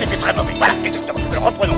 c'était 0.00 0.16
très 0.16 0.34
mauvais. 0.34 0.52
Voilà, 0.56 0.74
exactement. 0.84 1.20
Alors 1.30 1.44
reprenons. 1.44 1.76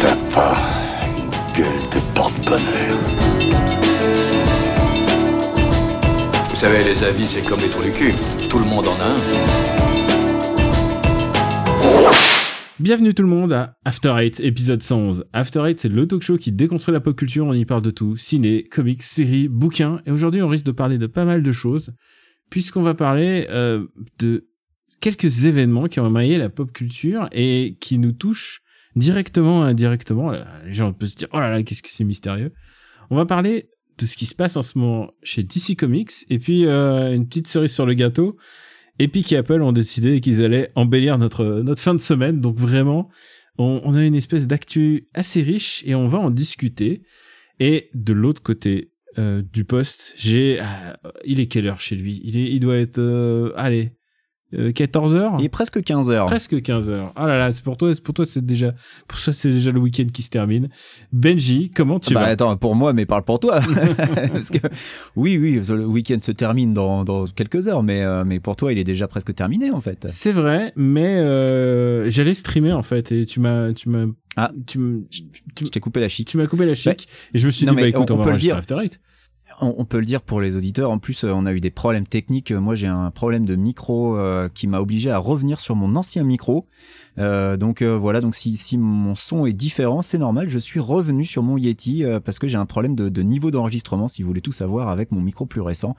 T'as 0.00 0.16
pas 0.32 0.56
une 1.16 1.30
gueule 1.56 1.82
de 1.92 2.00
porte-bonheur. 2.14 2.98
Vous 6.50 6.56
savez, 6.56 6.84
les 6.84 7.02
avis, 7.04 7.26
c'est 7.26 7.42
comme 7.42 7.60
les 7.60 7.68
trous 7.68 7.82
du 7.82 7.90
cul. 7.90 8.14
Tout 8.48 8.58
le 8.58 8.64
monde 8.64 8.86
en 8.86 9.00
a 9.00 9.06
un. 9.06 9.18
Bienvenue 12.78 13.12
tout 13.12 13.22
le 13.24 13.28
monde 13.28 13.52
à 13.52 13.74
After 13.84 14.14
Eight, 14.18 14.38
épisode 14.38 14.82
111. 14.84 15.24
After 15.32 15.64
Eight, 15.66 15.80
c'est 15.80 15.88
le 15.88 16.06
talk 16.06 16.22
show 16.22 16.36
qui 16.36 16.52
déconstruit 16.52 16.92
la 16.92 17.00
pop 17.00 17.16
culture, 17.16 17.44
on 17.44 17.52
y 17.52 17.64
parle 17.64 17.82
de 17.82 17.90
tout, 17.90 18.16
ciné, 18.16 18.62
comics, 18.62 19.02
séries, 19.02 19.48
bouquins, 19.48 20.00
et 20.06 20.12
aujourd'hui 20.12 20.42
on 20.42 20.48
risque 20.48 20.64
de 20.64 20.70
parler 20.70 20.96
de 20.96 21.08
pas 21.08 21.24
mal 21.24 21.42
de 21.42 21.50
choses, 21.50 21.90
puisqu'on 22.50 22.82
va 22.82 22.94
parler 22.94 23.46
euh, 23.50 23.86
de 24.18 24.48
quelques 25.00 25.44
événements 25.44 25.86
qui 25.86 26.00
ont 26.00 26.06
émaillé 26.06 26.38
la 26.38 26.48
pop 26.48 26.72
culture 26.72 27.28
et 27.32 27.76
qui 27.80 27.98
nous 27.98 28.12
touchent 28.12 28.62
directement, 28.96 29.62
indirectement. 29.62 30.32
Les 30.64 30.72
gens 30.72 30.92
peuvent 30.92 31.08
se 31.08 31.16
dire, 31.16 31.28
oh 31.32 31.40
là 31.40 31.50
là, 31.50 31.62
qu'est-ce 31.62 31.82
que 31.82 31.88
c'est 31.88 32.04
mystérieux. 32.04 32.52
On 33.10 33.16
va 33.16 33.26
parler 33.26 33.70
de 33.98 34.04
ce 34.04 34.16
qui 34.16 34.26
se 34.26 34.34
passe 34.34 34.56
en 34.56 34.62
ce 34.62 34.78
moment 34.78 35.10
chez 35.22 35.42
DC 35.42 35.76
Comics, 35.76 36.12
et 36.30 36.38
puis 36.38 36.66
euh, 36.66 37.14
une 37.14 37.26
petite 37.26 37.48
cerise 37.48 37.72
sur 37.72 37.86
le 37.86 37.94
gâteau, 37.94 38.36
Epic 38.98 39.32
et 39.32 39.36
Apple 39.36 39.62
ont 39.62 39.72
décidé 39.72 40.20
qu'ils 40.20 40.44
allaient 40.44 40.70
embellir 40.74 41.18
notre, 41.18 41.62
notre 41.62 41.80
fin 41.80 41.94
de 41.94 42.00
semaine. 42.00 42.40
Donc 42.40 42.56
vraiment, 42.56 43.08
on, 43.56 43.80
on 43.84 43.94
a 43.94 44.04
une 44.04 44.14
espèce 44.14 44.46
d'actu 44.46 45.06
assez 45.14 45.42
riche 45.42 45.84
et 45.86 45.94
on 45.94 46.08
va 46.08 46.18
en 46.18 46.30
discuter. 46.30 47.02
Et 47.60 47.88
de 47.94 48.12
l'autre 48.12 48.42
côté 48.42 48.92
euh, 49.18 49.42
du 49.52 49.64
poste, 49.64 50.14
j'ai... 50.16 50.58
ah, 50.60 50.96
il 51.24 51.40
est 51.40 51.46
quelle 51.46 51.66
heure 51.66 51.80
chez 51.80 51.96
lui? 51.96 52.20
Il, 52.24 52.36
est, 52.36 52.50
il 52.52 52.60
doit 52.60 52.76
être... 52.76 52.98
euh, 52.98 53.52
allez, 53.56 53.92
14 54.74 55.14
heures? 55.14 55.36
Il 55.38 55.44
est 55.44 55.50
presque 55.50 55.82
15 55.82 56.10
heures. 56.10 56.24
Presque 56.24 56.62
15 56.62 56.88
heures. 56.88 57.12
Ah 57.16 57.26
là 57.26 57.36
là, 57.36 57.52
c'est 57.52 57.62
pour 57.62 57.76
toi, 57.76 57.94
c'est 57.94 58.02
pour 58.02 58.14
toi, 58.14 58.24
c'est 58.24 58.42
déjà, 58.46 58.72
pour 59.06 59.18
ça, 59.18 59.34
c'est 59.34 59.50
déjà 59.50 59.72
le 59.72 59.78
week-end 59.78 60.06
qui 60.10 60.22
se 60.22 60.30
termine. 60.30 60.70
Benji, 61.12 61.70
comment 61.70 61.98
tu 62.00 62.14
bah 62.14 62.20
vas? 62.20 62.26
attends, 62.28 62.56
pour 62.56 62.74
moi, 62.74 62.94
mais 62.94 63.04
parle 63.04 63.24
pour 63.24 63.40
toi. 63.40 63.60
Parce 64.32 64.48
que 64.48 64.56
oui, 65.16 65.36
oui, 65.36 65.60
le 65.68 65.84
week-end 65.84 66.18
se 66.20 66.32
termine 66.32 66.72
dans, 66.72 67.04
dans 67.04 67.26
quelques 67.26 67.68
heures, 67.68 67.82
mais, 67.82 68.02
euh, 68.02 68.24
mais 68.24 68.40
pour 68.40 68.56
toi, 68.56 68.72
il 68.72 68.78
est 68.78 68.84
déjà 68.84 69.06
presque 69.06 69.34
terminé 69.34 69.70
en 69.70 69.82
fait. 69.82 70.06
C'est 70.08 70.32
vrai, 70.32 70.72
mais 70.76 71.16
euh, 71.18 72.08
j'allais 72.08 72.32
streamer 72.32 72.72
en 72.72 72.82
fait 72.82 73.12
et 73.12 73.26
tu 73.26 73.40
m'as, 73.40 73.74
tu 73.74 73.90
m'as, 73.90 74.06
Ah. 74.38 74.50
tu, 74.66 74.78
tu, 75.54 75.66
Je 75.66 75.70
t'ai 75.70 75.80
coupé 75.80 76.00
la 76.00 76.08
chic. 76.08 76.26
tu 76.26 76.38
m'as 76.38 76.46
coupé 76.46 76.64
la 76.64 76.74
chic 76.74 77.06
et 77.34 77.38
je 77.38 77.44
me 77.44 77.50
suis 77.50 77.66
non, 77.66 77.74
dit 77.74 77.82
bah 77.82 77.88
écoute, 77.88 78.10
on- 78.10 78.16
va 78.16 78.24
peut 78.24 78.30
le 78.32 78.38
dire. 78.38 78.56
After 78.56 78.76
Eight. 78.82 78.98
On, 79.60 79.84
peut 79.84 79.98
le 79.98 80.04
dire 80.04 80.22
pour 80.22 80.40
les 80.40 80.56
auditeurs. 80.56 80.90
En 80.90 80.98
plus, 80.98 81.24
euh, 81.24 81.32
on 81.32 81.44
a 81.44 81.52
eu 81.52 81.60
des 81.60 81.70
problèmes 81.70 82.06
techniques. 82.06 82.52
Moi, 82.52 82.74
j'ai 82.74 82.86
un 82.86 83.10
problème 83.10 83.44
de 83.44 83.56
micro 83.56 84.16
euh, 84.16 84.48
qui 84.52 84.66
m'a 84.66 84.80
obligé 84.80 85.10
à 85.10 85.18
revenir 85.18 85.60
sur 85.60 85.74
mon 85.74 85.96
ancien 85.96 86.22
micro. 86.22 86.66
Euh, 87.18 87.56
donc 87.56 87.82
euh, 87.82 87.96
voilà, 87.96 88.20
donc 88.20 88.34
si, 88.36 88.56
si 88.56 88.78
mon 88.78 89.14
son 89.14 89.46
est 89.46 89.52
différent, 89.52 90.02
c'est 90.02 90.18
normal. 90.18 90.48
Je 90.48 90.58
suis 90.58 90.80
revenu 90.80 91.24
sur 91.24 91.42
mon 91.42 91.56
Yeti 91.56 92.04
euh, 92.04 92.20
parce 92.20 92.38
que 92.38 92.46
j'ai 92.48 92.56
un 92.56 92.66
problème 92.66 92.94
de, 92.94 93.08
de 93.08 93.22
niveau 93.22 93.50
d'enregistrement, 93.50 94.08
si 94.08 94.22
vous 94.22 94.28
voulez 94.28 94.40
tout 94.40 94.52
savoir, 94.52 94.88
avec 94.88 95.10
mon 95.12 95.20
micro 95.20 95.46
plus 95.46 95.60
récent, 95.60 95.96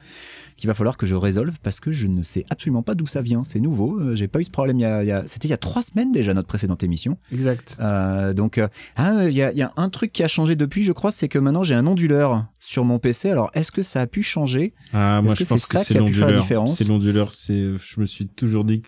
qu'il 0.58 0.68
va 0.68 0.74
falloir 0.74 0.98
que 0.98 1.06
je 1.06 1.16
résolve 1.16 1.56
parce 1.64 1.80
que 1.80 1.92
je 1.92 2.08
ne 2.08 2.24
sais 2.24 2.46
absolument 2.50 2.84
pas 2.84 2.96
d'où 2.96 3.06
ça 3.06 3.22
vient. 3.22 3.44
C'est 3.44 3.60
nouveau. 3.60 4.00
Euh, 4.00 4.16
j'ai 4.16 4.28
pas 4.28 4.40
eu 4.40 4.44
ce 4.44 4.50
problème. 4.52 4.78
Il 4.80 4.84
y 4.84 4.86
a, 4.86 5.04
il 5.04 5.08
y 5.08 5.12
a- 5.12 5.24
c'était 5.28 5.48
il 5.48 5.52
y 5.52 5.54
a 5.54 5.58
trois 5.58 5.82
semaines 5.82 6.12
déjà 6.12 6.34
notre 6.34 6.48
précédente 6.48 6.84
émission. 6.84 7.18
Exact. 7.32 7.78
Euh, 7.80 8.34
donc, 8.34 8.58
euh, 8.58 8.68
ah, 8.96 9.28
il 9.28 9.34
y, 9.36 9.42
a, 9.42 9.52
il 9.52 9.58
y 9.58 9.62
a 9.62 9.72
un 9.78 9.90
truc 9.90 10.12
qui 10.14 10.24
a 10.24 10.28
changé 10.28 10.56
depuis, 10.56 10.84
je 10.84 10.92
crois, 10.92 11.12
c'est 11.12 11.28
que 11.28 11.40
maintenant 11.40 11.64
j'ai 11.64 11.76
un 11.76 11.86
onduleur 11.88 12.46
sur 12.60 12.86
mon 12.86 13.00
PC. 13.00 13.30
Alors, 13.30 13.50
est-ce 13.54 13.72
que 13.72 13.82
ça 13.82 14.02
a 14.02 14.08
pu 14.08 14.24
changer? 14.24 14.74
Ah, 14.94 15.22
moi 15.22 15.34
je 15.36 15.44
que 15.44 15.50
pense 15.50 15.62
c'est 15.62 15.68
que 15.68 15.74
ça 15.80 15.84
c'est 15.84 15.94
qui 15.96 16.00
a 16.00 16.04
pu 16.04 16.14
faire 16.14 16.22
la 16.22 16.28
l'onduleur. 16.28 16.42
différence? 16.44 16.78
C'est 16.78 16.88
l'onduleur. 16.88 17.34
C'est, 17.34 17.72
je 17.78 18.00
me 18.00 18.06
suis 18.06 18.28
toujours 18.28 18.64
dit 18.64 18.82
que 18.82 18.88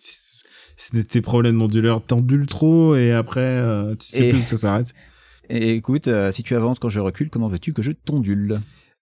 c'était 0.82 1.04
tes 1.04 1.22
problèmes 1.22 1.60
d'onduleur. 1.60 2.04
T'ondules 2.04 2.48
trop 2.48 2.96
et 2.96 3.12
après, 3.12 3.40
euh, 3.42 3.94
tu 3.96 4.08
sais 4.08 4.28
Et- 4.28 4.30
plus 4.32 4.42
que 4.42 4.48
ça 4.48 4.58
s'arrête. 4.58 4.94
Et 5.50 5.74
écoute, 5.76 6.08
euh, 6.08 6.32
si 6.32 6.44
tu 6.44 6.56
avances 6.56 6.80
quand 6.80 6.90
je 6.90 7.00
recule, 7.02 7.30
comment 7.30 7.48
veux-tu 7.50 7.74
que 7.74 7.82
je 7.82 7.92
t'ondule? 7.92 8.60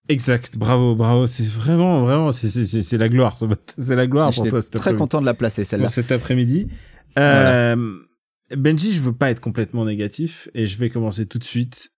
Exact. 0.07 0.57
Bravo, 0.57 0.95
bravo. 0.95 1.27
C'est 1.27 1.47
vraiment, 1.47 2.01
vraiment, 2.03 2.31
c'est, 2.31 2.49
c'est, 2.49 2.65
c'est, 2.65 2.81
c'est 2.81 2.97
la 2.97 3.07
gloire. 3.07 3.35
C'est 3.77 3.95
la 3.95 4.07
gloire 4.07 4.33
pour 4.33 4.47
toi. 4.47 4.61
très 4.61 4.95
content 4.95 5.21
de 5.21 5.25
la 5.27 5.35
placer 5.35 5.63
celle-là. 5.63 5.85
pour 5.85 5.93
cet 5.93 6.11
après-midi. 6.11 6.67
Euh, 7.19 7.95
Benji, 8.55 8.93
je 8.93 9.01
veux 9.01 9.13
pas 9.13 9.29
être 9.29 9.39
complètement 9.41 9.85
négatif 9.85 10.49
et 10.55 10.65
je 10.65 10.77
vais 10.79 10.89
commencer 10.89 11.27
tout 11.27 11.37
de 11.37 11.43
suite. 11.43 11.91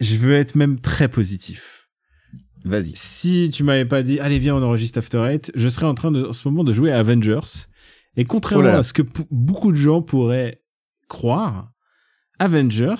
Je 0.00 0.16
veux 0.16 0.34
être 0.34 0.56
même 0.56 0.80
très 0.80 1.08
positif. 1.08 1.83
Vas-y. 2.64 2.92
Si 2.94 3.50
tu 3.50 3.62
m'avais 3.62 3.84
pas 3.84 4.02
dit, 4.02 4.18
allez 4.20 4.38
viens, 4.38 4.56
on 4.56 4.62
enregistre 4.62 4.98
After 4.98 5.18
Eight, 5.30 5.52
je 5.54 5.68
serais 5.68 5.86
en 5.86 5.94
train 5.94 6.10
de, 6.10 6.24
en 6.24 6.32
ce 6.32 6.48
moment 6.48 6.64
de 6.64 6.72
jouer 6.72 6.90
à 6.92 6.98
Avengers. 6.98 7.66
Et 8.16 8.24
contrairement 8.24 8.64
Oh 8.64 8.66
là 8.68 8.72
là. 8.74 8.78
à 8.78 8.82
ce 8.82 8.92
que 8.92 9.02
beaucoup 9.30 9.70
de 9.72 9.76
gens 9.76 10.00
pourraient 10.00 10.62
croire, 11.08 11.72
Avengers, 12.38 12.94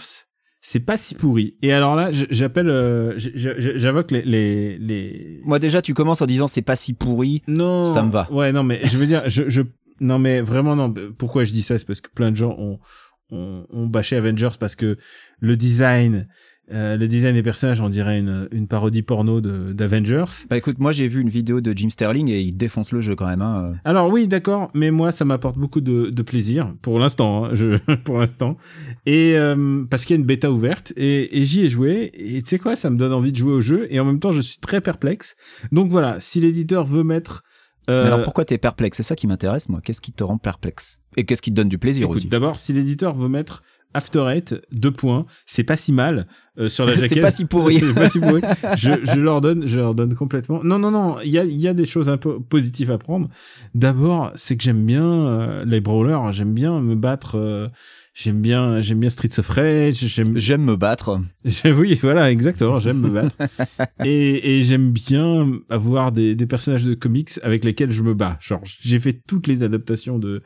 c'est 0.60 0.80
pas 0.80 0.96
si 0.96 1.14
pourri. 1.14 1.56
Et 1.62 1.72
alors 1.72 1.94
là, 1.96 2.10
j'appelle, 2.12 2.68
euh, 2.68 3.14
j'invoque 3.16 4.10
les, 4.10 4.22
les, 4.22 4.78
les, 4.78 5.40
Moi 5.44 5.58
déjà, 5.58 5.82
tu 5.82 5.94
commences 5.94 6.22
en 6.22 6.26
disant 6.26 6.48
c'est 6.48 6.62
pas 6.62 6.76
si 6.76 6.94
pourri. 6.94 7.42
non. 7.48 7.86
Ça 7.86 8.02
me 8.02 8.10
va. 8.10 8.30
Ouais, 8.32 8.52
non, 8.52 8.62
mais 8.64 8.80
je 8.84 8.96
veux 8.98 9.06
dire, 9.06 9.22
je, 9.28 9.48
je, 9.48 9.62
non, 10.00 10.18
mais 10.18 10.40
vraiment, 10.40 10.74
non. 10.76 10.92
Pourquoi 11.16 11.44
je 11.44 11.52
dis 11.52 11.62
ça? 11.62 11.78
C'est 11.78 11.86
parce 11.86 12.00
que 12.00 12.10
plein 12.10 12.30
de 12.30 12.36
gens 12.36 12.54
ont, 12.58 12.78
ont, 13.30 13.66
ont 13.70 13.86
bâché 13.86 14.16
Avengers 14.16 14.56
parce 14.58 14.74
que 14.76 14.96
le 15.40 15.56
design, 15.56 16.28
euh, 16.72 16.96
le 16.96 17.06
design 17.08 17.34
des 17.34 17.42
personnages, 17.42 17.80
on 17.80 17.88
dirait 17.90 18.18
une, 18.18 18.48
une 18.50 18.66
parodie 18.66 19.02
porno 19.02 19.40
d'Avengers. 19.40 20.24
Bah 20.48 20.56
écoute, 20.56 20.78
moi 20.78 20.92
j'ai 20.92 21.08
vu 21.08 21.20
une 21.20 21.28
vidéo 21.28 21.60
de 21.60 21.72
Jim 21.76 21.90
Sterling 21.90 22.28
et 22.28 22.40
il 22.40 22.56
défonce 22.56 22.92
le 22.92 23.00
jeu 23.00 23.14
quand 23.14 23.26
même. 23.26 23.42
Hein. 23.42 23.74
Alors 23.84 24.10
oui, 24.10 24.28
d'accord, 24.28 24.70
mais 24.74 24.90
moi 24.90 25.12
ça 25.12 25.24
m'apporte 25.24 25.58
beaucoup 25.58 25.82
de, 25.82 26.10
de 26.10 26.22
plaisir 26.22 26.72
pour 26.80 26.98
l'instant, 26.98 27.44
hein, 27.44 27.50
je 27.52 27.76
pour 28.04 28.18
l'instant. 28.18 28.56
Et 29.04 29.34
euh, 29.36 29.84
parce 29.90 30.04
qu'il 30.04 30.14
y 30.14 30.18
a 30.18 30.20
une 30.20 30.26
bêta 30.26 30.50
ouverte 30.50 30.92
et, 30.96 31.38
et 31.38 31.44
j'y 31.44 31.66
ai 31.66 31.68
joué 31.68 32.10
et 32.14 32.40
tu 32.40 32.48
sais 32.48 32.58
quoi, 32.58 32.76
ça 32.76 32.88
me 32.88 32.96
donne 32.96 33.12
envie 33.12 33.32
de 33.32 33.36
jouer 33.36 33.52
au 33.52 33.60
jeu 33.60 33.86
et 33.92 34.00
en 34.00 34.04
même 34.04 34.18
temps 34.20 34.32
je 34.32 34.40
suis 34.40 34.58
très 34.58 34.80
perplexe. 34.80 35.36
Donc 35.70 35.90
voilà, 35.90 36.18
si 36.20 36.40
l'éditeur 36.40 36.84
veut 36.86 37.04
mettre 37.04 37.42
euh, 37.90 38.04
Mais 38.04 38.06
alors 38.08 38.22
pourquoi 38.22 38.46
t'es 38.46 38.56
perplexe? 38.56 38.96
C'est 38.96 39.02
ça 39.02 39.14
qui 39.16 39.26
m'intéresse 39.26 39.68
moi. 39.68 39.80
Qu'est-ce 39.84 40.00
qui 40.00 40.12
te 40.12 40.24
rend 40.24 40.38
perplexe? 40.38 40.98
Et 41.18 41.24
qu'est-ce 41.24 41.42
qui 41.42 41.50
te 41.50 41.56
donne 41.56 41.68
du 41.68 41.76
plaisir 41.76 42.04
Écoute, 42.04 42.16
aussi? 42.16 42.28
d'abord, 42.28 42.58
si 42.58 42.72
l'éditeur 42.72 43.14
veut 43.14 43.28
mettre 43.28 43.62
After 43.94 44.26
Eight, 44.28 44.54
deux 44.72 44.90
points, 44.90 45.24
c'est 45.46 45.64
pas 45.64 45.76
si 45.76 45.92
mal 45.92 46.26
euh, 46.58 46.68
sur 46.68 46.84
la 46.86 46.94
jaquette. 46.96 47.08
C'est 47.08 47.20
pas 47.20 47.30
si 47.30 47.44
pourri. 47.44 47.80
pas 47.94 48.08
si 48.10 48.20
pourri. 48.20 48.40
Je, 48.76 48.90
je 49.04 49.20
leur 49.20 49.40
donne, 49.40 49.66
je 49.66 49.78
leur 49.78 49.94
donne 49.94 50.14
complètement. 50.14 50.60
Non, 50.64 50.78
non, 50.78 50.90
non. 50.90 51.16
Il 51.24 51.30
y 51.30 51.38
a, 51.38 51.44
il 51.44 51.60
y 51.60 51.68
a 51.68 51.74
des 51.74 51.84
choses 51.84 52.08
un 52.10 52.16
peu 52.16 52.40
positives 52.40 52.90
à 52.90 52.98
prendre. 52.98 53.28
D'abord, 53.74 54.32
c'est 54.34 54.56
que 54.56 54.62
j'aime 54.64 54.84
bien 54.84 55.04
euh, 55.04 55.64
les 55.64 55.80
brawlers. 55.80 56.32
J'aime 56.32 56.52
bien 56.54 56.80
me 56.80 56.94
battre. 56.94 57.36
euh, 57.38 57.68
j'aime 58.14 58.40
bien, 58.40 58.80
j'aime 58.80 59.00
bien 59.00 59.10
Streets 59.10 59.38
of 59.38 59.48
Rage. 59.48 59.96
J'aime, 60.06 60.36
J'aime 60.38 60.62
me 60.64 60.76
battre. 60.76 61.20
Oui, 61.64 61.98
voilà, 62.02 62.30
exactement. 62.30 62.80
J'aime 62.80 63.00
me 63.00 63.08
battre. 63.10 63.36
et 64.04 64.58
et 64.58 64.62
j'aime 64.62 64.90
bien 64.92 65.50
avoir 65.70 66.12
des, 66.12 66.34
des 66.34 66.46
personnages 66.46 66.84
de 66.84 66.94
comics 66.94 67.30
avec 67.42 67.64
lesquels 67.64 67.90
je 67.92 68.02
me 68.02 68.14
bats. 68.14 68.38
Genre, 68.40 68.60
j'ai 68.64 68.98
fait 68.98 69.20
toutes 69.26 69.46
les 69.46 69.62
adaptations 69.62 70.18
de 70.18 70.42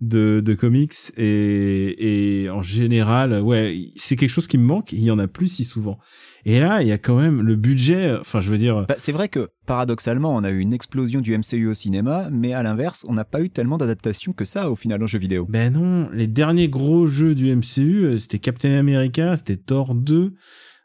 de, 0.00 0.40
de 0.44 0.54
comics 0.54 0.92
et, 1.16 2.42
et 2.44 2.50
en 2.50 2.62
général, 2.62 3.40
ouais, 3.42 3.90
c'est 3.96 4.16
quelque 4.16 4.30
chose 4.30 4.46
qui 4.46 4.58
me 4.58 4.64
manque. 4.64 4.92
Il 4.92 5.02
y 5.02 5.10
en 5.10 5.18
a 5.18 5.26
plus 5.28 5.48
si 5.48 5.64
souvent. 5.64 5.98
Et 6.44 6.60
là, 6.60 6.82
il 6.82 6.88
y 6.88 6.92
a 6.92 6.98
quand 6.98 7.16
même 7.18 7.42
le 7.42 7.56
budget. 7.56 8.16
Enfin, 8.20 8.40
je 8.40 8.50
veux 8.50 8.58
dire, 8.58 8.86
Bah, 8.88 8.94
c'est 8.98 9.12
vrai 9.12 9.28
que 9.28 9.48
paradoxalement, 9.66 10.34
on 10.34 10.44
a 10.44 10.50
eu 10.50 10.60
une 10.60 10.72
explosion 10.72 11.20
du 11.20 11.36
MCU 11.36 11.66
au 11.68 11.74
cinéma, 11.74 12.28
mais 12.30 12.52
à 12.52 12.62
l'inverse, 12.62 13.04
on 13.08 13.12
n'a 13.12 13.24
pas 13.24 13.42
eu 13.42 13.50
tellement 13.50 13.76
d'adaptations 13.76 14.32
que 14.32 14.44
ça 14.44 14.70
au 14.70 14.76
final 14.76 15.02
en 15.02 15.06
jeu 15.06 15.18
vidéo. 15.18 15.46
ben 15.48 15.72
non, 15.72 16.08
les 16.12 16.26
derniers 16.28 16.68
gros 16.68 17.06
jeux 17.06 17.34
du 17.34 17.54
MCU, 17.54 18.04
euh, 18.04 18.18
c'était 18.18 18.38
Captain 18.38 18.78
America, 18.78 19.36
c'était 19.36 19.56
Thor 19.56 19.94
2. 19.94 20.32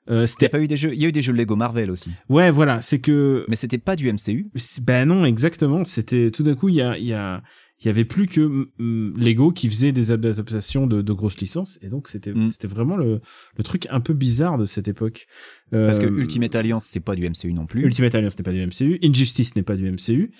Euh, 0.09 0.15
Il 0.15 0.19
y 0.19 0.23
a 0.23 0.27
c'était 0.27 0.49
pas 0.49 0.59
eu 0.59 0.67
des 0.67 0.75
jeux, 0.75 0.91
il 0.93 1.01
y 1.01 1.05
a 1.05 1.07
eu 1.07 1.11
des 1.13 1.21
jeux 1.21 1.31
Lego 1.31 1.55
Marvel 1.55 1.89
aussi, 1.89 2.09
ouais 2.27 2.51
voilà 2.51 2.81
c'est 2.81 2.99
que 2.99 3.45
mais 3.47 3.55
c'était 3.55 3.77
pas 3.77 3.95
du 3.95 4.11
MCU. 4.11 4.51
Ben 4.81 5.07
non, 5.07 5.23
exactement. 5.23 5.85
C'était 5.85 6.29
tout 6.29 6.43
d'un 6.43 6.55
coup, 6.55 6.67
il 6.67 6.75
y 6.75 6.81
a, 6.81 6.97
il 6.97 7.05
y 7.05 7.13
a, 7.13 7.41
il 7.83 7.87
y 7.87 7.89
avait 7.89 8.05
plus 8.05 8.27
que 8.27 8.41
mm, 8.79 9.13
Lego 9.17 9.51
qui 9.51 9.69
faisait 9.69 9.91
des 9.91 10.11
adaptations 10.11 10.87
de, 10.87 11.01
de 11.01 11.13
grosses 11.13 11.39
licences, 11.39 11.77
et 11.81 11.89
donc 11.89 12.07
c'était, 12.07 12.33
Mm. 12.33 12.51
c'était 12.51 12.67
vraiment 12.67 12.95
le, 12.97 13.19
le 13.57 13.63
truc 13.63 13.87
un 13.89 13.99
peu 13.99 14.13
bizarre 14.13 14.57
de 14.57 14.65
cette 14.65 14.87
époque. 14.87 15.25
Euh, 15.73 15.85
Parce 15.87 15.99
que 15.99 16.05
Ultimate 16.07 16.55
Alliance, 16.55 16.85
c'est 16.85 16.99
pas 16.99 17.15
du 17.15 17.29
MCU 17.29 17.53
non 17.53 17.65
plus. 17.65 17.83
Ultimate 17.83 18.15
Alliance 18.15 18.37
n'est 18.37 18.43
pas 18.43 18.51
du 18.51 18.65
MCU, 18.65 18.99
Injustice 19.03 19.55
n'est 19.55 19.63
pas 19.63 19.75
du 19.75 19.89
MCU. 19.91 20.31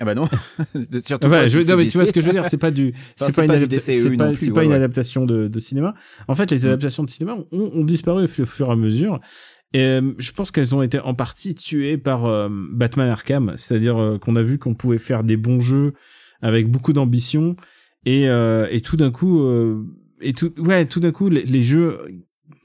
Ah 0.00 0.04
bah 0.06 0.14
non. 0.14 0.26
Surtout 0.98 1.26
Enfin, 1.26 1.40
pas 1.40 1.46
je, 1.46 1.58
non, 1.70 1.76
mais 1.76 1.86
tu 1.86 1.98
vois 1.98 2.06
ce 2.06 2.12
que 2.14 2.22
je 2.22 2.26
veux 2.26 2.32
dire, 2.32 2.46
c'est 2.46 2.56
pas 2.56 2.70
du, 2.70 2.94
c'est 3.16 3.26
c'est 3.30 3.34
pas, 3.36 3.42
une, 3.44 3.48
pas 3.48 3.58
adapta- 3.58 3.78
c'est 3.78 4.10
non 4.10 4.16
pas, 4.16 4.32
plus, 4.32 4.46
une 4.46 4.52
ouais. 4.56 4.74
adaptation 4.74 5.26
de, 5.26 5.46
de 5.46 5.58
cinéma. 5.58 5.94
En 6.26 6.34
fait, 6.34 6.50
les 6.50 6.56
Mm. 6.62 6.66
adaptations 6.68 7.04
de 7.04 7.10
cinéma 7.10 7.36
ont, 7.52 7.70
ont 7.74 7.84
disparu 7.84 8.24
au 8.24 8.26
fur, 8.26 8.44
au 8.44 8.46
fur 8.46 8.68
et 8.68 8.72
à 8.72 8.76
mesure. 8.76 9.20
Et 9.74 9.80
euh, 9.82 10.12
je 10.18 10.32
pense 10.32 10.50
qu'elles 10.50 10.74
ont 10.74 10.80
été 10.82 11.00
en 11.00 11.14
partie 11.14 11.54
tuées 11.54 11.98
par 11.98 12.24
euh, 12.24 12.48
Batman 12.72 13.08
Arkham, 13.10 13.52
c'est-à-dire 13.56 13.98
euh, 14.00 14.18
qu'on 14.18 14.36
a 14.36 14.42
vu 14.42 14.58
qu'on 14.58 14.74
pouvait 14.74 14.98
faire 14.98 15.22
des 15.22 15.36
bons 15.36 15.60
jeux 15.60 15.92
avec 16.44 16.70
beaucoup 16.70 16.92
d'ambition 16.92 17.56
et, 18.04 18.28
euh, 18.28 18.68
tout 18.84 18.96
d'un 18.98 19.10
coup, 19.10 19.42
euh, 19.42 19.82
d'un 21.00 21.10
coup, 21.10 21.30
les, 21.30 21.42
les 21.44 21.62
jeux 21.62 21.98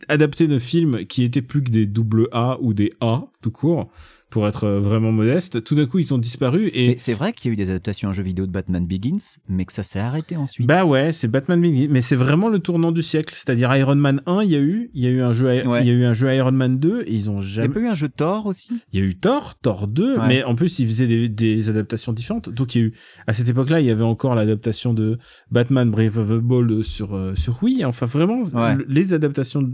adaptés 0.10 0.48
de 0.48 0.60
films 0.60 1.06
qui 1.06 1.24
étaient 1.24 1.42
plus 1.42 1.64
que 1.64 1.72
des 1.72 1.86
double 1.86 2.28
A 2.34 2.58
ou 2.62 2.74
des 2.74 2.92
A 3.00 3.24
tout 3.42 3.52
court, 3.52 3.90
pour 4.30 4.48
être 4.48 4.66
euh, 4.66 4.80
vraiment 4.80 5.12
modeste. 5.12 5.64
Tout 5.64 5.74
d'un 5.76 5.86
coup, 5.88 5.98
ils 6.00 6.14
ont 6.14 6.18
disparu 6.20 6.70
et 6.74 6.90
Mais 6.90 6.96
c'est 7.00 7.14
vrai 7.14 7.34
qu'il 7.34 7.50
y 7.50 7.52
a 7.52 7.54
eu 7.54 7.56
des 7.56 7.72
adaptations 7.72 8.10
en 8.10 8.14
jeu 8.14 8.22
vidéo 8.24 8.46
de 8.46 8.52
Batman 8.52 8.86
Begins, 8.86 9.40
mais 9.48 9.66
que 9.66 9.74
ça 9.74 9.81
s'est 9.84 10.00
arrêté 10.00 10.38
ensuite. 10.38 10.68
bah 10.68 10.86
ouais, 10.86 11.12
c'est 11.12 11.28
Batman 11.28 11.60
Begins, 11.60 11.88
mais 11.90 12.02
c'est 12.02 12.16
vraiment 12.16 12.48
le 12.50 12.60
tournant 12.60 12.92
du 12.92 13.02
siècle. 13.02 13.34
C'est-à-dire 13.36 13.76
Iron 13.76 13.96
Man 13.96 14.22
1, 14.28 14.44
il 14.44 14.50
y 14.52 14.56
a 14.56 14.60
eu, 14.60 14.92
il 14.94 15.04
y 15.04 15.08
a 15.08 15.10
eu 15.10 15.22
un 15.22 15.34
jeu, 15.34 15.48
Ouais. 15.48 15.81
il 15.81 15.88
y 15.88 15.90
a 15.90 15.94
eu 15.94 16.04
un 16.06 16.14
jeu 16.14 16.34
Iron 16.36 16.52
Man 16.52 16.78
2 16.80 17.04
et 17.08 17.14
ils 17.14 17.30
ont 17.31 17.38
il 17.38 17.46
n'y 17.46 17.48
jamais. 17.48 17.68
a 17.68 17.72
pas 17.72 17.80
eu 17.80 17.88
un 17.88 17.96
jeu 17.96 18.10
Thor 18.10 18.46
aussi? 18.46 18.70
Il 18.94 19.00
y 19.00 19.04
a 19.04 19.06
eu 19.06 19.16
Thor, 19.18 19.56
Thor 19.60 19.88
2, 19.88 20.18
Ouais. 20.20 20.28
mais 20.28 20.44
en 20.44 20.54
plus 20.56 20.80
ils 20.80 20.88
faisaient 20.88 21.08
des, 21.08 21.28
des 21.30 21.70
adaptations 21.70 22.14
différentes. 22.14 22.50
Donc 22.50 22.76
il 22.76 22.81
y 22.81 22.84
a 22.84 22.88
eu 22.88 22.94
à 23.28 23.34
cette 23.34 23.50
époque-là, 23.50 23.80
il 23.81 23.88
y 23.88 23.90
avait 23.92 24.04
encore 24.04 24.36
l'adaptation 24.36 24.94
de 24.94 25.18
Batman 25.52 25.90
Brave 25.90 26.18
of 26.20 26.28
the 26.28 26.40
Bold 26.42 26.84
sur 26.84 27.16
euh, 27.16 27.34
sur 27.36 27.64
Wii. 27.64 27.84
Enfin 27.86 28.06
vraiment, 28.06 28.42
Ouais. 28.54 28.78
les 28.88 29.14
adaptations 29.14 29.68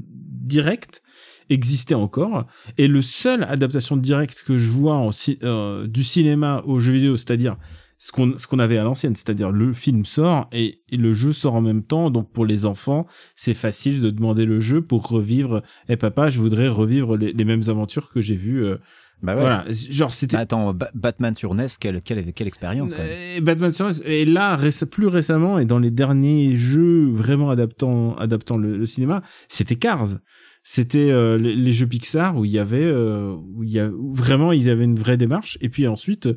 directes 0.48 1.02
existaient 1.50 1.96
encore. 1.96 2.46
Et 2.78 2.88
le 2.88 3.02
seul 3.02 3.44
adaptation 3.44 3.98
directe 3.98 4.44
que 4.46 4.58
je 4.58 4.70
vois 4.70 4.96
en 4.96 5.12
ci- 5.12 5.40
euh, 5.44 5.88
du 5.88 6.04
cinéma 6.04 6.62
aux 6.66 6.80
jeux 6.80 6.94
vidéo, 6.94 7.16
c'est-à-dire 7.18 7.58
ce 7.98 8.12
qu'on 8.12 8.38
ce 8.38 8.46
qu'on 8.46 8.60
avait 8.60 8.78
à 8.78 8.84
l'ancienne, 8.84 9.16
c'est-à-dire 9.16 9.52
le 9.52 9.72
film 9.72 10.04
sort 10.04 10.48
et, 10.52 10.82
et 10.92 10.98
le 10.98 11.14
jeu 11.14 11.32
sort 11.34 11.56
en 11.56 11.62
même 11.62 11.82
temps. 11.84 12.10
Donc 12.10 12.32
pour 12.32 12.46
les 12.46 12.66
enfants, 12.66 13.08
c'est 13.36 13.54
facile 13.54 14.02
de 14.02 14.10
demander 14.10 14.46
le 14.46 14.60
jeu 14.60 14.82
pour 14.82 15.08
revivre. 15.08 15.62
Eh 15.88 15.96
papa, 15.96 16.30
je 16.30 16.40
voudrais 16.40 16.68
revivre 16.68 17.16
les, 17.18 17.32
les 17.32 17.46
mêmes 17.46 17.64
aventures 17.68 18.10
que 18.10 18.20
j'ai 18.20 18.36
vues. 18.36 18.66
euh, 18.66 18.78
Bah 19.24 19.34
ouais. 19.34 19.40
Voilà, 19.42 19.66
genre 19.72 20.14
c'était 20.14 20.36
Bah 20.36 20.42
attends, 20.42 20.74
Ba- 20.74 20.92
Batman 20.94 21.34
sur 21.36 21.56
NES, 21.56 21.68
quelle, 21.80 22.02
quelle, 22.02 22.34
quelle 22.34 22.48
expérience 22.48 22.92
quand 22.94 23.00
même. 23.02 23.12
et 23.38 23.40
Batman 23.40 23.72
sur 23.72 23.88
NES. 23.88 24.02
Et 24.06 24.26
là, 24.26 24.58
plus 24.92 25.08
récemment, 25.08 25.58
et 25.58 25.66
dans 25.66 25.80
les 25.80 25.90
derniers 25.92 26.58
jeux 26.58 27.08
vraiment 27.08 27.50
adaptant, 27.50 28.14
adaptant 28.18 28.58
le, 28.58 28.78
le 28.78 28.86
cinéma, 28.86 29.22
c'était 29.48 29.78
Cars. 29.78 30.18
C'était 30.68 31.12
euh, 31.12 31.38
les, 31.38 31.56
les 31.56 31.72
jeux 31.72 31.86
Pixar 31.86 32.36
où 32.36 32.44
il 32.44 32.50
y 32.50 32.58
avait, 32.58 32.84
euh, 32.84 33.36
où 33.54 33.64
il 33.64 33.70
y 33.70 33.80
a 33.80 33.88
où 33.90 34.12
vraiment 34.14 34.52
ils 34.52 34.68
avaient 34.68 34.84
une 34.84 34.96
vraie 34.98 35.16
démarche. 35.16 35.60
Et 35.62 35.70
puis 35.70 35.86
ensuite, 35.88 36.28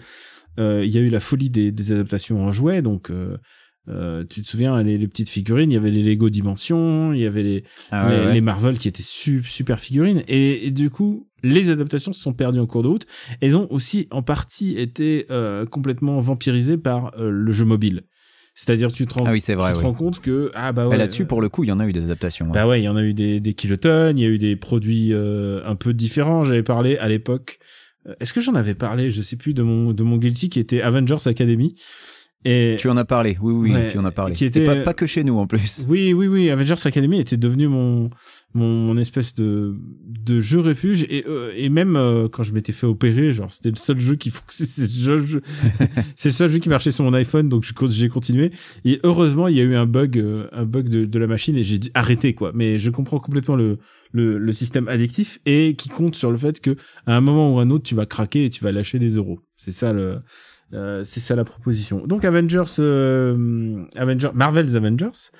euh, 0.61 0.85
il 0.85 0.91
y 0.91 0.99
a 0.99 1.01
eu 1.01 1.09
la 1.09 1.19
folie 1.19 1.49
des, 1.49 1.73
des 1.73 1.93
adaptations 1.93 2.45
en 2.45 2.53
jouets. 2.53 2.83
Donc, 2.83 3.11
euh, 3.11 3.39
euh, 3.89 4.23
tu 4.29 4.43
te 4.43 4.47
souviens, 4.47 4.83
les, 4.83 4.99
les 4.99 5.09
petites 5.09 5.31
figurines, 5.31 5.71
il 5.71 5.75
y 5.75 5.79
avait 5.79 5.91
les 5.91 6.03
Lego 6.03 6.29
Dimensions, 6.29 7.15
il 7.15 7.21
y 7.21 7.25
avait 7.27 7.43
les, 7.43 7.65
Ah 7.91 8.07
ouais, 8.07 8.21
les, 8.21 8.27
ouais. 8.27 8.35
les 8.35 8.41
Marvel 8.43 8.79
qui 8.79 8.87
étaient 8.89 9.03
su- 9.03 9.43
super 9.43 9.81
figurines 9.81 10.23
et, 10.29 10.67
et 10.67 10.71
du 10.71 10.91
coup 10.91 11.27
les 11.43 11.71
adaptations 11.71 12.13
se 12.13 12.21
sont 12.21 12.35
perdues 12.35 12.59
en 12.59 12.67
cours 12.67 12.83
de 12.83 12.89
route 12.89 13.07
elles 13.41 13.57
ont 13.57 13.67
aussi 13.71 14.09
en 14.11 14.23
partie 14.23 14.77
été 14.77 15.25
euh, 15.31 15.65
complètement 15.65 16.19
vampirisées 16.21 16.77
par 16.77 17.13
euh, 17.19 17.31
le 17.31 17.53
jeu 17.53 17.65
mobile 17.65 18.03
c'est-à-dire 18.61 18.91
tu 18.91 19.07
te 19.07 19.15
rends, 19.15 19.25
Ah 19.25 19.31
oui, 19.31 19.39
vrai, 19.55 19.69
tu 19.71 19.75
te 19.75 19.79
oui. 19.79 19.85
rends 19.85 19.95
compte 19.95 20.19
que 20.21 20.51
ah 20.55 20.73
bah 20.73 20.83
Bah, 20.83 20.89
ouais 20.89 20.97
Là-dessus, 20.97 21.23
euh, 21.23 21.27
pour 21.27 21.41
le 21.41 21.49
coup, 21.49 21.63
il 21.63 21.69
y 21.69 21.73
en 21.73 21.79
a 21.79 21.87
eu 21.87 21.93
des 21.93 22.03
adaptations. 22.07 22.47
ouais. 22.47 22.53
bah 22.53 22.67
ouais 22.67 22.81
il 22.81 22.85
y 22.85 22.89
en 22.89 22.97
a 22.97 23.03
eu 23.03 23.15
des, 23.15 23.39
des 23.39 23.55
kilotons 23.55 24.11
il 24.17 24.19
y 24.21 24.25
a 24.25 24.29
eu 24.29 24.39
des 24.39 24.57
produits 24.57 25.13
euh, 25.13 25.61
un 25.65 25.77
peu 25.77 25.95
différents 25.95 26.43
j'avais 26.43 26.65
parlé 26.65 26.99
à 26.99 27.09
l'époque 27.09 27.61
euh, 28.09 28.15
est-ce 28.19 28.33
que 28.35 28.41
j'en 28.41 28.55
avais 28.57 28.75
parlé 28.75 29.13
je 29.13 29.23
sais 29.23 29.37
plus 29.37 29.55
de 29.55 29.63
mon 29.63 29.93
de 29.93 30.03
mon 30.03 30.17
guilty 30.17 30.49
qui 30.49 30.59
était 30.59 30.83
Avengers 30.83 31.27
Academy 31.27 31.77
et 32.45 32.77
Tu 32.79 32.89
en 32.89 32.97
as 32.97 33.05
parlé, 33.05 33.37
oui, 33.43 33.53
oui, 33.53 33.73
Ouais, 33.73 33.89
tu 33.91 33.99
en 33.99 34.05
as 34.05 34.11
parlé. 34.13 34.35
qui 34.35 34.45
Et 34.45 34.47
était- 34.49 34.65
pas, 34.65 34.77
pas 34.77 34.95
que 34.95 35.07
chez 35.07 35.25
nous 35.25 35.37
en 35.39 35.47
plus. 35.47 35.85
Oui, 35.89 36.13
oui, 36.13 36.29
oui. 36.29 36.51
Avengers 36.51 36.75
Academy 36.85 37.19
était 37.21 37.37
devenu 37.37 37.67
mon 37.69 38.11
mon, 38.55 38.67
mon 38.87 38.97
espèce 38.97 39.35
de 39.35 39.75
de 40.07 40.41
jeu 40.41 40.61
refuge 40.61 41.05
et 41.11 41.25
euh, 41.29 41.53
et 41.57 41.69
même 41.69 41.97
euh, 41.97 42.29
quand 42.29 42.43
je 42.45 42.53
m'étais 42.55 42.73
fait 42.73 42.87
opérer, 42.87 43.33
genre 43.35 43.53
c'était 43.53 43.71
le 43.71 43.77
seul 43.77 43.99
jeu 43.99 44.15
qui 44.15 44.33
c'est 44.49 44.81
le 45.11 45.25
jeu- 45.27 45.43
le 46.25 46.31
seul 46.31 46.49
jeu 46.51 46.59
qui 46.59 46.69
marchait 46.69 46.91
sur 46.93 47.05
mon 47.05 47.13
iPhone, 47.13 47.49
donc 47.49 47.65
j'ai 47.91 48.09
continué. 48.09 48.53
Et 48.85 49.01
heureusement, 49.03 49.49
il 49.49 49.57
y 49.57 49.61
a 49.61 49.65
eu 49.65 49.75
un 49.75 49.87
bug 49.87 50.19
euh, 50.19 50.47
un 50.53 50.65
bug 50.65 50.89
de, 50.89 51.05
de 51.05 51.19
la 51.19 51.27
machine 51.27 51.57
et 51.57 51.63
j'ai 51.63 51.79
dû 51.79 51.91
arrêter 51.95 52.35
quoi. 52.35 52.53
Mais 52.55 52.79
je 52.79 52.91
comprends 52.91 53.19
complètement 53.19 53.57
le 53.57 53.79
le, 54.13 54.39
le 54.39 54.53
système 54.53 54.89
addictif 54.89 55.41
et 55.45 55.75
qui 55.77 55.89
compte 55.91 56.15
sur 56.15 56.31
le 56.31 56.39
fait 56.39 56.61
que 56.61 56.77
à 57.07 57.17
un 57.17 57.21
moment 57.21 57.55
ou 57.55 57.59
un 57.59 57.69
autre, 57.71 57.85
tu 57.85 57.95
vas 57.95 58.07
craquer 58.07 58.47
et 58.47 58.51
tu 58.51 58.65
vas 58.65 58.73
lâcher 58.73 58.99
des 58.99 59.17
euros. 59.17 59.41
C'est 59.57 59.73
ça 59.73 59.93
le 59.93 60.21
euh, 60.75 61.03
c'est 61.03 61.21
ça 61.21 61.35
la 61.35 61.45
proposition. 61.45 62.07
Donc 62.07 62.25
Avengers, 62.25 62.77
euh, 62.79 63.85
Avengers, 63.97 64.31
Marvel's 64.35 64.77
Avengers 64.77 65.31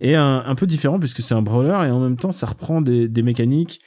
est 0.00 0.14
un, 0.14 0.54
peu 0.56 0.66
différent 0.66 0.98
puisque 0.98 1.22
c'est 1.22 1.34
un 1.34 1.42
brawler 1.42 1.88
et 1.88 1.90
en 1.90 2.00
même 2.00 2.16
temps 2.16 2.32
ça 2.32 2.46
reprend 2.46 2.80
des, 2.80 3.08
des 3.08 3.22
mécaniques 3.22 3.80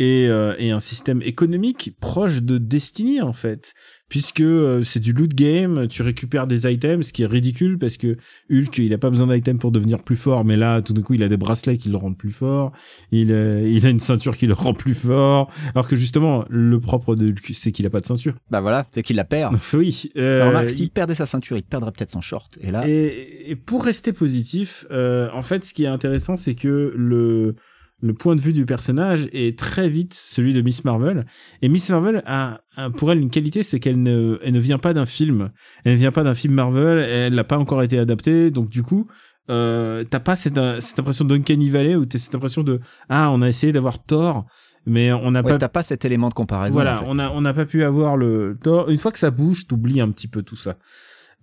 et, 0.00 0.26
euh, 0.28 0.56
et 0.58 0.72
un 0.72 0.80
système 0.80 1.22
économique 1.22 1.94
proche 2.00 2.42
de 2.42 2.58
Destiny 2.58 3.20
en 3.20 3.32
fait 3.32 3.74
puisque 4.10 4.42
euh, 4.42 4.82
c'est 4.82 5.00
du 5.00 5.14
loot 5.14 5.32
game 5.34 5.86
tu 5.88 6.02
récupères 6.02 6.46
des 6.46 6.70
items 6.70 7.06
ce 7.06 7.12
qui 7.14 7.22
est 7.22 7.26
ridicule 7.26 7.78
parce 7.78 7.96
que 7.96 8.18
Hulk 8.50 8.76
il 8.76 8.92
a 8.92 8.98
pas 8.98 9.08
besoin 9.08 9.26
d'items 9.34 9.58
pour 9.58 9.70
devenir 9.72 10.02
plus 10.02 10.16
fort 10.16 10.44
mais 10.44 10.58
là 10.58 10.82
tout 10.82 10.92
d'un 10.92 11.00
coup 11.00 11.14
il 11.14 11.22
a 11.22 11.28
des 11.28 11.38
bracelets 11.38 11.78
qui 11.78 11.88
le 11.88 11.96
rendent 11.96 12.18
plus 12.18 12.28
fort 12.30 12.72
il, 13.12 13.32
euh, 13.32 13.66
il 13.66 13.86
a 13.86 13.88
une 13.90 14.00
ceinture 14.00 14.36
qui 14.36 14.46
le 14.46 14.52
rend 14.64 14.74
plus 14.74 14.94
fort 14.94 15.50
alors 15.74 15.88
que 15.88 15.96
justement 15.96 16.44
le 16.50 16.78
propre 16.78 17.14
de 17.14 17.30
Hulk 17.30 17.50
c'est 17.54 17.72
qu'il 17.72 17.86
a 17.86 17.90
pas 17.90 18.00
de 18.00 18.06
ceinture 18.06 18.34
Bah 18.50 18.60
voilà, 18.60 18.86
c'est 18.92 19.02
qu'il 19.02 19.16
la 19.16 19.24
perd. 19.24 19.56
oui 19.72 20.10
euh, 20.16 20.48
Alors 20.48 20.62
il- 20.64 20.70
s'il 20.70 20.90
perdait 20.90 21.14
sa 21.14 21.24
ceinture, 21.26 21.56
il 21.56 21.62
perdrait 21.62 21.92
peut-être 21.92 22.10
son 22.10 22.20
short. 22.20 22.58
Et 22.60 22.70
là, 22.72 22.86
et, 22.88 23.50
et 23.50 23.56
pour 23.56 23.84
rester 23.84 24.12
positif, 24.12 24.84
euh, 24.90 25.28
en 25.32 25.42
fait, 25.42 25.64
ce 25.64 25.72
qui 25.72 25.84
est 25.84 25.88
intéressant, 25.88 26.34
c'est 26.36 26.54
que 26.56 26.92
le 26.96 27.54
le 28.02 28.14
point 28.14 28.34
de 28.34 28.40
vue 28.40 28.52
du 28.52 28.64
personnage 28.64 29.28
est 29.32 29.58
très 29.58 29.88
vite 29.88 30.14
celui 30.14 30.52
de 30.52 30.62
Miss 30.62 30.84
Marvel. 30.84 31.26
Et 31.62 31.68
Miss 31.68 31.90
Marvel 31.90 32.22
a, 32.26 32.60
a 32.76 32.90
pour 32.90 33.12
elle 33.12 33.18
une 33.18 33.30
qualité, 33.30 33.62
c'est 33.62 33.80
qu'elle 33.80 34.02
ne, 34.02 34.38
elle 34.42 34.52
ne 34.52 34.60
vient 34.60 34.78
pas 34.78 34.94
d'un 34.94 35.06
film. 35.06 35.50
Elle 35.84 35.92
ne 35.92 35.98
vient 35.98 36.12
pas 36.12 36.22
d'un 36.22 36.34
film 36.34 36.54
Marvel. 36.54 36.98
Elle 36.98 37.34
n'a 37.34 37.44
pas 37.44 37.58
encore 37.58 37.82
été 37.82 37.98
adaptée. 37.98 38.50
Donc 38.50 38.70
du 38.70 38.82
coup, 38.82 39.06
euh, 39.50 40.04
t'as 40.08 40.20
pas 40.20 40.36
cette, 40.36 40.58
cette 40.80 40.98
impression 40.98 41.24
d'Uncanny 41.24 41.70
Valley 41.70 41.96
où 41.96 42.04
t'as 42.04 42.18
cette 42.18 42.34
impression 42.34 42.62
de 42.62 42.80
ah 43.08 43.30
on 43.32 43.42
a 43.42 43.48
essayé 43.48 43.72
d'avoir 43.72 44.02
Thor, 44.02 44.46
mais 44.86 45.12
on 45.12 45.32
n'a 45.32 45.42
ouais, 45.42 45.52
pas 45.52 45.58
t'as 45.58 45.68
pas 45.68 45.82
cet 45.82 46.04
élément 46.04 46.28
de 46.28 46.34
comparaison. 46.34 46.74
voilà, 46.74 46.98
en 46.98 47.00
fait. 47.00 47.06
on 47.08 47.18
a 47.18 47.30
on 47.30 47.40
n'a 47.40 47.52
pas 47.52 47.66
pu 47.66 47.84
avoir 47.84 48.16
le 48.16 48.58
Thor. 48.62 48.88
Une 48.90 48.98
fois 48.98 49.12
que 49.12 49.18
ça 49.18 49.30
bouge, 49.30 49.66
t'oublies 49.66 50.00
un 50.00 50.10
petit 50.10 50.28
peu 50.28 50.42
tout 50.42 50.56
ça. 50.56 50.74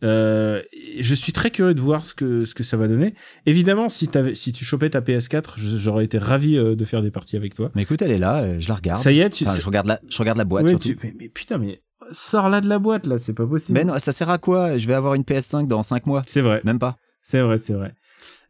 Euh, 0.04 0.62
je 1.00 1.16
suis 1.16 1.34
très 1.34 1.50
curieux 1.52 1.74
de 1.74 1.82
voir 1.82 2.06
ce 2.06 2.14
que 2.14 2.46
ce 2.46 2.54
que 2.54 2.64
ça 2.64 2.78
va 2.78 2.88
donner. 2.88 3.14
Évidemment, 3.46 3.90
si 3.90 4.08
t'avais 4.08 4.36
si 4.36 4.52
tu 4.52 4.64
chopais 4.64 4.90
ta 4.92 5.02
PS4, 5.02 5.56
je- 5.58 5.78
j'aurais 5.78 6.06
été 6.06 6.18
ravi 6.20 6.56
euh, 6.58 6.76
de 6.76 6.86
faire 6.86 7.02
des 7.02 7.10
parties 7.12 7.36
avec 7.36 7.54
toi. 7.56 7.72
Mais 7.76 7.82
écoute, 7.84 8.02
elle 8.02 8.12
est 8.12 8.18
là, 8.20 8.42
euh, 8.44 8.60
je 8.60 8.70
la 8.70 8.76
regarde. 8.76 9.02
Ça 9.02 9.12
y 9.12 9.20
est, 9.22 9.30
tu 9.32 9.46
Enfin, 9.46 9.60
je 9.60 9.66
regarde 9.66 9.88
la, 9.88 10.00
je 10.08 10.18
regarde 10.20 10.38
la 10.38 10.46
boîte 10.46 10.66
Ouais, 10.66 10.72
surtout. 10.72 10.90
tu- 10.90 10.98
mais, 11.04 11.14
mais 11.20 11.30
putain, 11.30 11.58
mais 11.58 11.82
sors 12.12 12.50
là 12.50 12.62
de 12.62 12.70
la 12.70 12.78
boîte 12.80 13.08
là, 13.08 13.18
c'est 13.18 13.34
pas 13.34 13.48
possible. 13.48 13.80
Ben 13.80 13.88
non, 13.88 13.98
ça 13.98 14.12
sert 14.12 14.30
à 14.30 14.38
quoi? 14.38 14.78
Je 14.78 14.88
vais 14.88 14.94
avoir 14.94 15.16
une 15.16 15.24
PS5 15.24 15.68
dans 15.68 15.82
5 15.84 16.06
mois. 16.06 16.22
c'est 16.28 16.42
vrai, 16.42 16.62
Même 16.64 16.80
pas. 16.80 16.98
c'est 17.22 17.42
vrai, 17.42 17.58
c'est 17.58 17.74
vrai. 17.74 17.94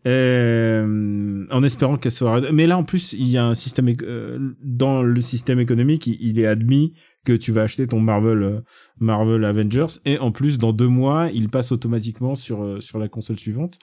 Euh, 0.08 1.46
en 1.52 1.64
espérant 1.64 1.98
qu'elle 1.98 2.12
soit. 2.12 2.52
Mais 2.52 2.68
là, 2.68 2.78
en 2.78 2.84
plus, 2.84 3.14
il 3.14 3.28
y 3.28 3.38
a 3.38 3.46
un 3.46 3.54
système 3.56 3.94
euh, 4.04 4.40
dans 4.64 5.02
le 5.02 5.22
système 5.22 5.60
économique, 5.60 6.08
il, 6.08 6.18
il 6.20 6.40
est 6.40 6.48
admis 6.48 6.94
que 7.26 7.34
tu 7.34 7.52
vas 7.52 7.64
acheter 7.64 7.88
ton 7.88 8.00
Marvel 8.00 8.44
euh, 8.44 8.62
Marvel 9.00 9.44
Avengers 9.46 10.00
et 10.06 10.18
en 10.20 10.32
plus, 10.32 10.58
dans 10.58 10.74
deux 10.74 10.88
mois, 10.88 11.30
il 11.34 11.50
passe 11.50 11.72
automatiquement 11.72 12.36
sur 12.36 12.64
euh, 12.64 12.80
sur 12.80 13.00
la 13.00 13.08
console 13.08 13.38
suivante. 13.40 13.80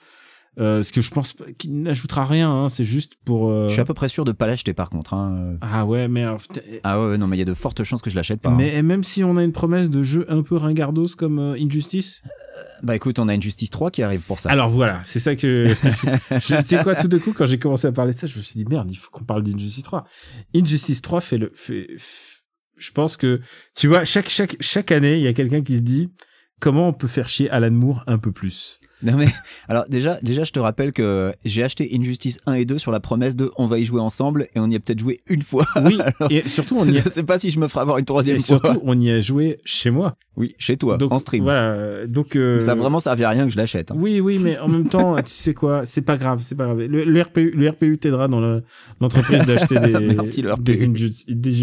Euh, 0.57 0.81
ce 0.83 0.93
que 0.93 1.01
je 1.01 1.11
pense 1.11 1.35
qu'il 1.57 1.81
n'ajoutera 1.81 2.23
rien, 2.23 2.49
hein, 2.49 2.69
c'est 2.69 2.85
juste 2.85 3.15
pour. 3.25 3.49
euh, 3.49 3.67
Je 3.67 3.73
suis 3.73 3.81
à 3.81 3.85
peu 3.85 3.93
près 3.93 4.07
sûr 4.07 4.23
de 4.23 4.31
pas 4.31 4.47
l'acheter 4.47 4.73
par 4.73 4.89
contre. 4.89 5.13
hein. 5.13 5.57
Ah 5.59 5.85
ouais, 5.85 6.07
mais 6.07 6.23
alors, 6.23 6.41
Ah 6.85 7.01
ouais, 7.01 7.17
non, 7.17 7.27
mais 7.27 7.35
il 7.35 7.39
y 7.39 7.41
a 7.41 7.45
de 7.45 7.53
fortes 7.53 7.83
chances 7.83 8.01
que 8.01 8.09
je 8.09 8.15
l'achète 8.15 8.39
pas. 8.39 8.51
hein. 8.51 8.55
mais 8.57 8.81
même 8.81 9.03
si 9.03 9.21
on 9.25 9.35
a 9.35 9.43
une 9.43 9.51
promesse 9.51 9.89
de 9.89 10.01
jeu 10.03 10.25
un 10.29 10.43
peu 10.43 10.55
ringardos 10.55 11.07
comme 11.17 11.39
Injustice, 11.59 12.21
Bah 12.83 12.95
écoute, 12.95 13.19
on 13.19 13.27
a 13.27 13.33
une 13.33 13.41
Justice 13.41 13.69
3 13.69 13.91
qui 13.91 14.03
arrive 14.03 14.21
pour 14.21 14.39
ça. 14.39 14.49
Alors 14.49 14.69
voilà, 14.69 15.01
c'est 15.03 15.19
ça 15.19 15.35
que. 15.35 15.67
tu 16.39 16.67
sais 16.67 16.83
quoi, 16.83 16.95
tout 16.95 17.07
de 17.07 17.17
coup, 17.17 17.33
quand 17.33 17.45
j'ai 17.45 17.59
commencé 17.59 17.87
à 17.87 17.91
parler 17.91 18.13
de 18.13 18.17
ça, 18.17 18.27
je 18.27 18.37
me 18.37 18.43
suis 18.43 18.55
dit 18.55 18.65
merde, 18.65 18.89
il 18.91 18.95
faut 18.95 19.09
qu'on 19.11 19.23
parle 19.23 19.43
d'Injustice 19.43 19.83
3. 19.83 20.05
Injustice 20.55 21.01
3 21.01 21.21
fait 21.21 21.37
le. 21.37 21.51
Fait, 21.53 21.87
je 22.77 22.91
pense 22.91 23.17
que. 23.17 23.41
Tu 23.75 23.87
vois, 23.87 24.05
chaque, 24.05 24.29
chaque, 24.29 24.57
chaque 24.59 24.91
année, 24.91 25.17
il 25.17 25.23
y 25.23 25.27
a 25.27 25.33
quelqu'un 25.33 25.61
qui 25.61 25.77
se 25.77 25.81
dit 25.81 26.11
comment 26.59 26.89
on 26.89 26.93
peut 26.93 27.07
faire 27.07 27.27
chier 27.27 27.49
Alan 27.49 27.71
Moore 27.71 28.03
un 28.07 28.17
peu 28.17 28.31
plus? 28.31 28.79
Non 29.03 29.17
mais 29.17 29.27
alors 29.67 29.85
déjà, 29.89 30.17
déjà 30.23 30.43
je 30.43 30.51
te 30.51 30.59
rappelle 30.59 30.93
que 30.93 31.33
j'ai 31.43 31.63
acheté 31.63 31.89
Injustice 31.93 32.39
1 32.45 32.53
et 32.53 32.65
2 32.65 32.77
sur 32.77 32.91
la 32.91 32.99
promesse 32.99 33.35
de 33.35 33.51
on 33.57 33.67
va 33.67 33.77
y 33.79 33.85
jouer 33.85 33.99
ensemble 34.01 34.47
et 34.55 34.59
on 34.59 34.69
y 34.69 34.75
a 34.75 34.79
peut-être 34.79 34.99
joué 34.99 35.21
une 35.27 35.41
fois. 35.41 35.65
Oui, 35.83 35.97
et 36.29 36.47
surtout, 36.47 36.77
on 36.79 36.85
y 36.87 36.97
a. 36.97 37.01
je 37.01 37.09
sais 37.09 37.23
pas 37.23 37.37
si 37.37 37.49
je 37.51 37.59
me 37.59 37.67
ferai 37.67 37.81
avoir 37.81 37.97
une 37.97 38.05
troisième 38.05 38.37
Et 38.37 38.39
fois. 38.39 38.59
surtout, 38.59 38.79
on 38.83 38.99
y 38.99 39.11
a 39.11 39.21
joué 39.21 39.57
chez 39.65 39.89
moi. 39.89 40.15
Oui, 40.37 40.53
chez 40.57 40.75
toi, 40.75 40.97
donc, 40.97 41.13
en 41.13 41.19
stream. 41.19 41.43
Voilà. 41.43 42.07
Donc. 42.07 42.35
euh, 42.35 42.59
Ça 42.59 42.71
a 42.71 42.75
vraiment 42.75 42.99
servi 42.99 43.23
à 43.23 43.29
rien 43.29 43.45
que 43.45 43.51
je 43.51 43.57
l'achète. 43.57 43.91
hein. 43.91 43.95
Oui, 43.97 44.19
oui, 44.19 44.37
mais 44.41 44.57
en 44.59 44.67
même 44.67 44.89
temps, 44.89 45.15
tu 45.17 45.23
sais 45.33 45.53
quoi, 45.53 45.85
c'est 45.85 46.01
pas 46.01 46.17
grave, 46.17 46.41
c'est 46.43 46.55
pas 46.55 46.65
grave. 46.65 46.79
Le, 46.81 47.03
le 47.05 47.21
RPU, 47.21 47.51
le 47.51 47.69
RPU 47.69 47.97
t'aidera 47.97 48.27
dans 48.27 48.41
le- 48.41 48.63
l'entreprise 48.99 49.45
d'acheter 49.45 49.79
des, 49.79 49.91
Merci, 50.15 50.41
le 50.41 50.53
des 50.57 50.83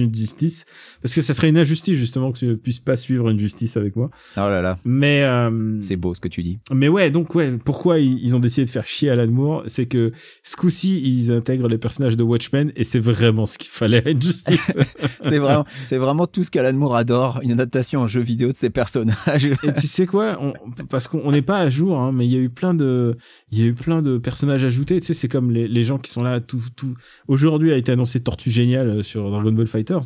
injustices, 0.02 0.64
parce 1.02 1.14
que 1.14 1.22
ça 1.22 1.34
serait 1.34 1.48
une 1.50 1.58
injustice 1.58 1.98
justement 1.98 2.32
que 2.32 2.38
tu 2.38 2.46
ne 2.46 2.54
puisses 2.54 2.80
pas 2.80 2.96
suivre 2.96 3.28
une 3.28 3.38
justice 3.38 3.76
avec 3.76 3.96
moi. 3.96 4.10
Oh 4.36 4.40
là 4.40 4.62
là, 4.62 4.78
Mais 4.84 5.22
euh, 5.22 5.78
c'est 5.80 5.96
beau 5.96 6.14
ce 6.14 6.20
que 6.20 6.28
tu 6.28 6.42
dis. 6.42 6.58
mais 6.72 6.88
ouais, 6.88 7.10
donc 7.10 7.21
ouais, 7.34 7.58
pourquoi 7.64 7.98
ils, 7.98 8.34
ont 8.36 8.38
décidé 8.38 8.64
de 8.64 8.70
faire 8.70 8.86
chier 8.86 9.10
Alan 9.10 9.28
Moore, 9.28 9.64
c'est 9.66 9.86
que 9.86 10.12
ce 10.42 10.56
coup-ci 10.56 11.00
ils 11.02 11.32
intègrent 11.32 11.68
les 11.68 11.78
personnages 11.78 12.16
de 12.16 12.22
Watchmen 12.22 12.72
et 12.76 12.84
c'est 12.84 12.98
vraiment 12.98 13.46
ce 13.46 13.58
qu'il 13.58 13.70
fallait 13.70 14.02
à 14.06 14.10
Injustice. 14.10 14.76
C'est 15.22 15.38
vraiment, 15.38 15.64
c'est 15.86 15.98
vraiment 15.98 16.26
tout 16.26 16.42
ce 16.42 16.50
qu'Alan 16.50 16.72
Moore 16.76 16.96
adore, 16.96 17.40
une 17.42 17.52
adaptation 17.52 18.00
en 18.00 18.06
jeu 18.06 18.20
vidéo 18.20 18.52
de 18.52 18.56
ses 18.56 18.70
personnages. 18.70 19.44
Et 19.44 19.72
tu 19.72 19.86
sais 19.86 20.06
quoi 20.06 20.36
on, 20.40 20.52
Parce 20.90 21.08
qu'on 21.08 21.20
on 21.24 21.30
n'est 21.30 21.42
pas 21.42 21.58
à 21.58 21.70
jour, 21.70 21.98
hein, 21.98 22.12
mais 22.12 22.26
il 22.26 22.32
y 22.32 22.36
a 22.36 22.40
eu 22.40 22.50
plein 22.50 22.74
de, 22.74 23.16
il 23.50 23.58
y 23.58 23.62
a 23.62 23.66
eu 23.66 23.74
plein 23.74 24.02
de 24.02 24.18
personnages 24.18 24.64
ajoutés. 24.64 25.00
Tu 25.00 25.06
sais, 25.06 25.14
c'est 25.14 25.28
comme 25.28 25.50
les, 25.50 25.68
les 25.68 25.84
gens 25.84 25.98
qui 25.98 26.10
sont 26.10 26.22
là. 26.22 26.40
Tout, 26.40 26.62
tout. 26.76 26.94
Aujourd'hui 27.28 27.72
a 27.72 27.76
été 27.76 27.92
annoncé 27.92 28.20
Tortue 28.20 28.50
géniale 28.50 28.88
euh, 28.88 29.02
sur 29.02 29.30
Dragon 29.30 29.52
Ball 29.52 29.66
Fighters. 29.66 30.02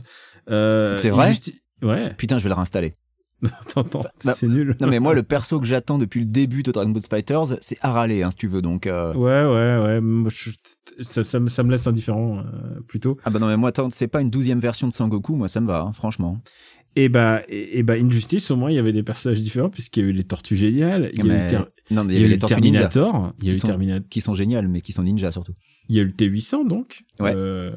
Euh, 0.51 0.97
C'est 0.99 1.11
vrai 1.11 1.33
Ouais. 1.83 2.15
Putain, 2.17 2.39
je 2.39 2.45
vais 2.45 2.49
le 2.49 2.55
réinstaller. 2.55 2.95
Bah, 3.93 4.33
c'est 4.35 4.49
nul. 4.49 4.77
Non 4.81 4.89
mais 4.89 4.99
moi 4.99 5.15
le 5.15 5.23
perso 5.25 5.61
que 5.61 5.67
j'attends 5.67 5.99
depuis 5.99 6.21
le 6.21 6.27
début 6.27 6.63
de 6.63 6.73
Dragon 6.73 6.91
Ball 6.91 7.03
Fighters, 7.03 7.59
c'est 7.61 7.77
Arale, 7.83 8.13
hein, 8.13 8.31
si 8.31 8.37
tu 8.39 8.49
veux. 8.49 8.63
Donc 8.63 8.87
euh, 8.87 9.13
Ouais, 9.15 9.45
ouais, 9.45 9.85
ouais. 9.85 10.01
moi, 10.01 10.31
je- 10.35 10.51
ça, 11.03 11.23
ça 11.23 11.39
me- 11.41 11.51
ça 11.51 11.63
me 11.63 11.71
laisse 11.71 11.87
indifférent, 11.87 12.39
euh, 12.39 12.81
plutôt. 12.89 13.19
ah 13.25 13.31
bah 13.31 13.39
non 13.39 13.47
mais 13.47 13.57
moi 13.59 13.69
attends, 13.69 13.89
c'est 13.91 14.09
pas 14.09 14.23
une 14.23 14.31
douzième 14.31 14.61
version 14.61 14.89
de 14.89 14.93
Sangoku, 14.93 15.35
moi 15.37 15.49
ça 15.49 15.61
me 15.61 15.67
va, 15.67 15.81
hein, 15.81 15.93
franchement. 15.93 16.39
Et 16.99 17.09
bah, 17.11 17.43
et, 17.49 17.79
et 17.79 17.83
bah, 17.83 17.95
Injustice, 17.95 18.51
au 18.51 18.57
moins, 18.57 18.71
il 18.71 18.75
y 18.75 18.79
avait 18.79 18.93
des 18.93 19.03
personnages 19.03 19.41
différents, 19.41 19.69
puisqu'il 19.69 20.03
y 20.03 20.07
a 20.07 20.09
eu 20.09 20.13
les 20.13 20.25
Tortues 20.25 20.57
Géniales, 20.57 21.11
il 21.13 21.19
y 21.19 21.23
a 21.23 21.25
eu, 21.25 21.29
Mais- 21.29 21.45
le 21.45 21.51
Ter- 21.51 21.67
Non 21.91 22.05
mais 22.05 22.15
il 22.15 22.21
y 22.21 22.23
a 22.23 22.27
eu 22.27 22.31
les 22.31 22.39
Tortues 22.39 22.55
Terminator, 22.55 23.33
il 23.41 23.45
y 23.47 23.49
a 23.49 23.53
eu 23.53 23.55
Qui 23.55 23.61
sont- 23.61 23.67
Terminator, 23.69 24.09
qui 24.09 24.21
sont 24.23 24.35
géniales, 24.35 24.67
mais 24.69 24.81
qui 24.81 24.93
sont 24.93 25.03
ninjas 25.03 25.31
surtout. 25.33 25.53
il 25.89 25.95
y 25.97 25.99
a 26.01 26.03
eu 26.03 26.07
le 26.07 26.13
T800, 26.13 26.67
donc. 26.67 27.03
Ouais. 27.21 27.33
Euh, 27.37 27.71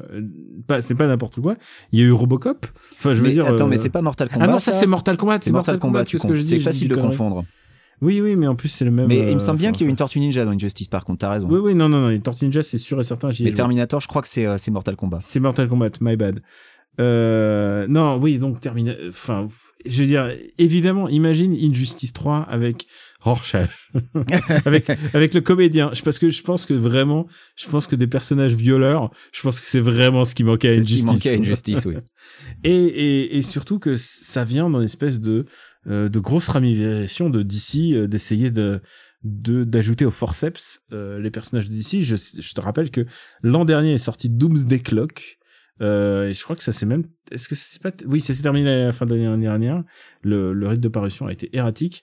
pas, 0.66 0.80
c'est 0.82 0.94
pas 0.96 1.06
n'importe 1.06 1.40
quoi. 1.40 1.54
Il 1.92 2.00
y 2.00 2.02
a 2.02 2.06
eu 2.06 2.12
Robocop. 2.12 2.66
Enfin, 2.96 3.12
je 3.12 3.18
veux 3.18 3.24
mais 3.28 3.32
dire. 3.34 3.46
attends, 3.46 3.66
euh, 3.66 3.68
mais 3.68 3.76
c'est 3.76 3.88
pas 3.90 4.02
Mortal 4.02 4.28
Kombat. 4.30 4.46
Ah 4.48 4.50
non, 4.52 4.58
ça, 4.58 4.72
c'est 4.72 4.86
Mortal 4.86 5.16
Kombat. 5.16 5.38
C'est 5.38 5.52
Mortal 5.52 5.78
Kombat, 5.78 6.04
tu 6.06 6.16
que 6.16 6.22
je 6.22 6.22
confonds. 6.22 6.34
dis 6.34 6.44
C'est 6.44 6.58
facile 6.58 6.88
de 6.88 6.96
confondre. 6.96 7.44
Oui, 8.02 8.22
oui, 8.22 8.34
mais 8.34 8.46
en 8.46 8.54
plus, 8.56 8.68
c'est 8.70 8.86
le 8.86 8.90
même. 8.90 9.08
Mais 9.08 9.18
il 9.18 9.28
euh, 9.28 9.34
me 9.34 9.38
semble 9.40 9.58
bien 9.58 9.72
qu'il 9.72 9.82
y 9.82 9.84
a 9.84 9.88
eu 9.88 9.90
une 9.90 9.96
Tortue 9.96 10.20
Ninja 10.20 10.46
dans 10.46 10.52
Injustice, 10.52 10.88
par 10.88 11.04
contre, 11.04 11.18
t'as 11.18 11.30
raison. 11.30 11.46
Oui, 11.50 11.58
oui, 11.62 11.74
non, 11.74 11.90
non, 11.90 12.00
non. 12.00 12.08
Les 12.08 12.18
Tortues 12.20 12.46
Ninja, 12.46 12.62
c'est 12.62 12.78
sûr 12.78 12.98
et 12.98 13.02
certain. 13.02 13.28
mais. 13.40 13.52
Terminator, 13.52 14.00
je 14.00 14.08
crois 14.08 14.22
que 14.22 14.28
c'est 14.28 14.46
euh, 14.46 14.56
c'est 14.56 14.70
Mortal 14.70 14.96
Kombat. 14.96 15.18
C'est 15.20 15.38
Mortal 15.38 15.68
Kombat, 15.68 15.90
my 16.00 16.16
bad. 16.16 16.40
Euh, 16.98 17.86
non, 17.88 18.16
oui, 18.18 18.38
donc 18.38 18.60
terminé. 18.60 18.94
Enfin, 19.08 19.48
je 19.86 20.00
veux 20.02 20.06
dire, 20.06 20.30
évidemment, 20.58 21.08
imagine 21.08 21.54
Injustice 21.54 22.12
3 22.12 22.40
avec 22.42 22.86
Rorschach, 23.20 23.90
avec 24.66 24.90
avec 25.14 25.32
le 25.34 25.40
comédien. 25.40 25.90
Je- 25.94 26.02
Parce 26.02 26.18
que 26.18 26.28
je 26.30 26.42
pense 26.42 26.66
que 26.66 26.74
vraiment, 26.74 27.26
je 27.56 27.68
pense 27.68 27.86
que 27.86 27.96
des 27.96 28.06
personnages 28.06 28.54
violeurs, 28.54 29.10
je 29.32 29.40
pense 29.40 29.60
que 29.60 29.66
c'est 29.66 29.80
vraiment 29.80 30.24
ce 30.24 30.34
qui 30.34 30.44
manquait 30.44 30.68
à 30.68 30.74
C'est 30.74 30.82
ce 30.82 30.86
qui 30.88 30.92
Injustice. 30.94 31.12
manquait 31.12 31.30
à 31.36 31.38
Injustice, 31.40 31.86
oui. 31.86 31.94
Et, 32.64 32.70
et, 32.74 33.36
et 33.38 33.42
surtout 33.42 33.78
que 33.78 33.96
ça 33.96 34.44
vient 34.44 34.68
dans 34.68 34.80
une 34.80 34.84
espèce 34.84 35.20
de, 35.20 35.46
euh, 35.86 36.08
de 36.08 36.18
grosse 36.18 36.48
ramification 36.48 37.30
de 37.30 37.42
DC 37.42 37.92
euh, 37.94 38.06
d'essayer 38.08 38.50
de 38.50 38.80
de 39.22 39.64
d'ajouter 39.64 40.06
au 40.06 40.10
forceps 40.10 40.80
euh, 40.92 41.18
les 41.20 41.30
personnages 41.30 41.68
de 41.68 41.74
DC. 41.74 42.00
Je, 42.02 42.16
je 42.16 42.52
te 42.54 42.60
rappelle 42.60 42.90
que 42.90 43.06
l'an 43.42 43.64
dernier 43.64 43.92
est 43.94 43.98
sorti 43.98 44.28
Doomsday 44.30 44.80
Clock. 44.80 45.38
Euh, 45.80 46.28
et 46.28 46.32
je 46.34 46.42
crois 46.44 46.56
que 46.56 46.62
ça 46.62 46.72
s'est 46.72 46.86
même... 46.86 47.04
Est-ce 47.32 47.48
que 47.48 47.54
c'est 47.54 47.80
pas... 47.82 47.90
Oui, 48.06 48.20
ça 48.20 48.34
s'est 48.34 48.42
terminé 48.42 48.70
à 48.70 48.86
la 48.86 48.92
fin 48.92 49.06
de 49.06 49.14
l'année 49.14 49.42
dernière. 49.42 49.82
Le, 50.22 50.52
le 50.52 50.68
rythme 50.68 50.82
de 50.82 50.88
parution 50.88 51.26
a 51.26 51.32
été 51.32 51.48
erratique. 51.56 52.02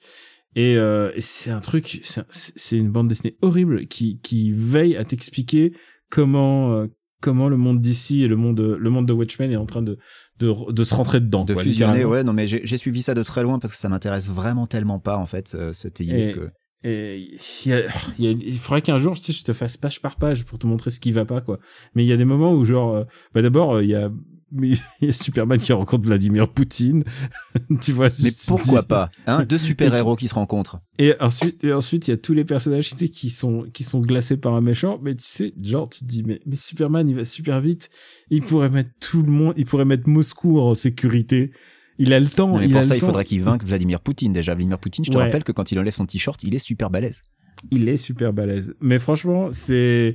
Et, 0.56 0.76
euh, 0.78 1.12
et 1.16 1.22
c'est 1.22 1.52
un 1.52 1.60
truc... 1.60 2.00
c'est 2.04 2.22
un- 2.22 2.26
C'est 2.30 2.78
une 2.78 2.90
bande 2.92 3.08
dessinée 3.08 3.38
horrible 3.42 3.86
qui, 3.88 4.20
qui 4.22 4.52
veille 4.52 4.96
à 4.98 5.04
t'expliquer 5.06 5.74
comment... 6.10 6.74
euh, 6.74 6.88
comment 7.20 7.50
le 7.50 7.58
monde 7.58 7.80
d'ici 7.82 8.24
et 8.24 8.28
le 8.28 8.36
monde 8.36 8.60
le 8.62 8.90
monde 8.92 9.08
de 9.08 9.14
Watchmen 9.14 9.52
est 9.52 9.56
en 9.56 9.66
train 9.66 9.82
de 9.82 9.98
de, 10.38 10.54
de 10.72 10.84
se 10.84 10.94
rentrer 10.94 11.20
dedans 11.20 11.46
De 11.46 11.56
quoi, 11.56 11.64
fusionner, 11.64 12.06
ouais, 12.06 12.24
non 12.24 12.32
mais 12.32 12.46
j'ai 12.46 12.78
suivi 12.78 13.02
ça 13.02 13.16
de 13.16 13.24
très 13.24 13.42
loin 13.42 13.58
parce 13.58 13.74
que 13.74 13.80
ça 13.80 13.90
m'intéresse 13.90 14.30
vraiment 14.30 14.68
tellement 14.68 15.00
pas 15.00 15.18
en 15.18 15.26
fait, 15.26 15.48
ce, 15.48 15.74
ce 15.74 15.88
TI 15.88 16.12
Et- 16.16 16.34
que... 16.34 16.52
Et 16.84 17.32
il, 17.66 17.70
y 17.70 17.74
a- 17.74 17.82
y 18.20 18.28
a- 18.28 18.32
il 18.32 18.58
faudrait 18.58 18.82
qu'un 18.82 18.98
jour, 18.98 19.16
tu 19.16 19.24
sais, 19.24 19.34
je 19.34 19.44
te 19.44 19.54
fasse 19.54 19.78
page 19.78 20.02
par 20.02 20.16
page 20.16 20.46
pour 20.46 20.60
te 20.60 20.68
montrer 20.68 20.92
ce 20.92 21.00
qui 21.00 21.12
va 21.12 21.26
pas, 21.26 21.42
quoi. 21.42 21.60
Mais 21.96 22.04
il 22.04 22.08
y 22.08 22.14
a 22.14 22.18
des 22.18 22.26
moments 22.26 22.54
où, 22.54 22.64
genre, 22.66 22.94
euh, 22.96 23.04
bah 23.34 23.42
d'abord, 23.42 23.76
euh, 23.78 23.84
il 23.84 23.90
y 23.90 23.96
a, 23.96 24.12
il 24.62 24.78
y 25.02 25.08
a 25.10 25.12
Superman 25.12 25.60
qui 25.60 25.74
rencontre 25.74 26.06
Vladimir 26.06 26.48
Poutine, 26.54 27.04
tu 27.82 27.92
vois. 27.94 28.10
Mais 28.24 28.30
pourquoi 28.48 28.84
pas 28.88 29.10
hein, 29.26 29.44
Deux 29.44 29.58
super-héros 29.58 30.16
qui 30.16 30.28
se 30.28 30.36
rencontrent. 30.36 30.80
Et 31.00 31.14
ensuite, 31.20 31.64
et 31.64 31.74
ensuite, 31.74 32.08
il 32.08 32.12
y 32.12 32.14
a 32.14 32.18
tous 32.18 32.34
les 32.34 32.46
personnages, 32.46 32.92
tu 32.92 32.98
sais, 32.98 33.10
qui 33.10 33.30
sont, 33.32 33.66
qui 33.74 33.84
sont 33.84 34.00
glacés 34.00 34.38
par 34.38 34.54
un 34.54 34.62
méchant. 34.62 35.00
Mais 35.02 35.16
tu 35.16 35.24
sais, 35.26 35.54
genre, 35.62 35.90
tu 35.90 36.02
te 36.02 36.06
dis, 36.06 36.24
mais, 36.24 36.40
mais 36.46 36.56
Superman, 36.56 37.10
il 37.10 37.16
va 37.16 37.26
super 37.26 37.60
vite. 37.60 37.90
Il 38.30 38.44
pourrait 38.44 38.70
mettre 38.70 38.92
tout 39.02 39.24
le 39.24 39.32
monde, 39.32 39.54
il 39.58 39.66
pourrait 39.66 39.84
mettre 39.86 40.08
Moscou 40.08 40.60
en 40.60 40.76
sécurité. 40.76 41.52
Il 42.00 42.14
a 42.14 42.20
le 42.20 42.28
temps. 42.28 42.50
Non, 42.50 42.60
mais 42.60 42.66
il 42.66 42.72
pour 42.72 42.80
a 42.82 42.84
ça, 42.84 42.94
le 42.94 42.98
il 42.98 43.02
temps. 43.02 43.08
faudrait 43.08 43.26
qu'il 43.26 43.42
vainque 43.42 43.64
Vladimir 43.64 44.00
Poutine 44.02 44.32
déjà. 44.32 44.54
Vladimir 44.54 44.78
Poutine, 44.80 45.04
je 45.06 45.12
te 45.12 45.18
Ouais. 45.18 45.24
rappelle 45.24 45.44
que 45.44 45.52
quand 45.52 45.72
il 45.72 45.80
enlève 45.80 45.94
son 45.94 46.06
t-shirt, 46.06 46.44
il 46.44 46.54
est 46.56 46.60
super 46.60 46.90
balèze. 46.90 47.24
Il 47.72 47.90
est 47.90 47.98
super 47.98 48.34
balèze. 48.34 48.76
Mais 48.82 49.00
franchement, 49.00 49.50
c'est 49.52 50.14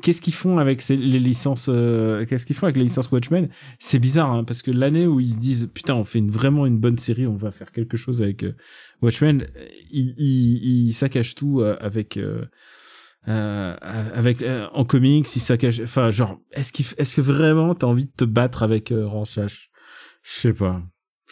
qu'est-ce 0.00 0.20
qu'ils 0.20 0.32
font 0.32 0.58
avec 0.58 0.80
ces- 0.80 0.96
les 0.96 1.18
licences 1.18 1.66
euh, 1.68 2.24
Qu'est-ce 2.24 2.46
qu'ils 2.46 2.54
font 2.54 2.66
avec 2.66 2.76
les 2.76 2.84
licences 2.84 3.10
Watchmen? 3.10 3.48
C'est 3.80 3.98
bizarre 3.98 4.30
hein, 4.30 4.44
parce 4.44 4.62
que 4.62 4.70
l'année 4.70 5.08
où 5.08 5.18
ils 5.18 5.32
se 5.32 5.38
disent 5.38 5.70
putain, 5.74 5.94
on 5.94 6.04
fait 6.04 6.20
une, 6.20 6.30
vraiment 6.30 6.66
une 6.66 6.78
bonne 6.78 6.96
série, 6.98 7.26
on 7.26 7.34
va 7.34 7.50
faire 7.50 7.72
quelque 7.72 7.96
chose 7.96 8.22
avec 8.22 8.44
euh, 8.44 8.52
Watchmen, 9.02 9.44
ils, 9.90 10.14
ils, 10.18 10.86
ils 10.88 10.92
saccagent 10.92 11.34
tout 11.34 11.60
euh, 11.62 11.76
avec. 11.80 12.16
euh, 12.16 12.44
avec 13.26 14.42
euh, 14.42 14.66
en 14.72 14.84
comics, 14.84 15.26
ils 15.34 15.40
saccagent. 15.40 15.80
Enfin, 15.80 16.10
genre, 16.10 16.38
est-ce 16.52 16.72
qu'il, 16.72 16.84
est-ce 16.98 17.16
que 17.16 17.20
vraiment 17.20 17.74
t'as 17.74 17.86
envie 17.86 18.04
de 18.04 18.12
te 18.16 18.24
battre 18.24 18.62
avec 18.62 18.92
euh, 18.92 19.06
Rorschach? 19.06 19.70
Je 20.22 20.32
sais 20.40 20.52
pas. 20.52 20.82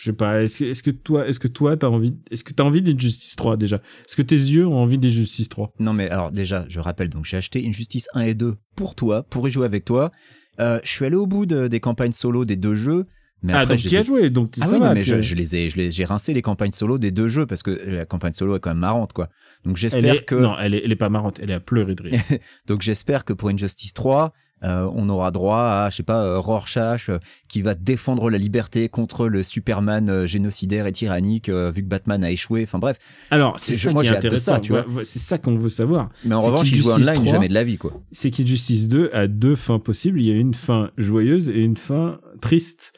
Je 0.02 0.11
sais 0.11 0.16
pas. 0.16 0.42
Est-ce 0.42 0.59
que, 0.59 0.64
est-ce 0.64 0.82
que 0.82 0.90
toi, 0.90 1.28
est-ce 1.28 1.38
que 1.38 1.47
toi 1.47 1.76
t'as 1.76 1.87
envie, 1.87 2.16
est-ce 2.32 2.42
que 2.42 2.52
t'as 2.52 2.64
envie 2.64 2.82
d'Injustice 2.82 3.37
3 3.37 3.56
déjà? 3.56 3.76
Est-ce 3.76 4.16
que 4.16 4.23
tes 4.23 4.35
yeux 4.35 4.66
ont 4.66 4.78
envie 4.78 4.99
d'Injustice 4.99 5.49
3 5.49 5.73
Non 5.78 5.92
mais 5.92 6.11
alors 6.11 6.32
déjà, 6.32 6.64
je 6.68 6.80
rappelle 6.80 7.09
donc 7.09 7.25
j'ai 7.25 7.37
acheté 7.37 7.64
Injustice 7.64 8.09
1 8.14 8.23
et 8.23 8.35
2 8.35 8.56
pour 8.75 8.97
toi, 8.97 9.23
pour 9.23 9.47
y 9.47 9.50
jouer 9.52 9.64
avec 9.66 9.85
toi. 9.85 10.11
Euh, 10.59 10.80
je 10.82 10.90
suis 10.90 11.04
allé 11.04 11.14
au 11.14 11.26
bout 11.28 11.47
de- 11.47 11.68
des 11.68 11.78
campagnes 11.78 12.11
solo 12.12 12.44
des 12.44 12.56
deux 12.56 12.75
jeux. 12.75 13.06
Mais 13.44 13.52
Ah, 13.54 13.61
après, 13.61 13.75
donc 13.75 13.82
tu 13.82 13.88
les 13.90 13.97
as 13.99 14.02
joué, 14.02 14.30
donc 14.30 14.52
Ah 14.61 14.66
ça 14.66 14.75
oui, 14.75 14.80
va. 14.80 14.88
non, 14.88 14.94
mais 14.94 15.00
je, 15.00 15.21
je 15.23 15.35
les 15.37 15.56
ai, 15.56 15.68
j'ai 15.90 16.04
rincé 16.04 16.32
les 16.35 16.42
campagnes 16.42 16.73
solo 16.73 16.99
des 16.99 17.11
deux 17.12 17.28
jeux 17.28 17.47
parce 17.47 17.62
que 17.62 17.71
la 17.71 18.04
campagne 18.04 18.32
solo 18.32 18.56
est 18.56 18.61
quand 18.61 18.71
même 18.71 18.78
marrante 18.78 19.12
quoi. 19.12 19.28
Donc 19.64 19.76
j'espère 19.76 20.14
est, 20.14 20.25
que, 20.25 20.35
Non, 20.35 20.56
elle 20.61 20.75
est, 20.75 20.82
elle 20.85 20.90
est 20.92 20.97
pas 20.97 21.11
marrante, 21.11 21.38
elle 21.40 21.50
est 21.50 21.54
à 21.54 21.61
pleurer 21.61 21.94
de 21.94 22.02
rire. 22.02 22.21
donc 22.66 22.82
j'espère 22.82 23.25
que 23.25 23.32
pour 23.32 23.49
Injustice 23.50 23.94
3, 23.94 24.32
euh, 24.64 24.88
on 24.95 25.09
aura 25.09 25.31
droit 25.31 25.59
à, 25.59 25.88
je 25.90 25.97
sais 25.97 26.02
pas, 26.02 26.23
euh, 26.23 26.38
Rorschach 26.38 27.09
euh, 27.09 27.19
qui 27.49 27.62
va 27.62 27.75
défendre 27.75 28.31
la 28.31 28.38
liberté 28.38 28.88
contre 28.88 29.28
le 29.28 29.42
Superman 29.42 30.26
génocidaire 30.26 30.87
et 30.87 30.92
tyrannique 30.92 31.49
vu 31.49 31.83
que 31.83 31.88
Batman 31.88 32.23
a 32.25 32.31
échoué. 32.31 32.62
Enfin 32.64 32.78
bref. 32.78 32.99
Alors, 33.31 33.59
c'est 33.59 33.75
ça 33.75 33.92
moi, 33.92 34.02
qui 34.02 34.09
est 34.09 34.16
intéressant, 34.16 34.54
ça, 34.54 34.61
tu 34.61 34.73
C'est 35.04 35.19
ça 35.19 35.38
qu'on 35.38 35.57
veut 35.57 35.71
savoir. 35.71 36.11
Mais 36.25 36.35
en 36.35 36.40
revanche, 36.40 36.71
il 36.71 36.76
joue 36.76 36.90
online 36.90 37.14
3, 37.14 37.25
jamais 37.26 37.49
de 37.49 37.54
la 37.54 37.64
vie 37.64 37.78
quoi. 37.78 37.92
C'est 38.12 38.31
qu'Injustice 38.31 38.88
2 38.88 39.11
a 39.12 39.26
deux 39.26 39.57
fins 39.57 39.78
possibles. 39.78 40.21
Il 40.21 40.26
y 40.26 40.33
a 40.33 40.37
une 40.37 40.54
fin 40.54 40.90
joyeuse 40.97 41.49
et 41.49 41.61
une 41.61 41.76
fin 41.76 42.21
triste. 42.40 42.92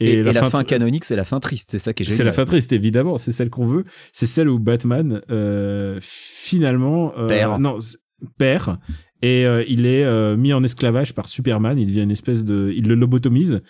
Et, 0.00 0.12
et 0.12 0.22
la, 0.22 0.48
fin, 0.48 0.62
canonique, 0.62 1.04
c'est 1.04 1.16
la 1.16 1.24
fin 1.24 1.40
triste. 1.40 1.72
C'est 1.72 1.78
ça 1.78 1.92
qui 1.92 2.02
est 2.02 2.06
génial. 2.06 2.18
C'est 2.18 2.24
la 2.24 2.32
fin 2.32 2.44
triste, 2.44 2.72
évidemment. 2.72 3.18
C'est 3.18 3.32
celle 3.32 3.50
qu'on 3.50 3.66
veut. 3.66 3.84
C'est 4.12 4.26
celle 4.26 4.48
où 4.48 4.60
Batman, 4.60 5.20
euh, 5.30 5.98
finalement, 6.00 7.12
euh, 7.18 7.26
Perd. 7.26 7.60
non, 7.60 7.78
perd. 8.36 8.78
Et 9.22 9.44
euh, 9.46 9.64
il 9.68 9.86
est 9.86 10.04
euh, 10.04 10.36
mis 10.36 10.52
en 10.52 10.62
esclavage 10.62 11.14
par 11.14 11.28
Superman. 11.28 11.78
Il 11.78 11.86
devient 11.86 12.02
une 12.02 12.10
espèce 12.12 12.44
de, 12.44 12.72
il 12.76 12.86
le 12.88 12.94
lobotomise. 12.94 13.62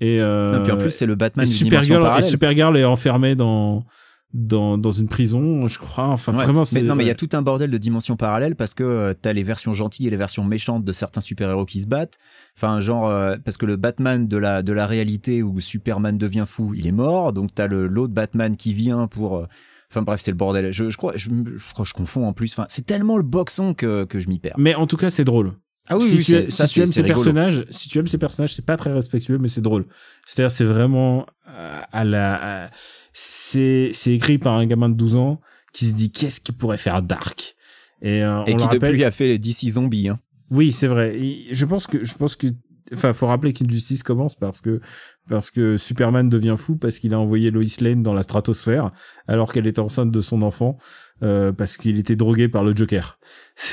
Et, 0.00 0.20
euh, 0.20 0.56
Non, 0.56 0.62
puis 0.62 0.72
en 0.72 0.76
plus, 0.76 0.90
c'est 0.90 1.06
le 1.06 1.14
Batman 1.14 1.46
et 1.46 1.48
dimension 1.50 1.94
Supergirl, 1.94 2.18
et. 2.18 2.22
Supergirl 2.22 2.76
est 2.76 2.84
enfermée 2.84 3.34
dans, 3.34 3.84
dans, 4.32 4.76
dans 4.78 4.90
une 4.90 5.08
prison, 5.08 5.66
je 5.68 5.78
crois. 5.78 6.08
Enfin, 6.08 6.32
Ouais, 6.32 6.42
vraiment, 6.44 6.60
mais 6.60 6.64
c'est. 6.64 6.82
non, 6.82 6.94
mais 6.96 7.04
il 7.04 7.06
y 7.08 7.10
a 7.10 7.14
tout 7.14 7.28
un 7.32 7.42
bordel 7.42 7.70
de 7.70 7.78
dimensions 7.78 8.16
parallèles 8.16 8.56
parce 8.56 8.74
que 8.74 8.82
euh, 8.84 9.14
t'as 9.20 9.32
les 9.32 9.42
versions 9.44 9.72
gentilles 9.74 10.06
et 10.08 10.10
les 10.10 10.16
versions 10.16 10.44
méchantes 10.44 10.84
de 10.84 10.92
certains 10.92 11.20
super-héros 11.20 11.64
qui 11.64 11.80
se 11.80 11.86
battent. 11.86 12.18
Enfin, 12.56 12.80
genre, 12.80 13.08
euh, 13.08 13.36
parce 13.44 13.56
que 13.56 13.66
le 13.66 13.76
Batman 13.76 14.26
de 14.26 14.36
la, 14.36 14.62
de 14.62 14.72
la 14.72 14.86
réalité 14.86 15.42
où 15.42 15.58
Superman 15.60 16.18
devient 16.18 16.44
fou, 16.46 16.72
il 16.76 16.86
est 16.86 16.92
mort. 16.92 17.32
Donc 17.32 17.50
t'as 17.54 17.66
l'autre 17.68 18.12
Batman 18.14 18.56
qui 18.56 18.74
vient 18.74 19.06
pour. 19.08 19.38
euh, 19.38 19.46
Enfin 19.90 20.02
bref, 20.02 20.20
c'est 20.20 20.30
le 20.32 20.36
bordel. 20.36 20.72
Je, 20.72 20.90
je 20.90 20.96
crois, 20.96 21.12
je, 21.16 21.28
je 21.28 21.72
crois 21.72 21.84
que 21.84 21.88
je 21.88 21.94
confonds 21.94 22.26
en 22.26 22.32
plus. 22.32 22.52
Enfin, 22.52 22.66
c'est 22.68 22.84
tellement 22.86 23.16
le 23.16 23.22
boxon 23.22 23.74
que, 23.74 24.04
que 24.04 24.18
je 24.20 24.28
m'y 24.28 24.38
perds. 24.38 24.54
Mais 24.58 24.74
en 24.74 24.86
tout 24.86 24.96
cas, 24.96 25.10
c'est 25.10 25.24
drôle. 25.24 25.52
Ah 25.88 25.98
si 26.00 26.16
tu, 26.16 26.24
c'est- 26.24 26.50
si 26.50 26.56
ça, 26.56 26.66
tu 26.66 26.74
c'est- 26.74 26.80
aimes 26.80 26.86
ces 26.86 27.02
rigolo. 27.02 27.14
personnages, 27.24 27.64
si 27.70 27.88
tu 27.90 27.98
aimes 27.98 28.06
ces 28.06 28.16
personnages, 28.18 28.54
c'est 28.54 28.64
pas 28.64 28.76
très 28.78 28.92
respectueux, 28.92 29.36
mais 29.38 29.48
c'est 29.48 29.60
drôle. 29.60 29.84
C'est-à-dire, 30.26 30.50
c'est 30.50 30.64
vraiment 30.64 31.26
euh, 31.48 31.80
à 31.92 32.04
la, 32.04 32.70
c'est, 33.12 33.92
écrit 34.06 34.38
par 34.38 34.54
un 34.54 34.66
gamin 34.66 34.88
de 34.88 34.94
12 34.94 35.16
ans 35.16 35.40
qui 35.72 35.86
se 35.86 35.94
dit 35.94 36.10
qu'est-ce 36.10 36.40
qu'il 36.40 36.54
pourrait 36.56 36.78
faire 36.78 37.02
Dark? 37.02 37.54
Et, 38.02 38.22
euh, 38.22 38.44
Et 38.46 38.54
on 38.54 38.56
qui 38.56 38.62
le 38.62 38.62
rappelle. 38.62 38.80
depuis 38.92 39.04
a 39.04 39.10
fait 39.10 39.26
les 39.26 39.38
DC 39.38 39.68
zombies. 39.70 40.08
Hein. 40.08 40.18
Oui, 40.50 40.72
c'est 40.72 40.86
vrai. 40.86 41.16
Et 41.18 41.48
je 41.54 41.64
pense 41.66 41.86
que, 41.86 42.04
je 42.04 42.14
pense 42.14 42.34
que, 42.36 42.46
enfin, 42.94 43.12
faut 43.12 43.26
rappeler 43.26 43.52
qu'Injustice 43.52 44.02
commence 44.02 44.36
parce 44.36 44.60
que, 44.60 44.80
parce 45.28 45.50
que 45.50 45.76
Superman 45.76 46.28
devient 46.28 46.56
fou 46.56 46.76
parce 46.76 46.98
qu'il 46.98 47.14
a 47.14 47.18
envoyé 47.20 47.50
Lois 47.50 47.64
Lane 47.80 48.02
dans 48.02 48.14
la 48.14 48.22
stratosphère 48.22 48.90
alors 49.28 49.52
qu'elle 49.52 49.66
était 49.66 49.80
enceinte 49.80 50.10
de 50.10 50.20
son 50.20 50.42
enfant, 50.42 50.78
euh, 51.22 51.52
parce 51.52 51.76
qu'il 51.76 51.98
était 51.98 52.16
drogué 52.16 52.48
par 52.48 52.64
le 52.64 52.74
Joker. 52.74 53.18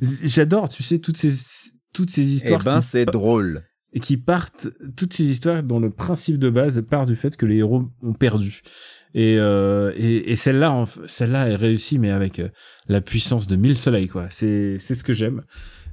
J'adore, 0.00 0.68
tu 0.68 0.82
sais, 0.82 0.98
toutes 0.98 1.16
ces, 1.16 1.30
toutes 1.92 2.10
ces 2.10 2.22
Eh 2.22 2.34
histoires 2.36 2.62
ben, 2.62 2.78
qui, 2.78 2.86
c'est 2.86 3.04
drôle. 3.06 3.62
et 3.92 4.00
qui 4.00 4.16
partent, 4.16 4.68
toutes 4.96 5.12
ces 5.12 5.24
histoires 5.24 5.62
dont 5.62 5.80
le 5.80 5.90
principe 5.90 6.38
de 6.38 6.50
base 6.50 6.82
part 6.88 7.06
du 7.06 7.16
fait 7.16 7.36
que 7.36 7.46
les 7.46 7.56
héros 7.56 7.84
ont 8.02 8.12
perdu. 8.12 8.62
Et, 9.14 9.38
euh, 9.38 9.92
et, 9.96 10.30
et 10.32 10.36
celle-là, 10.36 10.84
celle-là, 11.06 11.48
elle 11.48 11.56
réussit, 11.56 11.98
mais 11.98 12.10
avec 12.10 12.38
euh, 12.38 12.48
la 12.88 13.00
puissance 13.00 13.46
de 13.46 13.56
mille 13.56 13.78
soleils, 13.78 14.08
quoi. 14.08 14.26
C'est, 14.30 14.76
c'est 14.78 14.94
ce 14.94 15.02
que 15.02 15.14
j'aime. 15.14 15.42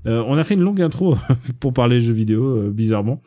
Euh, 0.05 0.23
on 0.27 0.37
a 0.37 0.43
fait 0.43 0.53
une 0.55 0.61
longue 0.61 0.81
intro 0.81 1.15
pour 1.59 1.73
parler 1.73 2.01
jeux 2.01 2.13
vidéo, 2.13 2.43
euh, 2.57 2.69
bizarrement. 2.71 3.21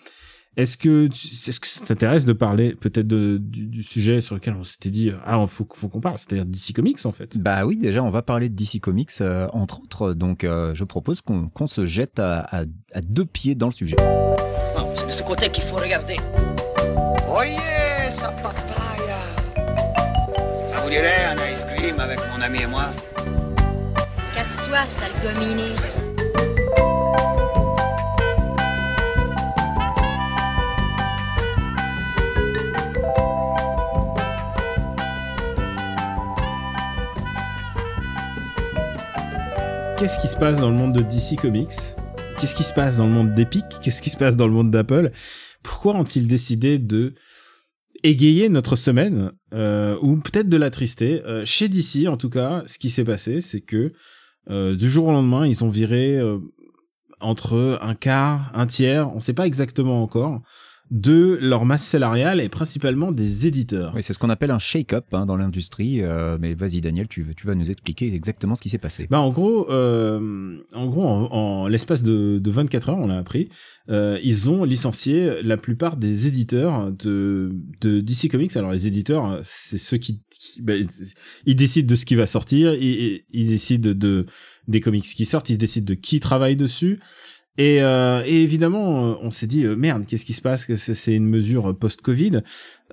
Est-ce 0.56 0.78
que, 0.78 1.06
tu- 1.09 1.28
est-ce 1.28 1.61
que 1.61 1.66
ça 1.66 1.85
t'intéresse 1.85 2.25
de 2.25 2.33
parler 2.33 2.75
peut-être 2.75 3.06
de- 3.06 3.37
du, 3.38 3.66
du 3.66 3.83
sujet 3.83 4.23
sur 4.23 4.35
lequel 4.37 4.54
on 4.59 4.64
s'était 4.64 4.88
dit, 4.88 5.11
euh, 5.11 5.16
ah, 5.26 5.45
faut, 5.47 5.66
faut 5.71 5.88
qu'on 5.88 6.00
parle, 6.00 6.16
c'est-à-dire 6.16 6.47
DC 6.47 6.73
Comics, 6.75 7.04
en 7.04 7.12
fait? 7.12 7.37
Bah 7.38 7.66
oui, 7.66 7.76
déjà, 7.76 8.02
on 8.02 8.09
va 8.09 8.23
parler 8.23 8.49
de 8.49 8.54
DC 8.54 8.80
Comics, 8.80 9.11
euh, 9.21 9.49
entre 9.52 9.83
autres. 9.83 10.14
Donc, 10.14 10.45
euh, 10.45 10.75
je 10.75 10.85
propose 10.85 11.21
qu'on 11.21 11.49
qu'on 11.50 11.66
se 11.66 11.85
jette 11.85 12.18
à, 12.21 12.40
à- 12.40 12.64
à 12.95 13.00
deux 13.02 13.26
pieds 13.26 13.54
dans 13.54 13.66
le 13.66 13.73
sujet. 13.73 13.97
Non, 14.76 14.88
c'est 14.95 15.06
de 15.06 15.11
ce 15.12 15.23
côté 15.23 15.50
qu'il 15.50 15.64
faut 15.64 15.76
regarder. 15.76 16.16
Oye, 17.30 17.56
sa 18.11 18.28
papaya. 18.30 19.18
Ça 20.71 20.80
vous 20.83 20.88
dirait 20.88 21.25
un 21.37 21.52
ice 21.52 21.66
cream 21.66 22.00
avec 22.00 22.18
mon 22.35 22.40
ami 22.40 22.62
et 22.62 22.66
moi? 22.66 22.87
Casse-toi, 24.35 24.85
sale 24.87 25.12
gominé. 25.23 25.73
Qu'est-ce 39.99 40.21
qui 40.21 40.29
se 40.29 40.37
passe 40.37 40.61
dans 40.61 40.69
le 40.69 40.76
monde 40.76 40.93
de 40.93 41.00
DC 41.00 41.41
Comics? 41.41 41.73
Qu'est-ce 42.38 42.55
qui 42.55 42.65
se 42.65 42.75
passe 42.75 42.99
dans 42.99 43.07
le 43.07 43.12
monde 43.12 43.33
d'Epic? 43.33 43.65
Qu'est-ce 43.83 44.03
qui 44.03 44.11
se 44.11 44.19
passe 44.19 44.37
dans 44.37 44.47
le 44.47 44.53
monde 44.53 44.71
d'Apple? 44.71 45.11
Pourquoi 45.62 45.95
ont-ils 45.95 46.29
décidé 46.29 46.79
de 46.79 47.15
égayer 48.03 48.50
notre 48.50 48.76
semaine 48.76 49.33
euh, 49.55 49.97
ou 50.03 50.19
peut-être 50.19 50.50
de 50.50 50.57
la 50.59 50.69
trister? 50.69 51.23
Euh, 51.25 51.47
Chez 51.47 51.71
DC, 51.71 52.09
en 52.09 52.19
tout 52.19 52.29
cas, 52.29 52.62
ce 52.67 52.79
qui 52.79 52.91
s'est 52.91 53.05
passé, 53.05 53.41
c'est 53.41 53.62
que 53.62 53.95
euh, 54.50 54.76
du 54.76 54.91
jour 54.91 55.07
au 55.07 55.12
lendemain, 55.12 55.47
ils 55.47 55.65
ont 55.65 55.71
viré 55.71 56.21
entre 57.21 57.79
un 57.81 57.95
quart, 57.95 58.50
un 58.53 58.67
tiers, 58.67 59.11
on 59.15 59.19
sait 59.19 59.33
pas 59.33 59.47
exactement 59.47 60.03
encore, 60.03 60.43
de 60.90 61.37
leur 61.40 61.64
masse 61.64 61.85
salariale 61.85 62.40
et 62.40 62.49
principalement 62.49 63.11
des 63.11 63.47
éditeurs. 63.49 63.93
Oui, 63.97 64.02
c'est 64.02 64.12
ce 64.12 64.19
qu'on 64.21 64.31
appelle 64.31 64.52
un 64.52 64.59
shake-up 64.61 65.07
hein, 65.12 65.26
dans 65.26 65.37
l'industrie. 65.37 66.00
euh, 66.02 66.38
mais 66.40 66.55
vas-y, 66.55 66.81
Daniel, 66.81 67.09
tu, 67.09 67.26
tu 67.37 67.47
vas 67.47 67.55
nous 67.57 67.71
expliquer 67.71 68.14
exactement 68.14 68.55
ce 68.55 68.62
qui 68.62 68.69
s'est 68.69 68.78
passé. 68.78 69.09
Bah 69.11 69.21
en 69.21 69.31
gros, 69.31 69.69
euh, 69.71 70.57
en 70.75 70.87
gros, 70.87 71.02
en, 71.05 71.25
en 71.33 71.66
l'espace 71.69 72.02
de, 72.05 72.38
de 72.38 72.50
24 72.50 72.90
heures, 72.90 72.99
on 72.99 73.09
l'a 73.09 73.19
appris, 73.19 73.49
euh, 73.88 74.19
ils 74.23 74.49
ont 74.49 74.62
licencié 74.64 75.43
la 75.43 75.57
plupart 75.57 75.97
des 75.97 76.28
éditeurs 76.28 76.93
de, 76.93 77.52
de 77.81 78.00
DC 78.00 78.31
Comics. 78.31 78.57
Alors 78.57 78.71
les 78.73 78.87
éditeurs, 78.87 79.40
c'est 79.43 79.78
ceux 79.78 79.97
qui, 79.97 80.21
qui- 80.31 80.62
bah, 80.62 80.75
ils 81.47 81.57
décident 81.57 81.88
de 81.88 81.97
ce 81.97 82.05
qui 82.07 82.14
va 82.14 82.26
sortir, 82.26 82.75
ils, 82.75 83.23
ils 83.33 83.49
décident 83.49 83.90
de 83.93 84.26
des 84.69 84.81
comics 84.81 85.05
qui 85.05 85.25
sortent, 85.25 85.49
ils 85.50 85.59
décident 85.59 85.87
de 85.87 85.95
qui 85.95 86.19
travaille 86.21 86.57
dessus. 86.57 86.99
Et, 87.58 87.80
euh, 87.80 88.22
et 88.26 88.42
évidemment, 88.42 89.12
euh, 89.12 89.14
on 89.22 89.30
s'est 89.30 89.46
dit 89.46 89.64
euh, 89.64 89.76
merde, 89.76 90.04
qu'est-ce 90.06 90.25
qui 90.25 90.34
se 90.34 90.42
passe 90.42 90.66
Que 90.66 90.76
c'est 90.76 91.14
une 91.14 91.26
mesure 91.26 91.76
post-Covid? 91.76 92.42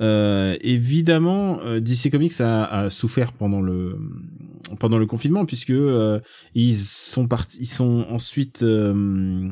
Euh, 0.02 0.58
évidemment, 0.62 1.60
euh, 1.62 1.80
DC 1.80 2.10
Comics 2.12 2.40
a, 2.40 2.64
a 2.66 2.90
souffert 2.90 3.34
pendant 3.34 3.62
le 3.62 3.98
pendant 4.80 4.98
le 4.98 5.06
confinement 5.06 5.46
puisque 5.46 5.72
euh, 5.72 6.20
ils 6.56 6.78
sont 6.78 7.28
partis, 7.28 7.60
ils 7.60 7.68
sont 7.68 8.06
ensuite 8.10 8.64
euh, 8.64 9.50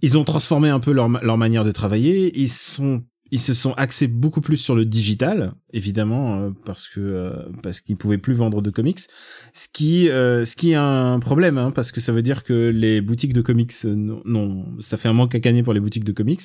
ils 0.00 0.16
ont 0.16 0.24
transformé 0.24 0.68
un 0.68 0.80
peu 0.80 0.92
leur 0.92 1.08
leur 1.08 1.36
manière 1.36 1.64
de 1.64 1.72
travailler. 1.72 2.38
Ils 2.38 2.48
sont 2.48 3.02
ils 3.32 3.40
se 3.40 3.54
sont 3.54 3.72
axés 3.72 4.06
beaucoup 4.06 4.42
plus 4.42 4.58
sur 4.58 4.74
le 4.74 4.84
digital, 4.84 5.54
évidemment, 5.72 6.38
euh, 6.38 6.50
parce 6.66 6.86
que 6.86 7.00
euh, 7.00 7.32
parce 7.62 7.80
qu'ils 7.80 7.96
pouvaient 7.96 8.18
plus 8.18 8.34
vendre 8.34 8.60
de 8.60 8.70
comics, 8.70 9.00
ce 9.54 9.68
qui 9.72 10.10
euh, 10.10 10.44
ce 10.44 10.54
qui 10.54 10.72
est 10.72 10.76
un 10.76 11.18
problème, 11.18 11.56
hein, 11.56 11.70
parce 11.70 11.90
que 11.92 12.00
ça 12.00 12.12
veut 12.12 12.22
dire 12.22 12.44
que 12.44 12.68
les 12.68 13.00
boutiques 13.00 13.32
de 13.32 13.40
comics, 13.40 13.72
non, 13.84 14.66
ça 14.80 14.98
fait 14.98 15.08
un 15.08 15.14
manque 15.14 15.34
à 15.34 15.40
gagner 15.40 15.62
pour 15.62 15.72
les 15.72 15.80
boutiques 15.80 16.04
de 16.04 16.12
comics. 16.12 16.42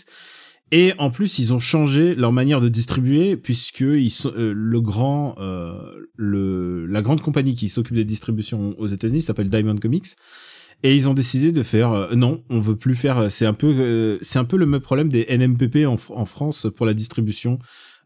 Et 0.71 0.93
en 0.97 1.09
plus, 1.09 1.39
ils 1.39 1.53
ont 1.53 1.59
changé 1.59 2.13
leur 2.13 2.33
manière 2.33 2.59
de 2.59 2.67
distribuer 2.67 3.37
puisque 3.37 3.81
ils 3.81 4.09
sont 4.09 4.33
euh, 4.35 4.51
le 4.53 4.81
grand 4.81 5.35
euh, 5.39 5.79
le 6.17 6.85
la 6.85 7.01
grande 7.01 7.21
compagnie 7.21 7.55
qui 7.55 7.69
s'occupe 7.69 7.95
des 7.95 8.03
distributions 8.03 8.75
aux 8.77 8.87
États-Unis 8.87 9.21
s'appelle 9.21 9.49
Diamond 9.49 9.77
Comics 9.77 10.07
et 10.83 10.95
ils 10.95 11.07
ont 11.07 11.13
décidé 11.13 11.51
de 11.51 11.63
faire 11.63 11.91
euh, 11.91 12.15
non, 12.15 12.43
on 12.49 12.59
veut 12.59 12.75
plus 12.75 12.95
faire 12.95 13.17
euh, 13.19 13.29
c'est 13.29 13.45
un 13.45 13.53
peu 13.53 13.67
euh, 13.67 14.17
c'est 14.21 14.39
un 14.39 14.45
peu 14.45 14.57
le 14.57 14.65
même 14.65 14.81
problème 14.81 15.09
des 15.09 15.25
NMPP 15.29 15.85
en, 15.87 15.95
Fr- 15.95 16.13
en 16.13 16.25
France 16.25 16.67
pour 16.75 16.85
la 16.85 16.93
distribution 16.93 17.59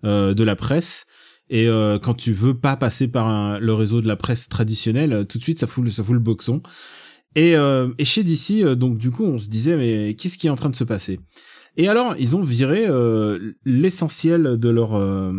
euh, 0.05 0.33
de 0.33 0.43
la 0.43 0.55
presse 0.55 1.05
et 1.53 1.67
quand 2.01 2.13
tu 2.13 2.31
veux 2.31 2.53
pas 2.57 2.77
passer 2.77 3.09
par 3.09 3.59
le 3.59 3.73
réseau 3.73 3.99
de 3.99 4.07
la 4.07 4.15
presse 4.15 4.47
traditionnelle, 4.47 5.25
tout 5.27 5.37
de 5.37 5.43
suite 5.43 5.59
ça 5.59 5.67
fout 5.67 5.83
le, 5.83 5.91
ça 5.91 6.01
fout 6.01 6.13
le 6.13 6.21
boxon. 6.21 6.61
Et, 7.35 7.55
et 7.97 8.05
chez 8.05 8.23
DC, 8.23 8.63
donc 8.77 8.97
du 8.97 9.11
coup, 9.11 9.25
on 9.25 9.37
se 9.37 9.49
disait 9.49 9.75
mais 9.75 10.13
qu'est-ce 10.13 10.37
qui 10.37 10.47
est 10.47 10.49
en 10.49 10.55
train 10.55 10.69
de 10.69 10.77
se 10.77 10.85
passer? 10.85 11.19
Et 11.77 11.87
alors, 11.87 12.15
ils 12.19 12.35
ont 12.35 12.41
viré 12.41 12.85
euh, 12.85 13.53
l'essentiel 13.63 14.57
de 14.57 14.69
leur 14.69 14.93
euh, 14.95 15.31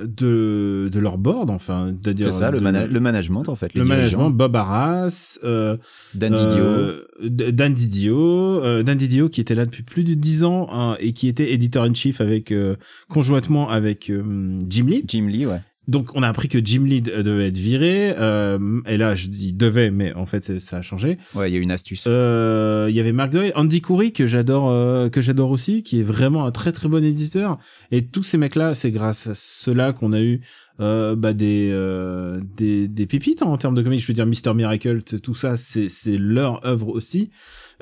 de 0.00 0.88
de 0.92 0.98
leur 1.00 1.18
board, 1.18 1.50
enfin, 1.50 1.92
c'est-à-dire 2.02 2.32
C'est 2.32 2.38
ça, 2.38 2.50
le, 2.52 2.60
mana- 2.60 2.86
le 2.86 3.00
management 3.00 3.48
en 3.48 3.56
fait. 3.56 3.74
Les 3.74 3.80
le 3.80 3.84
dirigeants. 3.86 4.18
management, 4.18 4.30
Bob 4.36 4.54
Arras, 4.56 5.38
euh, 5.42 5.76
Dan 6.14 6.34
Didio. 6.34 6.64
euh, 6.64 7.04
Dan 7.50 7.74
Didio, 7.74 8.16
euh, 8.62 8.82
Dan 8.84 8.96
Didio 8.96 9.28
qui 9.28 9.40
était 9.40 9.56
là 9.56 9.66
depuis 9.66 9.82
plus 9.82 10.04
de 10.04 10.14
dix 10.14 10.44
ans 10.44 10.68
hein, 10.72 10.96
et 11.00 11.12
qui 11.12 11.26
était 11.26 11.52
éditeur 11.52 11.82
in 11.82 11.94
chief 11.94 12.20
avec 12.20 12.52
euh, 12.52 12.76
conjointement 13.08 13.68
avec 13.68 14.08
euh, 14.10 14.58
Jim 14.68 14.86
Lee. 14.86 15.04
Jim 15.06 15.26
Lee, 15.28 15.46
ouais. 15.46 15.60
Donc 15.88 16.10
on 16.14 16.22
a 16.22 16.28
appris 16.28 16.48
que 16.48 16.58
Jim 16.64 16.82
Lee 16.84 17.00
de- 17.00 17.22
devait 17.22 17.48
être 17.48 17.56
viré. 17.56 18.12
euh, 18.18 18.80
et 18.86 18.96
là 18.96 19.14
je 19.14 19.28
dis 19.28 19.52
devait, 19.52 19.90
mais 19.90 20.12
en 20.14 20.26
fait 20.26 20.58
ça 20.58 20.78
a 20.78 20.82
changé. 20.82 21.16
Ouais, 21.34 21.50
il 21.50 21.54
y 21.54 21.56
a 21.56 21.60
une 21.60 21.70
astuce. 21.70 22.04
Euh, 22.08 22.86
Il 22.90 22.96
y 22.96 23.00
avait 23.00 23.12
Mark 23.12 23.30
Doyle, 23.30 23.52
Andy 23.54 23.80
Coury 23.80 24.12
que 24.12 24.26
j'adore, 24.26 24.68
euh, 24.70 25.08
que 25.08 25.20
j'adore 25.20 25.50
aussi, 25.50 25.82
qui 25.82 26.00
est 26.00 26.02
vraiment 26.02 26.44
un 26.46 26.50
très 26.50 26.72
très 26.72 26.88
bon 26.88 27.04
éditeur. 27.04 27.58
Et 27.92 28.04
tous 28.04 28.22
ces 28.24 28.36
mecs-là, 28.38 28.74
c'est 28.74 28.90
grâce 28.90 29.28
à 29.28 29.32
ceux-là 29.34 29.92
qu'on 29.92 30.12
a 30.12 30.20
eu 30.20 30.40
euh, 30.80 31.14
bah, 31.16 31.32
des, 31.32 31.70
euh, 31.72 32.40
des 32.56 32.88
des 32.88 33.06
pépites 33.06 33.42
en 33.42 33.56
termes 33.56 33.74
de 33.74 33.82
comics. 33.82 34.00
Je 34.00 34.06
veux 34.08 34.12
dire, 34.14 34.26
Mister 34.26 34.52
Miracle, 34.54 35.02
tout 35.02 35.34
ça, 35.34 35.56
c'est 35.56 35.88
c'est 35.88 36.16
leur 36.18 36.66
œuvre 36.66 36.88
aussi. 36.88 37.30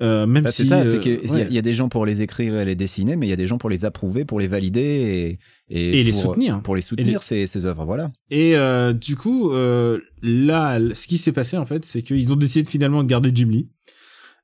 Euh, 0.03 0.27
même 0.27 0.45
Bah, 0.45 0.51
si 0.51 0.63
c'est 0.63 0.69
ça, 0.71 0.81
euh, 0.81 0.85
c'est 0.85 0.99
qu'il 0.99 1.13
y, 1.13 1.17
a- 1.17 1.33
ouais. 1.35 1.47
il 1.49 1.55
y 1.55 1.59
a 1.59 1.63
des 1.63 1.73
gens 1.73 1.89
pour 1.89 2.05
les 2.05 2.21
écrire 2.23 2.57
et 2.59 2.65
les 2.65 2.75
dessiner, 2.75 3.15
mais 3.17 3.27
il 3.27 3.31
y 3.31 3.33
a 3.33 3.37
des 3.37 3.47
gens 3.47 3.59
pour 3.59 3.71
les 3.71 3.85
approuver, 3.85 4.25
pour 4.25 4.41
les 4.41 4.49
valider 4.49 4.81
et, 4.81 5.39
et, 5.77 6.01
Et 6.01 6.05
les 6.05 6.11
pour- 6.11 6.21
soutenir. 6.23 6.61
Pour 6.63 6.75
les 6.75 6.83
soutenir, 6.83 7.19
les- 7.21 7.25
ces, 7.25 7.47
ces 7.47 7.65
œuvres, 7.67 7.85
voilà. 7.85 8.11
Et 8.31 8.57
euh, 8.57 8.93
du 8.93 9.15
coup, 9.17 9.53
euh, 9.53 10.01
là, 10.23 10.79
ce 10.95 11.07
qui 11.07 11.17
s'est 11.19 11.33
passé 11.33 11.57
en 11.57 11.65
fait, 11.65 11.85
c'est 11.85 12.03
qu'ils 12.03 12.33
ont 12.33 12.37
décidé 12.37 12.69
finalement 12.69 13.03
de 13.05 13.09
garder 13.09 13.31
Jim 13.33 13.49
Lee. 13.51 13.69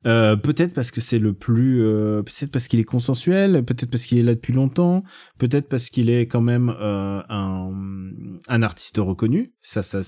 Euh, 0.06 0.34
peut-être 0.34 0.72
parce 0.72 0.90
que 0.90 1.02
c'est 1.02 1.18
le 1.18 1.34
plus, 1.34 1.82
euh, 1.82 2.22
peut-être 2.22 2.50
parce 2.50 2.68
qu'il 2.68 2.80
est 2.80 2.84
consensuel, 2.84 3.62
peut-être 3.64 3.90
parce 3.90 4.06
qu'il 4.06 4.16
est 4.16 4.22
là 4.22 4.34
depuis 4.34 4.54
longtemps, 4.54 5.04
peut-être 5.38 5.68
parce 5.68 5.90
qu'il 5.90 6.08
est 6.08 6.26
quand 6.26 6.40
même 6.40 6.74
euh, 6.80 7.20
un, 7.28 7.70
un 8.48 8.62
artiste 8.62 8.96
reconnu. 8.96 9.52
Ça, 9.60 9.82
ça, 9.82 10.00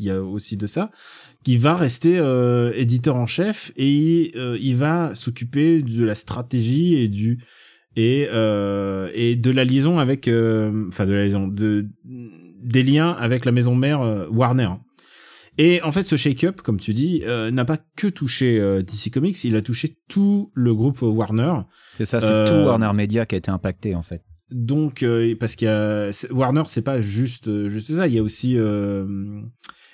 il 0.00 0.06
y 0.06 0.10
a 0.10 0.22
aussi 0.22 0.56
de 0.56 0.66
ça. 0.66 0.90
Qui 1.44 1.58
va 1.58 1.76
rester 1.76 2.18
euh, 2.18 2.72
éditeur 2.74 3.16
en 3.16 3.26
chef 3.26 3.72
et 3.76 4.32
euh, 4.36 4.56
il 4.60 4.76
va 4.76 5.14
s'occuper 5.14 5.82
de 5.82 6.04
la 6.04 6.14
stratégie 6.14 6.94
et 6.94 7.08
du 7.08 7.44
et 7.94 8.28
euh, 8.32 9.10
et 9.14 9.36
de 9.36 9.50
la 9.50 9.64
liaison 9.64 9.98
avec, 9.98 10.28
enfin 10.28 11.04
de 11.04 11.12
la 11.12 11.24
liaison, 11.24 11.46
de 11.46 11.86
des 12.04 12.82
liens 12.82 13.10
avec 13.10 13.44
la 13.44 13.52
maison 13.52 13.74
mère 13.74 14.26
Warner. 14.30 14.70
Et 15.58 15.80
en 15.82 15.90
fait, 15.90 16.02
ce 16.02 16.16
shake-up, 16.16 16.60
comme 16.60 16.78
tu 16.78 16.92
dis, 16.92 17.22
euh, 17.24 17.50
n'a 17.50 17.64
pas 17.64 17.78
que 17.96 18.08
touché 18.08 18.60
euh, 18.60 18.82
DC 18.82 19.10
Comics, 19.12 19.42
il 19.44 19.56
a 19.56 19.62
touché 19.62 19.96
tout 20.08 20.50
le 20.54 20.74
groupe 20.74 21.00
Warner. 21.02 21.54
C'est 21.96 22.04
ça, 22.04 22.20
c'est 22.20 22.30
Euh, 22.30 22.46
tout 22.46 22.52
Warner 22.68 22.90
Media 22.94 23.24
qui 23.26 23.34
a 23.36 23.38
été 23.38 23.50
impacté 23.50 23.94
en 23.94 24.02
fait. 24.02 24.22
Donc, 24.50 25.02
euh, 25.02 25.34
parce 25.40 25.56
qu'il 25.56 25.66
y 25.66 25.70
a 25.70 26.10
Warner, 26.30 26.62
c'est 26.66 26.82
pas 26.82 27.00
juste 27.00 27.48
euh, 27.48 27.68
juste 27.68 27.92
ça. 27.94 28.06
Il 28.06 28.14
y 28.14 28.18
a 28.18 28.22
aussi 28.22 28.56
euh, 28.56 29.06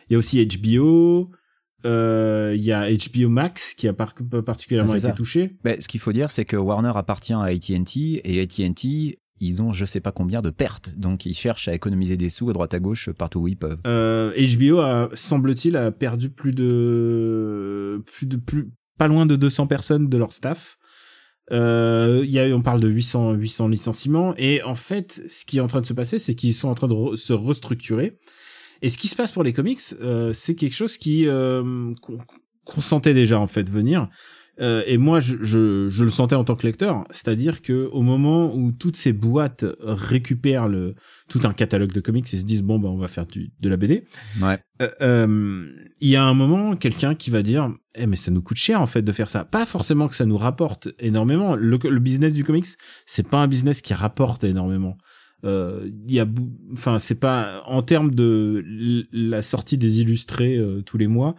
il 0.08 0.12
y 0.12 0.14
a 0.14 0.18
aussi 0.18 0.44
HBO. 0.44 1.30
euh, 1.84 2.54
Il 2.56 2.62
y 2.62 2.70
a 2.72 2.88
HBO 2.92 3.28
Max 3.28 3.74
qui 3.74 3.88
a 3.88 3.92
par- 3.92 4.14
particulièrement 4.44 4.92
Ah, 4.92 4.98
été 4.98 5.06
ça. 5.06 5.12
touché. 5.12 5.56
Ben, 5.64 5.80
ce 5.80 5.88
qu'il 5.88 6.00
faut 6.00 6.12
dire, 6.12 6.30
c'est 6.30 6.44
que 6.44 6.56
Warner 6.56 6.92
appartient 6.94 7.32
à 7.32 7.42
AT&T 7.44 8.20
et 8.24 8.40
AT&T, 8.40 9.18
ils 9.42 9.60
ont 9.60 9.72
je 9.72 9.84
sais 9.84 10.00
pas 10.00 10.12
combien 10.12 10.40
de 10.40 10.50
pertes, 10.50 10.96
donc 10.96 11.26
ils 11.26 11.34
cherchent 11.34 11.68
à 11.68 11.74
économiser 11.74 12.16
des 12.16 12.28
sous 12.28 12.48
à 12.48 12.52
droite 12.52 12.74
à 12.74 12.78
gauche 12.78 13.10
partout 13.10 13.40
où 13.40 13.48
ils 13.48 13.56
peuvent. 13.56 13.80
Euh, 13.86 14.32
HBO 14.56 14.82
semble-t-il, 15.14 15.76
a 15.76 15.90
perdu 15.90 16.30
plus 16.30 16.52
de, 16.52 18.02
plus 18.06 18.26
de, 18.26 18.36
plus, 18.36 18.70
pas 18.98 19.08
loin 19.08 19.26
de 19.26 19.36
200 19.36 19.66
personnes 19.66 20.08
de 20.08 20.16
leur 20.16 20.32
staff. 20.32 20.78
Euh, 21.50 22.24
y 22.26 22.38
a, 22.38 22.44
on 22.54 22.62
parle 22.62 22.80
de 22.80 22.88
800, 22.88 23.32
800 23.32 23.68
licenciements. 23.68 24.34
Et 24.36 24.62
en 24.62 24.74
fait, 24.74 25.22
ce 25.28 25.44
qui 25.44 25.58
est 25.58 25.60
en 25.60 25.66
train 25.66 25.80
de 25.80 25.86
se 25.86 25.92
passer, 25.92 26.18
c'est 26.18 26.34
qu'ils 26.34 26.54
sont 26.54 26.68
en 26.68 26.74
train 26.74 26.86
de 26.86 27.16
se 27.16 27.32
restructurer. 27.32 28.18
Et 28.80 28.88
ce 28.88 28.98
qui 28.98 29.08
se 29.08 29.16
passe 29.16 29.32
pour 29.32 29.42
les 29.42 29.52
comics, 29.52 29.80
euh, 30.00 30.32
c'est 30.32 30.54
quelque 30.54 30.74
chose 30.74 30.98
qui, 30.98 31.26
euh, 31.26 31.94
qu'on 32.00 32.18
qu'on 32.64 32.80
sentait 32.80 33.14
déjà, 33.14 33.40
en 33.40 33.48
fait, 33.48 33.68
venir. 33.68 34.08
Euh, 34.60 34.82
et 34.86 34.98
moi, 34.98 35.18
je, 35.20 35.36
je, 35.42 35.88
je 35.88 36.04
le 36.04 36.10
sentais 36.10 36.34
en 36.34 36.44
tant 36.44 36.54
que 36.56 36.66
lecteur, 36.66 37.04
c'est-à-dire 37.10 37.62
que 37.62 37.88
au 37.90 38.02
moment 38.02 38.54
où 38.54 38.70
toutes 38.70 38.96
ces 38.96 39.12
boîtes 39.14 39.64
récupèrent 39.80 40.68
le 40.68 40.94
tout 41.28 41.40
un 41.44 41.54
catalogue 41.54 41.92
de 41.92 42.00
comics 42.00 42.26
et 42.32 42.36
se 42.36 42.44
disent 42.44 42.62
bon 42.62 42.78
ben 42.78 42.90
on 42.90 42.98
va 42.98 43.08
faire 43.08 43.26
du, 43.26 43.50
de 43.58 43.68
la 43.70 43.78
BD, 43.78 44.04
Ouais. 44.42 44.58
euh, 44.82 44.88
euh, 45.00 45.66
il 46.00 46.08
y 46.08 46.16
a 46.16 46.22
un 46.24 46.34
moment 46.34 46.76
quelqu'un 46.76 47.14
qui 47.14 47.30
va 47.30 47.42
dire 47.42 47.72
eh 47.94 48.06
mais 48.06 48.16
ça 48.16 48.30
nous 48.30 48.42
coûte 48.42 48.58
cher 48.58 48.80
en 48.82 48.86
fait 48.86 49.00
de 49.02 49.12
faire 49.12 49.30
ça. 49.30 49.44
Pas 49.46 49.64
forcément 49.64 50.06
que 50.06 50.14
ça 50.14 50.26
nous 50.26 50.36
rapporte 50.38 50.88
énormément. 50.98 51.56
Le, 51.56 51.78
le 51.82 51.98
business 52.00 52.34
du 52.34 52.44
comics 52.44 52.66
c'est 53.06 53.26
pas 53.28 53.38
un 53.38 53.48
business 53.48 53.80
qui 53.80 53.94
rapporte 53.94 54.44
énormément. 54.44 54.98
Euh, 55.44 55.88
Il 56.06 56.14
y 56.14 56.20
a, 56.20 56.26
enfin 56.72 56.98
c'est 56.98 57.18
pas 57.18 57.62
en 57.66 57.82
termes 57.82 58.14
de 58.14 58.62
la 59.12 59.42
sortie 59.42 59.78
des 59.78 60.00
illustrés 60.02 60.56
euh, 60.58 60.82
tous 60.82 60.98
les 60.98 61.06
mois 61.08 61.34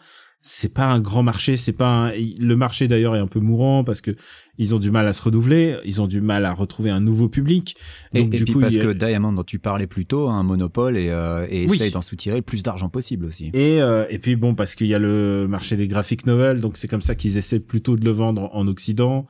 c'est 0.45 0.73
pas 0.73 0.86
un 0.88 0.99
grand 0.99 1.23
marché, 1.23 1.56
c'est 1.56 1.71
pas 1.71 1.88
un- 2.10 2.12
le 2.12 2.56
marché 2.56 2.89
d'ailleurs 2.89 3.15
est 3.15 3.19
un 3.19 3.27
peu 3.27 3.39
mourant 3.39 3.86
parce 3.86 4.01
que 4.01 4.12
ils 4.58 4.75
ont 4.75 4.79
du 4.79 4.91
mal 4.91 5.08
à 5.08 5.13
se 5.13 5.23
renouveler, 5.23 5.77
ils 5.86 6.01
ont 6.01 6.06
du 6.08 6.19
mal 6.19 6.45
à 6.45 6.53
retrouver 6.53 6.89
un 6.89 6.99
nouveau 6.99 7.29
public. 7.29 7.75
Et, 8.13 8.23
Donc 8.23 8.34
et 8.34 8.38
du 8.38 8.43
puis 8.43 8.53
coup, 8.53 8.60
parce 8.60 8.75
il 8.75 8.82
que 8.82 8.91
Diamond, 8.91 9.32
dont 9.32 9.43
tu 9.43 9.58
parlais 9.58 9.88
plus 9.88 10.06
tôt, 10.06 10.27
a 10.27 10.34
un 10.34 10.43
monopole 10.43 10.97
et, 10.97 11.10
euh, 11.10 11.47
et 11.49 11.65
Oui. 11.67 11.75
essaye 11.77 11.91
d'en 11.91 12.01
soutirer 12.01 12.36
le 12.36 12.41
plus 12.41 12.62
d'argent 12.62 12.89
possible 12.89 13.25
aussi. 13.25 13.51
Et, 13.53 13.82
euh, 13.82 14.06
et 14.10 14.19
puis 14.19 14.36
bon, 14.36 14.53
parce 14.53 14.75
qu'il 14.75 14.88
y 14.88 14.93
a 14.93 14.99
le 14.99 15.47
marché 15.49 15.77
des 15.77 15.88
graphic 15.88 16.25
novels, 16.25 16.60
donc 16.60 16.75
c'est 16.75 16.89
comme 16.89 17.01
ça 17.01 17.15
qu'ils 17.15 17.38
essaient 17.38 17.62
plutôt 17.62 17.95
de 17.95 18.03
le 18.03 18.12
vendre 18.12 18.49
en 18.53 18.67
Occident. 18.67 19.25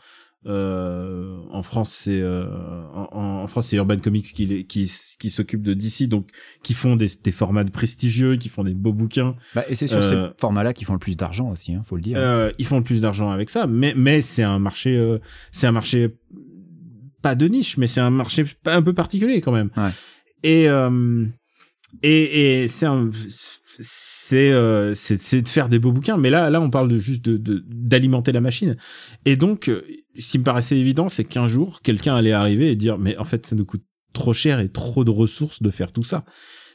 Euh, 0.45 1.37
en 1.51 1.63
France, 1.63 1.89
c'est 1.93 2.19
euh, 2.19 2.45
en, 2.93 3.43
en 3.43 3.47
France 3.47 3.67
c'est 3.67 3.77
Urban 3.77 3.97
Comics 3.97 4.25
qui 4.33 4.65
qui, 4.65 4.91
qui 5.19 5.29
s'occupe 5.29 5.61
de 5.61 5.73
DC, 5.73 6.09
donc 6.09 6.27
qui 6.63 6.73
font 6.73 6.95
des, 6.97 7.07
des 7.23 7.31
formats 7.31 7.63
prestigieux, 7.63 8.35
qui 8.35 8.49
font 8.49 8.63
des 8.65 8.73
beaux 8.73 8.91
bouquins. 8.91 9.35
Bah, 9.55 9.63
et 9.69 9.75
c'est 9.75 9.87
sur 9.87 9.99
Euh, 9.99 10.01
ces 10.29 10.33
formats-là 10.41 10.73
qu'ils 10.73 10.85
font 10.85 10.93
le 10.93 10.99
plus 10.99 11.15
d'argent 11.15 11.49
aussi, 11.49 11.73
hein, 11.73 11.81
faut 11.85 11.95
le 11.95 12.01
dire. 12.01 12.17
Euh, 12.17 12.51
ils 12.57 12.65
font 12.65 12.77
le 12.77 12.83
plus 12.83 12.99
d'argent 12.99 13.29
avec 13.29 13.49
ça, 13.49 13.67
mais 13.67 13.93
mais 13.95 14.19
c'est 14.21 14.43
un 14.43 14.59
marché, 14.59 14.97
euh, 14.97 15.19
c'est 15.53 15.67
un 15.67 15.71
marché 15.71 16.09
pas 17.21 17.35
de 17.35 17.47
niche, 17.47 17.77
mais 17.77 17.87
c'est 17.87 18.01
un 18.01 18.09
marché 18.09 18.43
un 18.65 18.81
peu 18.81 18.91
particulier 18.93 19.39
quand 19.39 19.53
même. 19.53 19.69
Ouais. 19.77 19.91
Et 20.43 20.67
euh, 20.67 21.25
et, 22.01 22.63
et 22.63 22.67
c'est 22.67 22.85
un 22.87 23.09
c'est 23.79 24.51
euh, 24.51 24.93
c'est 24.93 25.41
de 25.41 25.47
faire 25.47 25.69
des 25.69 25.79
beaux 25.79 25.91
bouquins, 25.91 26.17
mais 26.17 26.29
là 26.29 26.49
là 26.49 26.61
on 26.61 26.69
parle 26.69 26.87
de 26.89 26.97
juste 26.97 27.23
de 27.23 27.37
de- 27.37 27.63
d'alimenter 27.67 28.31
la 28.31 28.41
machine. 28.41 28.77
Et 29.25 29.35
donc 29.35 29.69
euh, 29.69 29.81
ce 30.17 30.31
qui 30.31 30.39
me 30.39 30.43
paraissait 30.43 30.77
évident, 30.77 31.09
c'est 31.09 31.23
qu'un 31.23 31.47
jour 31.47 31.81
quelqu'un 31.81 32.15
allait 32.15 32.31
arriver 32.33 32.71
et 32.71 32.75
dire 32.75 32.97
mais 32.97 33.17
en 33.17 33.23
fait 33.23 33.45
ça 33.45 33.55
nous 33.55 33.65
coûte 33.65 33.83
trop 34.13 34.33
cher 34.33 34.59
et 34.59 34.69
trop 34.69 35.03
de 35.03 35.11
ressources 35.11 35.61
de 35.63 35.69
faire 35.69 35.91
tout 35.91 36.03
ça. 36.03 36.23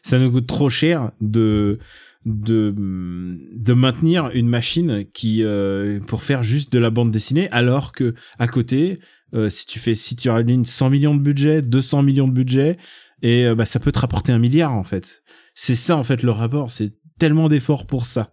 Ça 0.03 0.19
nous 0.19 0.31
coûte 0.31 0.47
trop 0.47 0.69
cher 0.71 1.13
de 1.21 1.79
de 2.27 2.75
de 2.77 3.73
maintenir 3.73 4.31
une 4.35 4.49
machine 4.49 5.05
qui 5.13 5.43
euh, 5.43 6.01
pour 6.01 6.23
faire 6.23 6.43
juste 6.43 6.73
de 6.73 6.79
la 6.79 6.91
bande 6.91 7.11
dessinée 7.11 7.49
alors 7.51 7.93
que 7.93 8.15
à 8.39 8.49
côté 8.49 8.99
euh, 9.35 9.49
si 9.49 9.67
tu 9.67 9.79
fais 9.79 9.95
si 9.95 10.17
tu 10.17 10.29
alignes 10.31 10.65
100 10.65 10.91
millions 10.91 11.15
de 11.15 11.21
budget 11.21 11.63
200 11.63 12.03
millions 12.03 12.27
de 12.29 12.33
budget 12.33 12.77
et 13.23 13.47
euh, 13.47 13.55
bah 13.55 13.65
ça 13.65 13.79
peut 13.79 13.93
te 13.93 13.99
rapporter 13.99 14.33
un 14.33 14.39
milliard 14.39 14.73
en 14.73 14.85
fait 14.85 15.23
c'est 15.61 15.75
ça 15.75 15.97
en 15.97 16.05
fait 16.05 16.23
le 16.23 16.31
rapport. 16.31 16.71
C'est 16.71 16.93
tellement 17.19 17.49
d'efforts 17.49 17.85
pour 17.85 18.07
ça. 18.07 18.31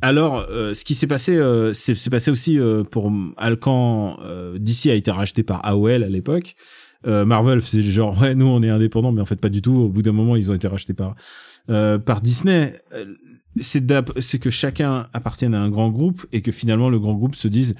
Alors 0.00 0.46
euh, 0.48 0.72
ce 0.72 0.82
qui 0.86 0.94
s'est 0.94 1.06
passé 1.06 1.36
euh, 1.36 1.74
c'est 1.74 2.10
passé 2.10 2.30
aussi 2.30 2.58
euh, 2.58 2.82
pour 2.82 3.12
quand 3.60 4.18
euh, 4.22 4.58
DC 4.58 4.86
a 4.86 4.94
été 4.94 5.10
racheté 5.10 5.42
par 5.42 5.64
AOL 5.66 6.02
à 6.02 6.08
l'époque. 6.08 6.56
Euh, 7.06 7.26
Marvel 7.26 7.60
c'est 7.60 7.82
genre 7.82 8.18
ouais 8.18 8.34
nous 8.34 8.46
on 8.46 8.62
est 8.62 8.70
indépendant 8.70 9.12
mais 9.12 9.20
en 9.20 9.26
fait 9.26 9.36
pas 9.36 9.50
du 9.50 9.60
tout. 9.60 9.74
Au 9.74 9.88
bout 9.90 10.00
d'un 10.00 10.12
moment 10.12 10.36
ils 10.36 10.50
ont 10.50 10.54
été 10.54 10.66
rachetés 10.66 10.94
par 10.94 11.14
euh, 11.68 11.98
par 11.98 12.22
Disney. 12.22 12.74
C'est 13.60 14.38
que 14.40 14.50
chacun 14.50 15.06
appartienne 15.12 15.54
à 15.54 15.60
un 15.60 15.68
grand 15.68 15.90
groupe 15.90 16.24
et 16.32 16.40
que 16.40 16.50
finalement 16.50 16.88
le 16.88 16.98
grand 16.98 17.14
groupe 17.14 17.34
se 17.34 17.46
dise 17.46 17.74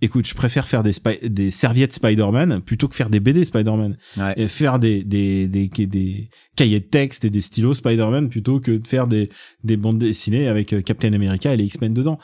écoute 0.00 0.26
je 0.26 0.34
préfère 0.34 0.66
faire 0.68 0.82
des 0.82 0.92
des 1.28 1.50
serviettes 1.50 1.92
Spider-Man 1.92 2.60
plutôt 2.60 2.88
que 2.88 2.94
faire 2.94 3.10
des 3.10 3.20
BD 3.20 3.44
Spider-Man. 3.44 3.96
Ouais. 4.16 4.34
et 4.36 4.48
faire 4.48 4.78
des 4.78 5.02
des, 5.04 5.46
des 5.48 5.68
des 5.68 6.30
cahiers 6.56 6.80
de 6.80 6.84
texte 6.86 7.24
et 7.24 7.30
des 7.30 7.40
stylos 7.40 7.74
Spider-Man 7.74 8.28
plutôt 8.28 8.60
que 8.60 8.72
de 8.72 8.86
faire 8.86 9.06
des 9.06 9.28
des 9.64 9.76
bandes 9.76 9.98
dessinées 9.98 10.48
avec 10.48 10.72
euh, 10.72 10.82
Captain 10.82 11.12
America 11.12 11.52
et 11.52 11.56
les 11.56 11.64
X-Men 11.64 11.94
dedans. 11.94 12.18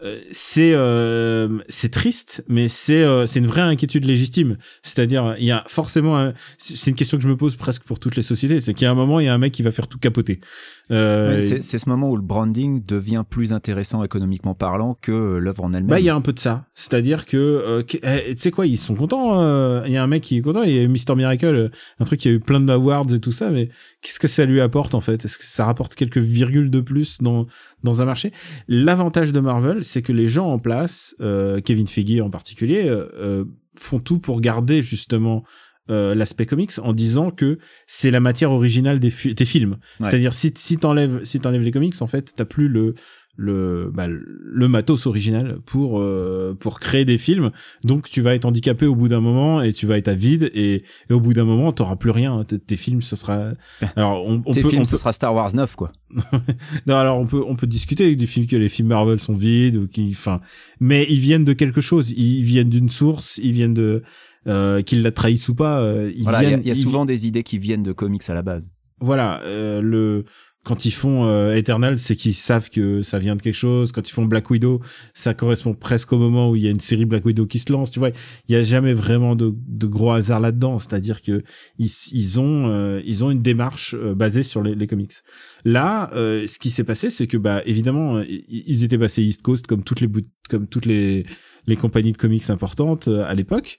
Euh, 0.00 0.20
c'est 0.30 0.70
euh, 0.74 1.58
c'est 1.68 1.90
triste 1.90 2.44
mais 2.48 2.68
c'est 2.68 3.02
euh, 3.02 3.26
c'est 3.26 3.40
une 3.40 3.48
vraie 3.48 3.62
inquiétude 3.62 4.04
légitime. 4.04 4.56
C'est-à-dire 4.84 5.34
il 5.40 5.44
y 5.44 5.50
a 5.50 5.64
forcément 5.66 6.16
un- 6.16 6.34
c'est 6.56 6.90
une 6.90 6.96
question 6.96 7.18
que 7.18 7.24
je 7.24 7.28
me 7.28 7.36
pose 7.36 7.56
presque 7.56 7.82
pour 7.82 7.98
toutes 7.98 8.14
les 8.14 8.22
sociétés 8.22 8.60
c'est 8.60 8.74
qu'il 8.74 8.84
y 8.84 8.86
a 8.86 8.92
un 8.92 8.94
moment 8.94 9.18
il 9.18 9.26
y 9.26 9.28
a 9.28 9.34
un 9.34 9.38
mec 9.38 9.52
qui 9.52 9.62
va 9.62 9.72
faire 9.72 9.88
tout 9.88 9.98
capoter 9.98 10.38
euh, 10.90 11.36
Ouais, 11.36 11.60
c'est 11.60 11.78
ce 11.78 11.88
moment 11.88 12.10
où 12.10 12.16
le 12.16 12.22
branding 12.22 12.84
devient 12.84 13.24
plus 13.28 13.52
intéressant 13.52 14.02
économiquement 14.02 14.54
parlant 14.54 14.96
que 15.00 15.12
euh, 15.12 15.38
l'œuvre 15.38 15.64
en 15.64 15.72
elle-même. 15.72 15.88
Bah, 15.88 16.00
il 16.00 16.06
y 16.06 16.08
a 16.08 16.14
un 16.14 16.20
peu 16.20 16.32
de 16.32 16.38
ça. 16.38 16.66
C'est-à-dire 16.74 17.26
que, 17.26 17.36
euh, 17.36 17.82
eh, 18.02 18.34
tu 18.34 18.40
sais 18.40 18.50
quoi, 18.50 18.66
ils 18.66 18.76
sont 18.76 18.94
contents. 18.94 19.40
euh, 19.40 19.82
Il 19.86 19.92
y 19.92 19.96
a 19.96 20.02
un 20.02 20.06
mec 20.06 20.22
qui 20.22 20.36
est 20.36 20.40
content. 20.40 20.62
Il 20.62 20.74
y 20.74 20.78
a 20.78 20.88
Mister 20.88 21.14
Miracle, 21.14 21.70
un 21.98 22.04
truc 22.04 22.20
qui 22.20 22.28
a 22.28 22.30
eu 22.30 22.40
plein 22.40 22.60
de 22.60 22.72
awards 22.72 23.12
et 23.12 23.20
tout 23.20 23.32
ça. 23.32 23.50
Mais 23.50 23.68
qu'est-ce 24.00 24.20
que 24.20 24.28
ça 24.28 24.44
lui 24.44 24.60
apporte 24.60 24.94
en 24.94 25.00
fait? 25.00 25.24
Est-ce 25.24 25.38
que 25.38 25.44
ça 25.44 25.64
rapporte 25.64 25.94
quelques 25.94 26.18
virgules 26.18 26.70
de 26.70 26.80
plus 26.80 27.22
dans 27.22 27.46
dans 27.82 28.02
un 28.02 28.04
marché? 28.04 28.32
L'avantage 28.68 29.32
de 29.32 29.40
Marvel, 29.40 29.84
c'est 29.84 30.02
que 30.02 30.12
les 30.12 30.28
gens 30.28 30.48
en 30.48 30.58
place, 30.58 31.14
Kevin 31.64 31.86
Feige 31.86 32.20
en 32.20 32.30
particulier, 32.30 32.90
font 33.78 34.00
tout 34.00 34.18
pour 34.18 34.40
garder 34.40 34.82
justement 34.82 35.44
euh, 35.90 36.14
l'aspect 36.14 36.46
comics 36.46 36.72
en 36.82 36.92
disant 36.92 37.30
que 37.30 37.58
c'est 37.86 38.10
la 38.10 38.20
matière 38.20 38.52
originale 38.52 38.98
des, 39.00 39.10
fi- 39.10 39.34
des 39.34 39.44
films. 39.44 39.78
Ouais. 40.00 40.06
C'est-à-dire 40.08 40.32
si 40.34 40.52
si 40.56 40.78
t'enlèves 40.78 41.24
si 41.24 41.40
t'enlèves 41.40 41.62
les 41.62 41.70
comics, 41.70 41.94
en 42.00 42.06
fait, 42.06 42.32
t'as 42.36 42.44
plus 42.44 42.68
le 42.68 42.94
le 43.40 43.90
bah, 43.94 44.08
le 44.08 44.68
matos 44.68 45.06
original 45.06 45.58
pour 45.64 46.00
euh, 46.00 46.56
pour 46.58 46.80
créer 46.80 47.04
des 47.04 47.18
films 47.18 47.52
donc 47.84 48.10
tu 48.10 48.20
vas 48.20 48.34
être 48.34 48.44
handicapé 48.46 48.84
au 48.84 48.96
bout 48.96 49.06
d'un 49.06 49.20
moment 49.20 49.62
et 49.62 49.72
tu 49.72 49.86
vas 49.86 49.96
être 49.96 50.08
à 50.08 50.14
vide 50.14 50.50
et, 50.54 50.82
et 51.08 51.12
au 51.12 51.20
bout 51.20 51.34
d'un 51.34 51.44
moment 51.44 51.70
t'auras 51.70 51.94
plus 51.94 52.10
rien 52.10 52.42
T- 52.42 52.58
tes 52.58 52.74
films 52.74 53.00
ce 53.00 53.14
sera 53.14 53.52
alors 53.96 54.26
on, 54.26 54.42
on 54.44 54.52
Tes 54.52 54.62
peut, 54.62 54.70
films, 54.70 54.82
on 54.82 54.84
ce 54.84 54.90
peut- 54.90 54.96
sera 54.96 55.12
Star 55.12 55.32
Wars 55.32 55.54
9, 55.54 55.76
quoi. 55.76 55.92
non 56.86 56.96
alors 56.96 57.18
on 57.20 57.26
peut 57.26 57.44
on 57.46 57.54
peut 57.54 57.68
discuter 57.68 58.04
avec 58.06 58.16
des 58.16 58.26
films 58.26 58.46
que 58.46 58.56
les 58.56 58.68
films 58.68 58.88
Marvel 58.88 59.20
sont 59.20 59.36
vides 59.36 59.76
ou 59.76 59.86
qui 59.86 60.08
enfin 60.10 60.40
mais 60.80 61.06
ils 61.08 61.20
viennent 61.20 61.44
de 61.44 61.52
quelque 61.52 61.80
chose 61.80 62.10
ils 62.10 62.42
viennent 62.42 62.70
d'une 62.70 62.88
source 62.88 63.38
ils 63.40 63.52
viennent 63.52 63.74
de 63.74 64.02
euh, 64.48 64.82
qu'ils 64.82 65.02
la 65.02 65.12
trahissent 65.12 65.48
ou 65.48 65.54
pas 65.54 65.78
euh, 65.80 66.10
ils 66.16 66.24
Voilà, 66.24 66.42
il 66.42 66.50
y 66.50 66.54
a- 66.54 66.58
il 66.58 66.66
y 66.66 66.70
a, 66.70 66.74
ils- 66.74 66.76
souvent 66.76 67.04
des 67.04 67.28
idées 67.28 67.44
qui 67.44 67.58
viennent 67.58 67.82
de 67.84 67.92
comics 67.92 68.28
à 68.28 68.34
la 68.34 68.42
base. 68.42 68.70
voilà 69.00 69.40
euh, 69.44 69.80
le 69.80 70.24
quand 70.68 70.84
ils 70.84 70.90
font 70.90 71.24
euh, 71.24 71.54
Eternal 71.54 71.98
c'est 71.98 72.14
qu'ils 72.14 72.34
savent 72.34 72.68
que 72.68 73.00
ça 73.00 73.18
vient 73.18 73.36
de 73.36 73.40
quelque 73.40 73.54
chose. 73.54 73.90
Quand 73.90 74.06
ils 74.06 74.12
font 74.12 74.26
Black 74.26 74.50
Widow 74.50 74.82
ça 75.14 75.32
correspond 75.32 75.72
presque 75.72 76.12
au 76.12 76.18
moment 76.18 76.50
où 76.50 76.56
il 76.56 76.62
y 76.62 76.66
a 76.66 76.70
une 76.70 76.78
série 76.78 77.06
Black 77.06 77.24
Widow 77.24 77.46
qui 77.46 77.58
se 77.58 77.72
lance 77.72 77.90
tu 77.90 78.00
vois. 78.00 78.10
Il 78.48 78.52
y 78.52 78.56
a 78.56 78.62
jamais 78.62 78.92
vraiment 78.92 79.34
de, 79.34 79.54
gros 79.86 80.12
hasard 80.12 80.40
là-dedans. 80.40 80.78
C'est-à-dire 80.78 81.22
que 81.22 81.42
ils, 81.78 81.90
ils 82.12 82.38
ont 82.38 82.68
euh, 82.68 83.00
ils 83.06 83.24
ont 83.24 83.30
une 83.30 83.40
démarche 83.40 83.94
euh, 83.94 84.14
basée 84.14 84.42
sur 84.42 84.62
les, 84.62 84.74
les 84.74 84.86
comics. 84.86 85.14
Là 85.64 86.10
euh, 86.12 86.46
ce 86.46 86.58
qui 86.58 86.68
s'est 86.68 86.84
passé 86.84 87.08
c'est 87.08 87.26
que 87.26 87.38
bah 87.38 87.62
évidemment 87.64 88.20
ils 88.20 88.84
étaient 88.84 88.98
passés 88.98 89.22
East 89.22 89.40
Coast 89.40 89.66
comme 89.66 89.82
toutes 89.82 90.02
les 90.02 90.08
comme 90.50 90.66
toutes 90.66 90.84
les 90.84 91.24
les 91.66 91.76
compagnies 91.76 92.12
de 92.12 92.18
comics 92.18 92.50
importantes 92.50 93.08
euh, 93.08 93.24
à 93.24 93.34
l'époque 93.34 93.78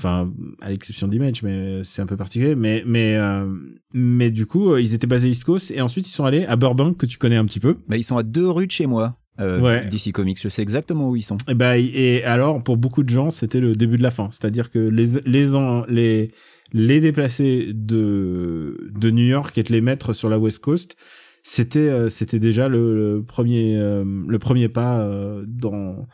enfin 0.00 0.32
à 0.62 0.70
l'exception 0.70 1.08
d'Image 1.08 1.42
mais 1.42 1.82
c'est 1.84 2.00
un 2.00 2.06
peu 2.06 2.16
particulier 2.16 2.54
mais 2.54 2.82
mais 2.86 3.16
euh, 3.16 3.46
mais 3.92 4.30
du 4.30 4.46
coup 4.46 4.70
euh, 4.72 4.80
ils 4.80 4.94
étaient 4.94 5.06
basés 5.06 5.28
East 5.28 5.44
Coast 5.44 5.70
et 5.70 5.82
ensuite 5.82 6.08
ils 6.08 6.12
sont 6.12 6.24
allés 6.24 6.44
à 6.46 6.56
Burbank 6.56 6.96
que 6.96 7.04
tu 7.06 7.18
connais 7.18 7.36
un 7.36 7.44
petit 7.44 7.60
peu 7.60 7.76
Bah, 7.86 7.96
ils 7.98 8.02
sont 8.02 8.16
à 8.16 8.22
deux 8.22 8.48
rues 8.48 8.66
de 8.66 8.72
chez 8.72 8.86
moi. 8.86 9.18
Euh, 9.40 9.60
Ouais. 9.60 9.86
DC 9.86 10.12
Comics, 10.12 10.38
je 10.42 10.48
sais 10.48 10.62
exactement 10.62 11.08
où 11.10 11.16
ils 11.16 11.22
sont. 11.22 11.36
et 11.48 11.54
ben 11.54 11.74
et 11.74 12.22
alors 12.24 12.62
pour 12.62 12.76
beaucoup 12.78 13.02
de 13.02 13.10
gens 13.10 13.30
c'était 13.30 13.60
le 13.60 13.72
début 13.74 13.96
de 13.98 14.02
la 14.02 14.10
fin 14.10 14.28
c'est-à-dire 14.32 14.70
que 14.70 14.78
les 14.78 15.20
les 15.26 15.54
en- 15.54 15.84
les 15.86 16.30
les 16.72 17.00
déplacés 17.00 17.70
de 17.74 18.90
de 18.94 19.10
New 19.10 19.24
York 19.26 19.56
et 19.58 19.62
de 19.62 19.72
les 19.72 19.80
mettre 19.80 20.12
sur 20.14 20.28
la 20.30 20.38
West 20.38 20.60
Coast 20.60 20.96
c'était 21.42 21.78
euh, 21.88 22.08
c'était 22.10 22.38
déjà 22.38 22.68
le, 22.68 22.94
le 22.94 23.22
premier 23.22 23.76
euh, 23.76 24.04
le 24.28 24.38
premier 24.38 24.68
pas 24.68 25.00
euh, 25.00 25.44
dans 25.46 26.06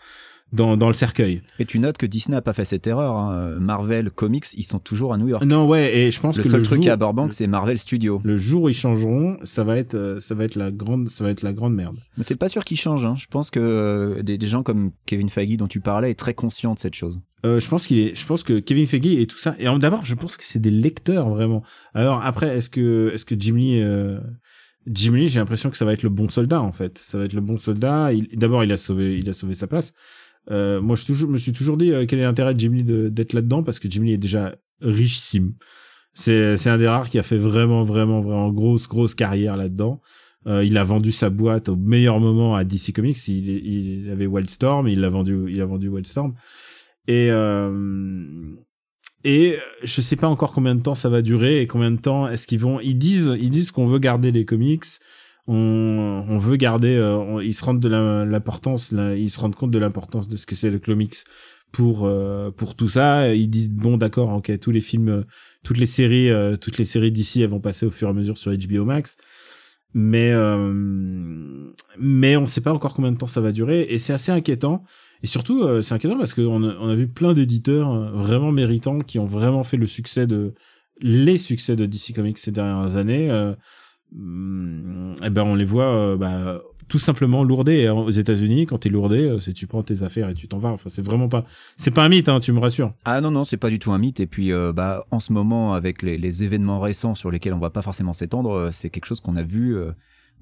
dans 0.52 0.76
dans 0.76 0.86
le 0.86 0.92
cercueil 0.92 1.42
Et 1.58 1.64
tu 1.64 1.78
notes 1.78 1.98
que 1.98 2.06
Disney 2.06 2.36
n'a 2.36 2.42
pas 2.42 2.52
fait 2.52 2.64
cette 2.64 2.86
erreur. 2.86 3.16
hein. 3.16 3.56
Marvel 3.58 4.10
Comics, 4.10 4.46
ils 4.56 4.62
sont 4.62 4.78
toujours 4.78 5.12
à 5.12 5.18
New 5.18 5.28
York. 5.28 5.44
non 5.44 5.66
ouais 5.66 5.96
et 5.98 6.10
je 6.10 6.20
pense 6.20 6.36
le 6.36 6.42
que 6.42 6.48
seul 6.48 6.60
le 6.60 6.66
truc 6.66 6.82
jour, 6.82 6.92
à 6.92 6.96
Burbank, 6.96 7.32
c'est 7.32 7.46
Marvel 7.46 7.78
Studios. 7.78 8.20
le 8.24 8.36
jour 8.36 8.62
où 8.64 8.68
ils 8.68 8.74
changeront 8.74 9.38
ça 9.44 9.64
va 9.64 9.76
être 9.76 9.94
euh, 9.94 10.20
ça 10.20 10.34
va 10.34 10.44
être 10.44 10.54
la 10.54 10.70
grande 10.70 11.08
ça 11.08 11.24
va 11.24 11.30
être 11.30 11.42
la 11.42 11.52
grande 11.52 11.74
merde 11.74 11.96
Mais 12.16 12.22
c'est 12.22 12.36
pas 12.36 12.48
sûr 12.48 12.64
qu'ils 12.64 12.78
changent. 12.78 13.04
Hein. 13.04 13.14
Je 13.18 13.26
pense 13.26 13.50
que 13.50 13.60
euh, 13.60 14.22
des, 14.22 14.38
des 14.38 14.46
gens 14.46 14.62
comme 14.62 14.92
Kevin 15.06 15.28
Feige 15.28 15.56
dont 15.56 15.66
tu 15.66 15.80
parlais 15.80 16.10
est 16.10 16.18
très 16.18 16.34
conscient 16.34 16.74
de 16.74 16.78
cette 16.78 16.94
chose. 16.94 17.20
Euh, 17.44 17.60
je 17.60 17.68
pense 17.68 17.86
qu'il 17.86 17.98
est, 17.98 18.14
je 18.18 18.26
pense 18.26 18.42
que 18.42 18.58
Kevin 18.60 18.86
Feige 18.86 19.06
et 19.06 19.26
tout 19.26 19.38
ça. 19.38 19.54
Et 19.58 19.66
d'abord, 19.78 20.04
je 20.04 20.14
pense 20.14 20.36
que 20.36 20.42
c'est 20.42 20.58
des 20.58 20.70
lecteurs 20.70 21.28
vraiment. 21.28 21.62
Alors 21.94 22.20
après, 22.24 22.56
est-ce 22.56 22.70
que, 22.70 23.10
est-ce 23.14 23.24
que 23.24 23.34
Jim 23.38 23.54
Lee, 23.56 23.80
euh, 23.80 24.18
Jim 24.86 25.12
Lee, 25.14 25.28
j'ai 25.28 25.38
l'impression 25.38 25.70
que 25.70 25.76
ça 25.76 25.84
va 25.84 25.92
être 25.92 26.02
le 26.02 26.08
bon 26.08 26.28
soldat 26.28 26.60
en 26.62 26.72
fait. 26.72 26.98
Ça 26.98 27.18
va 27.18 27.24
être 27.24 27.34
le 27.34 27.40
bon 27.40 27.58
soldat. 27.58 28.10
D'abord, 28.32 28.64
il 28.64 28.72
a 28.72 28.76
sauvé, 28.76 29.18
il 29.18 29.28
a 29.28 29.32
sauvé 29.32 29.54
sa 29.54 29.66
place. 29.66 29.92
Euh, 30.50 30.80
moi, 30.80 30.96
je 30.96 31.04
toujours, 31.04 31.30
me 31.30 31.38
suis 31.38 31.52
toujours 31.52 31.76
dit 31.76 31.92
euh, 31.92 32.06
quel 32.06 32.18
est 32.18 32.22
l'intérêt 32.22 32.54
de 32.54 32.60
Jim 32.60 32.72
Lee 32.72 32.84
d'être 32.84 33.32
là-dedans 33.32 33.62
parce 33.62 33.78
que 33.78 33.90
Jim 33.90 34.02
Lee 34.02 34.12
est 34.12 34.18
déjà 34.18 34.54
richissime. 34.80 35.54
C'est, 36.14 36.66
un 36.66 36.78
des 36.78 36.88
rares 36.88 37.10
qui 37.10 37.18
a 37.18 37.22
fait 37.22 37.36
vraiment, 37.36 37.82
vraiment, 37.82 38.20
vraiment 38.20 38.50
grosse, 38.50 38.88
grosse 38.88 39.14
carrière 39.14 39.56
là-dedans. 39.56 40.00
Euh, 40.46 40.64
il 40.64 40.78
a 40.78 40.84
vendu 40.84 41.12
sa 41.12 41.28
boîte 41.28 41.68
au 41.68 41.76
meilleur 41.76 42.20
moment 42.20 42.54
à 42.54 42.64
DC 42.64 42.92
Comics. 42.94 43.28
Il, 43.28 43.48
il 43.48 44.10
avait 44.10 44.26
Wildstorm, 44.26 44.88
il 44.88 45.04
a 45.04 45.10
vendu, 45.10 45.46
il 45.48 45.60
a 45.60 45.66
vendu 45.66 45.88
Wildstorm. 45.88 46.34
Et 47.08 47.28
euh, 47.30 48.54
et 49.24 49.58
je 49.82 50.00
sais 50.00 50.14
pas 50.14 50.28
encore 50.28 50.52
combien 50.52 50.76
de 50.76 50.80
temps 50.80 50.94
ça 50.94 51.08
va 51.08 51.20
durer 51.20 51.60
et 51.60 51.66
combien 51.66 51.90
de 51.90 52.00
temps 52.00 52.28
est-ce 52.28 52.46
qu'ils 52.46 52.60
vont. 52.60 52.78
Ils 52.78 52.96
disent, 52.96 53.36
ils 53.40 53.50
disent 53.50 53.72
qu'on 53.72 53.86
veut 53.86 53.98
garder 53.98 54.30
les 54.30 54.44
comics. 54.44 54.84
On, 55.48 56.24
on 56.28 56.38
veut 56.38 56.56
garder. 56.56 56.96
euh, 56.96 57.42
ils 57.44 57.54
se 57.54 57.64
rendent 57.64 57.80
de 57.80 57.88
l'importance. 57.88 58.92
Ils 58.92 59.30
se 59.30 59.38
rendent 59.40 59.54
compte 59.54 59.70
de 59.70 59.78
l'importance 59.78 60.28
de 60.28 60.36
ce 60.36 60.46
que 60.46 60.54
c'est 60.54 60.70
le 60.70 60.78
comics 60.78 61.14
pour 61.72 62.06
euh, 62.06 62.50
pour 62.50 62.74
tout 62.76 62.88
ça. 62.88 63.34
Ils 63.34 63.48
disent 63.48 63.70
bon 63.72 63.96
d'accord, 63.96 64.30
ok, 64.32 64.58
tous 64.58 64.70
les 64.72 64.80
films, 64.80 65.24
toutes 65.64 65.78
les 65.78 65.86
séries, 65.86 66.30
euh, 66.30 66.56
toutes 66.56 66.78
les 66.78 66.84
séries 66.84 67.12
d'ici, 67.12 67.42
elles 67.42 67.50
vont 67.50 67.60
passer 67.60 67.86
au 67.86 67.90
fur 67.90 68.08
et 68.08 68.10
à 68.10 68.14
mesure 68.14 68.38
sur 68.38 68.52
HBO 68.52 68.84
Max. 68.84 69.16
mais 69.94 70.30
euh, 70.32 71.72
mais 71.98 72.36
on 72.36 72.46
sait 72.46 72.60
pas 72.60 72.72
encore 72.72 72.94
combien 72.94 73.12
de 73.12 73.16
temps 73.18 73.26
ça 73.26 73.40
va 73.40 73.52
durer 73.52 73.82
et 73.88 73.98
c'est 73.98 74.12
assez 74.12 74.32
inquiétant. 74.32 74.84
Et 75.22 75.26
surtout, 75.26 75.62
euh, 75.62 75.82
c'est 75.82 75.94
inquiétant 75.94 76.18
parce 76.18 76.34
qu'on 76.34 76.62
a, 76.68 76.74
on 76.78 76.88
a 76.90 76.94
vu 76.94 77.08
plein 77.08 77.32
d'éditeurs 77.32 78.12
vraiment 78.12 78.52
méritants 78.52 79.00
qui 79.00 79.18
ont 79.18 79.24
vraiment 79.26 79.64
fait 79.64 79.76
le 79.78 79.86
succès 79.86 80.26
de 80.26 80.54
les 81.00 81.38
succès 81.38 81.76
de 81.76 81.86
DC 81.86 82.14
Comics 82.14 82.38
ces 82.38 82.52
dernières 82.52 82.96
années. 82.96 83.30
Euh, 84.14 85.14
et 85.24 85.30
ben 85.30 85.42
on 85.42 85.54
les 85.54 85.64
voit 85.64 85.92
euh, 85.94 86.16
bah, 86.16 86.60
tout 86.88 86.98
simplement 86.98 87.42
lourder 87.42 87.74
Et 87.74 87.88
aux 87.88 88.10
États-Unis. 88.10 88.66
Quand 88.66 88.78
t'es 88.78 88.88
lourdé, 88.88 89.22
euh, 89.22 89.40
c'est 89.40 89.52
tu 89.52 89.66
prends 89.66 89.82
tes 89.82 90.02
affaires 90.02 90.28
et 90.28 90.34
tu 90.34 90.48
t'en 90.48 90.58
vas. 90.58 90.70
Enfin, 90.70 90.88
c'est 90.88 91.04
vraiment 91.04 91.28
pas, 91.28 91.44
c'est 91.76 91.90
pas 91.90 92.04
un 92.04 92.08
mythe, 92.08 92.28
hein, 92.28 92.38
tu 92.40 92.52
me 92.52 92.60
rassures. 92.60 92.92
Ah 93.04 93.20
non, 93.20 93.30
non, 93.30 93.44
c'est 93.44 93.56
pas 93.56 93.70
du 93.70 93.78
tout 93.78 93.92
un 93.92 93.98
mythe. 93.98 94.20
Et 94.20 94.26
puis, 94.26 94.52
euh, 94.52 94.72
bah, 94.72 95.04
en 95.10 95.20
ce 95.20 95.32
moment, 95.32 95.74
avec 95.74 96.02
les, 96.02 96.16
les 96.18 96.44
événements 96.44 96.80
récents 96.80 97.14
sur 97.14 97.30
lesquels 97.30 97.54
on 97.54 97.58
va 97.58 97.70
pas 97.70 97.82
forcément 97.82 98.12
s'étendre, 98.12 98.70
c'est 98.72 98.90
quelque 98.90 99.06
chose 99.06 99.20
qu'on 99.20 99.36
a 99.36 99.42
vu 99.42 99.76
euh, 99.76 99.92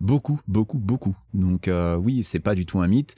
beaucoup, 0.01 0.41
beaucoup, 0.49 0.79
beaucoup. 0.79 1.17
Donc 1.33 1.69
euh, 1.69 1.97
oui, 1.97 2.23
c'est 2.25 2.41
pas 2.41 2.55
du 2.55 2.67
tout 2.67 2.81
un 2.81 2.89
mythe. 2.89 3.17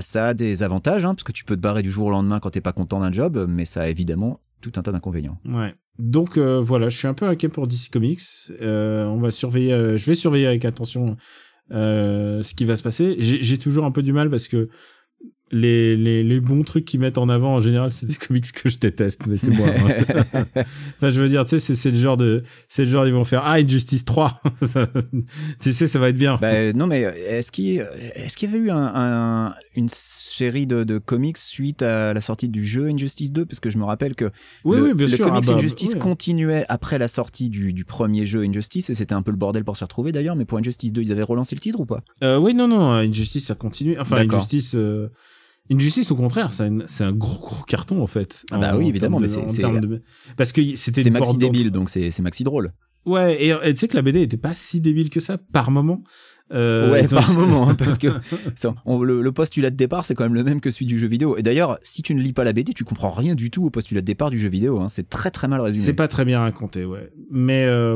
Ça 0.00 0.28
a 0.28 0.34
des 0.34 0.62
avantages, 0.62 1.04
hein, 1.04 1.14
parce 1.14 1.24
que 1.24 1.32
tu 1.32 1.44
peux 1.44 1.56
te 1.56 1.60
barrer 1.60 1.82
du 1.82 1.90
jour 1.90 2.06
au 2.06 2.10
lendemain 2.10 2.40
quand 2.40 2.50
t'es 2.50 2.60
pas 2.60 2.72
content 2.72 3.00
d'un 3.00 3.12
job, 3.12 3.46
mais 3.48 3.64
ça 3.64 3.82
a 3.82 3.88
évidemment 3.88 4.40
tout 4.60 4.72
un 4.76 4.82
tas 4.82 4.92
d'inconvénients. 4.92 5.36
Ouais. 5.44 5.74
Donc 5.98 6.38
euh, 6.38 6.60
voilà, 6.60 6.88
je 6.88 6.96
suis 6.96 7.06
un 7.06 7.14
peu 7.14 7.26
inquiet 7.26 7.48
pour 7.48 7.66
DC 7.66 7.90
Comics. 7.92 8.20
Euh, 8.60 9.04
on 9.06 9.18
va 9.18 9.30
surveiller, 9.30 9.72
euh, 9.72 9.96
je 9.96 10.06
vais 10.06 10.14
surveiller 10.14 10.46
avec 10.46 10.64
attention 10.64 11.16
ce 11.70 12.54
qui 12.54 12.64
va 12.64 12.76
se 12.76 12.82
passer. 12.82 13.16
J'ai 13.18 13.58
toujours 13.58 13.84
un 13.84 13.90
peu 13.90 14.02
du 14.02 14.12
mal 14.12 14.28
parce 14.28 14.48
que 14.48 14.68
les, 15.52 15.96
les, 15.96 16.24
les 16.24 16.40
bons 16.40 16.62
trucs 16.64 16.84
qu'ils 16.84 17.00
mettent 17.00 17.18
en 17.18 17.28
avant 17.28 17.54
en 17.54 17.60
général, 17.60 17.92
c'est 17.92 18.06
des 18.06 18.14
comics 18.26 18.50
que 18.52 18.68
je 18.68 18.78
déteste, 18.78 19.26
mais 19.26 19.36
c'est 19.36 19.50
moi. 19.52 19.68
hein. 19.68 20.44
enfin, 20.96 21.10
je 21.10 21.20
veux 21.20 21.28
dire, 21.28 21.44
tu 21.44 21.58
sais, 21.60 21.74
c'est 21.74 21.90
le 21.90 21.98
genre 21.98 22.16
de, 22.16 22.42
c'est 22.68 22.84
le 22.84 22.90
genre 22.90 23.06
ils 23.06 23.12
vont 23.12 23.24
faire 23.24 23.42
ah 23.44 23.54
Injustice 23.54 24.04
3. 24.04 24.42
tu 25.60 25.72
sais, 25.72 25.86
ça 25.86 25.98
va 25.98 26.08
être 26.08 26.16
bien. 26.16 26.36
Bah, 26.40 26.72
non, 26.72 26.86
mais 26.86 27.00
est-ce 27.02 27.52
qu'il 27.52 27.78
est 27.78 28.34
qu'il 28.36 28.50
y 28.50 28.54
avait 28.54 28.64
eu 28.64 28.70
un, 28.70 28.92
un- 28.94 29.54
une 29.76 29.88
série 29.88 30.66
de, 30.66 30.82
de 30.84 30.98
comics 30.98 31.38
suite 31.38 31.82
à 31.82 32.14
la 32.14 32.20
sortie 32.20 32.48
du 32.48 32.64
jeu 32.64 32.86
Injustice 32.88 33.32
2 33.32 33.44
Parce 33.44 33.60
que 33.60 33.70
je 33.70 33.78
me 33.78 33.84
rappelle 33.84 34.14
que 34.14 34.30
oui, 34.64 34.76
le, 34.76 34.82
oui, 34.84 34.94
bien 34.94 35.06
le 35.06 35.12
sûr. 35.16 35.26
comics 35.26 35.44
ah 35.46 35.50
bah, 35.52 35.58
Injustice 35.58 35.94
ouais. 35.94 35.98
continuait 36.00 36.64
après 36.68 36.98
la 36.98 37.08
sortie 37.08 37.48
du, 37.50 37.72
du 37.72 37.84
premier 37.84 38.24
jeu 38.26 38.42
Injustice 38.42 38.90
et 38.90 38.94
c'était 38.94 39.14
un 39.14 39.22
peu 39.22 39.30
le 39.30 39.36
bordel 39.36 39.64
pour 39.64 39.76
s'y 39.76 39.84
retrouver 39.84 40.10
d'ailleurs. 40.12 40.36
Mais 40.36 40.44
pour 40.44 40.58
Injustice 40.58 40.92
2, 40.92 41.02
ils 41.02 41.12
avaient 41.12 41.22
relancé 41.22 41.54
le 41.54 41.60
titre 41.60 41.80
ou 41.80 41.86
pas? 41.86 42.02
Euh, 42.22 42.38
oui, 42.38 42.54
non, 42.54 42.66
non, 42.68 42.90
Injustice, 42.92 43.46
ça 43.46 43.54
continue. 43.54 43.96
Enfin. 43.98 44.16
Injustice, 44.16 44.74
euh, 44.74 45.08
Injustice, 45.70 46.10
au 46.10 46.16
contraire, 46.16 46.52
c'est 46.52 46.64
un, 47.04 47.12
gros, 47.12 47.38
gros 47.40 47.64
carton, 47.64 48.02
en 48.02 48.06
fait. 48.06 48.44
Ah 48.50 48.58
bah 48.58 48.74
En- 48.74 48.78
oui, 48.78 48.84
en 48.84 48.88
évidemment, 48.88 49.18
mais 49.20 49.28
c'est- 49.28 49.40
de- 49.46 50.02
Parce 50.36 50.52
que 50.52 50.76
c'était 50.76 51.02
C'est 51.02 51.10
maxi 51.10 51.36
débile, 51.38 51.70
donc 51.70 51.88
c'est 51.90 52.18
maxi 52.20 52.44
drôle. 52.44 52.72
Ouais, 53.06 53.46
et 53.46 53.74
tu 53.74 53.80
sais 53.80 53.88
que 53.88 53.96
la 53.96 54.02
BD 54.02 54.22
était 54.22 54.36
pas 54.38 54.54
si 54.54 54.80
débile 54.80 55.10
que 55.10 55.20
ça, 55.20 55.38
par 55.38 55.70
moment. 55.70 56.02
Euh, 56.52 56.92
ouais, 56.92 57.08
par 57.08 57.32
moment, 57.32 57.68
hein, 57.70 57.74
parce 57.74 57.96
que 57.96 58.08
ça, 58.54 58.74
on- 58.84 59.02
le, 59.02 59.22
le 59.22 59.32
postulat 59.32 59.70
de 59.70 59.76
départ, 59.76 60.04
c'est 60.04 60.14
quand 60.14 60.24
même 60.24 60.34
le 60.34 60.44
même 60.44 60.60
que 60.60 60.70
celui 60.70 60.84
du 60.86 60.98
jeu 60.98 61.08
vidéo. 61.08 61.38
Et 61.38 61.42
d'ailleurs, 61.42 61.78
si 61.82 62.02
tu 62.02 62.14
ne 62.14 62.20
lis 62.20 62.34
pas 62.34 62.44
la 62.44 62.52
BD, 62.52 62.74
tu 62.74 62.84
comprends 62.84 63.10
rien 63.10 63.34
du 63.34 63.50
tout 63.50 63.64
au 63.64 63.70
postulat 63.70 64.02
de 64.02 64.06
départ 64.06 64.28
du 64.28 64.38
jeu 64.38 64.50
vidéo. 64.50 64.80
hein. 64.80 64.90
C'est 64.90 65.08
très 65.08 65.30
très 65.30 65.48
mal 65.48 65.62
résumé. 65.62 65.82
C'est 65.84 65.94
pas 65.94 66.08
très 66.08 66.26
bien 66.26 66.38
raconté, 66.40 66.84
ouais. 66.84 67.10
Mais, 67.30 67.64
euh, 67.64 67.94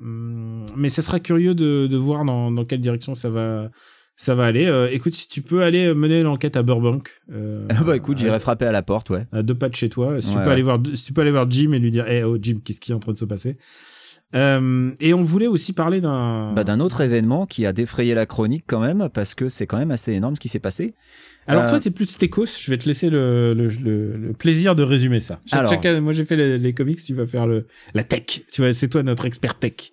hum, 0.00 0.66
mais 0.76 0.88
ça 0.88 1.02
sera 1.02 1.20
curieux 1.20 1.54
de, 1.54 1.86
de 1.86 1.96
voir 1.96 2.24
dans, 2.24 2.50
dans 2.50 2.64
quelle 2.64 2.80
direction 2.80 3.14
ça 3.14 3.30
va, 3.30 3.70
ça 4.16 4.34
va 4.34 4.44
aller. 4.46 4.66
Euh, 4.66 4.88
écoute, 4.92 5.12
si 5.14 5.28
tu 5.28 5.42
peux 5.42 5.62
aller 5.62 5.92
mener 5.94 6.22
l'enquête 6.22 6.56
à 6.56 6.62
Burbank. 6.62 7.08
Euh, 7.32 7.66
Ah 7.70 7.82
bah 7.82 7.96
écoute, 7.96 8.18
j'irai 8.18 8.38
frapper 8.40 8.66
à 8.66 8.72
la 8.72 8.82
porte, 8.82 9.10
ouais. 9.10 9.26
à 9.32 9.42
deux 9.42 9.54
pas 9.54 9.68
de 9.68 9.74
chez 9.74 9.88
toi. 9.88 10.20
Si 10.20 10.28
tu 10.30 10.34
peux 10.38 10.44
ouais. 10.44 10.50
aller 10.52 10.62
voir, 10.62 10.78
si 10.94 11.04
tu 11.06 11.12
peux 11.12 11.20
aller 11.22 11.30
voir 11.30 11.50
Jim 11.50 11.72
et 11.72 11.78
lui 11.78 11.90
dire, 11.90 12.06
eh 12.08 12.22
oh 12.24 12.38
Jim, 12.40 12.58
qu'est-ce 12.64 12.80
qui 12.80 12.92
est 12.92 12.94
en 12.94 13.00
train 13.00 13.12
de 13.12 13.16
se 13.18 13.24
passer? 13.24 13.56
Euh, 14.34 14.90
et 14.98 15.14
on 15.14 15.22
voulait 15.22 15.46
aussi 15.46 15.72
parler 15.72 16.00
d'un. 16.00 16.52
Bah, 16.54 16.64
d'un 16.64 16.80
autre 16.80 17.00
événement 17.02 17.46
qui 17.46 17.66
a 17.66 17.72
défrayé 17.72 18.14
la 18.14 18.26
chronique 18.26 18.64
quand 18.66 18.80
même, 18.80 19.08
parce 19.12 19.34
que 19.34 19.48
c'est 19.48 19.66
quand 19.66 19.78
même 19.78 19.92
assez 19.92 20.12
énorme 20.12 20.34
ce 20.34 20.40
qui 20.40 20.48
s'est 20.48 20.58
passé. 20.58 20.94
Alors 21.46 21.64
Euh, 21.64 21.68
toi, 21.68 21.78
t'es 21.80 21.90
plus 21.90 22.16
techos. 22.16 22.46
Je 22.46 22.70
vais 22.70 22.78
te 22.78 22.86
laisser 22.88 23.10
le, 23.10 23.54
le, 23.54 23.68
le, 23.68 24.16
le 24.16 24.32
plaisir 24.32 24.74
de 24.74 24.82
résumer 24.82 25.20
ça. 25.20 25.40
Alors. 25.52 25.72
moi, 26.00 26.12
j'ai 26.12 26.24
fait 26.24 26.36
les, 26.36 26.58
les 26.58 26.72
comics. 26.72 27.00
Tu 27.04 27.14
vas 27.14 27.26
faire 27.26 27.46
le 27.46 27.66
la 27.92 28.02
tech. 28.02 28.44
Tu 28.52 28.62
vois, 28.62 28.72
c'est 28.72 28.88
toi 28.88 29.02
notre 29.02 29.24
expert 29.26 29.58
tech. 29.58 29.92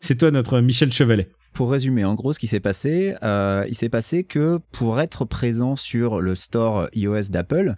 C'est 0.00 0.16
toi 0.16 0.30
notre 0.30 0.60
Michel 0.60 0.92
Chevalet. 0.92 1.28
Pour 1.52 1.70
résumer, 1.70 2.04
en 2.04 2.14
gros, 2.14 2.32
ce 2.32 2.38
qui 2.38 2.46
s'est 2.46 2.60
passé, 2.60 3.14
euh, 3.22 3.66
il 3.68 3.74
s'est 3.74 3.90
passé 3.90 4.24
que 4.24 4.58
pour 4.72 5.00
être 5.00 5.26
présent 5.26 5.76
sur 5.76 6.22
le 6.22 6.34
store 6.34 6.88
iOS 6.94 7.28
d'Apple, 7.28 7.74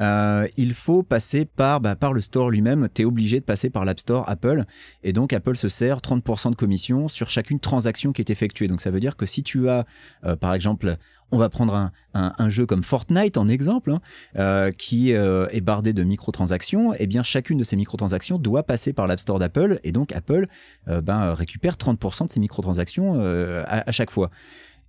euh, 0.00 0.48
il 0.56 0.74
faut 0.74 1.04
passer 1.04 1.44
par, 1.44 1.80
bah, 1.80 1.96
le 2.12 2.20
store 2.20 2.50
lui-même. 2.50 2.88
Tu 2.92 3.02
es 3.02 3.04
obligé 3.04 3.38
de 3.38 3.44
passer 3.44 3.70
par 3.70 3.84
l'App 3.84 4.00
Store 4.00 4.28
Apple. 4.28 4.64
Et 5.04 5.12
donc, 5.12 5.32
Apple 5.32 5.56
se 5.56 5.68
sert 5.68 5.98
30% 5.98 6.50
de 6.50 6.56
commission 6.56 7.06
sur 7.06 7.30
chacune 7.30 7.60
transaction 7.60 8.12
qui 8.12 8.22
est 8.22 8.30
effectuée. 8.30 8.66
Donc, 8.66 8.80
ça 8.80 8.90
veut 8.90 9.00
dire 9.00 9.16
que 9.16 9.26
si 9.26 9.44
tu 9.44 9.68
as, 9.68 9.86
euh, 10.24 10.34
par 10.34 10.52
exemple, 10.54 10.96
on 11.32 11.38
va 11.38 11.48
prendre 11.48 11.74
un, 11.74 11.90
un, 12.14 12.34
un 12.38 12.48
jeu 12.50 12.66
comme 12.66 12.84
Fortnite 12.84 13.36
en 13.38 13.48
exemple, 13.48 13.90
hein, 13.90 14.00
euh, 14.38 14.70
qui 14.70 15.12
euh, 15.14 15.46
est 15.50 15.60
bardé 15.62 15.92
de 15.92 16.04
microtransactions, 16.04 16.94
et 16.94 17.06
bien 17.06 17.22
chacune 17.22 17.58
de 17.58 17.64
ces 17.64 17.76
microtransactions 17.76 18.38
doit 18.38 18.62
passer 18.62 18.92
par 18.92 19.06
l'App 19.06 19.20
Store 19.20 19.38
d'Apple, 19.38 19.80
et 19.82 19.92
donc 19.92 20.12
Apple 20.12 20.46
euh, 20.88 21.00
ben, 21.00 21.32
récupère 21.34 21.74
30% 21.76 22.26
de 22.26 22.30
ces 22.30 22.40
microtransactions 22.40 23.16
euh, 23.20 23.64
à, 23.66 23.88
à 23.88 23.92
chaque 23.92 24.10
fois. 24.10 24.30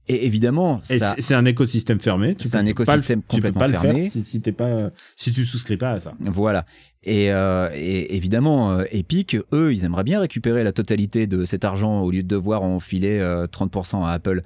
Et 0.09 0.25
évidemment, 0.25 0.79
c'est- 0.83 1.33
un 1.33 1.45
écosystème 1.45 1.97
fermé. 2.01 2.35
C'est 2.37 2.55
un 2.57 2.59
pas 2.59 2.63
le- 2.65 2.69
écosystème 2.71 3.21
tu 3.21 3.25
peux 3.27 3.35
complètement 3.37 3.59
pas 3.61 3.67
le 3.67 3.73
fermé. 3.73 4.01
faire 4.01 4.11
si, 4.11 4.23
si 4.23 4.41
t'es 4.41 4.51
pas, 4.51 4.89
si 5.15 5.31
tu 5.31 5.45
souscris 5.45 5.77
pas 5.77 5.91
à 5.91 5.99
ça. 6.01 6.13
Voilà. 6.19 6.65
Et, 7.03 7.31
euh, 7.31 7.69
et 7.73 8.13
évidemment, 8.13 8.73
euh, 8.73 8.83
Epic, 8.91 9.37
eux, 9.53 9.71
ils 9.73 9.85
aimeraient 9.85 10.03
bien 10.03 10.19
récupérer 10.19 10.65
la 10.65 10.73
totalité 10.73 11.25
de 11.25 11.45
cet 11.45 11.63
argent 11.63 12.01
au 12.01 12.11
lieu 12.11 12.21
de 12.21 12.27
devoir 12.27 12.63
en 12.63 12.81
filer 12.81 13.17
euh, 13.21 13.47
30% 13.47 14.03
à 14.05 14.09
Apple. 14.11 14.43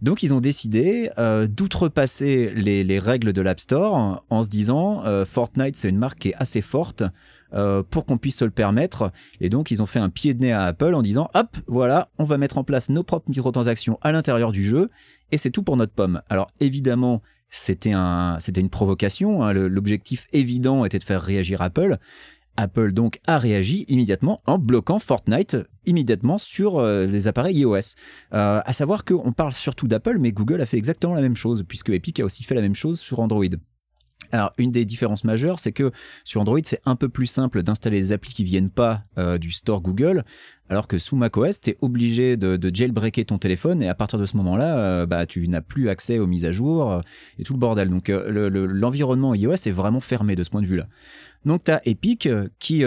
Donc, 0.00 0.22
ils 0.22 0.32
ont 0.32 0.40
décidé 0.40 1.10
euh, 1.18 1.46
d'outrepasser 1.46 2.52
les, 2.54 2.84
les 2.84 2.98
règles 2.98 3.32
de 3.32 3.40
l'App 3.42 3.60
Store 3.60 4.24
en 4.30 4.44
se 4.44 4.48
disant 4.48 5.04
euh, 5.04 5.24
Fortnite, 5.24 5.76
c'est 5.76 5.88
une 5.88 5.98
marque 5.98 6.18
qui 6.20 6.28
est 6.28 6.36
assez 6.36 6.62
forte. 6.62 7.02
euh, 7.54 7.82
pour 7.82 8.04
qu'on 8.06 8.18
puisse 8.18 8.36
se 8.36 8.44
le 8.44 8.50
permettre. 8.50 9.10
Et 9.40 9.48
donc, 9.48 9.70
ils 9.70 9.82
ont 9.82 9.86
fait 9.86 9.98
un 9.98 10.10
pied 10.10 10.34
de 10.34 10.40
nez 10.40 10.52
à 10.52 10.64
Apple 10.64 10.94
en 10.94 11.02
disant, 11.02 11.30
hop, 11.34 11.56
voilà, 11.66 12.10
on 12.18 12.24
va 12.24 12.38
mettre 12.38 12.58
en 12.58 12.64
place 12.64 12.88
nos 12.90 13.02
propres 13.02 13.28
microtransactions 13.30 13.98
à 14.02 14.12
l'intérieur 14.12 14.52
du 14.52 14.64
jeu, 14.64 14.90
et 15.32 15.38
c'est 15.38 15.50
tout 15.50 15.62
pour 15.62 15.76
notre 15.76 15.92
pomme. 15.92 16.22
Alors, 16.28 16.48
évidemment, 16.60 17.22
c'était 17.50 17.92
un, 17.92 18.36
c'était 18.40 18.60
une 18.60 18.70
provocation. 18.70 19.42
hein. 19.42 19.52
L'objectif 19.52 20.26
évident 20.32 20.84
était 20.84 20.98
de 20.98 21.04
faire 21.04 21.22
réagir 21.22 21.62
Apple. 21.62 21.96
Apple 22.58 22.92
donc 22.92 23.20
a 23.26 23.38
réagi 23.38 23.84
immédiatement 23.88 24.40
en 24.44 24.58
bloquant 24.58 24.98
Fortnite 24.98 25.56
immédiatement 25.86 26.38
sur 26.38 26.78
euh, 26.78 27.06
les 27.06 27.28
appareils 27.28 27.58
iOS. 27.58 27.94
Euh, 28.34 28.60
à 28.64 28.72
savoir 28.72 29.04
qu'on 29.04 29.32
parle 29.32 29.52
surtout 29.52 29.86
d'Apple, 29.86 30.18
mais 30.18 30.32
Google 30.32 30.60
a 30.60 30.66
fait 30.66 30.76
exactement 30.76 31.14
la 31.14 31.20
même 31.20 31.36
chose, 31.36 31.64
puisque 31.66 31.90
Epic 31.90 32.18
a 32.20 32.24
aussi 32.24 32.42
fait 32.42 32.56
la 32.56 32.60
même 32.60 32.74
chose 32.74 32.98
sur 32.98 33.20
Android. 33.20 33.44
Alors, 34.32 34.52
une 34.58 34.72
des 34.72 34.84
différences 34.84 35.24
majeures, 35.24 35.58
c'est 35.58 35.72
que 35.72 35.90
sur 36.24 36.40
Android, 36.40 36.58
c'est 36.62 36.82
un 36.84 36.96
peu 36.96 37.08
plus 37.08 37.26
simple 37.26 37.62
d'installer 37.62 37.98
les 37.98 38.12
applis 38.12 38.34
qui 38.34 38.44
viennent 38.44 38.70
pas 38.70 39.04
euh, 39.16 39.38
du 39.38 39.50
store 39.50 39.80
Google, 39.80 40.24
alors 40.68 40.86
que 40.86 40.98
sous 40.98 41.16
macOS, 41.16 41.60
tu 41.60 41.76
obligé 41.80 42.36
de, 42.36 42.56
de 42.56 42.74
jailbreaker 42.74 43.24
ton 43.26 43.38
téléphone 43.38 43.82
et 43.82 43.88
à 43.88 43.94
partir 43.94 44.18
de 44.18 44.26
ce 44.26 44.36
moment-là, 44.36 44.78
euh, 44.78 45.06
bah, 45.06 45.26
tu 45.26 45.46
n'as 45.48 45.60
plus 45.62 45.88
accès 45.88 46.18
aux 46.18 46.26
mises 46.26 46.44
à 46.44 46.52
jour 46.52 46.92
euh, 46.92 47.00
et 47.38 47.44
tout 47.44 47.52
le 47.54 47.58
bordel. 47.58 47.88
Donc, 47.90 48.10
euh, 48.10 48.30
le- 48.30 48.48
le- 48.48 48.66
l'environnement 48.66 49.34
iOS 49.34 49.54
est 49.66 49.70
vraiment 49.70 50.00
fermé 50.00 50.36
de 50.36 50.42
ce 50.42 50.50
point 50.50 50.62
de 50.62 50.66
vue-là. 50.66 50.86
Donc, 51.44 51.64
tu 51.64 51.70
as 51.70 51.80
Epic 51.86 52.28
qui, 52.58 52.84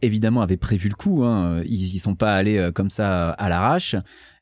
évidemment, 0.00 0.42
avait 0.42 0.56
prévu 0.56 0.88
le 0.88 0.94
coup. 0.94 1.24
Hein, 1.24 1.62
ils 1.64 1.94
y 1.94 1.98
sont 1.98 2.14
pas 2.14 2.34
allés 2.34 2.70
comme 2.74 2.90
ça 2.90 3.30
à 3.30 3.48
l'arrache. 3.48 3.96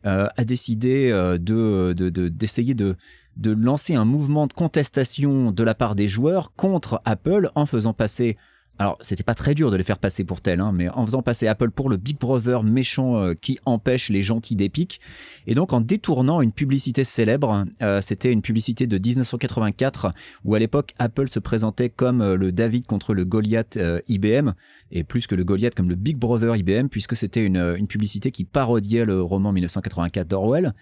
a 0.05 0.45
décidé 0.45 1.11
de 1.11 1.93
de- 1.97 2.09
de- 2.11 2.29
d'essayer 2.29 2.75
de, 2.75 2.97
de 3.37 3.53
lancer 3.53 3.95
un 3.95 4.05
mouvement 4.05 4.47
de 4.47 4.53
contestation 4.53 5.53
de 5.53 5.63
la 5.63 5.75
part 5.75 5.95
des 5.95 6.09
joueurs 6.09 6.53
contre 6.55 7.01
Apple 7.05 7.51
en 7.55 7.67
faisant 7.67 7.93
passer 7.93 8.37
alors, 8.81 8.97
c'était 9.01 9.23
pas 9.23 9.35
très 9.35 9.55
dur 9.55 9.71
de 9.71 9.77
les 9.77 9.85
faire 9.85 9.99
passer 9.99 10.25
pour 10.25 10.41
tel, 10.41 10.59
hein, 10.59 10.73
mais 10.73 10.89
en 10.89 11.05
faisant 11.05 11.21
passer 11.21 11.47
Apple 11.47 11.71
pour 11.71 11.91
le 11.91 11.99
Big 11.99 12.19
Brother 12.19 12.63
méchant 12.63 13.19
euh, 13.19 13.35
qui 13.35 13.59
empêche 13.67 14.09
les 14.09 14.23
gentils 14.23 14.57
d'Epic, 14.57 15.03
et 15.47 15.55
donc 15.55 15.75
en 15.75 15.83
détournant 15.83 16.41
une 16.41 16.51
publicité 16.51 17.05
célèbre, 17.05 17.67
euh, 17.83 18.01
c'était 18.01 18.33
une 18.33 18.41
publicité 18.41 18.87
de 18.87 18.97
1984, 18.97 20.13
où 20.47 20.55
à 20.55 20.59
l'époque 20.59 20.95
Apple 20.99 21.29
se 21.29 21.39
présentait 21.39 21.91
comme 21.91 22.23
euh, 22.23 22.37
le 22.39 22.53
David 22.53 22.87
contre 22.87 23.13
le 23.13 23.27
Goliath 23.27 23.79
IBM, 24.09 24.55
et 24.93 25.05
plus 25.05 25.27
que 25.27 25.35
le 25.35 25.45
Goliath 25.45 25.75
comme 25.75 25.91
le 25.91 25.95
Big 25.95 26.17
Brother 26.17 26.57
IBM, 26.57 26.89
puisque 26.89 27.17
c'était 27.17 27.45
une, 27.45 27.59
une 27.77 27.87
publicité 27.87 28.31
qui 28.31 28.47
parodiait 28.47 29.05
le 29.05 29.21
roman 29.21 29.53
1984 29.53 30.27
d'Orwell. 30.27 30.73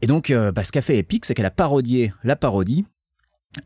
Et 0.00 0.06
donc, 0.06 0.32
bah, 0.32 0.64
ce 0.64 0.72
qu'a 0.72 0.80
fait 0.80 0.96
Epic, 0.96 1.26
c'est 1.26 1.34
qu'elle 1.34 1.44
a 1.44 1.50
parodié 1.50 2.14
la 2.24 2.34
parodie, 2.34 2.86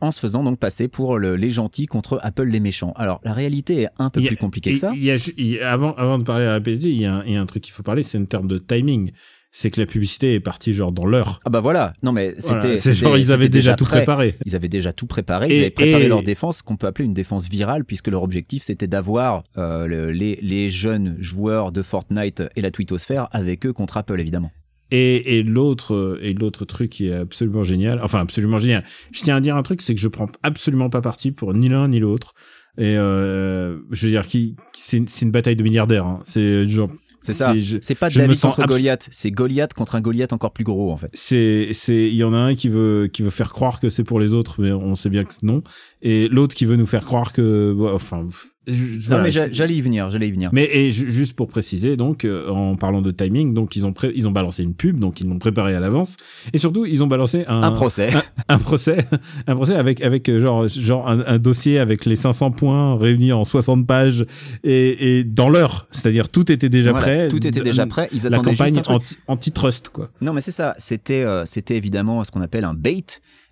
en 0.00 0.10
se 0.10 0.20
faisant 0.20 0.42
donc 0.42 0.58
passer 0.58 0.88
pour 0.88 1.18
le- 1.18 1.36
les 1.36 1.50
gentils 1.50 1.86
contre 1.86 2.18
Apple 2.22 2.44
les 2.48 2.60
méchants. 2.60 2.92
Alors 2.96 3.20
la 3.24 3.32
réalité 3.32 3.82
est 3.82 3.88
un 3.98 4.10
peu 4.10 4.20
a- 4.22 4.26
plus 4.26 4.36
compliquée 4.36 4.72
que 4.72 4.78
ça. 4.78 4.92
il 4.94 5.04
y 5.04 5.10
a 5.10 5.16
ju- 5.16 5.34
il 5.36 5.46
y 5.46 5.60
a- 5.60 5.70
avant, 5.72 5.94
avant 5.94 6.18
de 6.18 6.24
parler 6.24 6.46
à 6.46 6.52
la 6.52 6.60
PSD, 6.60 6.90
il 6.90 7.00
y, 7.00 7.06
a 7.06 7.16
un, 7.16 7.24
il 7.26 7.32
y 7.32 7.36
a 7.36 7.40
un 7.40 7.46
truc 7.46 7.62
qu'il 7.62 7.72
faut 7.72 7.82
parler, 7.82 8.02
c'est 8.02 8.18
en 8.18 8.24
termes 8.24 8.48
de 8.48 8.58
timing. 8.58 9.12
C'est 9.56 9.70
que 9.70 9.78
la 9.80 9.86
publicité 9.86 10.34
est 10.34 10.40
partie 10.40 10.72
genre 10.72 10.90
dans 10.90 11.06
l'heure. 11.06 11.38
Ah 11.44 11.50
bah 11.50 11.60
voilà, 11.60 11.92
non 12.02 12.10
mais 12.10 12.34
Voilà, 12.40 12.60
c'était 12.60 12.76
c'est 12.76 12.92
genre 12.92 13.16
ils 13.16 13.30
avaient 13.30 13.48
déjà, 13.48 13.76
tout 13.76 13.84
préparé. 13.84 14.34
Ils 14.46 14.56
avaient 14.56 14.68
déjà 14.68 14.92
tout 14.92 15.06
préparé, 15.06 15.46
ils 15.48 15.52
Et- 15.52 15.60
avaient 15.60 15.70
préparé 15.70 16.04
et- 16.06 16.08
leur 16.08 16.24
défense, 16.24 16.60
qu'on 16.60 16.76
peut 16.76 16.88
appeler 16.88 17.04
une 17.04 17.14
défense 17.14 17.48
virale, 17.48 17.84
puisque 17.84 18.08
leur 18.08 18.24
objectif 18.24 18.64
c'était 18.64 18.88
d'avoir 18.88 19.44
euh, 19.56 19.86
le- 19.86 20.10
les, 20.10 20.40
les 20.42 20.68
jeunes 20.70 21.14
joueurs 21.20 21.70
de 21.70 21.82
Fortnite 21.82 22.42
et 22.56 22.62
la 22.62 22.72
twittosphère 22.72 23.28
avec 23.30 23.64
eux 23.64 23.72
contre 23.72 23.96
Apple 23.96 24.18
évidemment. 24.18 24.50
Et, 24.94 25.38
et 25.38 25.42
l'autre 25.42 26.18
et 26.22 26.32
l'autre 26.34 26.64
truc 26.64 26.90
qui 26.90 27.08
est 27.08 27.14
absolument 27.14 27.64
génial, 27.64 28.00
enfin 28.02 28.20
absolument 28.20 28.58
génial. 28.58 28.84
Je 29.12 29.22
tiens 29.22 29.36
à 29.36 29.40
dire 29.40 29.56
un 29.56 29.62
truc, 29.62 29.82
c'est 29.82 29.94
que 29.94 30.00
je 30.00 30.08
prends 30.08 30.28
absolument 30.42 30.90
pas 30.90 31.00
parti 31.00 31.32
pour 31.32 31.52
ni 31.54 31.68
l'un 31.68 31.88
ni 31.88 31.98
l'autre. 32.00 32.34
Et 32.78 32.96
euh, 32.96 33.78
je 33.92 34.06
veux 34.06 34.10
dire, 34.12 34.26
qui, 34.26 34.56
c'est 34.72 34.96
une- 34.98 35.06
c'est 35.08 35.24
une 35.26 35.30
bataille 35.30 35.56
de 35.56 35.62
milliardaires. 35.62 36.06
hein. 36.06 36.20
C'est 36.24 36.68
genre. 36.68 36.90
C'est 37.20 37.32
ça. 37.32 37.54
C'est 37.80 37.94
pas 37.94 38.10
David 38.20 38.38
contre 38.50 38.60
Goliath, 38.76 39.08
c'est 39.10 39.30
Goliath 39.30 39.72
contre 39.72 39.94
un 39.94 40.02
Goliath 40.02 40.32
encore 40.34 40.52
plus 40.52 40.64
gros 40.64 40.92
en 40.92 40.96
fait. 40.98 41.08
c'est 41.14 41.68
c'est 41.72 42.08
il 42.08 42.14
y 42.16 42.22
en 42.24 42.34
a 42.34 42.36
un 42.36 42.54
qui 42.54 42.68
veut 42.68 43.08
qui 43.10 43.22
veut 43.22 43.30
faire 43.30 43.50
croire 43.50 43.80
que 43.80 43.88
c'est 43.88 44.04
pour 44.04 44.20
les 44.20 44.34
autres 44.34 44.60
mais 44.60 44.72
on 44.72 44.94
sait 44.94 45.08
bien 45.08 45.24
que 45.24 45.32
non 45.42 45.62
et 46.02 46.28
l'autre 46.28 46.54
qui 46.54 46.66
veut 46.66 46.76
nous 46.76 46.84
faire 46.84 47.02
croire 47.06 47.32
que 47.32 47.74
enfin 47.94 48.28
voilà, 48.66 49.22
mais 49.24 49.30
je- 49.30 49.34
j'a- 49.40 49.52
j'allais 49.52 49.74
y 49.74 49.80
venir, 49.82 50.10
j'allais 50.10 50.28
y 50.28 50.32
venir. 50.32 50.50
mais 50.52 50.68
et 50.72 50.90
ju- 50.92 51.10
juste 51.10 51.34
pour 51.34 51.48
préciser 51.48 51.96
donc 51.96 52.24
euh, 52.24 52.48
en 52.48 52.76
parlant 52.76 53.02
de 53.02 53.10
timing 53.10 53.52
donc 53.52 53.76
ils 53.76 53.86
ont 53.86 53.92
ils 54.14 54.26
ont 54.26 54.30
balancé 54.30 54.62
une 54.62 54.74
pub 54.74 54.98
donc 55.00 55.20
ils 55.20 55.28
l'ont 55.28 55.38
préparé 55.38 55.74
à 55.74 55.80
l'avance 55.80 56.16
et 56.52 56.58
surtout 56.58 56.86
ils 56.86 57.02
ont 57.02 57.06
balancé 57.06 57.44
un 57.46 57.62
un 57.62 57.70
procès. 57.72 58.10
un 58.48 58.58
procès 58.58 59.04
un 59.46 59.54
procès 59.54 59.74
avec 59.74 60.02
avec 60.02 60.28
euh, 60.28 60.40
genre 60.40 60.66
genre 60.68 61.08
un, 61.08 61.20
un 61.26 61.38
dossier 61.38 61.78
avec 61.78 62.04
les 62.06 62.16
500 62.16 62.52
points 62.52 62.96
réunis 62.96 63.32
en 63.32 63.44
60 63.44 63.86
pages 63.86 64.24
et, 64.64 65.18
et 65.18 65.24
dans 65.24 65.48
l'heure 65.48 65.86
c'est-à-dire 65.90 66.28
tout 66.30 66.50
était 66.50 66.68
déjà 66.70 66.90
Voilà, 66.92 67.04
prêt 67.06 67.28
Tout 67.28 67.46
était 67.46 67.60
déjà 67.60 67.86
prêt. 67.86 68.08
Ils 68.12 68.22
la 68.22 68.28
attendaient 68.28 68.50
juste 68.50 68.60
campagne 68.60 68.78
un 68.78 68.82
truc. 68.82 68.96
anti- 68.96 69.16
antitrust 69.28 69.88
quoi 69.90 70.10
Non, 70.20 70.32
mais 70.32 70.40
c'est 70.40 70.50
ça. 70.50 70.74
C'était, 70.78 71.22
euh, 71.22 71.44
c'était 71.46 71.76
évidemment 71.76 72.22
ce 72.24 72.30
qu'on 72.30 72.40
appelle 72.42 72.64
un 72.64 72.74
bait. 72.74 73.04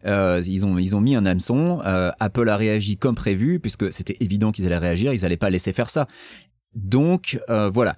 Euh, 0.06 0.42
ils 0.46 0.66
ont, 0.66 0.78
ils 0.78 0.96
ont 0.96 1.00
mis 1.00 1.14
un 1.14 1.26
hameçon. 1.26 1.80
Euh, 1.84 2.10
Apple 2.20 2.48
a 2.48 2.56
réagi 2.56 2.96
comme 2.96 3.14
prévu, 3.14 3.60
puisque 3.60 3.92
c'était 3.92 4.16
évident 4.20 4.52
qu'ils 4.52 4.66
allaient 4.66 4.78
réagir. 4.78 5.12
Ils 5.12 5.24
allaient 5.24 5.36
pas 5.36 5.50
laisser 5.50 5.72
faire 5.72 5.90
ça. 5.90 6.06
Donc 6.74 7.40
euh, 7.50 7.70
voilà. 7.70 7.96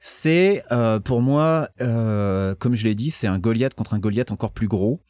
C'est 0.00 0.62
euh, 0.70 1.00
pour 1.00 1.22
moi, 1.22 1.68
euh, 1.80 2.54
comme 2.54 2.76
je 2.76 2.84
l'ai 2.84 2.94
dit, 2.94 3.10
c'est 3.10 3.26
un 3.26 3.38
Goliath 3.38 3.74
contre 3.74 3.94
un 3.94 3.98
Goliath 3.98 4.30
encore 4.30 4.52
plus 4.52 4.68
gros. 4.68 5.00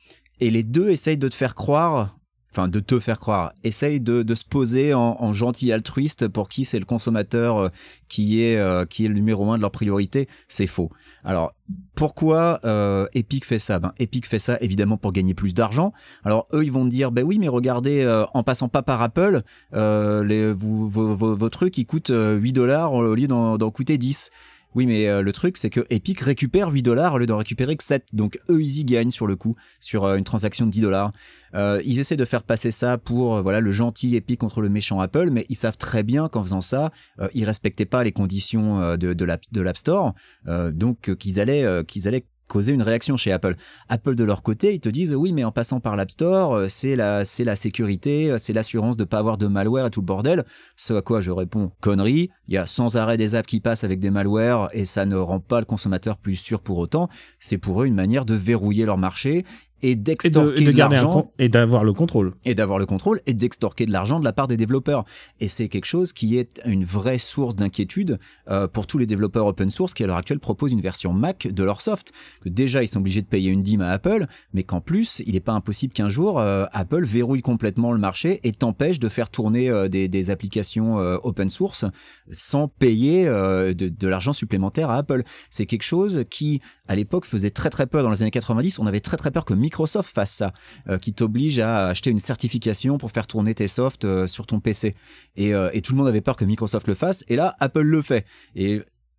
Et 0.41 0.51
les 0.51 0.63
deux 0.63 0.91
essayent 0.91 1.19
de 1.19 1.29
te 1.29 1.35
faire 1.35 1.55
croire, 1.55 2.18
de 2.67 2.81
te 2.81 2.99
faire 2.99 3.21
croire, 3.21 3.53
essayent 3.63 4.01
de, 4.01 4.35
se 4.35 4.45
poser 4.45 4.95
en, 4.95 5.17
en 5.21 5.33
gentil 5.33 5.71
altruiste 5.73 6.27
pour 6.29 6.49
qui 6.49 6.65
c'est 6.65 6.79
le 6.79 6.85
consommateur 6.85 7.59
euh, 7.59 7.69
qui 8.09 8.43
est 8.43 8.57
euh, 8.57 8.85
qui 8.85 9.05
est 9.05 9.09
le 9.09 9.15
numéro 9.15 9.51
un 9.53 9.57
de 9.57 9.63
leur 9.63 9.71
priorité. 9.71 10.29
C'est 10.49 10.67
faux. 10.67 10.91
Alors 11.25 11.53
pourquoi 11.95 12.61
euh, 12.65 13.07
Epic 13.15 13.45
fait 13.45 13.59
ça? 13.59 13.79
Ben, 13.79 13.93
Epic 13.99 14.27
fait 14.27 14.39
ça 14.39 14.57
évidemment 14.61 14.97
pour 14.97 15.13
gagner 15.13 15.35
plus 15.35 15.55
d'argent. 15.55 15.93
Alors 16.25 16.49
eux 16.53 16.65
ils 16.65 16.73
vont 16.73 16.87
dire 16.87 17.13
ben 17.13 17.25
oui 17.25 17.39
mais 17.39 17.49
regardez 17.49 18.07
en 18.35 18.43
passant 18.43 18.69
pas 18.69 18.83
par 18.83 19.03
Apple, 19.03 19.43
les, 19.73 20.53
vos, 20.53 20.89
vos, 20.89 21.37
vos 21.37 21.49
trucs 21.51 21.79
ils 21.79 21.87
coûtent 21.87 22.11
euh, 22.11 22.37
8 22.37 22.53
dollars 22.53 22.93
au 22.93 23.15
lieu 23.15 23.29
d'en 23.29 23.71
coûter 23.71 23.99
10. 23.99 24.31
Oui, 24.75 24.87
mais 24.87 25.07
euh, 25.09 25.23
le 25.23 25.33
truc, 25.33 25.57
c'est 25.57 25.71
que 25.71 25.87
Epic 25.91 26.21
récupère 26.21 26.69
8 26.69 26.83
dollars 26.83 27.15
au 27.15 27.19
lieu 27.19 27.27
d'en 27.27 27.39
récupérer 27.39 27.77
que 27.77 27.83
7. 27.83 28.09
Donc, 28.13 28.39
eux, 28.51 28.63
ils 28.63 28.79
y 28.79 28.85
gagnent 28.85 29.11
sur 29.11 29.27
le 29.27 29.35
coup, 29.35 29.57
sur 29.81 30.05
euh, 30.05 30.17
une 30.17 30.25
transaction 30.25 30.67
de 30.67 30.71
10 30.71 30.83
dollars. 30.83 31.11
Euh, 31.55 31.81
ils 31.85 31.99
essaient 31.99 32.17
de 32.17 32.25
faire 32.27 32.43
passer 32.43 32.71
ça 32.71 32.99
pour 32.99 33.43
voilà 33.43 33.61
le 33.61 33.73
gentil 33.73 34.15
Epic 34.17 34.39
contre 34.39 34.61
le 34.61 34.69
méchant 34.69 35.01
Apple, 35.01 35.31
mais 35.31 35.47
ils 35.49 35.55
savent 35.55 35.79
très 35.79 36.03
bien 36.03 36.29
qu'en 36.29 36.43
faisant 36.43 36.61
ça, 36.61 36.93
ils 37.33 37.45
respectaient 37.47 37.87
pas 37.87 38.05
les 38.05 38.13
conditions 38.13 38.97
de, 38.99 39.15
de 39.15 39.61
l'App 39.63 39.79
Store, 39.79 40.15
donc 40.47 41.15
qu'ils 41.17 41.41
allaient 41.41 41.85
qu'ils 41.87 42.07
allaient 42.07 42.27
causer 42.49 42.73
une 42.73 42.83
réaction 42.83 43.17
chez 43.17 43.31
Apple. 43.31 43.57
Apple 43.89 44.15
de 44.15 44.25
leur 44.25 44.43
côté, 44.43 44.75
ils 44.75 44.81
te 44.81 44.89
disent 44.89 45.15
oui, 45.15 45.33
mais 45.33 45.45
en 45.45 45.53
passant 45.53 45.81
par 45.81 45.95
l'App 45.97 46.11
Store, 46.11 46.55
euh, 46.55 46.67
c'est 46.69 46.97
la 46.97 47.57
sécurité, 47.57 48.31
euh, 48.31 48.39
c'est 48.39 48.53
l'assurance 48.53 48.97
de 48.97 49.05
pas 49.05 49.19
avoir 49.19 49.39
de 49.39 49.47
malware 49.47 49.87
et 49.87 49.91
tout 49.91 50.01
le 50.01 50.07
bordel. 50.07 50.45
Ce 50.77 50.95
à 50.95 51.03
quoi 51.03 51.21
je 51.21 51.31
réponds 51.31 51.71
connerie. 51.81 52.31
Il 52.49 52.55
y 52.55 52.59
a 52.59 52.67
sans 52.67 52.97
arrêt 52.97 53.17
des 53.17 53.35
apps 53.35 53.49
qui 53.49 53.61
passent 53.61 53.85
avec 53.85 54.01
des 54.01 54.11
malwares 54.11 54.71
et 54.73 54.85
ça 54.85 55.07
ne 55.07 55.17
rend 55.17 55.41
pas 55.41 55.61
le 55.61 55.67
consommateur 55.67 56.17
plus 56.17 56.37
sûr 56.37 56.61
pour 56.61 56.79
autant. 56.79 57.09
C'est 57.39 57.59
pour 57.59 57.83
eux 57.83 57.87
une 57.87 57.95
manière 57.95 58.25
de 58.25 58.35
verrouiller 58.35 58.87
leur 58.87 58.99
marché 58.99 59.45
et 59.83 59.89
et 59.89 59.97
de, 59.97 60.03
d'extorquer 60.03 60.65
de 60.65 60.77
l'argent 60.77 61.33
et 61.39 61.49
d'avoir 61.49 61.85
le 61.85 61.93
contrôle 61.93 62.35
et 62.45 62.55
d'avoir 62.55 62.79
le 62.79 62.87
contrôle 62.87 63.21
et 63.27 63.35
d'extorquer 63.35 63.87
de 63.87 63.93
l'argent 63.93 64.21
de 64.21 64.25
la 64.25 64.33
part 64.33 64.49
des 64.49 64.57
développeurs. 64.57 65.05
Et 65.41 65.49
c'est 65.49 65.69
quelque 65.69 65.87
chose 65.87 66.13
qui 66.13 66.37
est 66.37 66.61
une 66.65 66.85
vraie 66.85 67.19
source 67.19 67.57
d'inquiétude 67.57 68.19
euh, 68.51 68.69
pour 68.69 68.87
tous 68.87 68.99
les 68.99 69.07
développeurs 69.07 69.47
open 69.47 69.71
source 69.71 69.95
qui 69.95 70.05
à 70.05 70.07
l'heure 70.07 70.17
actuelle 70.17 70.41
proposent 70.41 70.73
une 70.73 70.81
version 70.81 71.13
Mac 71.13 71.47
de 71.47 71.65
leur 71.65 71.81
soft. 71.81 72.13
Que 72.43 72.49
déjà 72.49 72.83
ils 72.83 72.89
sont 72.89 72.99
obligés 72.99 73.23
de 73.23 73.27
payer 73.27 73.51
une 73.51 73.63
dîme 73.63 73.81
à 73.81 73.91
Apple, 73.91 74.27
mais 74.53 74.63
qu'en 74.63 74.81
plus 74.81 75.23
il 75.27 75.33
n'est 75.33 75.41
pas 75.41 75.53
impossible 75.53 75.93
qu'un 75.93 76.09
jour 76.09 76.39
euh, 76.39 76.67
Apple 76.73 77.05
verrouille 77.05 77.43
complètement 77.43 77.93
le 77.93 77.99
marché 77.99 78.41
et 78.45 78.53
t'empêche 78.53 78.99
de 78.99 79.09
faire 79.09 79.31
tourner 79.31 79.71
euh, 79.71 79.89
des, 79.89 80.09
des 80.09 80.31
applications 80.31 80.97
open 81.23 81.49
source 81.49 81.85
sans 82.31 82.69
payer 82.69 83.27
de, 83.27 83.73
de 83.73 84.09
l'argent 84.09 84.33
supplémentaire 84.33 84.91
à 84.91 84.97
Apple. 84.97 85.23
C'est 85.51 85.67
quelque 85.67 85.83
chose 85.83 86.25
qui 86.31 86.61
à 86.89 86.97
l'époque 86.97 87.27
faisait 87.27 87.51
très 87.51 87.71
très 87.71 87.87
peur 87.87 88.03
dans 88.03 88.11
les 88.11 88.23
années 88.23 88.31
90. 88.31 88.79
On 88.79 88.87
avait 88.87 89.01
très 89.01 89.17
très 89.17 89.31
peur 89.31 89.45
que 89.45 89.55
Microsoft 89.69 90.15
fasse 90.15 90.33
ça 90.33 90.53
euh, 90.89 90.97
qui 90.97 91.13
t'oblige 91.13 91.59
à 91.59 91.89
acheter 91.89 92.09
une 92.09 92.19
certification 92.19 92.97
pour 92.97 93.11
faire 93.11 93.27
tourner 93.27 93.55
tes 93.55 93.69
softs 93.69 94.07
euh, 94.07 94.27
sur 94.27 94.47
ton 94.47 94.61
PC. 94.61 94.95
Et, 95.37 95.55
euh, 95.55 95.69
et 95.75 95.83
tout 95.83 95.93
le 95.93 95.99
monde 95.99 96.09
avait 96.09 96.23
peur 96.23 96.37
que 96.37 96.47
Microsoft 96.47 96.87
le 96.89 96.95
fasse, 96.95 97.23
et 97.29 97.37
là, 97.37 97.55
Apple 97.61 97.83
le 97.83 98.01
fait. 98.01 98.25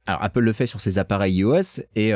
Alors 0.07 0.23
Apple 0.23 0.39
le 0.39 0.53
fait 0.53 0.65
sur 0.65 0.81
ses 0.81 0.97
appareils 0.97 1.35
iOS, 1.35 1.81
et, 1.95 2.11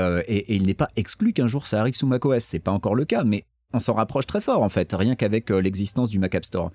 il 0.56 0.64
n'est 0.64 0.74
pas 0.74 0.90
exclu 0.96 1.32
qu'un 1.34 1.46
jour 1.46 1.68
ça 1.68 1.80
arrive 1.80 1.96
sous 1.96 2.08
macOS. 2.08 2.44
C'est 2.44 2.60
pas 2.60 2.72
encore 2.72 2.96
le 2.96 3.06
cas, 3.06 3.24
mais 3.24 3.46
on 3.72 3.80
s'en 3.80 3.94
rapproche 3.94 4.26
très 4.26 4.42
fort 4.42 4.64
en 4.64 4.70
fait, 4.70 4.96
rien 4.98 5.16
qu'avec 5.16 5.52
l'existence 5.52 6.10
du 6.10 6.18
Mac 6.18 6.34
App 6.34 6.46
Store. 6.46 6.72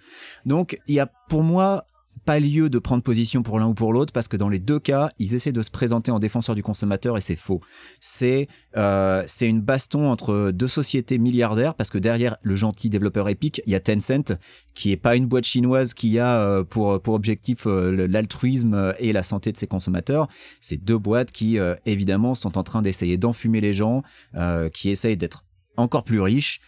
Donc 0.47 0.79
il 0.87 0.95
y 0.95 1.01
a 1.01 1.11
pour 1.29 1.43
moi 1.43 1.87
pas 2.29 2.41
lieu 2.41 2.69
de 2.69 2.79
prendre 2.79 3.03
position 3.03 3.43
pour 3.43 3.59
l'un 3.59 3.69
ou 3.69 3.73
pour 3.73 3.91
l'autre 3.91 4.13
parce 4.13 4.29
que 4.29 4.37
dans 4.37 4.51
les 4.51 4.59
deux 4.59 4.79
cas, 4.79 5.11
ils 5.19 5.35
essaient 5.35 5.51
de 5.51 5.63
se 5.63 5.71
présenter 5.71 6.11
en 6.11 6.19
défenseur 6.19 6.55
du 6.55 6.63
consommateur 6.63 7.17
et 7.17 7.23
c'est 7.23 7.37
faux. 7.37 7.63
C'est 8.01 8.49
euh, 8.77 9.25
une 9.41 9.63
baston 9.63 10.11
entre 10.11 10.51
deux 10.51 10.69
sociétés 10.69 11.17
milliardaires 11.17 11.75
parce 11.75 11.89
que 11.89 11.97
derrière 11.97 12.37
le 12.43 12.55
gentil 12.55 12.91
développeur 12.91 13.31
Epic, 13.31 13.63
il 13.65 13.73
y 13.73 13.75
a 13.75 13.81
Tencent 13.81 14.37
qui 14.75 14.93
est 14.93 14.99
pas 14.99 15.17
une 15.17 15.25
boîte 15.25 15.47
chinoise 15.47 15.95
qui 15.95 16.19
a 16.19 16.39
euh, 16.39 16.65
pour 16.65 17.01
pour 17.01 17.15
objectif 17.15 17.67
euh, 17.67 18.07
l'altruisme 18.07 18.75
euh, 18.75 18.93
et 18.99 19.15
la 19.15 19.23
santé 19.23 19.51
de 19.51 19.57
ses 19.57 19.67
consommateurs. 19.67 20.29
C'est 20.61 20.85
deux 20.85 20.99
boîtes 20.99 21.33
qui 21.33 21.59
évidemment 21.87 22.35
sont 22.35 22.59
en 22.59 22.63
train 22.63 22.83
d'essayer 22.83 23.17
d'enfumer 23.17 23.63
les 23.63 23.73
gens, 23.73 24.03
qui 24.75 24.91
essayent 24.91 25.17
d'être 25.17 25.45
encore 25.79 26.05
plus 26.05 26.21
riches. 26.21 26.61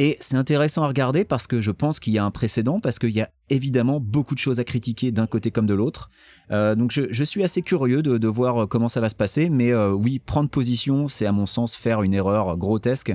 Et 0.00 0.16
c'est 0.18 0.36
intéressant 0.36 0.82
à 0.82 0.88
regarder 0.88 1.24
parce 1.24 1.46
que 1.46 1.60
je 1.60 1.70
pense 1.70 2.00
qu'il 2.00 2.14
y 2.14 2.18
a 2.18 2.24
un 2.24 2.30
précédent, 2.30 2.80
parce 2.80 2.98
qu'il 2.98 3.10
y 3.10 3.20
a 3.20 3.28
évidemment 3.50 4.00
beaucoup 4.00 4.34
de 4.34 4.40
choses 4.40 4.58
à 4.58 4.64
critiquer 4.64 5.12
d'un 5.12 5.26
côté 5.26 5.50
comme 5.50 5.66
de 5.66 5.74
l'autre. 5.74 6.08
Euh, 6.50 6.74
donc 6.74 6.90
je, 6.90 7.24
suis 7.24 7.44
assez 7.44 7.60
curieux 7.60 8.02
de, 8.02 8.26
voir 8.26 8.66
comment 8.66 8.88
ça 8.88 9.02
va 9.02 9.10
se 9.10 9.14
passer, 9.14 9.50
mais 9.50 9.72
euh, 9.72 9.90
oui, 9.90 10.18
prendre 10.18 10.48
position, 10.48 11.06
c'est 11.08 11.26
à 11.26 11.32
mon 11.32 11.44
sens 11.44 11.76
faire 11.76 12.02
une 12.02 12.14
erreur 12.14 12.56
grotesque. 12.56 13.12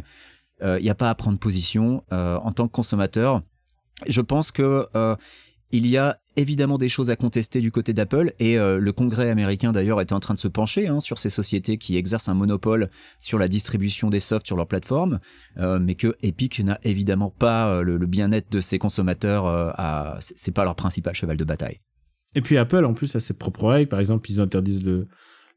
Euh, 0.61 0.77
Il 0.79 0.83
n'y 0.83 0.91
a 0.91 0.95
pas 0.95 1.09
à 1.09 1.15
prendre 1.15 1.39
position 1.39 2.03
euh, 2.13 2.37
en 2.37 2.51
tant 2.51 2.67
que 2.67 2.71
consommateur. 2.71 3.41
Je 4.07 4.21
pense 4.21 4.51
que 4.51 4.87
euh, 4.95 5.15
il 5.71 5.87
y 5.87 5.97
a 5.97 6.19
évidemment 6.35 6.77
des 6.77 6.89
choses 6.89 7.09
à 7.09 7.15
contester 7.15 7.59
du 7.59 7.71
côté 7.71 7.93
d'Apple 7.93 8.33
et 8.39 8.57
euh, 8.57 8.77
le 8.77 8.91
Congrès 8.91 9.29
américain 9.29 9.71
d'ailleurs 9.71 10.01
est 10.01 10.11
en 10.11 10.19
train 10.19 10.33
de 10.33 10.39
se 10.39 10.47
pencher 10.47 10.87
hein, 10.87 10.99
sur 10.99 11.17
ces 11.17 11.29
sociétés 11.29 11.77
qui 11.77 11.97
exercent 11.97 12.29
un 12.29 12.33
monopole 12.33 12.89
sur 13.19 13.39
la 13.39 13.47
distribution 13.47 14.09
des 14.09 14.19
softs 14.19 14.45
sur 14.45 14.57
leur 14.57 14.67
plateforme, 14.67 15.19
euh, 15.57 15.79
mais 15.79 15.95
que 15.95 16.15
Epic 16.21 16.59
n'a 16.59 16.79
évidemment 16.83 17.29
pas 17.29 17.69
euh, 17.69 17.81
le, 17.81 18.05
bien-être 18.05 18.51
de 18.51 18.61
ses 18.61 18.77
consommateurs 18.77 19.45
c'est 20.19 20.53
pas 20.53 20.63
leur 20.63 20.75
principal 20.75 21.13
cheval 21.15 21.37
de 21.37 21.43
bataille. 21.43 21.79
Et 22.35 22.41
puis 22.41 22.57
Apple, 22.57 22.83
en 22.85 22.93
plus, 22.93 23.15
a 23.15 23.19
ses 23.19 23.33
propres 23.33 23.67
règles. 23.67 23.89
Par 23.89 23.99
exemple, 23.99 24.29
ils 24.29 24.41
interdisent 24.41 24.83
le, 24.83 25.07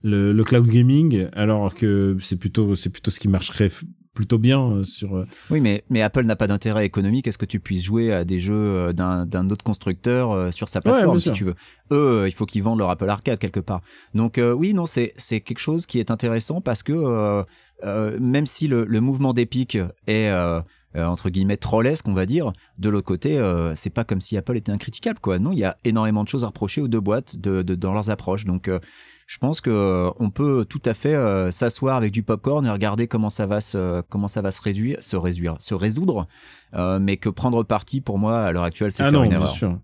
le, 0.03 0.33
le 0.33 0.45
cloud 0.45 0.67
gaming, 0.67 1.27
alors 1.33 1.75
que 1.75 2.17
c'est 2.21 2.39
plutôt, 2.39 2.75
c'est 2.77 2.91
plutôt 2.91 3.11
ce 3.11 3.21
qui 3.21 3.29
marcherait 3.29 3.71
plutôt 4.19 4.39
bien 4.39 4.61
euh, 4.73 4.83
sur. 4.83 5.17
euh, 5.17 5.27
Oui, 5.49 5.61
mais, 5.61 5.85
mais 5.91 6.03
Apple 6.03 6.25
n'a 6.25 6.35
pas 6.35 6.49
d'intérêt 6.49 6.85
économique 6.85 7.29
à 7.29 7.33
ce 7.33 7.39
que 7.39 7.47
tu 7.47 7.61
puisses 7.61 7.85
jouer 7.85 8.13
à 8.13 8.25
des 8.25 8.41
jeux 8.41 8.55
euh, 8.91 8.93
d'un 8.93 9.49
autre 9.51 9.63
constructeur 9.65 10.53
sur 10.53 10.69
sa 10.69 10.81
plateforme, 10.81 11.15
si 11.21 11.29
tu 11.35 11.45
veux. 11.45 11.55
Eux, 11.93 12.25
il 12.27 12.33
faut 12.33 12.45
qu'ils 12.45 12.65
vendent 12.65 12.81
leur 12.81 12.91
Apple 12.91 13.09
Arcade 13.09 13.39
quelque 13.39 13.61
part. 13.61 13.81
Donc 14.15 14.39
euh, 14.39 14.53
oui, 14.53 14.75
non, 14.75 14.87
c'est 14.87 15.13
quelque 15.41 15.61
chose 15.61 15.87
qui 15.87 16.01
est 16.01 16.11
intéressant 16.11 16.61
parce 16.61 16.83
que 16.83 16.93
euh, 16.93 17.45
euh, 17.85 18.19
même 18.21 18.47
si 18.47 18.67
le, 18.67 18.85
le 18.85 19.01
mouvement 19.01 19.33
d'Epic 19.33 19.77
est 20.09 20.31
euh, 20.31 20.61
entre 20.97 21.31
guillemets 21.31 21.57
trollesque, 21.59 22.09
on 22.09 22.13
va 22.15 22.27
dire, 22.27 22.53
de 22.79 22.89
l'autre 22.89 23.07
côté, 23.07 23.39
euh, 23.39 23.75
c'est 23.77 23.91
pas 23.91 24.03
comme 24.03 24.21
si 24.21 24.37
Apple 24.37 24.57
était 24.57 24.73
incritiquable, 24.73 25.21
quoi. 25.21 25.39
Non, 25.39 25.53
il 25.53 25.59
y 25.61 25.65
a 25.65 25.77
énormément 25.85 26.25
de 26.25 26.29
choses 26.29 26.43
à 26.43 26.49
reprocher 26.49 26.81
aux 26.81 26.89
deux 26.89 27.01
boîtes 27.01 27.37
de, 27.37 27.63
de- 27.63 27.77
dans 27.77 27.93
leurs 27.93 28.11
approches. 28.11 28.47
Donc 28.47 28.67
euh, 28.67 28.81
je 29.29 29.37
pense 29.39 29.61
que 29.61 29.69
euh, 29.71 30.11
on 30.19 30.31
peut 30.31 30.65
tout 30.69 30.81
à 30.87 30.95
fait 30.95 31.15
euh, 31.15 31.51
s'asseoir 31.51 31.97
avec 31.97 32.11
du 32.13 32.23
popcorn 32.23 32.65
et 32.67 32.71
regarder 32.71 33.07
comment 33.07 33.29
ça 33.29 33.47
va 33.47 33.61
se 33.61 34.01
comment 34.09 34.27
ça 34.27 34.41
va 34.43 34.51
se 34.51 34.63
réduire, 34.63 34.97
se 35.03 35.17
réduire, 35.17 35.55
se 35.61 35.75
résoudre, 35.75 36.27
euh, 36.75 36.99
mais 36.99 37.19
que 37.19 37.29
prendre 37.29 37.63
parti 37.63 38.01
pour 38.01 38.19
moi 38.19 38.41
à 38.41 38.53
l'heure 38.53 38.65
actuelle 38.65 38.91
c'est 38.91 39.03
Ah 39.03 39.11
faire 39.11 39.13
non, 39.13 39.25
une 39.25 39.31
bien 39.31 39.39
erreur. 39.39 39.51
sûr. 39.51 39.79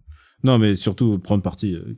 Non, 0.45 0.59
mais 0.59 0.77
surtout 0.77 1.19
prendre 1.19 1.43
parti. 1.43 1.73
euh, 1.75 1.97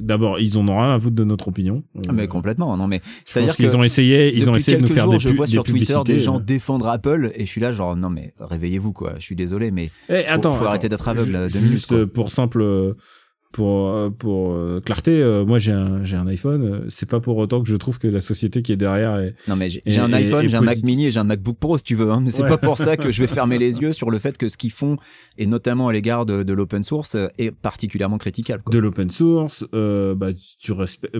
D'abord, 0.00 0.38
ils 0.38 0.58
en 0.58 0.68
ont 0.68 0.78
rien 0.78 0.94
à 0.94 1.00
foutre 1.00 1.16
de 1.16 1.24
notre 1.24 1.48
opinion. 1.48 1.82
Euh, 1.96 2.12
Mais 2.12 2.28
complètement, 2.28 2.76
non 2.76 2.86
mais 2.86 3.00
je 3.04 3.10
c'est-à-dire 3.24 3.48
pense 3.48 3.56
qu'ils 3.56 3.74
ont 3.76 3.82
essayé, 3.82 4.34
ils 4.36 4.50
ont 4.50 4.54
essayé 4.54 4.76
de 4.78 4.82
nous 4.82 4.88
faire 4.88 5.04
jours, 5.04 5.12
des, 5.14 5.18
je 5.18 5.28
vois 5.30 5.46
des 5.46 5.52
sur 5.52 5.64
Twitter 5.64 5.98
des 6.04 6.18
gens 6.18 6.36
euh. 6.36 6.40
défendre 6.40 6.88
Apple 6.88 7.30
et 7.34 7.46
je 7.46 7.50
suis 7.50 7.60
là 7.60 7.72
genre 7.72 7.94
non 7.96 8.10
mais 8.10 8.34
réveillez-vous 8.40 8.92
quoi. 8.92 9.14
Je 9.18 9.22
suis 9.24 9.36
désolé 9.36 9.70
mais 9.70 9.90
Eh, 10.10 10.22
faut- 10.24 10.30
attends, 10.32 10.54
faut 10.54 10.64
arrêter 10.66 10.88
d'être 10.90 11.08
aveugle, 11.08 11.32
minutes, 11.32 11.56
Juste 11.56 11.92
euh, 11.92 12.06
pour 12.06 12.28
simple, 12.30 12.60
euh, 12.60 12.94
pour 13.52 13.88
euh, 13.88 14.10
pour 14.10 14.52
euh, 14.52 14.80
clarté, 14.84 15.12
euh, 15.12 15.44
moi 15.46 15.58
j'ai 15.58 15.72
un 15.72 16.04
j'ai 16.04 16.16
un 16.16 16.26
iPhone. 16.26 16.62
euh, 16.64 16.84
c'est 16.88 17.08
pas 17.08 17.20
pour 17.20 17.36
autant 17.38 17.62
que 17.62 17.68
je 17.68 17.76
trouve 17.76 17.98
que 17.98 18.06
la 18.08 18.20
société 18.20 18.60
qui 18.62 18.72
est 18.72 18.76
derrière 18.76 19.16
est 19.16 19.34
Non 19.48 19.56
mais 19.56 19.68
j'ai 19.68 19.82
un 19.98 20.12
iPhone, 20.12 20.46
j'ai 20.48 20.56
un 20.56 20.60
Mac. 20.60 20.82
Mini 20.82 21.06
et 21.06 21.10
j'ai 21.10 21.20
un 21.20 21.24
MacBook 21.24 21.56
Pro 21.58 21.78
si 21.78 21.84
tu 21.84 21.94
veux. 21.94 22.10
Hein, 22.10 22.20
mais 22.22 22.30
c'est 22.30 22.42
Ouais. 22.42 22.48
pas 22.48 22.58
pour 22.58 22.76
ça 22.78 22.96
que 22.96 23.10
je 23.10 23.20
vais 23.22 23.26
fermer 23.28 23.58
les 23.58 23.78
yeux 23.80 23.92
sur 23.92 24.10
le 24.10 24.18
fait 24.18 24.36
que 24.36 24.48
ce 24.48 24.56
qu'ils 24.58 24.72
font, 24.72 24.96
et 25.38 25.46
notamment 25.46 25.88
à 25.88 25.92
l'égard 25.92 26.26
de, 26.26 26.42
de 26.42 26.52
l'open 26.52 26.82
source, 26.82 27.14
euh, 27.14 27.28
est 27.38 27.50
particulièrement 27.50 28.18
critiquable. 28.18 28.62
Quoi. 28.62 28.72
de 28.74 28.78
l'open 28.78 29.08
source. 29.10 29.64
euh, 29.74 30.14
bah 30.14 30.28
tu 30.58 30.72
respect, 30.72 31.10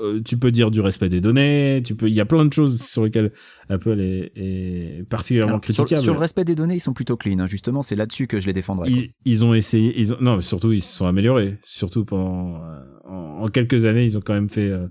euh, 0.00 0.20
tu 0.22 0.36
peux 0.36 0.50
dire 0.50 0.70
du 0.70 0.80
respect 0.80 1.08
des 1.08 1.20
données. 1.20 1.80
Tu 1.84 1.94
peux, 1.94 2.08
il 2.08 2.14
y 2.14 2.20
a 2.20 2.24
plein 2.24 2.44
de 2.44 2.52
choses 2.52 2.80
sur 2.82 3.04
lesquelles 3.04 3.32
Apple 3.68 4.00
est, 4.00 4.32
est 4.36 5.08
particulièrement 5.08 5.54
Alors, 5.54 5.64
sur, 5.64 5.74
critiquable. 5.84 6.02
sur 6.02 6.14
le 6.14 6.20
respect 6.20 6.44
des 6.44 6.54
données, 6.54 6.74
ils 6.76 6.80
sont 6.80 6.92
plutôt 6.92 7.16
clean. 7.16 7.38
hein. 7.38 7.46
Justement, 7.46 7.82
c'est 7.82 7.96
là-dessus 7.96 8.26
que 8.26 8.40
je 8.40 8.46
les 8.46 8.52
défendrai. 8.52 8.90
ils, 8.90 9.10
ils 9.24 9.44
ont 9.44 9.54
essayé, 9.54 9.92
ils 9.98 10.12
ont, 10.12 10.18
non, 10.20 10.36
mais 10.36 10.42
surtout 10.42 10.72
ils 10.72 10.82
se 10.82 10.92
sont 10.96 11.06
améliorés. 11.06 11.58
Surtout 11.64 12.04
pendant, 12.04 12.56
euh, 12.62 12.80
en, 13.04 13.42
en 13.44 13.48
quelques 13.48 13.84
années, 13.84 14.04
ils 14.04 14.16
ont 14.16 14.22
quand 14.22 14.34
même 14.34 14.48
fait, 14.50 14.68
euh, 14.70 14.86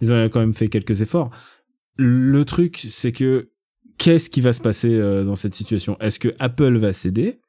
ils 0.00 0.12
ont 0.12 0.28
quand 0.28 0.40
même 0.40 0.54
fait 0.54 0.68
quelques 0.68 1.00
efforts. 1.02 1.30
Le 1.96 2.44
truc, 2.44 2.78
c'est 2.78 3.12
que 3.12 3.50
qu'est-ce 3.98 4.30
qui 4.30 4.40
va 4.40 4.52
se 4.52 4.60
passer 4.60 4.94
euh, 4.94 5.24
dans 5.24 5.34
cette 5.34 5.54
situation? 5.54 5.96
Est-ce 6.00 6.18
que 6.20 6.28
Apple 6.38 6.76
va 6.76 6.92
céder? 6.92 7.40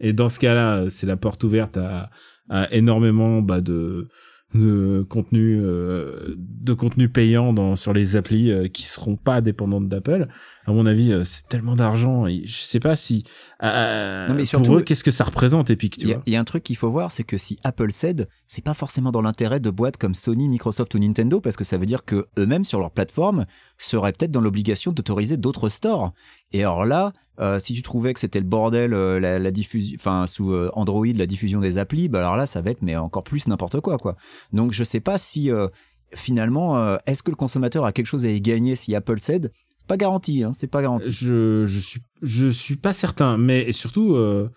Et 0.00 0.12
dans 0.12 0.28
ce 0.28 0.38
cas-là, 0.38 0.84
c'est 0.88 1.06
la 1.06 1.16
porte 1.16 1.42
ouverte 1.42 1.76
à, 1.76 2.10
à 2.48 2.72
énormément 2.72 3.42
bah, 3.42 3.60
de 3.60 4.06
de 4.54 5.04
contenu 5.08 5.60
euh, 5.62 6.34
de 6.36 6.72
contenu 6.72 7.08
payant 7.08 7.52
dans 7.52 7.76
sur 7.76 7.92
les 7.92 8.16
applis 8.16 8.50
euh, 8.50 8.68
qui 8.68 8.84
seront 8.84 9.16
pas 9.16 9.40
dépendantes 9.40 9.88
d'Apple. 9.88 10.28
À 10.68 10.72
mon 10.72 10.84
avis, 10.84 11.12
euh, 11.12 11.24
c'est 11.24 11.48
tellement 11.48 11.76
d'argent. 11.76 12.26
et 12.26 12.42
Je 12.44 12.58
sais 12.58 12.78
pas 12.78 12.94
si 12.94 13.24
euh, 13.62 14.28
Non, 14.28 14.34
mais 14.34 14.42
pour 14.52 14.76
eux, 14.76 14.82
qu'est-ce 14.82 15.02
que 15.02 15.10
ça 15.10 15.24
représente 15.24 15.70
Epic, 15.70 15.96
tu 15.96 16.04
Il 16.04 16.08
y, 16.10 16.12
a, 16.12 16.16
vois 16.16 16.22
il 16.26 16.32
y 16.34 16.36
a 16.36 16.40
un 16.40 16.44
truc 16.44 16.62
qu'il 16.62 16.76
faut 16.76 16.90
voir, 16.90 17.10
c'est 17.10 17.24
que 17.24 17.38
si 17.38 17.58
Apple 17.64 17.90
cède, 17.90 18.28
c'est 18.48 18.62
pas 18.62 18.74
forcément 18.74 19.10
dans 19.10 19.22
l'intérêt 19.22 19.60
de 19.60 19.70
boîtes 19.70 19.96
comme 19.96 20.14
Sony, 20.14 20.46
Microsoft 20.46 20.94
ou 20.94 20.98
Nintendo, 20.98 21.40
parce 21.40 21.56
que 21.56 21.64
ça 21.64 21.78
veut 21.78 21.86
dire 21.86 22.04
que 22.04 22.26
eux-mêmes 22.38 22.66
sur 22.66 22.80
leur 22.80 22.90
plateforme 22.90 23.46
seraient 23.78 24.12
peut-être 24.12 24.30
dans 24.30 24.42
l'obligation 24.42 24.92
d'autoriser 24.92 25.38
d'autres 25.38 25.70
stores. 25.70 26.12
Et 26.52 26.60
alors 26.60 26.84
là, 26.84 27.14
euh, 27.40 27.58
si 27.58 27.72
tu 27.72 27.80
trouvais 27.80 28.12
que 28.12 28.20
c'était 28.20 28.40
le 28.40 28.46
bordel, 28.46 28.92
euh, 28.92 29.18
la, 29.18 29.38
la 29.38 29.50
diffusion, 29.50 29.96
enfin 29.98 30.26
sous 30.26 30.52
euh, 30.52 30.70
Android, 30.74 31.06
la 31.06 31.26
diffusion 31.26 31.60
des 31.60 31.78
applis, 31.78 32.08
bah 32.08 32.18
alors 32.18 32.36
là, 32.36 32.44
ça 32.44 32.60
va 32.60 32.72
être 32.72 32.82
mais 32.82 32.94
encore 32.94 33.24
plus 33.24 33.48
n'importe 33.48 33.80
quoi, 33.80 33.96
quoi. 33.96 34.16
Donc 34.52 34.72
je 34.72 34.84
sais 34.84 35.00
pas 35.00 35.16
si 35.16 35.50
euh, 35.50 35.68
finalement, 36.14 36.78
euh, 36.78 36.96
est-ce 37.06 37.22
que 37.22 37.30
le 37.30 37.36
consommateur 37.36 37.84
a 37.84 37.92
quelque 37.92 38.06
chose 38.06 38.26
à 38.26 38.30
y 38.30 38.40
gagner 38.40 38.76
si 38.76 38.94
Apple 38.94 39.18
cède? 39.18 39.52
Pas 39.88 39.96
garanti, 39.96 40.42
hein, 40.44 40.52
c'est 40.52 40.70
pas 40.70 40.82
garanti. 40.82 41.10
je 41.12 41.64
je 41.66 41.78
suis 41.80 42.00
je 42.22 42.48
suis 42.48 42.76
pas 42.76 42.92
certain 42.92 43.36
mais 43.38 43.72
surtout 43.72 44.14
euh, 44.14 44.48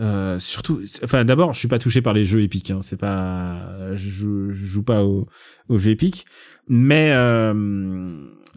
euh, 0.00 0.38
surtout 0.40 0.80
enfin 1.04 1.24
d'abord 1.24 1.52
je 1.52 1.58
suis 1.60 1.68
pas 1.68 1.78
touché 1.78 2.02
par 2.02 2.14
les 2.14 2.24
jeux 2.24 2.42
épiques 2.42 2.70
hein, 2.72 2.80
c'est 2.82 2.96
pas 2.98 3.94
je 3.94 4.08
joue, 4.08 4.50
je 4.52 4.64
joue 4.64 4.82
pas 4.82 5.04
aux 5.04 5.28
aux 5.68 5.76
jeux 5.76 5.90
épiques 5.92 6.24
mais 6.66 7.12
euh, 7.12 7.52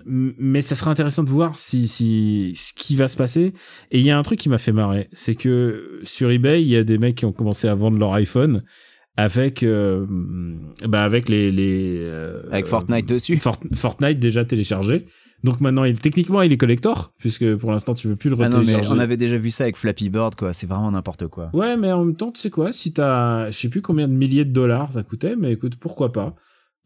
mais 0.06 0.62
ça 0.62 0.76
serait 0.76 0.90
intéressant 0.92 1.24
de 1.24 1.30
voir 1.30 1.60
si 1.60 1.88
si 1.88 2.54
ce 2.56 2.72
qui 2.74 2.96
va 2.96 3.08
se 3.08 3.18
passer 3.18 3.54
et 3.92 4.00
il 4.00 4.06
y 4.06 4.10
a 4.12 4.18
un 4.18 4.24
truc 4.24 4.40
qui 4.40 4.50
m'a 4.50 4.58
fait 4.58 4.72
marrer 4.72 5.10
c'est 5.12 5.36
que 5.36 6.00
sur 6.04 6.32
eBay 6.32 6.62
il 6.64 6.70
y 6.70 6.78
a 6.78 6.84
des 6.84 6.98
mecs 6.98 7.16
qui 7.16 7.26
ont 7.26 7.34
commencé 7.34 7.68
à 7.68 7.76
vendre 7.76 7.98
leur 8.00 8.14
iPhone 8.14 8.62
avec 9.18 9.64
euh, 9.64 10.06
bah 10.88 11.04
avec 11.04 11.28
les 11.28 11.52
les 11.52 11.98
euh, 12.00 12.44
Avec 12.52 12.68
Fortnite 12.68 13.08
dessus. 13.10 13.38
Fort- 13.38 13.60
Fortnite 13.74 14.20
déjà 14.20 14.46
téléchargé. 14.46 15.08
Donc 15.44 15.62
maintenant, 15.62 15.84
il, 15.84 15.98
techniquement, 16.00 16.42
il 16.42 16.52
est 16.52 16.58
collector, 16.58 17.14
puisque 17.20 17.56
pour 17.58 17.72
l'instant, 17.72 17.94
tu 17.94 18.08
veux 18.08 18.16
plus 18.16 18.30
le 18.30 18.38
Ah 18.42 18.50
non, 18.50 18.64
mais 18.66 18.76
on 18.88 18.98
avait 18.98 19.18
déjà 19.18 19.38
vu 19.38 19.50
ça 19.52 19.66
avec 19.66 19.78
Flappy 19.78 20.10
Bird, 20.10 20.36
quoi. 20.36 20.54
C'est 20.54 20.68
vraiment 20.68 20.92
n'importe 20.92 21.28
quoi. 21.28 21.50
Ouais, 21.54 21.78
mais 21.78 21.92
en 21.92 22.04
même 22.04 22.16
temps, 22.16 22.32
tu 22.32 22.42
sais 22.42 22.50
quoi, 22.50 22.72
si 22.72 22.92
t'as, 22.92 23.52
je 23.52 23.58
sais 23.58 23.70
plus 23.70 23.82
combien 23.82 24.08
de 24.08 24.14
milliers 24.14 24.46
de 24.46 24.52
dollars 24.52 24.94
ça 24.94 25.04
coûtait, 25.04 25.36
mais 25.36 25.52
écoute, 25.52 25.76
pourquoi 25.76 26.12
pas. 26.12 26.36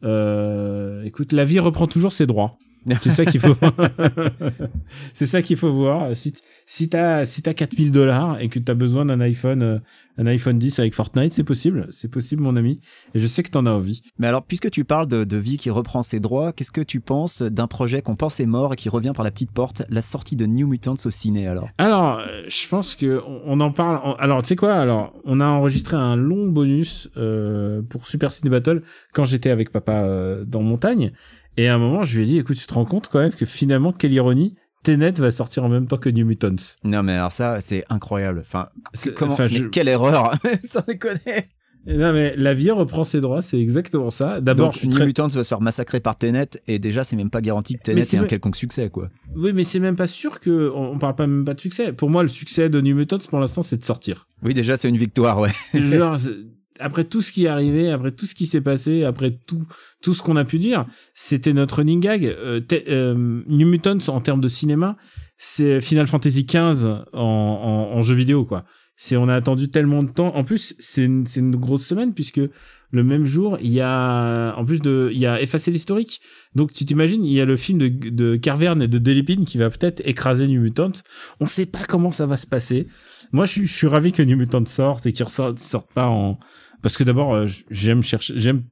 Euh, 0.04 1.04
écoute, 1.04 1.32
la 1.32 1.46
vie 1.46 1.60
reprend 1.60 1.88
toujours 1.88 2.12
ses 2.12 2.26
droits. 2.26 2.58
C'est 3.02 3.10
ça 3.10 3.26
qu'il 3.26 3.40
faut. 3.40 3.56
c'est 5.14 5.26
ça 5.26 5.42
qu'il 5.42 5.58
faut 5.58 5.72
voir. 5.72 6.16
Si 6.16 6.90
t'as 6.90 7.26
si 7.26 7.42
t'as 7.42 7.54
4000 7.54 7.92
dollars 7.92 8.40
et 8.40 8.50
que 8.50 8.60
t'as 8.60 8.74
besoin 8.74 9.06
d'un 9.06 9.20
iPhone 9.22 9.62
euh, 9.62 9.80
un 10.18 10.28
iPhone 10.28 10.60
10 10.60 10.80
avec 10.80 10.94
Fortnite, 10.94 11.34
c'est 11.34 11.44
possible, 11.44 11.88
c'est 11.90 12.10
possible 12.10 12.44
mon 12.44 12.56
ami. 12.56 12.80
Et 13.14 13.20
je 13.20 13.28
sais 13.28 13.44
que 13.44 13.50
t'en 13.50 13.66
as 13.66 13.72
envie. 13.72 14.02
Mais 14.20 14.28
alors, 14.28 14.44
puisque 14.44 14.70
tu 14.70 14.84
parles 14.84 15.08
de, 15.08 15.24
de 15.24 15.38
vie 15.38 15.58
qui 15.58 15.70
reprend 15.70 16.04
ses 16.04 16.20
droits, 16.20 16.54
qu'est-ce 16.54 16.72
que 16.72 16.82
tu 16.82 17.00
penses 17.00 17.42
d'un 17.42 17.68
projet 17.68 18.02
qu'on 18.02 18.16
pensait 18.16 18.46
mort 18.46 18.74
et 18.74 18.76
qui 18.76 18.90
revient 18.90 19.14
par 19.16 19.24
la 19.24 19.32
petite 19.32 19.52
porte, 19.52 19.84
la 19.90 20.02
sortie 20.02 20.36
de 20.36 20.46
New 20.46 20.68
Mutants 20.68 20.96
au 21.06 21.12
ciné 21.12 21.48
alors? 21.48 21.70
Alors, 21.78 22.20
euh, 22.20 22.44
je 22.48 22.68
pense 22.68 22.96
que 22.96 23.22
on, 23.26 23.42
on 23.46 23.60
en 23.62 23.72
parle. 23.72 24.16
alors, 24.20 24.42
tu 24.44 24.50
sais 24.50 24.56
quoi? 24.56 24.74
Alors, 24.74 25.14
on 25.26 25.40
a 25.40 25.46
enregistré 25.46 25.98
un 25.98 26.16
long 26.16 26.48
bonus 26.48 27.10
euh, 27.18 27.82
pour 27.82 28.08
Super 28.08 28.32
Ciné 28.32 28.50
Battle 28.50 28.84
quand 29.14 29.26
j'étais 29.26 29.50
avec 29.50 29.72
papa 29.72 30.04
euh, 30.04 30.44
dans 30.46 30.62
montagne. 30.62 31.12
Et 31.58 31.68
à 31.68 31.76
un 31.76 31.78
moment, 31.78 32.04
je 32.04 32.18
lui 32.18 32.24
ai 32.24 32.28
dit, 32.28 32.38
écoute, 32.38 32.58
tu 32.58 32.66
te 32.66 32.74
rends 32.74 32.86
compte 32.86 33.10
quand 33.10 33.20
même 33.20 33.34
que 33.34 33.46
finalement, 33.46 33.92
quelle 33.92 34.14
ironie, 34.14 34.56
Tenet 34.84 35.12
va 35.12 35.30
sortir 35.32 35.64
en 35.64 35.70
même 35.70 35.88
temps 35.88 35.98
que 35.98 36.10
New 36.10 36.26
Mutants. 36.26 36.56
Non, 36.84 37.04
mais 37.04 37.14
alors 37.14 37.32
ça, 37.32 37.62
c'est 37.62 37.84
incroyable. 37.90 38.40
Enfin, 38.42 38.70
comment 39.16 39.34
enfin, 39.34 39.44
mais 39.44 39.50
je- 39.50 39.64
Quelle 39.66 39.88
erreur 39.88 40.34
Sans 40.64 40.82
déconner 40.88 41.20
Non, 41.86 42.14
mais 42.14 42.36
la 42.36 42.54
vie 42.56 42.72
reprend 42.72 43.04
ses 43.04 43.22
droits, 43.22 43.42
c'est 43.44 43.60
exactement 43.60 44.10
ça. 44.10 44.42
D'abord, 44.42 44.74
New 44.84 44.92
très... 44.92 45.06
Mutants 45.06 45.28
va 45.28 45.44
se 45.44 45.48
faire 45.50 45.62
massacrer 45.62 46.00
par 46.00 46.16
Tenet, 46.16 46.48
et 46.68 46.80
déjà, 46.80 47.04
c'est 47.04 47.16
même 47.16 47.30
pas 47.30 47.42
garanti 47.42 47.76
que 47.76 47.84
Tenet 47.84 48.02
ait 48.02 48.18
un 48.18 48.26
quelconque 48.26 48.56
succès, 48.56 48.90
quoi. 48.90 49.10
Oui, 49.36 49.52
mais 49.54 49.64
c'est 49.64 49.80
même 49.80 49.96
pas 49.96 50.08
sûr 50.08 50.40
que 50.40 50.72
on, 50.74 50.98
parle 50.98 51.16
pas 51.16 51.28
même 51.28 51.46
pas 51.46 51.54
de 51.54 51.62
succès. 51.62 51.94
Pour 51.94 52.10
moi, 52.10 52.24
le 52.24 52.30
succès 52.30 52.70
de 52.70 52.82
New 52.82 52.96
Mutants, 52.96 53.20
pour 53.30 53.40
l'instant, 53.40 53.62
c'est 53.62 53.78
de 53.78 53.84
sortir. 53.84 54.28
Oui, 54.42 54.54
déjà, 54.56 54.78
c'est 54.78 54.90
une 54.90 54.98
victoire, 54.98 55.40
ouais. 55.40 55.52
Genre, 55.76 56.18
après 56.82 57.04
tout 57.04 57.22
ce 57.22 57.32
qui 57.32 57.46
est 57.46 57.48
arrivé, 57.48 57.90
après 57.90 58.12
tout 58.12 58.26
ce 58.26 58.36
qui 58.36 58.46
s'est 58.46 58.62
passé, 58.62 59.04
après 59.04 59.38
tout, 59.46 59.64
tout 60.02 60.14
ce 60.14 60.22
qu'on 60.22 60.36
a 60.36 60.44
pu 60.44 60.60
dire, 60.60 60.86
c'était 61.14 61.54
notre 61.54 61.78
running 61.78 62.00
gag. 62.00 62.26
Euh, 62.26 62.60
euh, 62.90 63.44
New 63.48 63.68
Mutants, 63.68 64.10
en 64.10 64.20
termes 64.22 64.42
de 64.42 64.48
cinéma, 64.48 64.98
c'est 65.38 65.80
Final 65.82 66.08
Fantasy 66.08 66.46
XV 66.46 67.06
en, 67.14 68.02
jeu 68.02 68.16
vidéo, 68.16 68.46
quoi. 68.46 68.66
C'est, 68.98 69.18
on 69.18 69.28
a 69.30 69.36
attendu 69.36 69.70
tellement 69.70 70.04
de 70.04 70.12
temps. 70.12 70.36
En 70.36 70.44
plus, 70.44 70.76
c'est 70.78 71.06
une, 71.06 71.26
une 71.36 71.56
grosse 71.56 71.86
semaine 71.86 72.14
puisque 72.14 72.42
le 72.92 73.04
même 73.04 73.26
jour, 73.26 73.58
il 73.60 73.72
y 73.72 73.82
a, 73.82 74.54
en 74.56 74.64
plus 74.64 74.80
de, 74.80 75.10
il 75.12 75.18
y 75.18 75.26
a 75.26 75.42
effacé 75.42 75.72
l'historique. 75.72 76.22
Donc, 76.54 76.72
tu 76.74 76.86
t'imagines, 76.86 77.26
il 77.26 77.34
y 77.34 77.42
a 77.42 77.46
le 77.46 77.56
film 77.56 77.80
de, 77.80 77.88
de 77.88 78.36
Carverne 78.36 78.82
et 78.82 78.88
de 78.88 79.00
Delépine 79.00 79.46
qui 79.46 79.58
va 79.58 79.70
peut-être 79.70 80.02
écraser 80.06 80.48
New 80.48 80.62
Mutants. 80.62 80.92
On 81.40 81.48
sait 81.48 81.66
pas 81.66 81.84
comment 81.88 82.12
ça 82.12 82.28
va 82.28 82.38
se 82.38 82.46
passer. 82.46 82.88
Moi, 83.32 83.46
je 83.46 83.64
je 83.64 83.74
suis 83.74 83.88
ravi 83.88 84.12
que 84.12 84.22
New 84.22 84.38
Mutants 84.38 84.66
sorte 84.66 85.06
et 85.06 85.14
qu'il 85.14 85.24
ressorte, 85.24 85.58
sorte 85.58 85.92
pas 85.94 86.08
en, 86.08 86.38
parce 86.82 86.98
que 86.98 87.04
d'abord, 87.04 87.34
euh, 87.34 87.48
j'aime 87.70 88.02
chercher, 88.04 88.34
j'aime, 88.38 88.64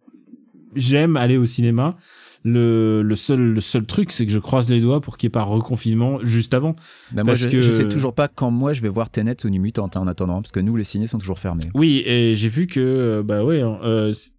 j'aime 0.76 1.18
aller 1.18 1.38
au 1.38 1.46
cinéma. 1.46 1.98
Le, 2.46 3.02
le 3.02 3.16
seul, 3.16 3.40
le 3.54 3.60
seul 3.60 3.86
truc, 3.86 4.14
c'est 4.14 4.26
que 4.26 4.32
je 4.32 4.40
croise 4.40 4.70
les 4.70 4.80
doigts 4.80 5.02
pour 5.02 5.18
qu'il 5.18 5.28
n'y 5.28 5.32
ait 5.32 5.34
pas 5.34 5.44
reconfinement 5.44 6.20
juste 6.24 6.54
avant. 6.54 6.74
Moi, 7.14 7.24
Parce 7.26 7.40
je, 7.42 7.50
que- 7.50 7.62
je 7.62 7.70
sais 7.70 7.90
toujours 7.90 8.14
pas 8.16 8.30
quand 8.30 8.50
moi 8.50 8.72
je 8.72 8.82
vais 8.82 8.88
voir 8.88 9.10
Tenet 9.10 9.36
ou 9.44 9.50
New 9.50 9.62
hein, 9.78 9.90
en 9.96 10.08
attendant, 10.08 10.42
parce 10.42 10.54
que 10.54 10.62
nous, 10.62 10.78
les 10.78 10.86
ciné 10.86 11.06
sont 11.06 11.18
toujours 11.18 11.38
fermés. 11.40 11.70
Oui, 11.74 12.02
et 12.06 12.36
j'ai 12.38 12.48
vu 12.48 12.68
que, 12.68 12.80
euh, 12.80 13.24
bah 13.24 13.44
ouais, 13.44 13.62
euh, 13.62 14.14
c'est- 14.14 14.32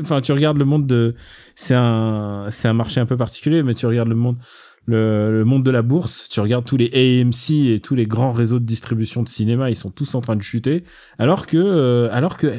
enfin, 0.00 0.20
tu 0.20 0.30
regardes 0.30 0.58
le 0.58 0.64
monde 0.64 0.86
de, 0.86 1.16
c'est 1.56 1.74
un, 1.74 2.46
c'est 2.50 2.68
un 2.68 2.72
marché 2.72 3.00
un 3.00 3.06
peu 3.06 3.16
particulier, 3.16 3.64
mais 3.64 3.74
tu 3.74 3.84
regardes 3.86 4.08
le 4.10 4.14
monde, 4.14 4.36
le, 4.86 5.30
le 5.32 5.44
monde 5.44 5.64
de 5.64 5.70
la 5.70 5.82
bourse, 5.82 6.28
tu 6.28 6.40
regardes 6.40 6.64
tous 6.64 6.76
les 6.76 6.90
AMC 6.92 7.50
et 7.72 7.78
tous 7.80 7.94
les 7.94 8.06
grands 8.06 8.32
réseaux 8.32 8.58
de 8.58 8.64
distribution 8.64 9.22
de 9.22 9.28
cinéma, 9.28 9.70
ils 9.70 9.76
sont 9.76 9.90
tous 9.90 10.14
en 10.14 10.20
train 10.20 10.36
de 10.36 10.42
chuter, 10.42 10.84
alors 11.18 11.46
que, 11.46 11.56
euh, 11.58 12.08
alors 12.12 12.36
que, 12.36 12.52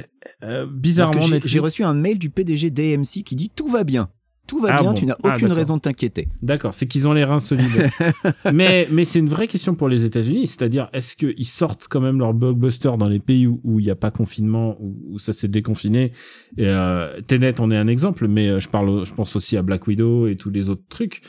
euh, 0.43 0.65
bizarrement, 0.71 1.19
j'ai- 1.45 1.59
reçu 1.59 1.83
un 1.83 1.93
mail 1.93 2.19
du 2.19 2.29
PDG 2.29 2.69
d'AMC 2.69 3.23
qui 3.23 3.35
dit 3.35 3.49
tout 3.53 3.67
va 3.67 3.83
bien. 3.83 4.09
Tout 4.47 4.59
va 4.59 4.69
Ah 4.75 4.81
bien, 4.81 4.89
bon. 4.91 4.97
tu 4.97 5.05
n'as 5.05 5.15
Ah, 5.23 5.33
aucune 5.35 5.51
raison 5.53 5.77
de 5.77 5.81
t'inquiéter. 5.81 6.27
D'accord, 6.41 6.73
c'est 6.73 6.85
qu'ils 6.85 7.07
ont 7.07 7.13
les 7.13 7.23
reins 7.23 7.39
solides. 7.39 7.87
mais 8.53 8.85
mais 8.91 9.05
c'est 9.05 9.19
une 9.19 9.29
vraie 9.29 9.47
question 9.47 9.75
pour 9.75 9.87
les 9.87 10.03
États-Unis, 10.03 10.45
c'est-à-dire 10.47 10.89
est-ce 10.93 11.15
qu'ils 11.15 11.45
sortent 11.45 11.87
quand 11.89 12.01
même 12.01 12.19
leur 12.19 12.33
blockbuster 12.33 12.91
dans 12.97 13.07
les 13.07 13.19
pays 13.19 13.47
où 13.47 13.61
où 13.63 13.79
il 13.79 13.85
n'y 13.85 13.91
a 13.91 13.95
pas 13.95 14.11
confinement, 14.11 14.75
où, 14.81 14.95
où 15.11 15.19
ça 15.19 15.31
s'est 15.31 15.47
déconfiné? 15.47 16.11
Et 16.57 16.65
euh, 16.67 17.21
Tenet 17.27 17.61
en 17.61 17.71
est 17.71 17.77
un 17.77 17.87
exemple, 17.87 18.27
mais 18.27 18.49
euh, 18.49 18.59
je 18.59 18.67
parle, 18.67 19.05
je 19.05 19.13
pense 19.13 19.35
aussi 19.37 19.55
à 19.57 19.61
Black 19.61 19.87
Widow 19.87 20.27
et 20.27 20.35
tous 20.35 20.49
les 20.49 20.69
autres 20.69 20.83
trucs. 20.89 21.21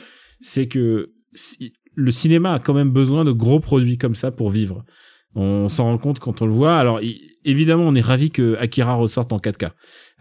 C'est 0.43 0.67
que 0.67 1.11
si- 1.33 1.73
le 1.95 2.11
cinéma 2.11 2.53
a 2.53 2.59
quand 2.59 2.73
même 2.75 2.91
besoin 2.91 3.23
de 3.25 3.31
gros 3.31 3.59
produits 3.59 3.97
comme 3.97 4.13
ça 4.15 4.29
pour 4.29 4.49
vivre. 4.51 4.83
On 5.35 5.67
s'en 5.67 5.85
rend 5.85 5.97
compte 5.97 6.19
quand 6.19 6.43
on 6.43 6.45
le 6.45 6.51
voit. 6.51 6.77
Alors 6.77 6.99
évidemment, 7.43 7.85
on 7.87 7.95
est 7.95 8.01
ravi 8.01 8.29
que 8.29 8.55
Akira 8.57 8.93
ressorte 8.93 9.33
en 9.33 9.39
4K. 9.39 9.71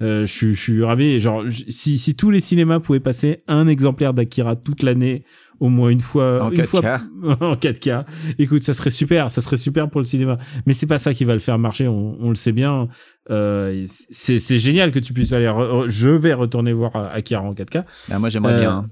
Euh, 0.01 0.21
je, 0.25 0.33
suis- 0.33 0.55
je 0.55 0.61
suis 0.61 0.83
ravi. 0.83 1.19
Genre, 1.21 1.45
si, 1.69 1.99
si 1.99 2.15
tous 2.15 2.31
les 2.31 2.41
cinémas 2.41 2.81
pouvaient 2.81 2.99
passer 3.01 3.43
un 3.47 3.67
exemplaire 3.69 4.15
d'Akira 4.15 4.57
toute 4.57 4.83
l'année, 4.83 5.25
au 5.61 5.69
moins 5.69 5.91
une 5.91 6.01
fois, 6.01 6.43
En 6.45 6.51
une 6.51 6.57
4K. 6.63 6.67
fois 6.67 6.99
en 7.41 7.57
4K, 7.57 8.05
écoute, 8.39 8.63
ça 8.63 8.73
serait 8.73 8.91
super. 8.91 9.31
Ça 9.31 9.43
serait 9.43 9.59
super 9.59 9.91
pour 9.91 10.01
le 10.01 10.07
cinéma. 10.07 10.39
Mais 10.67 10.73
c'est 10.73 10.87
pas 10.87 10.99
ça 10.99 11.13
qui 11.13 11.25
va 11.25 11.35
le 11.35 11.41
faire 11.41 11.59
marcher. 11.59 11.89
On, 11.89 12.17
on 12.19 12.31
le 12.31 12.35
sait 12.35 12.53
bien. 12.53 12.89
Euh, 13.31 13.85
c'est 13.87 14.59
génial 14.59 14.91
que 14.93 14.99
tu 14.99 15.13
puisses 15.13 15.33
aller. 15.35 15.47
re- 15.47 15.89
Je 15.91 16.09
vais 16.09 16.33
retourner 16.33 16.73
voir 16.73 16.97
Akira 16.97 17.43
en 17.43 17.53
4K. 17.55 17.85
Bah, 18.09 18.19
moi, 18.19 18.29
j'aimerais 18.31 18.55
Euh, 18.55 18.61
bien. 18.61 18.71
hein. 18.79 18.87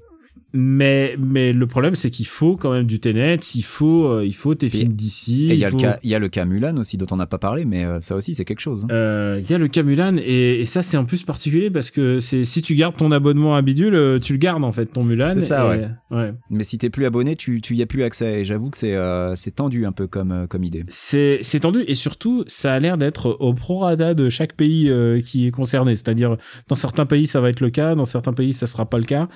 Mais, 0.53 1.15
mais 1.17 1.53
le 1.53 1.65
problème, 1.67 1.95
c'est 1.95 2.11
qu'il 2.11 2.27
faut 2.27 2.57
quand 2.57 2.71
même 2.73 2.85
du 2.85 2.99
Tenet, 2.99 3.37
il 3.55 3.61
faut, 3.63 4.05
euh, 4.07 4.25
il 4.25 4.33
faut 4.35 4.53
tes 4.53 4.67
films 4.69 4.93
d'ici. 4.93 5.45
Et 5.49 5.53
il 5.53 5.59
y, 5.59 5.65
a 5.65 5.69
faut- 5.69 5.77
le 5.77 5.81
cas- 5.81 5.99
il 6.03 6.09
y 6.09 6.15
a 6.15 6.19
le 6.19 6.27
cas 6.27 6.43
Mulan 6.45 6.75
aussi, 6.77 6.97
dont 6.97 7.05
on 7.11 7.15
n'a 7.15 7.25
pas 7.25 7.37
parlé, 7.37 7.63
mais 7.63 7.85
euh, 7.85 7.99
ça 8.01 8.15
aussi, 8.17 8.35
c'est 8.35 8.43
quelque 8.43 8.59
chose. 8.59 8.83
hein. 8.83 8.87
Euh, 8.93 9.39
Il 9.41 9.49
y 9.49 9.53
a 9.53 9.57
le 9.57 9.67
cas 9.69 9.81
Mulan 9.83 10.17
et, 10.17 10.59
et 10.61 10.65
ça 10.65 10.81
c'est 10.83 10.97
en 10.97 11.05
plus 11.05 11.23
particulier 11.23 11.69
parce 11.71 11.89
que 11.89 12.19
si 12.19 12.61
tu 12.61 12.75
gardes 12.75 12.97
ton 12.97 13.11
abonnement 13.11 13.55
à 13.55 13.61
Bidule, 13.61 14.19
tu 14.21 14.33
le 14.33 14.39
gardes 14.39 14.63
en 14.65 14.71
fait 14.73 14.87
ton 14.87 15.03
Mulan. 15.05 15.31
C'est 15.33 15.41
ça, 15.41 15.73
et- 15.75 16.13
ouais. 16.15 16.33
Mais 16.49 16.63
si 16.65 16.77
t'es 16.77 16.89
plus 16.89 17.05
abonné, 17.05 17.35
tu, 17.37 17.61
tu 17.61 17.75
y 17.75 17.81
as 17.81 17.85
plus 17.85 18.03
accès. 18.03 18.41
Et 18.41 18.45
j'avoue 18.45 18.69
que 18.69 18.77
c'est 18.77 19.51
tendu 19.55 19.85
un 19.85 19.91
peu 19.93 20.07
comme, 20.07 20.47
comme 20.49 20.63
idée. 20.65 20.83
C'est 20.89 21.39
tendu 21.61 21.83
et 21.87 21.95
surtout 21.95 22.43
ça 22.47 22.73
a 22.73 22.79
l'air 22.79 22.97
d'être 22.97 23.37
au 23.39 23.53
prorata 23.53 24.13
de 24.13 24.29
chaque 24.29 24.53
pays 24.53 24.91
qui 25.25 25.47
est 25.47 25.51
concerné. 25.51 25.95
C'est-à-dire 25.95 26.35
dans 26.67 26.75
certains 26.75 27.05
pays 27.05 27.25
ça 27.27 27.39
va 27.41 27.49
être 27.49 27.61
le 27.61 27.69
cas, 27.69 27.95
dans 27.95 28.05
certains 28.05 28.33
pays 28.33 28.51
ça 28.53 28.67
sera 28.67 28.89
pas 28.89 28.97
le 28.97 29.05
cas. 29.05 29.27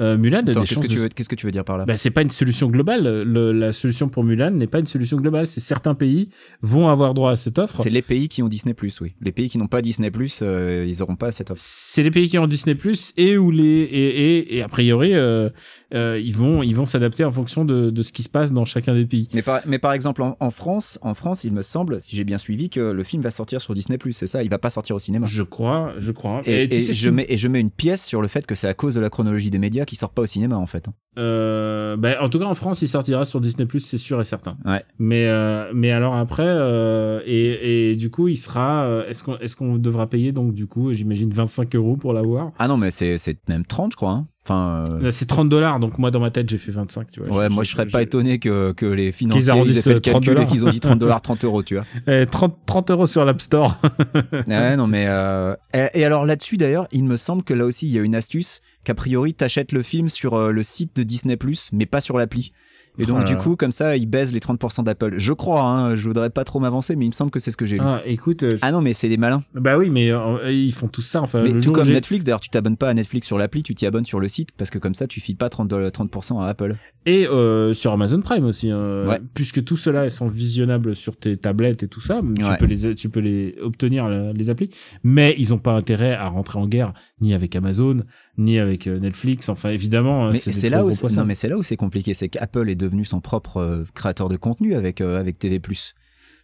Mulan 0.00 0.42
qu'est-ce 0.66 0.80
que, 0.80 0.86
tu 0.86 0.96
de- 0.96 1.00
veux, 1.02 1.08
qu'est-ce 1.08 1.28
que 1.28 1.34
tu 1.34 1.46
veux 1.46 1.52
dire 1.52 1.64
par 1.64 1.78
là? 1.78 1.84
Bah, 1.84 1.96
c'est 1.96 2.10
pas 2.10 2.22
une 2.22 2.30
solution 2.30 2.68
globale. 2.68 3.22
Le- 3.22 3.52
la 3.52 3.72
solution 3.72 4.08
pour 4.08 4.24
Mulan 4.24 4.50
n'est 4.52 4.66
pas 4.66 4.78
une 4.80 4.86
solution 4.86 5.16
globale. 5.16 5.46
C'est 5.46 5.60
certains 5.60 5.94
pays 5.94 6.28
vont 6.62 6.88
avoir 6.88 7.14
droit 7.14 7.32
à 7.32 7.36
cette 7.36 7.58
offre. 7.58 7.76
C'est 7.80 7.90
les 7.90 8.02
pays 8.02 8.28
qui 8.28 8.42
ont 8.42 8.48
Disney+, 8.48 8.74
oui. 9.00 9.14
Les 9.20 9.32
pays 9.32 9.48
qui 9.48 9.58
n'ont 9.58 9.66
pas 9.68 9.82
Disney+, 9.82 10.10
euh, 10.42 10.84
ils 10.86 11.02
auront 11.02 11.16
pas 11.16 11.32
cette 11.32 11.50
offre. 11.50 11.60
c'est 11.64 12.02
les 12.02 12.10
pays 12.10 12.28
qui 12.28 12.38
ont 12.38 12.46
Disney 12.46 12.74
Plus 12.74 13.12
et 13.16 13.36
où 13.38 13.50
les 13.50 13.64
et, 13.64 14.38
et, 14.38 14.56
et 14.56 14.62
a 14.62 14.68
priori 14.68 15.14
euh, 15.14 15.48
euh, 15.92 16.18
ils 16.22 16.34
vont 16.34 16.62
ils 16.62 16.74
vont 16.74 16.86
s'adapter 16.86 17.24
en 17.24 17.30
fonction 17.30 17.64
de, 17.64 17.90
de 17.90 18.02
ce 18.02 18.12
qui 18.12 18.22
se 18.22 18.28
passe 18.28 18.52
dans 18.52 18.64
chacun 18.64 18.94
des 18.94 19.04
pays. 19.04 19.28
Mais 19.34 19.42
par, 19.42 19.60
mais 19.66 19.78
par 19.78 19.92
exemple, 19.92 20.22
en, 20.22 20.36
en 20.40 20.50
France, 20.50 20.98
en 21.02 21.14
France, 21.14 21.44
il 21.44 21.52
me 21.52 21.62
semble, 21.62 22.00
si 22.00 22.16
j'ai 22.16 22.24
bien 22.24 22.38
suivi, 22.38 22.70
que 22.70 22.80
le 22.80 23.04
film 23.04 23.22
va 23.22 23.30
sortir 23.30 23.60
sur 23.60 23.74
Disney+, 23.74 23.98
c'est 24.12 24.26
ça? 24.26 24.42
Il 24.42 24.50
va 24.50 24.58
pas 24.58 24.70
sortir 24.70 24.96
au 24.96 24.98
cinéma. 24.98 25.26
Je 25.28 25.42
crois, 25.42 25.92
je 25.98 26.12
crois. 26.12 26.42
Et, 26.46 26.68
tu 26.68 26.76
et 26.76 26.80
sais, 26.80 26.92
je 26.92 27.10
mets, 27.10 27.26
et 27.28 27.36
je 27.36 27.48
mets 27.48 27.60
une 27.60 27.70
pièce 27.70 28.04
sur 28.04 28.22
le 28.22 28.28
fait 28.28 28.46
que 28.46 28.54
c'est 28.54 28.68
à 28.68 28.74
cause 28.74 28.94
de 28.94 29.00
la 29.00 29.10
chronologie 29.10 29.50
des 29.50 29.58
médias 29.58 29.84
qui 29.84 29.96
sort 29.96 30.10
pas 30.10 30.22
au 30.22 30.26
cinéma, 30.26 30.56
en 30.56 30.66
fait. 30.66 30.88
hein. 30.88 30.92
euh, 31.18 31.96
bah, 31.96 32.16
en 32.20 32.28
tout 32.28 32.38
cas 32.38 32.44
en 32.46 32.54
France, 32.54 32.82
il 32.82 32.88
sortira 32.88 33.24
sur 33.24 33.40
Disney 33.40 33.66
Plus, 33.66 33.80
c'est 33.80 33.98
sûr 33.98 34.20
et 34.20 34.24
certain. 34.24 34.56
Ouais. 34.64 34.82
Mais 34.98 35.26
euh, 35.26 35.70
mais 35.74 35.90
alors 35.92 36.14
après 36.16 36.44
euh, 36.46 37.20
et, 37.26 37.90
et 37.92 37.96
du 37.96 38.10
coup 38.10 38.28
il 38.28 38.36
sera 38.36 38.84
euh, 38.84 39.06
est-ce 39.08 39.22
qu'on 39.22 39.38
est-ce 39.38 39.56
qu'on 39.56 39.76
devra 39.76 40.08
payer 40.08 40.32
donc 40.32 40.54
du 40.54 40.66
coup 40.66 40.92
j'imagine 40.92 41.30
25 41.30 41.74
euros 41.76 41.96
pour 41.96 42.12
l'avoir? 42.12 42.52
Ah 42.58 42.68
non, 42.68 42.76
mais 42.76 42.90
c'est 42.90 43.18
c'est 43.18 43.38
même 43.48 43.64
30, 43.64 43.92
je 43.92 43.96
crois. 43.96 44.10
hein. 44.12 44.26
Enfin, 44.46 44.84
euh, 45.02 45.10
C'est 45.10 45.24
30 45.26 45.48
dollars 45.48 45.80
donc 45.80 45.96
moi 45.96 46.10
dans 46.10 46.20
ma 46.20 46.30
tête 46.30 46.50
j'ai 46.50 46.58
fait 46.58 46.70
25 46.70 47.10
tu 47.10 47.20
vois. 47.22 47.34
ouais, 47.34 47.48
moi 47.48 47.64
je- 47.64 47.70
serais 47.70 47.86
pas 47.86 48.02
étonné 48.02 48.38
que, 48.38 48.72
que 48.76 48.84
les 48.84 49.10
financiers 49.10 49.40
ils 49.64 49.78
aient 49.78 49.80
fait 49.80 49.90
le 49.90 49.96
euh, 49.96 50.00
30 50.00 50.24
calcul 50.24 50.42
et 50.42 50.46
qu'ils 50.46 50.66
ont 50.66 50.68
dit 50.68 50.80
30 50.80 50.98
dollars, 50.98 51.22
30 51.22 51.44
euros, 51.44 51.62
tu 51.62 51.76
vois. 51.76 51.84
Eh, 52.06 52.26
30 52.26 52.54
30 52.66 52.90
euros 52.90 53.06
sur 53.06 53.24
l'App 53.24 53.40
Store. 53.40 53.76
Ouais, 54.46 54.76
non, 54.76 54.86
mais. 54.86 55.06
euh, 55.08 55.54
Et, 55.72 56.00
et 56.00 56.04
alors 56.04 56.26
là-dessus, 56.26 56.58
d'ailleurs, 56.58 56.88
il 56.92 57.04
me 57.04 57.16
semble 57.16 57.42
que 57.42 57.54
là 57.54 57.64
aussi, 57.64 57.86
il 57.86 57.92
y 57.92 57.98
a 57.98 58.02
une 58.02 58.14
astuce 58.14 58.60
qu'a 58.84 58.94
priori, 58.94 59.32
t'achètes 59.32 59.72
le 59.72 59.80
film 59.82 60.10
sur 60.10 60.34
euh, 60.34 60.50
le 60.52 60.62
site 60.62 60.94
de 60.96 61.02
Disney, 61.04 61.38
mais 61.72 61.86
pas 61.86 62.02
sur 62.02 62.18
l'appli. 62.18 62.52
Et 62.98 63.06
donc, 63.06 63.18
Oh 63.22 63.24
du 63.24 63.36
coup, 63.36 63.56
comme 63.56 63.72
ça, 63.72 63.96
ils 63.96 64.06
baisent 64.06 64.32
les 64.32 64.38
30% 64.40 64.84
d'Apple. 64.84 65.14
Je 65.18 65.32
crois, 65.32 65.62
hein, 65.62 65.96
je 65.96 66.06
voudrais 66.06 66.30
pas 66.30 66.44
trop 66.44 66.60
m'avancer, 66.60 66.94
mais 66.94 67.04
il 67.04 67.08
me 67.08 67.12
semble 67.14 67.30
que 67.32 67.40
c'est 67.40 67.50
ce 67.50 67.56
que 67.56 67.66
j'ai 67.66 67.76
lu. 67.76 67.82
ah 67.84 68.00
écoute, 68.06 68.42
euh, 68.44 68.50
je- 68.50 68.56
Ah 68.62 68.70
non, 68.70 68.80
mais 68.80 68.94
c'est 68.94 69.08
des 69.08 69.16
malins. 69.16 69.42
bah 69.54 69.76
oui 69.76 69.90
mais 69.90 70.10
euh, 70.12 70.50
ils 70.52 70.72
font 70.72 70.86
tout 70.88 71.02
ça 71.02 71.20
enfin 71.22 71.42
mais 71.42 71.50
le 71.50 71.60
tout 71.60 71.72
comme 71.72 71.88
Netflix, 71.94 72.24
d'ailleurs, 72.24 72.40
tu 72.40 72.50
t'abonnes 72.50 72.76
pas 72.76 72.88
à 72.88 72.94
Netflix 72.94 73.26
sur 73.26 73.36
l'appli, 73.38 73.62
tu 73.62 73.74
t'y 73.74 73.86
abonnes 73.86 74.04
sur 74.04 74.20
le 74.20 74.28
site, 74.28 74.50
parce 74.56 74.70
que 74.70 74.78
comme 74.78 74.94
ça, 74.94 75.06
tu 75.08 75.20
files 75.20 75.36
pas 75.36 75.48
30, 75.48 75.68
dollars- 75.68 75.90
30% 75.90 76.40
à 76.40 76.46
Apple. 76.48 76.76
Et 77.06 77.26
euh, 77.28 77.74
sur 77.74 77.92
Amazon 77.92 78.20
Prime 78.22 78.44
aussi, 78.46 78.70
hein, 78.70 79.06
Ouais. 79.06 79.20
puisque 79.34 79.62
tout 79.62 79.76
cela 79.76 80.08
sont 80.08 80.26
visionnables 80.26 80.96
sur 80.96 81.16
tes 81.16 81.36
tablettes 81.36 81.82
et 81.82 81.88
tout 81.88 82.00
ça, 82.00 82.22
tu 82.36 82.42
Ouais. 82.44 82.56
peux 82.56 82.64
les 82.64 82.94
tu 82.94 83.10
peux 83.10 83.20
les 83.20 83.56
obtenir 83.60 84.08
le- 84.08 84.32
les 84.32 84.48
applis, 84.48 84.70
mais 85.02 85.34
ils 85.36 85.52
ont 85.52 85.58
pas 85.58 85.72
intérêt 85.74 86.14
à 86.14 86.28
rentrer 86.28 86.58
en 86.58 86.66
guerre 86.66 86.94
ni 87.20 87.34
avec 87.34 87.54
Amazon 87.56 88.04
ni 88.38 88.58
avec 88.58 88.86
euh, 88.86 88.98
Netflix. 88.98 89.50
Enfin 89.50 89.68
évidemment, 89.68 90.30
Mais 90.30 90.36
c'est 90.38 90.68
là, 90.70 90.84
où 90.86 90.90
non, 90.90 91.24
mais 91.26 91.34
c'est 91.34 91.48
là 91.48 91.58
où 91.58 91.62
c'est 91.62 91.76
compliqué, 91.76 92.14
c'est 92.14 92.30
qu'Apple 92.30 92.70
est 92.70 92.74
devenu 92.74 93.04
son 93.04 93.20
propre 93.20 93.58
euh, 93.58 93.84
créateur 93.94 94.30
de 94.30 94.36
contenu 94.36 94.74
avec, 94.74 95.00
avec 95.02 95.38
TV+. 95.38 95.60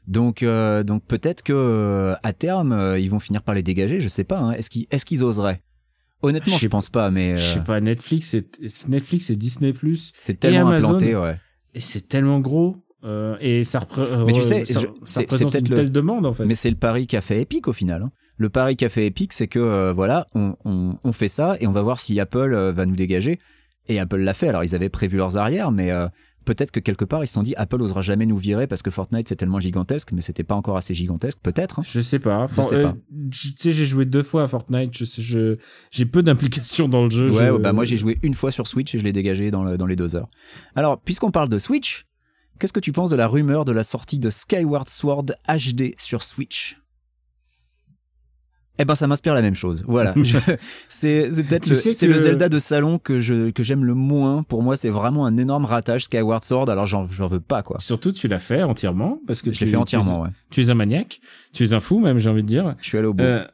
Donc, 0.09 0.43
euh, 0.43 0.83
donc 0.83 1.05
peut-être 1.07 1.43
que 1.43 2.15
à 2.23 2.33
terme, 2.33 2.97
ils 2.99 3.09
vont 3.11 3.21
finir 3.21 3.43
par 3.43 3.55
les 3.55 3.63
dégager, 3.63 4.01
je 4.01 4.09
sais 4.09 4.25
pas. 4.25 4.39
hein. 4.41 4.53
Est-ce 4.53 4.69
qu'ils 4.71 4.87
est-ce 4.91 5.07
qu'ils 5.07 5.23
oseraient? 5.25 5.63
Honnêtement, 6.23 6.55
Je 6.57 6.61
je 6.61 6.69
pense 6.69 6.89
pas, 6.91 7.11
mais 7.11 7.37
Je 7.39 7.43
euh, 7.43 7.55
sais 7.55 7.61
pas, 7.65 7.81
Netflix 7.81 8.35
et 8.35 8.47
Netflix 8.89 9.31
et 9.31 9.37
Disney 9.37 9.73
Plus 9.73 10.13
c'est 10.19 10.39
tellement 10.39 10.69
Amazon. 10.69 10.89
implanté, 10.89 11.17
ouais. 11.17 11.37
et 11.75 11.81
c'est 11.81 12.09
tellement 12.09 12.41
gros 12.41 12.77
euh, 13.05 13.37
et 13.41 13.65
ça, 13.65 13.79
repré- 13.79 14.07
Mais 14.27 14.33
tu 14.33 14.41
euh, 14.41 14.43
sais, 14.43 14.65
ça, 14.67 14.81
je- 14.81 14.87
ça 14.87 14.93
c'est- 15.07 15.21
représente 15.21 15.55
une 15.55 15.69
telle 15.69 15.85
le- 15.85 15.91
demande 15.91 16.27
en 16.27 16.35
fait. 16.35 16.45
Mais 16.45 16.55
c'est 16.55 16.69
le 16.69 16.77
pari 16.77 17.07
qu'a 17.07 17.23
fait 17.23 17.41
Epic 17.41 17.67
au 17.69 17.73
final. 17.73 18.03
hein. 18.03 18.11
Le 18.37 18.51
pari 18.51 18.77
qu'a 18.77 18.89
fait 18.91 19.07
Epic, 19.07 19.33
c'est 19.33 19.49
que 19.49 19.59
euh, 19.59 19.93
voilà, 19.95 20.27
on, 20.35 20.55
on, 20.67 20.97
on 21.03 21.13
fait 21.13 21.29
ça 21.29 21.57
et 21.61 21.67
on 21.67 21.73
va 21.73 21.81
voir 21.83 21.99
si 22.01 22.19
Apple 22.21 22.53
euh, 22.53 22.73
va 22.73 22.85
nous 22.87 22.97
dégager. 22.97 23.39
Et 23.89 23.99
Apple 23.99 24.19
l'a 24.19 24.35
fait. 24.35 24.49
Alors 24.49 24.65
ils 24.65 24.75
avaient 24.75 24.89
prévu 24.91 25.17
leurs 25.17 25.37
arrières, 25.39 25.71
mais 25.73 25.91
euh, 25.91 26.09
peut-être 26.55 26.73
que 26.73 26.81
quelque 26.81 27.05
part 27.05 27.23
ils 27.23 27.29
se 27.29 27.35
sont 27.35 27.45
dit 27.45 27.55
Apple 27.55 27.81
osera 27.81 28.03
jamais 28.03 28.27
nous 28.27 28.37
virer 28.37 28.67
parce 28.67 28.83
que 28.83 28.91
Fortnite 28.91 29.29
c'est 29.29 29.37
tellement 29.37 29.61
gigantesque, 29.61 30.11
mais 30.11 30.21
c'était 30.21 30.43
pas 30.43 30.57
encore 30.57 30.77
assez 30.77 30.95
gigantesque, 30.95 31.39
peut-être. 31.43 31.79
hein. 31.79 31.83
Je 31.87 32.01
sais 32.01 32.19
pas. 32.19 32.49
Je 32.49 32.61
sais 32.63 32.75
euh, 32.75 32.83
pas. 32.83 32.97
Tu 33.31 33.49
sais, 33.55 33.71
j'ai 33.71 33.85
joué 33.85 34.05
deux 34.05 34.25
fois 34.25 34.43
à 34.43 34.47
Fortnite. 34.49 34.97
Je 34.99 35.05
sais, 35.05 35.23
je 35.23 35.59
j'ai 35.93 36.07
peu 36.07 36.23
d'implication 36.23 36.89
dans 36.89 37.05
le 37.05 37.11
jeu. 37.11 37.31
Ouais, 37.31 37.47
je- 37.47 37.59
bah 37.59 37.73
moi 37.73 37.85
j'ai 37.85 37.97
joué 37.97 38.19
une 38.25 38.35
fois 38.35 38.51
sur 38.51 38.67
Switch 38.67 38.93
et 38.97 38.99
je 38.99 39.05
l'ai 39.05 39.13
dégagé 39.13 39.53
dans, 39.53 39.63
le- 39.63 39.77
dans 39.77 39.87
les 39.87 39.95
deux 39.97 40.17
heures. 40.17 40.29
Alors, 40.75 41.01
puisqu'on 41.01 41.31
parle 41.31 41.49
de 41.49 41.61
Switch, 41.61 42.07
qu'est-ce 42.59 42.73
que 42.73 42.81
tu 42.81 42.91
penses 42.91 43.11
de 43.11 43.17
la 43.17 43.29
rumeur 43.29 43.65
de 43.65 43.71
la 43.73 43.85
sortie 43.85 44.19
de 44.19 44.31
Skyward 44.31 44.89
Sword 44.89 45.27
HD 45.49 45.95
sur 45.99 46.25
Switch? 46.25 46.80
Eh 48.81 48.85
ben, 48.85 48.95
ça 48.95 49.07
m'inspire 49.07 49.35
la 49.35 49.43
même 49.43 49.55
chose. 49.55 49.85
Voilà. 49.87 50.15
C'est 50.89 51.29
peut-être 51.31 51.69
le, 51.69 51.77
que- 51.77 52.07
le 52.07 52.17
Zelda 52.19 52.49
de 52.49 52.59
salon 52.59 52.99
que 52.99 53.21
je 53.21 53.51
que 53.51 53.63
j'aime 53.63 53.85
le 53.85 53.95
moins. 53.95 54.43
Pour 54.43 54.63
moi, 54.63 54.77
c'est 54.77 54.89
vraiment 54.91 55.27
un 55.27 55.37
énorme 55.37 55.65
ratage 55.65 56.05
Skyward 56.05 56.43
Sword. 56.45 56.69
Alors, 56.71 56.87
j'en 56.87 57.05
veux 57.05 57.41
pas 57.41 57.63
quoi. 57.63 57.79
Surtout, 57.79 58.13
tu 58.13 58.29
l'as 58.29 58.39
fait 58.39 58.63
entièrement 58.63 59.19
parce 59.27 59.43
que 59.43 59.53
Je 59.53 59.59
tu 59.59 59.65
l'ai 59.65 59.71
fait 59.71 59.77
tu- 59.77 59.81
entièrement. 59.83 60.23
Ouais. 60.23 60.29
Tu, 60.51 60.63
es 60.63 60.71
un 60.71 60.75
maniaque, 60.75 61.21
tu 61.53 61.65
es 61.65 61.73
un 61.75 61.81
fou 61.81 62.01
même, 62.01 62.19
j'ai 62.19 62.31
envie 62.31 62.43
de 62.43 62.49
dire. 62.49 62.75
Je 62.81 62.89
suis 62.89 62.99
allé 62.99 63.07
au 63.07 63.15
bout. 63.15 63.23
Euh, 63.25 63.45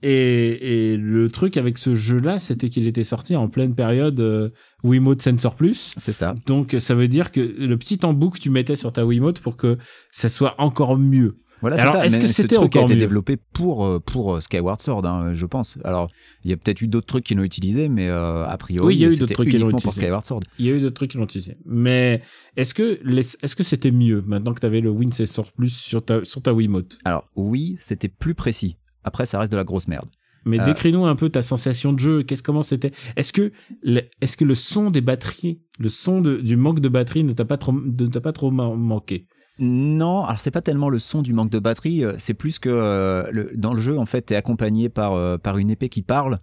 et, 0.00 0.92
et 0.92 0.96
le 0.96 1.28
truc 1.28 1.56
avec 1.56 1.76
ce 1.76 1.96
jeu-là, 1.96 2.38
c'était 2.38 2.68
qu'il 2.68 2.86
était 2.86 3.02
sorti 3.02 3.34
en 3.34 3.48
pleine 3.48 3.74
période 3.74 4.20
euh, 4.20 4.50
Wiimote 4.84 5.20
Sensor 5.20 5.56
Plus. 5.56 5.92
c'est 5.96 6.12
ça. 6.12 6.34
Donc 6.46 6.76
ça 6.78 6.94
veut 6.94 7.08
dire 7.08 7.32
que 7.32 7.40
le 7.40 7.76
petit 7.76 7.98
embout 8.04 8.30
que 8.30 8.38
tu 8.38 8.50
mettais 8.50 8.76
sur 8.76 8.92
ta 8.92 9.04
Wiimote 9.04 9.40
pour 9.40 9.56
que 9.56 9.76
ça 10.12 10.28
soit 10.28 10.54
encore 10.58 10.96
mieux. 10.96 11.38
Voilà, 11.60 11.76
c'est 11.78 11.86
ça. 11.88 12.04
est-ce 12.04 12.18
que 12.18 12.26
ce 12.26 12.32
c'était 12.32 12.54
truc 12.56 12.76
a 12.76 12.82
été 12.82 12.94
mieux 12.94 12.98
développé 13.00 13.36
pour 13.52 13.84
euh, 13.84 13.98
pour 13.98 14.36
euh, 14.36 14.40
Skyward 14.40 14.80
Sword, 14.80 15.04
hein, 15.06 15.34
je 15.34 15.46
pense. 15.46 15.78
Alors, 15.84 16.08
il 16.44 16.50
y 16.50 16.54
a 16.54 16.56
peut-être 16.56 16.80
eu 16.82 16.88
d'autres 16.88 17.06
trucs 17.06 17.24
qui 17.24 17.34
l'ont 17.34 17.42
utilisé, 17.42 17.88
mais 17.88 18.08
euh, 18.08 18.46
a 18.46 18.56
priori, 18.56 18.86
Oui, 18.86 18.94
il 18.96 19.00
y 19.00 19.04
a 19.04 19.08
eu 19.08 19.16
d'autres 19.18 19.34
trucs 19.34 19.48
qui 19.50 19.58
l'ont 19.58 19.70
pour 19.70 19.78
utilisé. 19.80 20.00
Skyward 20.02 20.24
Sword. 20.24 20.40
Il 20.58 20.66
y 20.66 20.70
a 20.70 20.74
eu 20.74 20.80
d'autres 20.80 20.94
trucs 20.94 21.10
qui 21.10 21.16
l'ont 21.18 21.24
utilisé. 21.24 21.56
Mais 21.66 22.22
est-ce 22.56 22.74
que 22.74 23.00
est-ce 23.42 23.56
que 23.56 23.62
c'était 23.64 23.90
mieux 23.90 24.22
maintenant 24.26 24.54
que 24.54 24.60
tu 24.60 24.66
avais 24.66 24.80
le 24.80 24.90
Win 24.90 25.10
Sensor 25.12 25.52
Plus 25.52 25.74
sur 25.74 26.04
ta 26.04 26.22
sur 26.24 26.42
ta 26.42 26.52
Wiimote? 26.52 26.98
Alors, 27.04 27.28
oui, 27.36 27.76
c'était 27.78 28.08
plus 28.08 28.34
précis. 28.34 28.76
Après, 29.04 29.26
ça 29.26 29.38
reste 29.38 29.52
de 29.52 29.56
la 29.56 29.64
grosse 29.64 29.88
merde. 29.88 30.08
Mais 30.44 30.60
Euh. 30.60 30.64
décris-nous 30.64 31.04
un 31.04 31.16
peu 31.16 31.28
ta 31.28 31.42
sensation 31.42 31.92
de 31.92 31.98
jeu. 31.98 32.22
Qu'est-ce 32.22 32.42
comment 32.44 32.62
c'était? 32.62 32.92
Est-ce 33.16 33.32
que 33.32 33.52
le, 33.82 34.02
est-ce 34.20 34.36
que 34.36 34.44
le 34.44 34.54
son 34.54 34.90
des 34.90 35.00
batteries, 35.00 35.60
le 35.78 35.88
son 35.88 36.20
de- 36.20 36.36
du 36.40 36.56
manque 36.56 36.80
de 36.80 36.88
batterie 36.88 37.24
ne 37.24 37.32
t'a 37.32 37.44
pas 37.44 37.56
trop 37.58 37.72
ne 37.72 38.06
t'a 38.06 38.20
pas 38.20 38.32
trop 38.32 38.50
ma- 38.52 38.74
manqué? 38.74 39.26
Non, 39.58 40.24
alors 40.24 40.38
c'est 40.40 40.50
pas 40.52 40.60
tellement 40.62 40.88
le 40.88 40.98
son 40.98 41.20
du 41.22 41.32
manque 41.32 41.50
de 41.50 41.58
batterie, 41.58 42.04
euh, 42.04 42.14
c'est 42.18 42.34
plus 42.34 42.58
que 42.58 42.68
euh, 42.68 43.28
le- 43.32 43.50
dans 43.56 43.74
le 43.74 43.80
jeu, 43.80 43.98
en 43.98 44.06
fait, 44.06 44.22
t'es 44.22 44.36
accompagné 44.36 44.88
par, 44.88 45.14
euh, 45.14 45.36
par 45.38 45.58
une 45.58 45.70
épée 45.70 45.88
qui 45.88 46.02
parle. 46.02 46.38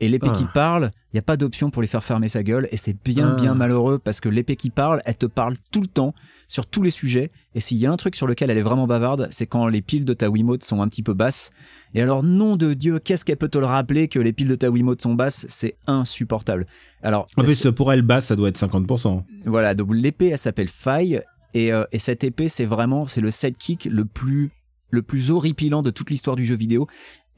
Et 0.00 0.06
l'épée 0.08 0.28
Ah. 0.30 0.36
qui 0.36 0.44
parle, 0.54 0.90
il 1.12 1.16
n'y 1.16 1.18
a 1.18 1.22
pas 1.22 1.36
d'option 1.36 1.70
pour 1.70 1.82
lui 1.82 1.88
faire 1.88 2.04
fermer 2.04 2.28
sa 2.28 2.44
gueule. 2.44 2.68
Et 2.70 2.76
c'est 2.76 2.96
bien, 3.04 3.30
Ah. 3.36 3.40
bien 3.40 3.54
malheureux 3.54 3.98
parce 3.98 4.20
que 4.20 4.28
l'épée 4.28 4.54
qui 4.54 4.70
parle, 4.70 5.02
elle 5.04 5.16
te 5.16 5.26
parle 5.26 5.54
tout 5.72 5.80
le 5.80 5.88
temps, 5.88 6.14
sur 6.46 6.66
tous 6.66 6.82
les 6.84 6.92
sujets. 6.92 7.32
Et 7.56 7.60
s'il 7.60 7.78
y 7.78 7.86
a 7.86 7.90
un 7.90 7.96
truc 7.96 8.14
sur 8.14 8.28
lequel 8.28 8.48
elle 8.50 8.58
est 8.58 8.62
vraiment 8.62 8.86
bavarde, 8.86 9.26
c'est 9.32 9.46
quand 9.46 9.66
les 9.66 9.82
piles 9.82 10.04
de 10.04 10.14
ta 10.14 10.30
Wiimote 10.30 10.62
sont 10.62 10.82
un 10.82 10.88
petit 10.88 11.02
peu 11.02 11.14
basses. 11.14 11.50
Et 11.94 12.02
alors, 12.02 12.22
nom 12.22 12.54
de 12.56 12.74
Dieu, 12.74 13.00
qu'est-ce 13.00 13.24
qu'elle 13.24 13.38
peut 13.38 13.48
te 13.48 13.58
le 13.58 13.66
rappeler 13.66 14.06
que 14.06 14.20
les 14.20 14.32
piles 14.32 14.46
de 14.48 14.54
ta 14.54 14.70
Wiimote 14.70 15.02
sont 15.02 15.14
basses? 15.14 15.46
C'est 15.48 15.74
insupportable. 15.88 16.66
Alors, 17.02 17.26
En 17.36 17.42
plus, 17.42 17.66
pour 17.74 17.92
elle 17.92 18.02
basse, 18.02 18.26
ça 18.26 18.36
doit 18.36 18.50
être 18.50 18.56
50%. 18.56 19.24
voilà, 19.46 19.74
donc 19.74 19.88
l'épée, 19.92 20.28
elle 20.28 20.38
s'appelle 20.38 20.68
Faille, 20.68 21.22
et, 21.54 21.72
euh, 21.72 21.84
et 21.92 21.98
cette 21.98 22.24
épée, 22.24 22.48
c'est 22.48 22.64
vraiment, 22.66 23.06
c'est 23.06 23.20
le 23.20 23.30
sidekick 23.30 23.86
le 23.90 24.04
plus, 24.04 24.50
le 24.90 25.02
plus 25.02 25.30
horripilant 25.30 25.82
de 25.82 25.90
toute 25.90 26.10
l'histoire 26.10 26.36
du 26.36 26.44
jeu 26.44 26.54
vidéo. 26.54 26.86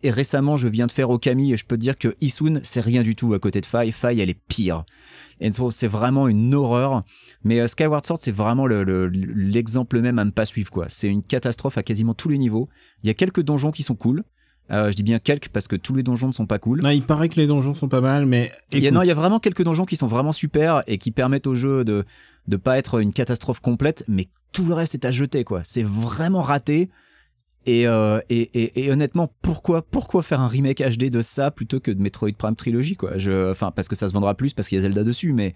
Et 0.03 0.11
récemment, 0.11 0.57
je 0.57 0.67
viens 0.67 0.87
de 0.87 0.93
faire 0.93 1.11
Okami, 1.11 1.53
et 1.53 1.57
je 1.59 1.65
peux 1.67 1.77
te 1.77 1.83
dire 1.83 1.99
que 1.99 2.15
Isun, 2.23 2.61
c'est 2.63 2.81
rien 2.81 3.03
du 3.03 3.15
tout 3.15 3.35
à 3.35 3.39
côté 3.39 3.61
de 3.61 3.67
Faille. 3.67 3.93
Faille, 3.93 4.21
elle 4.21 4.31
est 4.31 4.39
pire. 4.49 4.85
Et 5.41 5.51
donc, 5.51 5.73
c'est 5.75 5.87
vraiment 5.89 6.27
une 6.29 6.55
horreur. 6.55 7.03
Mais 7.45 7.61
euh, 7.61 7.67
Skyward 7.69 8.05
Sword, 8.07 8.19
c'est 8.23 8.33
vraiment 8.35 8.67
le- 8.67 8.83
le- 8.83 9.09
l'exemple 9.09 10.01
même 10.01 10.19
à 10.19 10.25
ne 10.25 10.31
pas 10.31 10.47
suivre, 10.47 10.71
quoi. 10.71 10.87
C'est 10.89 11.09
une 11.09 11.23
catastrophe 11.23 11.77
à 11.77 11.83
quasiment 11.83 12.15
tous 12.15 12.31
les 12.31 12.39
niveaux. 12.39 12.69
Il 13.03 13.09
y 13.09 13.11
a 13.11 13.15
quelques 13.15 13.43
donjons 13.43 13.71
qui 13.73 13.83
sont 13.83 13.95
cool. 13.95 14.23
Euh, 14.71 14.91
je 14.91 14.97
dis 14.97 15.03
bien 15.03 15.19
quelques 15.19 15.49
parce 15.49 15.67
que 15.67 15.75
tous 15.77 15.95
les 15.97 16.03
donjons 16.05 16.29
ne 16.29 16.33
sont 16.33 16.47
pas 16.47 16.59
cool. 16.61 16.81
Non, 16.83 16.91
il 16.91 17.03
paraît 17.03 17.29
que 17.29 17.37
les 17.41 17.47
donjons 17.49 17.75
sont 17.75 17.89
pas 17.89 18.01
mal, 18.01 18.25
mais 18.25 18.53
Il 18.73 18.79
y 18.79 18.87
a, 18.87 18.93
non, 18.93 19.03
il 19.03 19.09
y 19.09 19.11
a 19.11 19.15
vraiment 19.15 19.41
quelques 19.41 19.65
donjons 19.65 19.85
qui 19.85 19.97
sont 19.97 20.07
vraiment 20.07 20.33
super 20.33 20.83
et 20.87 20.97
qui 20.97 21.11
permettent 21.11 21.49
au 21.49 21.57
jeu 21.57 21.85
de 21.85 22.05
de 22.51 22.57
pas 22.57 22.77
être 22.77 23.01
une 23.01 23.15
catastrophe 23.15 23.61
complète, 23.61 24.05
mais 24.09 24.29
tout 24.53 24.67
le 24.67 24.75
reste 24.75 24.95
est 24.95 25.07
à 25.07 25.11
jeter 25.11 25.45
quoi. 25.45 25.63
C'est 25.65 25.85
vraiment 25.85 26.43
raté. 26.43 26.91
Et, 27.67 27.87
euh, 27.87 28.21
et, 28.31 28.85
et, 28.85 28.91
honnêtement, 28.91 29.31
pourquoi, 29.43 29.83
pourquoi 29.83 30.23
faire 30.23 30.41
un 30.41 30.49
remake 30.49 30.81
HD 30.81 31.11
de 31.11 31.21
ça 31.21 31.51
plutôt 31.51 31.79
que 31.79 31.91
de 31.91 32.01
Metroid 32.01 32.33
Prime 32.33 32.57
Trilogy 32.57 32.97
quoi? 32.97 33.19
Je, 33.19 33.51
enfin, 33.51 33.71
parce 33.71 33.87
que 33.87 33.95
ça 33.95 34.09
se 34.09 34.15
vendra 34.15 34.35
plus, 34.35 34.55
parce 34.55 34.69
qu'il 34.69 34.77
y 34.77 34.79
a 34.79 34.83
Zelda 34.83 35.05
dessus, 35.05 35.35
mais 35.35 35.55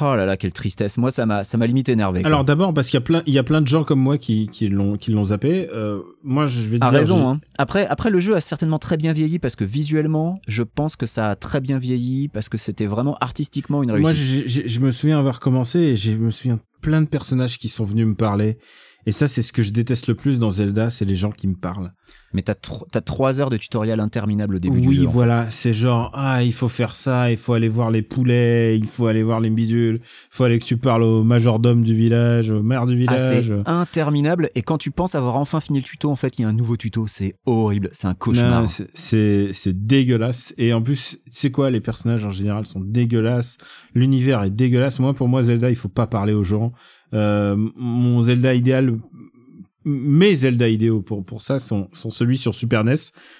oh 0.00 0.14
là 0.16 0.26
là, 0.26 0.36
quelle 0.36 0.52
tristesse. 0.52 0.98
Moi, 0.98 1.10
ça 1.10 1.26
m'a, 1.26 1.44
ça 1.44 1.56
m'a 1.58 1.66
limite 1.66 1.88
énervé. 1.88 2.20
quoi. 2.22 2.26
Alors 2.28 2.44
d'abord 2.44 2.72
parce 2.74 2.88
qu'il 2.88 2.96
y 2.96 3.02
a 3.02 3.04
plein, 3.04 3.22
il 3.26 3.32
y 3.34 3.38
a 3.38 3.42
plein 3.42 3.60
de 3.60 3.66
gens 3.66 3.84
comme 3.84 4.00
moi 4.00 4.18
qui, 4.18 4.46
qui 4.46 4.68
l'ont, 4.68 4.96
qui 4.96 5.10
l'ont 5.10 5.24
zappé. 5.24 5.68
Euh, 5.72 6.00
moi, 6.22 6.46
je 6.46 6.60
vais 6.60 6.78
te 6.78 6.84
dire. 6.84 6.92
raison. 6.92 7.28
Hein. 7.28 7.40
Après, 7.58 7.86
après, 7.86 8.10
le 8.10 8.20
jeu 8.20 8.34
a 8.36 8.40
certainement 8.40 8.78
très 8.78 8.96
bien 8.96 9.12
vieilli 9.12 9.38
parce 9.38 9.56
que 9.56 9.64
visuellement, 9.64 10.40
je 10.46 10.62
pense 10.62 10.96
que 10.96 11.06
ça 11.06 11.30
a 11.30 11.36
très 11.36 11.60
bien 11.60 11.78
vieilli 11.78 12.28
parce 12.28 12.48
que 12.48 12.58
c'était 12.58 12.86
vraiment 12.86 13.16
artistiquement 13.20 13.82
une 13.82 13.90
Moi, 13.96 14.10
réussite. 14.10 14.46
j'ai- 14.48 14.68
je 14.68 14.80
me 14.80 14.90
souviens 14.90 15.18
avoir 15.18 15.40
commencé 15.40 15.78
et 15.78 15.96
je 15.96 16.12
me 16.12 16.30
souviens 16.30 16.60
plein 16.80 17.02
de 17.02 17.06
personnages 17.08 17.58
qui 17.58 17.68
sont 17.68 17.84
venus 17.84 18.06
me 18.06 18.14
parler. 18.14 18.58
Et 19.06 19.12
ça, 19.12 19.26
c'est 19.26 19.42
ce 19.42 19.52
que 19.52 19.62
je 19.62 19.70
déteste 19.70 20.06
le 20.06 20.14
plus 20.14 20.38
dans 20.38 20.50
Zelda, 20.50 20.90
c'est 20.90 21.04
les 21.06 21.16
gens 21.16 21.30
qui 21.30 21.48
me 21.48 21.54
parlent. 21.54 21.92
Mais 22.34 22.42
t'as 22.42 22.54
t'as 22.92 23.00
trois 23.00 23.40
heures 23.40 23.48
de 23.48 23.56
tutoriel 23.56 24.00
interminable 24.00 24.56
au 24.56 24.58
début 24.58 24.80
du 24.82 24.88
oui, 24.88 24.94
jeu. 24.96 25.02
en 25.06 25.08
fait. 25.08 25.12
voilà, 25.14 25.50
c'est 25.50 25.72
genre 25.72 26.10
ah, 26.14 26.42
il 26.42 26.52
faut 26.52 26.68
faire 26.68 26.94
ça, 26.94 27.30
il 27.30 27.38
faut 27.38 27.54
aller 27.54 27.68
voir 27.68 27.90
les 27.90 28.02
poulets, 28.02 28.76
il 28.76 28.86
faut 28.86 29.06
aller 29.06 29.22
voir 29.22 29.40
les 29.40 29.48
bidules, 29.48 30.00
il 30.02 30.28
faut 30.30 30.44
aller 30.44 30.58
que 30.58 30.64
tu 30.64 30.76
parles 30.76 31.02
au 31.04 31.24
majordome 31.24 31.82
du 31.82 31.94
village, 31.94 32.50
au 32.50 32.62
maire 32.62 32.84
du 32.84 33.02
Ah, 33.08 33.16
c'est 33.16 33.40
village. 33.40 33.62
interminable. 33.64 34.50
Et 34.54 34.60
quand 34.62 34.76
tu 34.76 34.90
penses 34.90 35.14
avoir 35.14 35.36
enfin 35.36 35.60
fini 35.60 35.78
le 35.78 35.84
tuto, 35.84 36.10
en 36.10 36.16
fait, 36.16 36.38
il 36.38 36.42
y 36.42 36.44
a 36.44 36.48
un 36.48 36.52
nouveau 36.52 36.76
tuto. 36.76 37.06
C'est 37.06 37.34
horrible. 37.46 37.88
C'est 37.92 38.08
un 38.08 38.14
cauchemar. 38.14 38.64
C'est 38.92 39.52
c'est 39.52 39.86
dégueulasse 39.86 40.52
et 40.58 40.72
en 40.74 40.82
plus 40.82 41.18
tu 41.24 41.32
sais 41.32 41.50
quoi 41.50 41.70
les 41.70 41.80
personnages 41.80 42.24
en 42.24 42.30
général 42.30 42.66
sont 42.66 42.80
dégueulasses 42.80 43.56
l'univers 43.94 44.42
est 44.42 44.50
dégueulasse 44.50 44.98
moi 44.98 45.14
pour 45.14 45.28
moi 45.28 45.42
Zelda 45.42 45.70
il 45.70 45.76
faut 45.76 45.88
pas 45.88 46.06
parler 46.06 46.32
aux 46.32 46.44
gens 46.44 46.72
euh, 47.14 47.56
mon 47.76 48.20
Zelda 48.22 48.54
idéal 48.54 48.98
mes 49.88 50.34
Zelda 50.34 50.68
idéaux 50.68 51.00
pour 51.00 51.24
pour 51.24 51.42
ça 51.42 51.58
sont 51.58 51.88
sont 51.92 52.10
celui 52.10 52.36
sur 52.36 52.54
Super 52.54 52.84
NES 52.84 52.94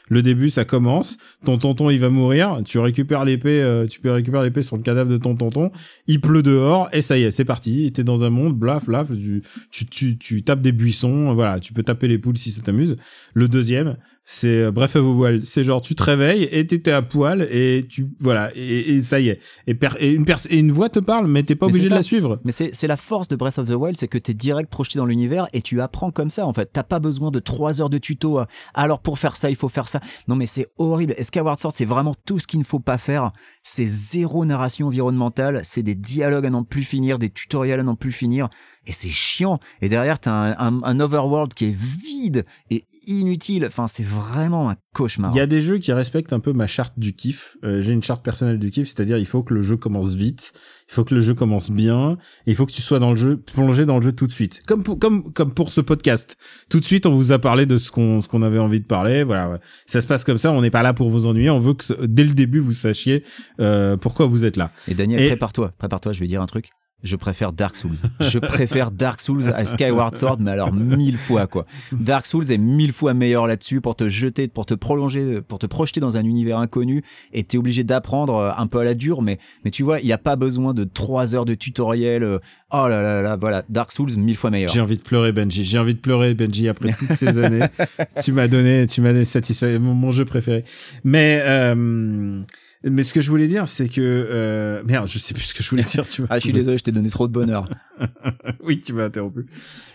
le 0.08 0.22
début 0.22 0.50
ça 0.50 0.64
commence. 0.64 1.16
Ton 1.44 1.58
tonton 1.58 1.90
il 1.90 1.98
va 1.98 2.08
mourir. 2.10 2.60
Tu 2.64 2.78
récupères 2.78 3.24
l'épée 3.24 3.60
euh, 3.62 3.86
tu 3.86 4.00
peux 4.00 4.10
récupérer 4.10 4.44
l'épée 4.44 4.62
sur 4.62 4.76
le 4.76 4.82
cadavre 4.82 5.10
de 5.10 5.16
ton 5.16 5.36
tonton. 5.36 5.70
Il 6.06 6.20
pleut 6.20 6.42
dehors 6.42 6.88
et 6.92 7.02
ça 7.02 7.18
y 7.18 7.24
est 7.24 7.30
c'est 7.30 7.44
parti. 7.44 7.92
T'es 7.92 8.04
dans 8.04 8.24
un 8.24 8.30
monde 8.30 8.56
blaf 8.56 8.86
blaf. 8.86 9.08
Tu 9.08 9.42
tu 9.70 9.86
tu, 9.86 10.18
tu 10.18 10.42
tapes 10.42 10.62
des 10.62 10.72
buissons. 10.72 11.34
Voilà 11.34 11.60
tu 11.60 11.72
peux 11.72 11.82
taper 11.82 12.08
les 12.08 12.18
poules 12.18 12.38
si 12.38 12.50
ça 12.50 12.62
t'amuse. 12.62 12.96
Le 13.34 13.48
deuxième 13.48 13.96
c'est 14.30 14.48
euh, 14.64 14.70
Breath 14.70 14.94
of 14.94 15.04
the 15.04 15.18
Wild. 15.18 15.46
C'est 15.46 15.64
genre 15.64 15.80
tu 15.80 15.94
te 15.94 16.02
réveilles 16.02 16.46
et 16.52 16.66
t'étais 16.66 16.90
à 16.92 17.00
poil 17.00 17.48
et 17.50 17.82
tu 17.88 18.08
voilà 18.20 18.50
et, 18.54 18.94
et 18.94 19.00
ça 19.00 19.20
y 19.20 19.30
est. 19.30 19.40
Et, 19.66 19.74
per- 19.74 19.96
et 19.98 20.10
une 20.10 20.26
pers- 20.26 20.46
et 20.50 20.58
une 20.58 20.70
voix 20.70 20.90
te 20.90 20.98
parle 20.98 21.26
mais 21.28 21.42
t'es 21.44 21.54
pas 21.54 21.66
Mais 21.66 21.72
obligé 21.72 21.88
de 21.88 21.94
la 21.94 22.02
suivre. 22.02 22.38
Mais 22.44 22.52
c'est 22.52 22.68
c'est 22.74 22.86
la 22.86 22.98
force 22.98 23.26
de 23.28 23.36
Breath 23.36 23.58
of 23.58 23.68
the 23.68 23.72
Wild, 23.72 23.96
c'est 23.96 24.06
que 24.08 24.18
t'es 24.18 24.34
direct 24.34 24.70
projeté 24.70 24.98
dans 24.98 25.06
l'univers 25.06 25.48
et 25.54 25.62
tu 25.62 25.80
apprends 25.80 26.10
comme 26.10 26.28
ça 26.28 26.46
en 26.46 26.52
fait. 26.52 26.68
T'as 26.70 26.82
pas 26.82 26.98
besoin 27.00 27.30
de 27.30 27.38
trois 27.38 27.80
heures 27.80 27.88
de 27.90 27.96
tuto. 27.98 28.36
à, 28.38 28.46
Alors 28.74 29.00
pour 29.00 29.18
faire 29.18 29.34
ça, 29.34 29.48
il 29.48 29.56
faut 29.56 29.70
faire 29.70 29.88
ça. 29.88 30.00
Non 30.28 30.36
mais 30.36 30.44
c'est 30.46 30.66
horrible. 30.76 31.14
Et 31.16 31.24
Skyward 31.24 31.58
Sword, 31.58 31.72
c'est 31.74 31.86
vraiment 31.86 32.14
tout 32.26 32.38
ce 32.38 32.46
qu'il 32.46 32.58
ne 32.60 32.64
faut 32.64 32.80
pas 32.80 32.98
faire. 32.98 33.32
C'est 33.62 33.86
zéro 33.86 34.44
narration 34.44 34.88
environnementale, 34.88 35.62
c'est 35.64 35.82
des 35.82 35.94
dialogues 35.94 36.44
à 36.46 36.50
n'en 36.50 36.64
plus 36.64 36.84
finir, 36.84 37.18
des 37.18 37.30
tutoriels 37.30 37.80
à 37.80 37.82
n'en 37.82 37.96
plus 37.96 38.12
finir. 38.12 38.48
Et 38.88 38.92
c'est 38.92 39.10
chiant. 39.10 39.60
Et 39.82 39.90
derrière, 39.90 40.18
t'as 40.18 40.32
un, 40.32 40.52
un, 40.58 40.82
un 40.82 40.98
overworld 41.00 41.52
qui 41.52 41.66
est 41.66 41.76
vide 41.76 42.46
et 42.70 42.84
inutile. 43.06 43.66
Enfin, 43.66 43.86
c'est 43.86 44.02
vraiment 44.02 44.70
un 44.70 44.76
cauchemar. 44.94 45.30
Il 45.34 45.36
y 45.36 45.40
a 45.40 45.46
des 45.46 45.60
jeux 45.60 45.76
qui 45.76 45.92
respectent 45.92 46.32
un 46.32 46.40
peu 46.40 46.54
ma 46.54 46.66
charte 46.66 46.98
du 46.98 47.12
kiff. 47.12 47.58
Euh, 47.64 47.82
J'ai 47.82 47.92
une 47.92 48.02
charte 48.02 48.24
personnelle 48.24 48.58
du 48.58 48.70
kiff, 48.70 48.88
c'est-à-dire 48.88 49.18
il 49.18 49.26
faut 49.26 49.42
que 49.42 49.52
le 49.52 49.60
jeu 49.60 49.76
commence 49.76 50.14
vite, 50.14 50.54
il 50.88 50.94
faut 50.94 51.04
que 51.04 51.14
le 51.14 51.20
jeu 51.20 51.34
commence 51.34 51.70
bien, 51.70 52.12
et 52.46 52.50
il 52.52 52.54
faut 52.54 52.64
que 52.64 52.72
tu 52.72 52.80
sois 52.80 52.98
dans 52.98 53.10
le 53.10 53.16
jeu, 53.16 53.36
plongé 53.36 53.84
dans 53.84 53.96
le 53.96 54.02
jeu 54.02 54.12
tout 54.12 54.26
de 54.26 54.32
suite. 54.32 54.62
Comme 54.66 54.82
pour, 54.82 54.98
comme 54.98 55.32
comme 55.34 55.52
pour 55.52 55.70
ce 55.70 55.82
podcast. 55.82 56.38
Tout 56.70 56.80
de 56.80 56.84
suite, 56.86 57.04
on 57.04 57.14
vous 57.14 57.30
a 57.32 57.38
parlé 57.38 57.66
de 57.66 57.76
ce 57.76 57.90
qu'on 57.92 58.42
avait 58.42 58.58
envie 58.58 58.80
de 58.80 58.86
parler. 58.86 59.22
Voilà, 59.22 59.50
ouais. 59.50 59.58
ça 59.84 60.00
se 60.00 60.06
passe 60.06 60.24
comme 60.24 60.38
ça. 60.38 60.50
On 60.50 60.62
n'est 60.62 60.70
pas 60.70 60.82
là 60.82 60.94
pour 60.94 61.10
vous 61.10 61.26
ennuyer. 61.26 61.50
On 61.50 61.58
veut 61.58 61.74
que 61.74 62.06
dès 62.06 62.24
le 62.24 62.32
début 62.32 62.60
vous 62.60 62.72
sachiez 62.72 63.22
euh, 63.60 63.98
pourquoi 63.98 64.24
vous 64.26 64.46
êtes 64.46 64.56
là. 64.56 64.72
Et 64.88 64.94
Daniel, 64.94 65.20
Et- 65.20 65.26
prépare-toi, 65.28 65.72
prépare-toi, 65.76 66.14
je 66.14 66.20
vais 66.20 66.26
dire 66.26 66.40
un 66.40 66.46
truc. 66.46 66.70
Je 67.04 67.14
préfère 67.14 67.52
Dark 67.52 67.76
Souls. 67.76 67.96
Je 68.18 68.40
préfère 68.40 68.90
Dark 68.90 69.20
Souls 69.20 69.52
à 69.54 69.64
Skyward 69.64 70.16
Sword, 70.16 70.38
mais 70.40 70.50
alors 70.50 70.72
mille 70.72 71.16
fois 71.16 71.46
quoi. 71.46 71.64
Dark 71.92 72.26
Souls 72.26 72.50
est 72.50 72.58
mille 72.58 72.92
fois 72.92 73.14
meilleur 73.14 73.46
là-dessus 73.46 73.80
pour 73.80 73.94
te 73.94 74.08
jeter, 74.08 74.48
pour 74.48 74.66
te 74.66 74.74
prolonger, 74.74 75.40
pour 75.40 75.60
te 75.60 75.66
projeter 75.66 76.00
dans 76.00 76.16
un 76.16 76.24
univers 76.24 76.58
inconnu 76.58 77.04
et 77.32 77.44
t'es 77.44 77.56
obligé 77.56 77.84
d'apprendre 77.84 78.34
euh, 78.34 78.50
un 78.56 78.66
peu 78.66 78.80
à 78.80 78.84
la 78.84 78.94
dure, 78.94 79.22
mais 79.22 79.38
mais 79.64 79.70
tu 79.70 79.84
vois, 79.84 80.00
il 80.00 80.06
n'y 80.06 80.12
a 80.12 80.18
pas 80.18 80.34
besoin 80.34 80.74
de 80.74 80.82
trois 80.82 81.36
heures 81.36 81.44
de 81.44 81.54
tutoriel. 81.54 82.24
euh, 82.24 82.38
Oh 82.72 82.88
là 82.88 83.00
là 83.00 83.22
là, 83.22 83.36
voilà, 83.36 83.62
Dark 83.68 83.92
Souls 83.92 84.16
mille 84.16 84.36
fois 84.36 84.50
meilleur. 84.50 84.72
J'ai 84.72 84.80
envie 84.80 84.96
de 84.96 85.02
pleurer, 85.02 85.30
Benji. 85.32 85.62
J'ai 85.64 85.78
envie 85.78 85.94
de 85.94 86.00
pleurer, 86.00 86.34
Benji, 86.34 86.68
après 86.68 86.92
toutes 86.92 87.14
ces 87.14 87.38
années. 87.38 87.64
tu 88.24 88.32
m'as 88.32 88.48
donné, 88.48 88.86
tu 88.88 89.00
m'as 89.02 89.12
donné 89.12 89.24
satisfait, 89.24 89.78
mon, 89.78 89.94
mon 89.94 90.10
jeu 90.10 90.24
préféré. 90.24 90.64
Mais, 91.04 91.40
euh, 91.44 92.42
mais 92.84 93.02
ce 93.02 93.12
que 93.12 93.20
je 93.20 93.30
voulais 93.30 93.48
dire, 93.48 93.66
c'est 93.66 93.88
que, 93.88 94.00
euh, 94.00 94.82
merde, 94.84 95.08
je 95.08 95.18
sais 95.18 95.34
plus 95.34 95.42
ce 95.42 95.54
que 95.54 95.62
je 95.62 95.70
voulais 95.70 95.82
dire. 95.82 96.06
Tu 96.06 96.22
Ah, 96.30 96.38
je 96.38 96.44
suis 96.44 96.52
désolé, 96.52 96.78
je 96.78 96.84
t'ai 96.84 96.92
donné 96.92 97.10
trop 97.10 97.26
de 97.26 97.32
bonheur. 97.32 97.68
oui, 98.62 98.78
tu 98.80 98.92
m'as 98.92 99.04
interrompu. 99.04 99.46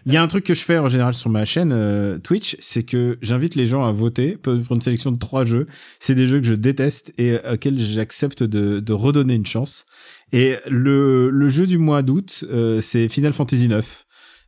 Il 0.06 0.12
y 0.12 0.18
a 0.18 0.22
un 0.22 0.28
truc 0.28 0.44
que 0.44 0.54
je 0.54 0.64
fais 0.64 0.78
en 0.78 0.90
général 0.90 1.14
sur 1.14 1.30
ma 1.30 1.46
chaîne 1.46 1.72
euh, 1.72 2.18
Twitch, 2.18 2.58
c'est 2.60 2.84
que 2.84 3.18
j'invite 3.22 3.56
les 3.56 3.66
gens 3.66 3.86
à 3.86 3.92
voter 3.92 4.38
pour 4.38 4.54
une 4.54 4.82
sélection 4.82 5.12
de 5.12 5.20
trois 5.20 5.46
jeux. 5.46 5.68
C'est 6.00 6.16
des 6.16 6.28
jeux 6.28 6.42
que 6.42 6.48
je 6.48 6.56
déteste 6.56 7.14
et 7.18 7.38
auxquels 7.50 7.80
j'accepte 7.80 8.44
de, 8.44 8.80
de 8.80 8.94
redonner 8.94 9.36
une 9.36 9.46
chance. 9.46 9.86
Et 10.34 10.56
le, 10.68 11.30
le 11.30 11.50
jeu 11.50 11.68
du 11.68 11.78
mois 11.78 12.02
d'août, 12.02 12.44
euh, 12.52 12.82
c'est 12.82 13.08
Final 13.08 13.34
Fantasy 13.34 13.66
IX. 13.68 14.06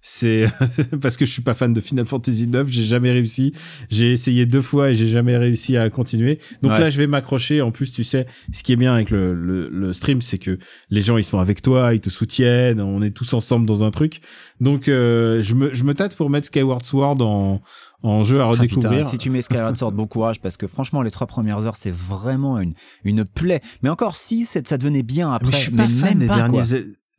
C'est 0.08 0.46
parce 1.02 1.18
que 1.18 1.26
je 1.26 1.32
suis 1.32 1.42
pas 1.42 1.56
fan 1.56 1.74
de 1.74 1.82
Final 1.82 2.06
Fantasy 2.06 2.46
9, 2.48 2.68
j'ai 2.70 2.84
jamais 2.84 3.12
réussi. 3.12 3.54
J'ai 3.90 4.12
essayé 4.12 4.46
deux 4.46 4.62
fois 4.62 4.92
et 4.92 4.96
j'ai 4.96 5.08
jamais 5.08 5.36
réussi 5.36 5.78
à 5.78 5.90
continuer. 5.90 6.40
Donc 6.62 6.74
Ouais. 6.74 6.80
là, 6.80 6.90
je 6.92 6.98
vais 7.00 7.08
m'accrocher. 7.08 7.60
En 7.64 7.72
plus, 7.72 7.92
tu 7.92 8.04
sais, 8.04 8.28
ce 8.54 8.62
qui 8.62 8.72
est 8.72 8.76
bien 8.76 8.94
avec 8.94 9.10
le, 9.10 9.34
le, 9.34 9.68
le 9.68 9.94
stream, 9.94 10.22
c'est 10.22 10.38
que 10.38 10.60
les 10.92 11.02
gens 11.02 11.18
ils 11.18 11.24
sont 11.24 11.40
avec 11.40 11.64
toi, 11.64 11.96
ils 11.96 12.02
te 12.02 12.12
soutiennent, 12.12 12.80
on 12.82 13.02
est 13.02 13.10
tous 13.10 13.34
ensemble 13.34 13.66
dans 13.66 13.84
un 13.84 13.90
truc. 13.90 14.22
Donc 14.62 14.90
euh, 14.90 15.42
je 15.42 15.56
me 15.56 15.74
je 15.74 15.84
me 15.84 15.96
tâte 15.96 16.16
pour 16.16 16.30
mettre 16.30 16.46
Skyward 16.46 16.86
Sword 16.86 17.22
en 17.24 17.62
en 18.04 18.24
jeu 18.24 18.42
à 18.42 18.44
Ah, 18.46 18.52
putain, 18.52 18.62
redécouvrir. 18.62 19.06
si 19.10 19.18
tu 19.18 19.32
mets 19.32 19.42
Skyward 19.42 19.76
Sword, 19.76 19.94
bon 19.94 20.06
courage 20.06 20.40
parce 20.40 20.56
que 20.58 20.68
franchement, 20.68 21.02
les 21.02 21.10
trois 21.10 21.26
premières 21.26 21.66
heures, 21.66 21.76
c'est 21.76 21.92
vraiment 21.94 22.60
une, 22.60 22.74
une 23.06 23.26
plaie. 23.26 23.62
Mais 23.82 23.90
encore 23.90 24.16
si 24.18 24.46
c'est- 24.46 24.68
ça 24.68 24.78
devenait 24.78 25.02
bien 25.02 25.32
après. 25.32 25.48
mais 25.50 25.58
je 25.58 25.62
suis 25.64 25.72
pas 25.72 25.88
fan 25.88 26.10
même 26.10 26.20
des 26.20 26.28
pas, 26.28 26.36
derniers 26.36 26.62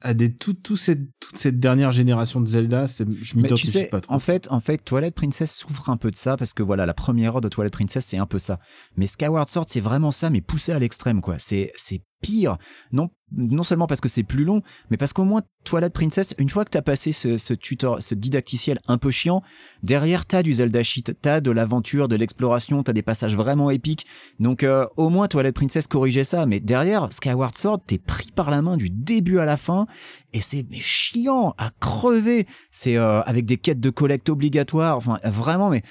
à 0.03 0.15
des 0.15 0.35
tout, 0.35 0.55
tout 0.55 0.77
cette 0.77 1.09
toute 1.21 1.39
cette 1.39 1.59
dernière 1.59 1.91
génération 1.91 2.41
de 2.41 2.47
Zelda, 2.47 2.87
je 2.87 3.05
Mais 3.05 3.15
tu 3.23 3.37
m'identifie 3.39 3.67
sais, 3.67 3.85
pas 3.87 4.01
trop. 4.01 4.13
en 4.13 4.19
fait, 4.19 4.47
en 4.51 4.61
fait, 4.61 4.79
Twilight 4.79 5.15
Princess 5.15 5.55
souffre 5.55 5.89
un 5.89 5.97
peu 5.97 6.11
de 6.11 6.17
ça 6.17 6.37
parce 6.37 6.53
que 6.53 6.63
voilà, 6.63 6.87
la 6.87 6.95
première 6.95 7.37
heure 7.37 7.41
de 7.41 7.49
Twilight 7.49 7.73
Princess, 7.73 8.05
c'est 8.05 8.19
un 8.19 8.27
peu 8.27 8.39
ça. 8.39 8.61
Mais 8.97 9.07
Skyward 9.07 9.49
Sword, 9.49 9.67
c'est 9.69 9.81
vraiment 9.81 10.13
ça, 10.13 10.31
mais 10.31 10.41
poussé 10.41 10.73
à 10.73 10.79
l'extrême, 10.79 11.21
quoi. 11.23 11.37
C'est, 11.39 11.73
c'est 11.77 12.03
pire. 12.21 12.59
Non, 12.93 13.11
non 13.33 13.65
seulement 13.65 13.87
parce 13.87 14.01
que 14.01 14.09
c'est 14.09 14.23
plus 14.23 14.45
long, 14.45 14.63
mais 14.91 14.97
parce 14.97 15.13
qu'au 15.13 15.25
moins 15.25 15.43
Twilight 15.65 15.93
Princess, 15.93 16.35
une 16.39 16.49
fois 16.49 16.65
que 16.65 16.71
t'as 16.71 16.83
passé 16.83 17.11
ce, 17.11 17.55
tutor, 17.55 18.01
ce 18.01 18.15
didacticiel 18.15 18.79
un 18.87 18.99
peu 18.99 19.11
chiant, 19.11 19.43
derrière 19.83 20.27
t'as 20.27 20.43
du 20.43 20.53
Zelda 20.53 20.83
shit, 20.85 21.13
t'as 21.21 21.41
de 21.41 21.51
l'aventure, 21.51 22.07
de 22.07 22.15
l'exploration, 22.15 22.85
t'as 22.85 22.93
des 22.93 23.03
passages 23.03 23.37
vraiment 23.37 23.71
épiques. 23.71 24.07
Donc 24.39 24.63
euh, 24.63 24.87
au 24.97 25.09
moins 25.09 25.27
Twilight 25.27 25.55
Princess 25.55 25.89
corrigeait 25.89 26.25
ça, 26.25 26.47
mais 26.47 26.61
derrière 26.61 27.13
Skyward 27.13 27.57
Sword, 27.57 27.81
t'es 27.87 27.99
pris 27.99 28.31
par 28.31 28.51
la 28.51 28.63
main 28.63 28.77
du 28.77 28.91
début 28.91 29.41
à 29.41 29.45
la 29.45 29.57
fin 29.57 29.87
et 30.33 30.41
c'est 30.41 30.65
chiant 30.73 31.55
à 31.59 31.71
crever. 31.81 32.47
C'est 32.71 32.97
euh, 32.97 33.23
avec 33.23 33.45
des 33.45 33.57
quêtes 33.57 33.81
de 33.81 33.91
collecte 33.91 34.29
obligatoires, 34.29 34.97
enfin 34.97 35.19
vraiment 35.25 35.69
mais 35.69 35.83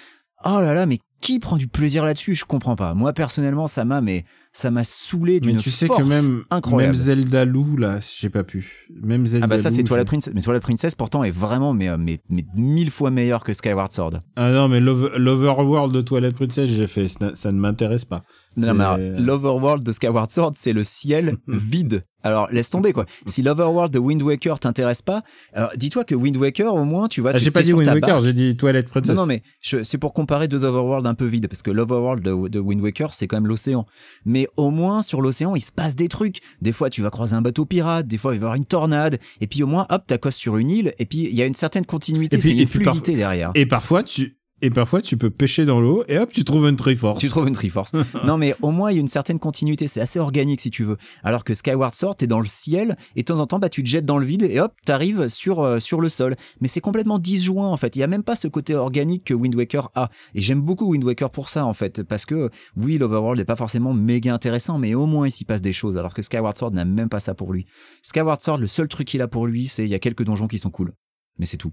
oh 0.45 0.59
là 0.61 0.73
là 0.73 0.85
mais 0.85 0.99
qui 1.21 1.39
prend 1.39 1.57
du 1.57 1.67
plaisir 1.67 2.05
là-dessus? 2.05 2.35
Je 2.35 2.45
comprends 2.45 2.75
pas. 2.75 2.93
Moi 2.93 3.11
personnellement, 3.13 3.67
ça 3.67 3.83
m'a 3.83 3.99
mais 3.99 4.25
ça 4.53 4.69
m'a 4.69 4.83
saoulé 4.83 5.39
d'une 5.39 5.55
mais 5.55 5.61
tu 5.61 5.71
sais 5.71 5.87
force 5.87 5.99
que 5.99 6.07
même 6.07 6.43
incroyable. 6.51 6.93
même 6.93 7.01
Zelda 7.01 7.45
Lou 7.45 7.77
là, 7.77 7.99
j'ai 8.19 8.29
pas 8.29 8.43
pu. 8.43 8.87
Même 9.01 9.25
Zelda 9.25 9.45
ah 9.45 9.47
bah 9.47 9.57
ça 9.57 9.69
c'est 9.71 9.83
Twilight 9.83 10.07
Princess, 10.07 10.33
mais 10.35 10.41
Twilight 10.41 10.61
Princess 10.63 10.93
pourtant 10.93 11.23
est 11.23 11.31
vraiment 11.31 11.73
mais, 11.73 11.89
euh, 11.89 11.97
mais, 11.99 12.21
mais 12.29 12.45
mille 12.55 12.91
fois 12.91 13.09
meilleur 13.09 13.43
que 13.43 13.53
Skyward 13.53 13.91
Sword. 13.91 14.21
Ah 14.35 14.51
non, 14.51 14.67
mais 14.67 14.79
l'over- 14.79 15.17
l'Overworld 15.17 15.93
de 15.93 16.01
Twilight 16.01 16.35
Princess, 16.35 16.69
j'ai 16.69 16.87
fait, 16.87 17.07
ça, 17.07 17.31
ça 17.33 17.51
ne 17.51 17.57
m'intéresse 17.59 18.05
pas. 18.05 18.23
Non, 18.57 18.73
mais 18.73 18.83
alors, 18.83 18.97
l'Overworld 18.97 19.83
de 19.83 19.91
Skyward 19.91 20.31
Sword, 20.31 20.53
c'est 20.55 20.73
le 20.73 20.83
ciel 20.83 21.37
vide. 21.47 22.03
Alors, 22.23 22.49
laisse 22.51 22.71
tomber, 22.71 22.91
quoi. 22.91 23.05
Si 23.27 23.43
l'Overworld 23.43 23.93
de 23.93 23.99
Wind 23.99 24.23
Waker 24.23 24.59
t'intéresse 24.59 25.03
pas, 25.03 25.21
alors, 25.53 25.69
dis-toi 25.75 26.03
que 26.05 26.15
Wind 26.15 26.37
Waker, 26.37 26.73
au 26.73 26.83
moins, 26.83 27.07
tu 27.07 27.21
vois, 27.21 27.31
Ah, 27.35 27.37
j'ai 27.37 27.51
pas 27.51 27.61
dit 27.61 27.71
Wind 27.71 27.87
Waker, 27.87 28.21
j'ai 28.23 28.33
dit 28.33 28.57
Twilight 28.57 28.87
Princess. 28.87 29.13
Non, 29.15 29.21
non, 29.21 29.27
mais 29.27 29.43
c'est 29.61 29.99
pour 29.99 30.13
comparer 30.13 30.47
deux 30.47 30.65
Overworlds 30.65 31.07
un 31.07 31.13
peu 31.13 31.25
vides, 31.25 31.47
parce 31.47 31.61
que 31.61 31.69
l'Overworld 31.69 32.23
de, 32.23 32.47
de 32.47 32.59
Wind 32.59 32.81
Waker, 32.81 33.13
c'est 33.13 33.27
quand 33.27 33.37
même 33.37 33.45
l'océan. 33.47 33.85
Mais 34.25 34.47
au 34.57 34.71
moins, 34.71 35.03
sur 35.03 35.21
l'océan, 35.21 35.55
il 35.55 35.61
se 35.61 35.71
passe 35.71 35.95
des 35.95 36.07
trucs. 36.07 36.39
Des 36.61 36.71
fois, 36.71 36.89
tu 36.89 37.03
vas 37.03 37.11
croiser 37.11 37.35
un 37.35 37.43
bateau 37.43 37.65
pirate, 37.65 38.07
des 38.07 38.17
fois, 38.17 38.33
il 38.33 38.39
va 38.39 38.45
y 38.45 38.47
avoir 38.47 38.55
une 38.55 38.65
tornade, 38.65 39.19
et 39.39 39.45
puis 39.45 39.61
au 39.61 39.67
moins, 39.67 39.85
hop, 39.89 40.07
t'accostes 40.07 40.39
sur 40.39 40.57
une 40.57 40.71
île, 40.71 40.93
et 40.97 41.05
puis 41.05 41.25
il 41.25 41.35
y 41.35 41.43
a 41.43 41.45
une 41.45 41.53
certaine 41.53 41.85
continuité, 41.85 42.39
c'est 42.39 42.53
une 42.53 42.67
fluidité 42.67 43.15
derrière. 43.15 43.51
Et 43.53 43.67
parfois, 43.67 44.01
tu, 44.01 44.37
et 44.65 44.71
parfois 44.71 44.99
tu 44.99 45.15
peux 45.15 45.29
pêcher 45.29 45.63
dans 45.63 45.79
l'eau 45.79 46.03
et 46.07 46.17
hop, 46.17 46.33
tu 46.33 46.43
trouves 46.43 46.67
une 46.67 46.75
Triforce. 46.75 47.19
Tu 47.19 47.29
trouves 47.29 47.47
une 47.47 47.53
Triforce. 47.53 47.91
non, 48.25 48.39
mais 48.39 48.55
au 48.63 48.71
moins, 48.71 48.89
il 48.89 48.95
y 48.95 48.97
a 48.97 48.99
une 48.99 49.07
certaine 49.07 49.37
continuité. 49.37 49.85
C'est 49.85 50.01
assez 50.01 50.17
organique, 50.17 50.59
si 50.59 50.71
tu 50.71 50.83
veux. 50.83 50.97
Alors 51.23 51.43
que 51.43 51.53
Skyward 51.53 51.93
Sword, 51.93 52.15
t'es 52.15 52.25
dans 52.25 52.39
le 52.39 52.47
ciel, 52.47 52.97
et 53.15 53.21
de 53.21 53.25
temps 53.25 53.39
en 53.39 53.45
temps, 53.45 53.59
bah, 53.59 53.69
tu 53.69 53.83
te 53.83 53.87
jettes 53.87 54.07
dans 54.07 54.17
le 54.17 54.25
vide, 54.25 54.41
et 54.41 54.59
hop, 54.59 54.73
t'arrives 54.83 55.27
sur, 55.27 55.61
euh, 55.61 55.79
sur 55.79 56.01
le 56.01 56.09
sol. 56.09 56.35
Mais 56.61 56.67
c'est 56.67 56.81
complètement 56.81 57.19
disjoint, 57.19 57.69
en 57.69 57.77
fait. 57.77 57.95
Il 57.95 57.99
y 57.99 58.03
a 58.03 58.07
même 58.07 58.23
pas 58.23 58.35
ce 58.35 58.47
côté 58.47 58.73
organique 58.73 59.25
que 59.25 59.35
Wind 59.35 59.53
Waker 59.53 59.91
a. 59.93 60.09
Et 60.33 60.41
j'aime 60.41 60.61
beaucoup 60.61 60.89
Wind 60.89 61.03
Waker 61.03 61.29
pour 61.29 61.49
ça, 61.49 61.63
en 61.63 61.73
fait. 61.73 62.01
Parce 62.01 62.25
que, 62.25 62.49
oui, 62.75 62.97
l'Overworld 62.97 63.37
n'est 63.37 63.45
pas 63.45 63.55
forcément 63.55 63.93
méga 63.93 64.33
intéressant, 64.33 64.79
mais 64.79 64.95
au 64.95 65.05
moins, 65.05 65.27
il 65.27 65.31
s'y 65.31 65.45
passe 65.45 65.61
des 65.61 65.73
choses. 65.73 65.95
Alors 65.95 66.15
que 66.15 66.23
Skyward 66.23 66.57
Sword 66.57 66.71
n'a 66.71 66.85
même 66.85 67.09
pas 67.09 67.19
ça 67.19 67.35
pour 67.35 67.53
lui. 67.53 67.67
Skyward 68.01 68.41
Sword, 68.41 68.57
le 68.57 68.67
seul 68.67 68.87
truc 68.87 69.07
qu'il 69.07 69.21
a 69.21 69.27
pour 69.27 69.45
lui, 69.45 69.67
c'est 69.67 69.83
il 69.83 69.91
y 69.91 69.95
a 69.95 69.99
quelques 69.99 70.23
donjons 70.23 70.47
qui 70.47 70.57
sont 70.57 70.71
cool. 70.71 70.93
Mais 71.37 71.45
c'est 71.45 71.57
tout. 71.57 71.71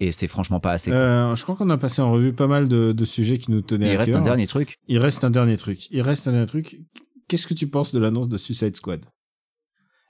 Et 0.00 0.12
c'est 0.12 0.28
franchement 0.28 0.60
pas 0.60 0.72
assez. 0.72 0.92
Euh, 0.92 1.34
je 1.34 1.42
crois 1.42 1.56
qu'on 1.56 1.70
a 1.70 1.78
passé 1.78 2.02
en 2.02 2.12
revue 2.12 2.32
pas 2.32 2.46
mal 2.46 2.68
de, 2.68 2.92
de 2.92 3.04
sujets 3.04 3.38
qui 3.38 3.50
nous 3.50 3.62
tenaient 3.62 3.92
il 3.92 3.96
à 3.96 3.98
reste 4.00 4.12
cœur. 4.12 4.20
un 4.20 4.24
dernier 4.24 4.46
truc. 4.46 4.78
Il 4.88 4.98
reste 4.98 5.24
un 5.24 5.30
dernier 5.30 5.56
truc. 5.56 5.90
Il 5.90 6.02
reste 6.02 6.28
un 6.28 6.32
dernier 6.32 6.46
truc. 6.46 6.80
Qu'est-ce 7.28 7.46
que 7.46 7.54
tu 7.54 7.68
penses 7.68 7.92
de 7.94 7.98
l'annonce 7.98 8.28
de 8.28 8.36
Suicide 8.36 8.76
Squad? 8.76 9.06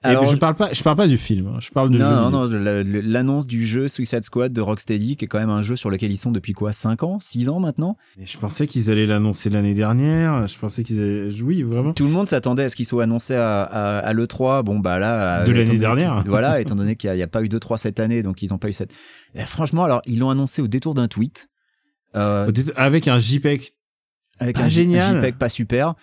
Et 0.04 0.08
je 0.30 0.36
parle 0.36 0.54
pas, 0.54 0.72
je 0.72 0.82
parle 0.84 0.96
pas 0.96 1.08
du 1.08 1.18
film. 1.18 1.48
hein. 1.48 1.58
Je 1.60 1.70
parle 1.70 1.90
du 1.90 1.98
non, 1.98 2.08
jeu. 2.08 2.14
non, 2.14 2.30
non, 2.30 2.44
la- 2.46 2.82
la- 2.84 3.02
l'annonce 3.02 3.46
du 3.46 3.66
jeu 3.66 3.88
Suicide 3.88 4.22
Squad 4.22 4.52
de 4.52 4.60
Rocksteady, 4.60 5.16
qui 5.16 5.24
est 5.24 5.28
quand 5.28 5.38
même 5.40 5.50
un 5.50 5.62
jeu 5.62 5.74
sur 5.74 5.90
lequel 5.90 6.12
ils 6.12 6.16
sont 6.16 6.30
depuis 6.30 6.52
quoi 6.52 6.72
5 6.72 7.02
ans 7.02 7.18
6 7.20 7.48
ans 7.48 7.58
maintenant? 7.58 7.96
Et 8.20 8.26
je 8.26 8.38
pensais 8.38 8.66
qu'ils 8.68 8.90
allaient 8.90 9.06
l'annoncer 9.06 9.50
l'année 9.50 9.74
dernière. 9.74 10.46
Je 10.46 10.56
pensais 10.58 10.84
qu'ils 10.84 11.00
allaient. 11.00 11.42
Oui, 11.42 11.62
vraiment. 11.62 11.92
Tout 11.92 12.04
le 12.04 12.10
monde 12.12 12.28
s'attendait 12.28 12.64
à 12.64 12.68
ce 12.68 12.76
qu'il 12.76 12.84
soit 12.84 13.02
annoncé 13.04 13.34
à, 13.34 13.62
à, 13.62 13.98
à 13.98 14.12
l'E3. 14.12 14.62
Bon, 14.62 14.78
bah 14.78 14.98
là. 15.00 15.42
De 15.44 15.50
euh, 15.50 15.54
l'année 15.54 15.62
étant 15.62 15.72
donné 15.72 15.78
dernière. 15.80 16.24
Voilà, 16.26 16.60
étant 16.60 16.74
donné 16.76 16.94
qu'il 16.94 17.12
n'y 17.12 17.22
a, 17.22 17.26
pas 17.26 17.42
eu 17.42 17.48
d'E3 17.48 17.76
cette 17.78 17.98
année, 17.98 18.22
donc 18.22 18.42
ils 18.42 18.50
n'ont 18.50 18.58
pas 18.58 18.68
eu 18.68 18.72
cette. 18.74 18.92
Et 19.34 19.40
franchement, 19.40 19.82
alors, 19.84 20.02
ils 20.06 20.18
l'ont 20.20 20.30
annoncé 20.30 20.62
au 20.62 20.68
détour 20.68 20.94
d'un 20.94 21.08
tweet. 21.08 21.48
euh, 22.14 22.52
Avec 22.76 23.08
un 23.08 23.18
JPEG. 23.18 23.62
avec 24.38 24.56
pas 24.56 24.62
un, 24.64 24.68
J- 24.68 24.82
génial. 24.82 25.16
un 25.16 25.20
JPEG 25.20 25.34
pas 25.36 25.48
super. 25.48 25.94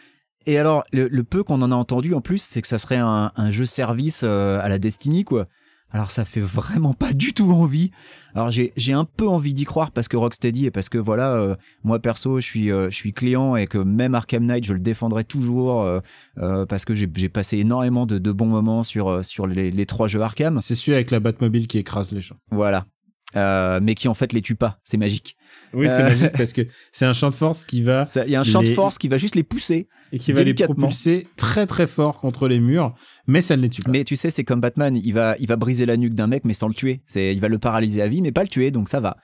Et 0.45 0.57
alors, 0.57 0.83
le, 0.91 1.07
le 1.07 1.23
peu 1.23 1.43
qu'on 1.43 1.61
en 1.61 1.71
a 1.71 1.75
entendu 1.75 2.13
en 2.13 2.21
plus, 2.21 2.41
c'est 2.41 2.61
que 2.61 2.67
ça 2.67 2.79
serait 2.79 2.97
un, 2.97 3.31
un 3.35 3.51
jeu 3.51 3.65
service 3.65 4.21
euh, 4.23 4.59
à 4.61 4.69
la 4.69 4.79
Destiny, 4.79 5.23
quoi. 5.23 5.47
Alors 5.93 6.09
ça 6.09 6.25
fait 6.25 6.41
vraiment 6.41 6.95
pas 6.95 7.13
du 7.13 7.33
tout 7.33 7.51
envie. 7.51 7.91
Alors 8.33 8.49
j'ai 8.49 8.93
un 8.93 9.05
peu 9.05 9.27
envie 9.27 9.53
d'y 9.53 9.63
croire 9.63 9.91
parce 9.91 10.07
que 10.07 10.17
Rocksteady 10.17 10.65
et 10.65 10.71
parce 10.71 10.89
que 10.89 10.97
voilà 10.97 11.35
euh, 11.35 11.55
moi 11.83 11.99
perso 11.99 12.39
je 12.39 12.45
suis 12.45 12.71
euh, 12.71 12.89
je 12.89 12.95
suis 12.95 13.13
client 13.13 13.55
et 13.55 13.67
que 13.67 13.77
même 13.77 14.15
Arkham 14.15 14.43
Knight 14.43 14.65
je 14.65 14.73
le 14.73 14.79
défendrai 14.79 15.23
toujours 15.23 15.83
euh, 15.83 15.99
euh, 16.39 16.65
parce 16.65 16.83
que 16.83 16.95
j'ai 16.95 17.07
passé 17.29 17.59
énormément 17.59 18.07
de, 18.07 18.17
de 18.17 18.31
bons 18.31 18.47
moments 18.47 18.83
sur 18.83 19.23
sur 19.23 19.45
les, 19.45 19.69
les 19.69 19.85
trois 19.85 20.07
jeux 20.07 20.21
Arkham. 20.21 20.57
C'est 20.57 20.73
celui 20.73 20.95
avec 20.95 21.11
la 21.11 21.19
Batmobile 21.19 21.67
qui 21.67 21.77
écrase 21.77 22.11
les 22.11 22.21
gens. 22.21 22.37
Voilà. 22.49 22.87
Euh, 23.35 23.79
mais 23.81 23.95
qui 23.95 24.07
en 24.07 24.13
fait 24.13 24.31
les 24.33 24.41
tue 24.41 24.55
pas, 24.55 24.79
c'est 24.83 24.97
magique. 24.97 25.35
Oui, 25.73 25.87
c'est 25.87 26.01
Euh. 26.03 26.09
magique 26.09 26.31
parce 26.37 26.53
que 26.53 26.61
c'est 26.91 27.05
un 27.05 27.13
champ 27.13 27.29
de 27.31 27.35
force 27.35 27.65
qui 27.65 27.81
va 27.81 28.03
Il 28.25 28.31
y 28.31 28.35
a 28.35 28.39
un 28.39 28.43
champ 28.43 28.61
de 28.61 28.69
force 28.73 28.97
qui 28.99 29.07
va 29.07 29.17
juste 29.17 29.35
les 29.35 29.43
pousser. 29.43 29.87
et 30.11 30.19
qui 30.19 30.31
va 30.33 30.43
les 30.43 30.53
propulser 30.53 31.27
très 31.35 31.65
très 31.65 31.87
fort 31.87 32.19
contre 32.19 32.47
les 32.47 32.59
murs, 32.59 32.93
mais 33.25 33.41
ça 33.41 33.57
ne 33.57 33.61
les 33.63 33.69
tue 33.69 33.81
pas. 33.81 33.89
Mais 33.91 34.03
tu 34.03 34.15
sais, 34.15 34.29
c'est 34.29 34.43
comme 34.43 34.61
Batman, 34.61 34.95
il 34.95 35.13
va, 35.13 35.35
il 35.39 35.47
va 35.47 35.55
briser 35.55 35.85
la 35.87 35.97
nuque 35.97 36.13
d'un 36.13 36.27
mec, 36.27 36.43
mais 36.45 36.53
sans 36.53 36.67
le 36.67 36.75
tuer. 36.75 37.01
Il 37.15 37.39
va 37.39 37.47
le 37.47 37.57
paralyser 37.57 38.01
à 38.03 38.07
vie, 38.07 38.21
mais 38.21 38.31
pas 38.31 38.43
le 38.43 38.49
tuer, 38.49 38.69
donc 38.69 38.87
ça 38.89 38.99
va. 38.99 39.17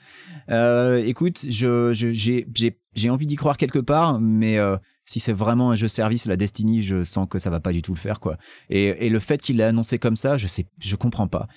Euh, 0.49 1.03
écoute, 1.05 1.45
je, 1.47 1.93
je- 1.93 2.11
j'ai, 2.13 3.09
envie 3.11 3.27
d'y 3.27 3.35
croire 3.35 3.57
quelque 3.57 3.79
part, 3.79 4.19
mais 4.19 4.57
si 5.05 5.19
c'est 5.19 5.33
vraiment 5.33 5.71
un 5.71 5.75
jeu 5.75 5.87
service, 5.87 6.25
la 6.25 6.35
Destiny, 6.35 6.81
je 6.83 7.03
sens 7.03 7.27
que 7.29 7.39
ça 7.39 7.49
va 7.49 7.59
pas 7.59 7.71
du 7.73 7.81
tout 7.81 7.93
le 7.93 7.99
faire, 7.99 8.19
quoi. 8.19 8.37
Et, 8.69 9.05
et 9.05 9.09
le 9.09 9.19
fait 9.19 9.41
qu'il 9.41 9.57
l'ait 9.57 9.63
annoncé 9.63 9.97
comme 9.99 10.15
ça, 10.15 10.37
je 10.37 10.45
sais, 10.47 10.65
je 10.79 10.95
comprends 10.95 11.27
pas. 11.27 11.47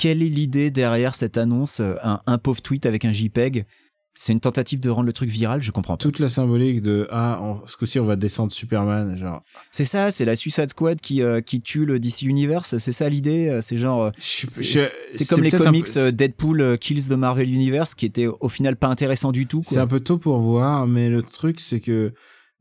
Quelle 0.00 0.22
est 0.22 0.28
l'idée 0.30 0.70
derrière 0.70 1.14
cette 1.14 1.36
annonce 1.36 1.80
un, 1.80 2.20
un 2.26 2.38
pauvre 2.38 2.62
tweet 2.62 2.86
avec 2.86 3.04
un 3.04 3.12
JPEG? 3.12 3.66
C'est 4.14 4.32
une 4.32 4.40
tentative 4.40 4.80
de 4.80 4.88
rendre 4.90 5.06
le 5.06 5.12
truc 5.12 5.28
viral, 5.30 5.62
je 5.62 5.70
comprends 5.70 5.94
pas. 5.94 6.02
Toute 6.02 6.18
la 6.18 6.28
symbolique 6.28 6.80
de 6.82 7.06
ah, 7.10 7.38
en- 7.40 7.66
ce 7.66 7.76
coup-ci 7.76 8.00
on 8.00 8.04
va 8.04 8.16
descendre 8.16 8.50
Superman, 8.50 9.16
genre. 9.18 9.42
C'est 9.70 9.84
ça, 9.84 10.10
c'est 10.10 10.24
la 10.24 10.36
Suicide 10.36 10.70
Squad 10.70 11.00
qui, 11.02 11.22
euh, 11.22 11.40
qui 11.42 11.60
tue 11.60 11.84
le 11.84 11.98
DC 12.00 12.22
Universe, 12.22 12.78
c'est 12.78 12.92
ça 12.92 13.08
l'idée, 13.10 13.48
euh, 13.48 13.60
c'est 13.60 13.76
genre. 13.76 14.04
euh, 14.04 14.10
C'est 14.18 15.28
comme 15.28 15.42
les 15.42 15.50
comics 15.50 15.84
peu- 15.92 16.00
euh, 16.00 16.10
Deadpool 16.10 16.60
euh, 16.60 16.76
Kills 16.76 17.08
the 17.08 17.12
Marvel 17.12 17.48
Universe 17.50 17.94
qui 17.94 18.06
étaient 18.06 18.26
au 18.26 18.48
final 18.48 18.76
pas 18.76 18.88
intéressants 18.88 19.32
du 19.32 19.46
tout. 19.46 19.60
C'est 19.64 19.78
un 19.78 19.86
peu 19.86 20.00
tôt 20.00 20.18
pour 20.18 20.38
voir, 20.38 20.86
mais 20.86 21.08
le 21.08 21.22
truc 21.22 21.60
c'est 21.60 21.80
que 21.80 22.12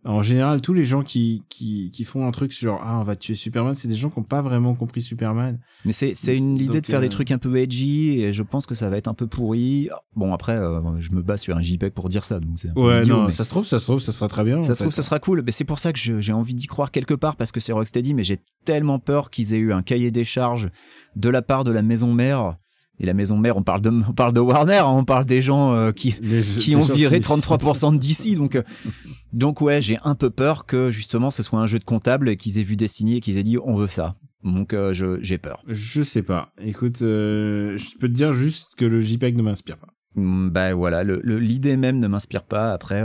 en 0.05 0.21
général 0.21 0.61
tous 0.61 0.73
les 0.73 0.85
gens 0.85 1.03
qui 1.03 1.43
qui 1.49 1.91
qui 1.91 2.03
font 2.05 2.25
un 2.25 2.31
truc 2.31 2.57
genre 2.57 2.81
ah 2.83 2.99
on 2.99 3.03
va 3.03 3.15
tuer 3.15 3.35
Superman, 3.35 3.73
c'est 3.73 3.87
des 3.87 3.95
gens 3.95 4.09
qui 4.09 4.19
n'ont 4.19 4.25
pas 4.25 4.41
vraiment 4.41 4.73
compris 4.75 5.01
Superman. 5.01 5.59
Mais 5.85 5.91
c'est 5.91 6.13
c'est 6.13 6.35
une 6.37 6.57
l'idée 6.57 6.73
Donc, 6.75 6.81
de 6.81 6.87
faire 6.87 6.99
euh, 6.99 7.01
des 7.01 7.09
trucs 7.09 7.31
un 7.31 7.37
peu 7.37 7.57
edgy 7.57 8.21
et 8.21 8.31
je 8.31 8.43
pense 8.43 8.65
que 8.65 8.75
ça 8.75 8.89
va 8.89 8.97
être 8.97 9.07
un 9.07 9.13
peu 9.13 9.27
pourri. 9.27 9.89
Bon 10.15 10.33
après, 10.33 10.55
euh, 10.55 10.81
je 10.99 11.11
me 11.11 11.21
base 11.21 11.41
sur 11.41 11.57
un 11.57 11.61
JPEG 11.61 11.93
pour 11.93 12.07
dire 12.09 12.23
ça, 12.23 12.39
donc 12.39 12.57
c'est 12.57 12.71
Ouais, 12.77 13.01
idiot, 13.01 13.17
non, 13.17 13.25
mais 13.25 13.31
ça 13.31 13.43
se 13.43 13.49
trouve, 13.49 13.65
ça 13.65 13.79
se 13.79 13.85
trouve, 13.85 13.99
ça 13.99 14.11
sera 14.11 14.27
très 14.27 14.43
bien. 14.43 14.63
ça 14.63 14.73
se 14.73 14.79
trouve 14.79 14.93
ça 14.93 15.01
sera 15.01 15.19
cool. 15.19 15.43
Mais 15.45 15.51
c'est 15.51 15.65
pour 15.65 15.79
ça 15.79 15.91
que 15.91 15.99
j'ai 15.99 16.33
envie 16.33 16.55
d'y 16.55 16.67
croire 16.67 16.91
quelque 16.91 17.13
part 17.13 17.35
parce 17.35 17.51
que 17.51 17.59
c'est 17.59 17.73
Rocksteady, 17.73 18.13
mais 18.13 18.23
j'ai 18.23 18.39
tellement 18.65 18.99
peur 18.99 19.29
qu'ils 19.29 19.53
aient 19.53 19.57
eu 19.57 19.73
un 19.73 19.81
cahier 19.81 20.11
des 20.11 20.23
charges 20.23 20.69
de 21.15 21.29
la 21.29 21.41
part 21.41 21.63
de 21.63 21.71
la 21.71 21.81
maison 21.81 22.13
mère. 22.13 22.53
Et 22.99 23.05
la 23.05 23.13
maison 23.13 23.37
mère, 23.37 23.55
on 23.57 23.63
parle 23.63 23.81
de, 23.81 23.89
on 23.89 24.13
parle 24.13 24.33
de 24.33 24.39
Warner, 24.39 24.77
hein, 24.79 24.85
on 24.87 25.05
parle 25.05 25.25
des 25.25 25.41
gens 25.41 25.71
euh, 25.73 25.91
qui, 25.91 26.15
Les- 26.21 26.41
qui 26.41 26.75
ont 26.75 26.81
viré 26.81 27.19
qui- 27.19 27.27
33% 27.29 27.93
de 27.93 27.97
DC. 27.97 28.35
Donc, 28.37 28.55
euh, 28.55 28.63
donc 29.33 29.61
ouais, 29.61 29.81
j'ai 29.81 29.97
un 30.03 30.15
peu 30.15 30.29
peur 30.29 30.65
que 30.65 30.89
justement 30.89 31.31
ce 31.31 31.41
soit 31.43 31.59
un 31.59 31.67
jeu 31.67 31.79
de 31.79 31.83
comptable 31.85 32.27
et 32.29 32.35
qu'ils 32.37 32.59
aient 32.59 32.63
vu 32.63 32.75
Destiny 32.75 33.17
et 33.17 33.19
qu'ils 33.21 33.37
aient 33.37 33.43
dit 33.43 33.57
on 33.63 33.73
veut 33.75 33.87
ça. 33.87 34.15
Donc 34.43 34.73
euh, 34.73 34.93
je- 34.93 35.19
j'ai 35.21 35.37
peur. 35.37 35.63
Je 35.67 36.01
sais 36.03 36.23
pas. 36.23 36.51
Écoute, 36.61 37.01
euh, 37.01 37.77
je 37.77 37.97
peux 37.99 38.07
te 38.07 38.13
dire 38.13 38.33
juste 38.33 38.75
que 38.77 38.85
le 38.85 38.99
JPEG 39.01 39.35
ne 39.37 39.43
m'inspire 39.43 39.77
pas. 39.77 39.87
Mm, 40.15 40.49
Bah 40.49 40.73
voilà, 40.73 41.03
le- 41.03 41.21
le- 41.23 41.39
l'idée 41.39 41.77
même 41.77 41.99
ne 41.99 42.07
m'inspire 42.07 42.43
pas. 42.43 42.73
Après, 42.73 43.03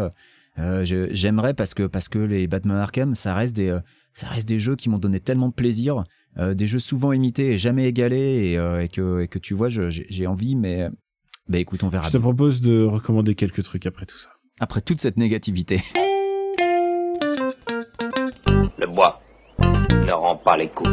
j'aimerais 0.83 1.55
parce 1.55 1.75
que 1.75 1.85
parce 1.87 2.09
que 2.09 2.19
les 2.19 2.47
Batman 2.47 2.79
Arkham, 2.79 3.15
ça 3.15 3.35
reste 3.35 3.57
des 3.57 3.77
ça 4.13 4.29
reste 4.29 4.49
des 4.49 4.61
jeux 4.61 4.77
qui 4.77 4.89
m'ont 4.89 4.99
donné 4.99 5.19
tellement 5.19 5.49
de 5.49 5.55
plaisir, 5.55 6.05
des 6.37 6.67
jeux 6.67 6.79
souvent 6.79 7.13
imités 7.13 7.53
et 7.53 7.59
jamais 7.59 7.87
égalés 7.87 8.51
et, 8.51 8.59
euh, 8.59 8.83
et 8.83 8.89
que 8.89 9.21
et 9.21 9.29
que 9.29 9.39
tu 9.39 9.55
vois, 9.55 9.69
j'ai 9.69 9.91
j'ai 9.91 10.27
envie, 10.27 10.57
mais 10.57 10.89
bah 11.49 11.59
écoute, 11.59 11.85
on 11.85 11.89
verra. 11.89 12.05
Je 12.05 12.11
te 12.11 12.17
bien. 12.17 12.23
propose 12.23 12.61
de 12.61 12.85
recommander 12.85 13.35
quelques 13.35 13.63
trucs 13.63 13.87
après 13.87 14.07
tout 14.07 14.19
ça. 14.19 14.31
Après 14.61 14.81
toute 14.81 15.01
cette 15.01 15.17
négativité. 15.17 15.83
Le 18.79 18.87
bois 18.87 19.21
ne 19.61 20.13
rend 20.13 20.37
pas 20.37 20.57
les 20.57 20.69
coups. 20.69 20.91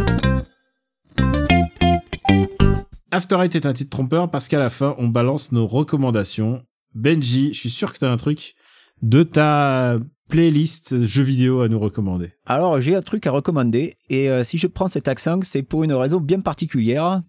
After 3.11 3.37
Eight 3.41 3.55
est 3.55 3.65
un 3.65 3.73
titre 3.73 3.89
trompeur 3.89 4.31
parce 4.31 4.47
qu'à 4.47 4.59
la 4.59 4.69
fin, 4.69 4.95
on 4.97 5.07
balance 5.07 5.51
nos 5.51 5.67
recommandations. 5.67 6.63
Benji, 6.95 7.53
je 7.53 7.59
suis 7.59 7.69
sûr 7.69 7.91
que 7.93 7.99
t'as 7.99 8.09
un 8.09 8.17
truc 8.17 8.55
de 9.01 9.23
ta 9.23 9.97
playlist 10.31 11.05
jeux 11.05 11.23
vidéo 11.23 11.61
à 11.61 11.67
nous 11.67 11.79
recommander. 11.79 12.31
Alors, 12.45 12.81
j'ai 12.81 12.95
un 12.95 13.01
truc 13.01 13.27
à 13.27 13.31
recommander, 13.31 13.95
et 14.09 14.29
euh, 14.29 14.43
si 14.43 14.57
je 14.57 14.65
prends 14.67 14.87
cet 14.87 15.07
accent, 15.07 15.39
c'est 15.43 15.61
pour 15.61 15.83
une 15.83 15.93
raison 15.93 16.19
bien 16.19 16.39
particulière. 16.39 17.21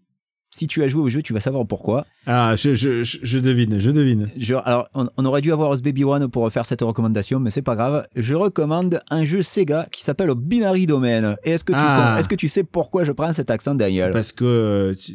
Si 0.55 0.67
tu 0.67 0.83
as 0.83 0.89
joué 0.89 1.03
au 1.03 1.09
jeu, 1.09 1.23
tu 1.23 1.33
vas 1.33 1.41
savoir 1.41 1.67
pourquoi. 1.67 2.05
Ah, 2.27 2.55
je, 2.57 2.75
je, 2.75 3.03
je, 3.03 3.17
je 3.23 3.39
devine, 3.39 3.79
je 3.81 3.91
devine. 3.91 4.31
Alors, 4.67 4.87
on, 4.95 5.09
on 5.17 5.25
aurait 5.25 5.41
dû 5.41 5.51
avoir 5.51 5.73
Us 5.73 5.81
Baby 5.81 6.05
One 6.05 6.29
pour 6.29 6.51
faire 6.53 6.67
cette 6.67 6.83
recommandation, 6.83 7.41
mais 7.41 7.49
c'est 7.49 7.63
pas 7.63 7.75
grave. 7.75 8.07
Je 8.15 8.35
recommande 8.35 9.01
un 9.09 9.25
jeu 9.25 9.41
Sega 9.41 9.87
qui 9.91 10.03
s'appelle 10.05 10.31
Binary 10.37 10.85
Domain. 10.87 11.37
Et 11.45 11.53
est-ce 11.53 11.65
que, 11.65 11.73
tu 11.73 11.79
Ah. 11.81 12.17
est-ce 12.19 12.29
que 12.29 12.35
tu 12.35 12.49
sais 12.49 12.65
pourquoi 12.65 13.03
je 13.05 13.13
prends 13.13 13.33
cet 13.33 13.51
accent, 13.51 13.75
Daniel? 13.75 14.11
Parce 14.13 14.33
que 14.33 14.45
euh, 14.45 14.95
tu- 14.95 15.15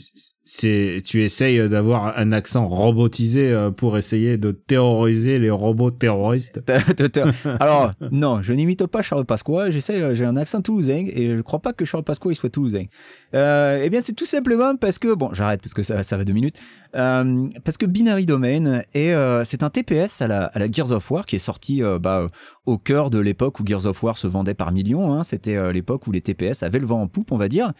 c'est, 0.49 1.01
tu 1.03 1.25
essayes 1.25 1.67
d'avoir 1.67 2.17
un 2.17 2.31
accent 2.31 2.69
robotisé 2.69 3.51
euh, 3.51 3.69
pour 3.69 3.97
essayer 3.97 4.37
de 4.37 4.51
terroriser 4.51 5.39
les 5.39 5.49
robots 5.49 5.91
terroristes. 5.91 6.63
Alors, 7.59 7.91
non, 8.11 8.41
je 8.41 8.53
n'imite 8.53 8.85
pas 8.85 9.01
Charles 9.01 9.25
Pasqua. 9.25 9.69
J'essaie, 9.71 10.01
euh, 10.01 10.15
j'ai 10.15 10.23
un 10.23 10.37
accent 10.37 10.61
toulousain 10.61 11.05
et 11.05 11.35
je 11.35 11.41
crois 11.41 11.59
pas 11.59 11.73
que 11.73 11.83
Charles 11.83 12.05
Pasqua 12.05 12.31
il 12.31 12.35
soit 12.35 12.49
toulousain. 12.49 12.85
Euh, 13.33 13.81
eh 13.83 13.89
bien, 13.89 13.99
c'est 13.99 14.13
tout 14.13 14.25
simplement 14.25 14.77
parce 14.77 14.99
que 14.99 15.13
bon, 15.13 15.33
j'arrête 15.33 15.59
parce 15.59 15.73
que 15.73 15.83
ça, 15.83 16.01
ça 16.01 16.15
va 16.15 16.23
deux 16.23 16.31
minutes. 16.31 16.55
Euh, 16.95 17.47
parce 17.63 17.77
que 17.77 17.85
Binary 17.85 18.25
Domain 18.25 18.81
est, 18.93 19.11
euh, 19.11 19.43
c'est 19.43 19.63
un 19.63 19.69
TPS 19.69 20.21
à 20.21 20.27
la, 20.27 20.45
à 20.45 20.59
la 20.59 20.71
Gears 20.71 20.91
of 20.91 21.09
War 21.11 21.25
qui 21.25 21.35
est 21.35 21.39
sorti 21.39 21.83
euh, 21.83 21.99
bah, 21.99 22.27
au 22.65 22.77
cœur 22.77 23.09
de 23.09 23.19
l'époque 23.19 23.59
où 23.59 23.65
Gears 23.65 23.85
of 23.85 24.01
War 24.01 24.17
se 24.17 24.27
vendait 24.27 24.53
par 24.53 24.71
millions. 24.71 25.13
Hein. 25.13 25.23
C'était 25.23 25.71
l'époque 25.73 26.07
où 26.07 26.11
les 26.11 26.21
TPS 26.21 26.63
avaient 26.63 26.79
le 26.79 26.85
vent 26.85 27.01
en 27.01 27.07
poupe, 27.07 27.31
on 27.31 27.37
va 27.37 27.49
dire. 27.49 27.73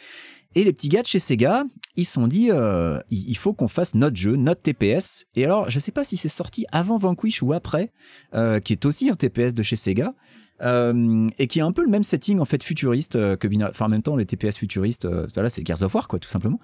Et 0.58 0.64
les 0.64 0.74
petits 0.74 0.90
gars 0.90 1.04
de 1.04 1.08
chez 1.08 1.20
Sega, 1.20 1.66
ils 1.98 2.04
se 2.04 2.14
sont 2.14 2.26
dit, 2.26 2.50
euh, 2.50 3.00
il 3.12 3.38
faut 3.38 3.54
qu'on 3.54 3.68
fasse 3.68 3.94
notre 3.94 4.16
jeu, 4.16 4.38
notre 4.38 4.64
TPS. 4.64 5.28
Et 5.36 5.46
alors, 5.46 5.70
je 5.70 5.78
sais 5.78 5.92
pas 5.92 6.04
si 6.04 6.18
c'est 6.18 6.30
sorti 6.30 6.66
avant 6.72 6.98
Vanquish 6.98 7.44
ou 7.44 7.54
après, 7.54 7.92
euh, 8.34 8.60
qui 8.60 8.74
est 8.74 8.84
aussi 8.88 9.08
un 9.12 9.16
TPS 9.16 9.54
de 9.54 9.62
chez 9.62 9.76
Sega. 9.76 10.16
euh, 10.64 11.28
et 11.38 11.46
qui 11.46 11.62
a 11.62 11.66
un 11.68 11.72
peu 11.72 11.84
le 11.84 11.92
même 11.92 12.02
setting 12.02 12.40
en 12.40 12.46
fait 12.46 12.64
futuriste 12.64 13.14
que 13.38 13.48
Binary. 13.48 13.70
Enfin, 13.70 13.86
en 13.86 13.90
même 13.90 14.02
temps, 14.02 14.16
les 14.16 14.26
TPS 14.26 14.58
futuristes, 14.58 15.08
voilà, 15.36 15.52
c'est 15.52 15.64
Gears 15.64 15.84
of 15.84 15.94
War, 15.94 16.08
quoi, 16.08 16.18
tout 16.18 16.28
simplement. 16.28 16.60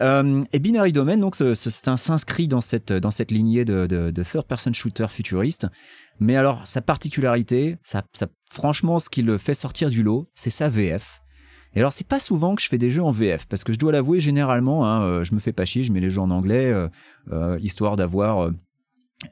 Et 0.00 0.58
Binary 0.58 0.94
Domain, 0.94 1.18
donc, 1.18 1.36
s'inscrit 1.36 2.48
dans 2.48 2.62
cette 2.62 2.94
dans 2.94 3.10
cette 3.10 3.30
lignée 3.30 3.66
de, 3.66 3.86
de 3.86 4.22
third-person 4.22 4.72
shooter 4.72 5.08
futuriste. 5.10 5.66
Mais 6.20 6.36
alors, 6.36 6.66
sa 6.66 6.80
particularité, 6.80 7.76
franchement, 8.50 8.98
ce 8.98 9.10
qui 9.10 9.20
le 9.20 9.36
fait 9.36 9.52
sortir 9.52 9.90
du 9.90 10.02
lot, 10.02 10.30
c'est 10.32 10.48
sa 10.48 10.70
VF. 10.70 11.20
Et 11.76 11.80
alors, 11.80 11.92
c'est 11.92 12.08
pas 12.08 12.20
souvent 12.20 12.54
que 12.54 12.62
je 12.62 12.68
fais 12.68 12.78
des 12.78 12.90
jeux 12.90 13.02
en 13.02 13.10
VF, 13.10 13.44
parce 13.46 13.62
que 13.62 13.74
je 13.74 13.78
dois 13.78 13.92
l'avouer, 13.92 14.18
généralement, 14.18 14.86
hein, 14.86 15.02
euh, 15.04 15.24
je 15.24 15.34
me 15.34 15.40
fais 15.40 15.52
pas 15.52 15.66
chier, 15.66 15.84
je 15.84 15.92
mets 15.92 16.00
les 16.00 16.08
jeux 16.08 16.22
en 16.22 16.30
anglais, 16.30 16.72
euh, 16.72 16.88
euh, 17.32 17.58
histoire 17.60 17.96
d'avoir 17.96 18.50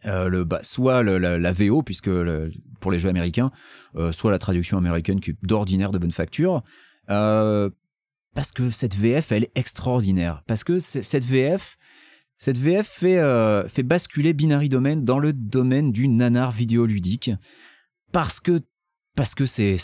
le, 0.05 0.45
bah, 0.45 0.59
soit 0.63 1.03
la, 1.03 1.53
VO, 1.53 1.83
puisque 1.83 2.11
pour 2.81 2.93
les 2.93 2.99
jeux 2.99 3.09
américains, 3.09 3.51
soit 4.13 4.31
la 4.31 4.39
traduction 4.39 4.77
américaine 4.77 5.21
qui 5.21 5.31
est 5.31 5.37
d'ordinaire 5.43 5.91
de 5.91 5.99
bonne 5.99 6.13
facture. 6.13 6.63
Parce 7.07 8.53
que 8.55 8.69
cette 8.69 8.95
VF, 8.95 9.33
elle 9.33 9.45
est 9.45 9.53
extraordinaire. 9.55 10.43
Parce 10.47 10.65
que 10.65 10.79
cette 10.79 11.25
VF, 11.25 11.79
cette 12.37 12.59
VF 12.59 12.87
fait, 12.87 13.69
fait 13.69 13.83
basculer 13.83 14.35
Binary 14.35 14.69
Domain 14.69 14.97
dans 14.97 15.19
le 15.19 15.33
domaine 15.33 15.93
du 15.93 16.09
nanar 16.09 16.53
vidéoludique. 16.53 17.31
Parce 18.13 18.41
que 18.41 18.61
parce 19.15 19.35
que 19.35 19.47
c'est 19.47 19.79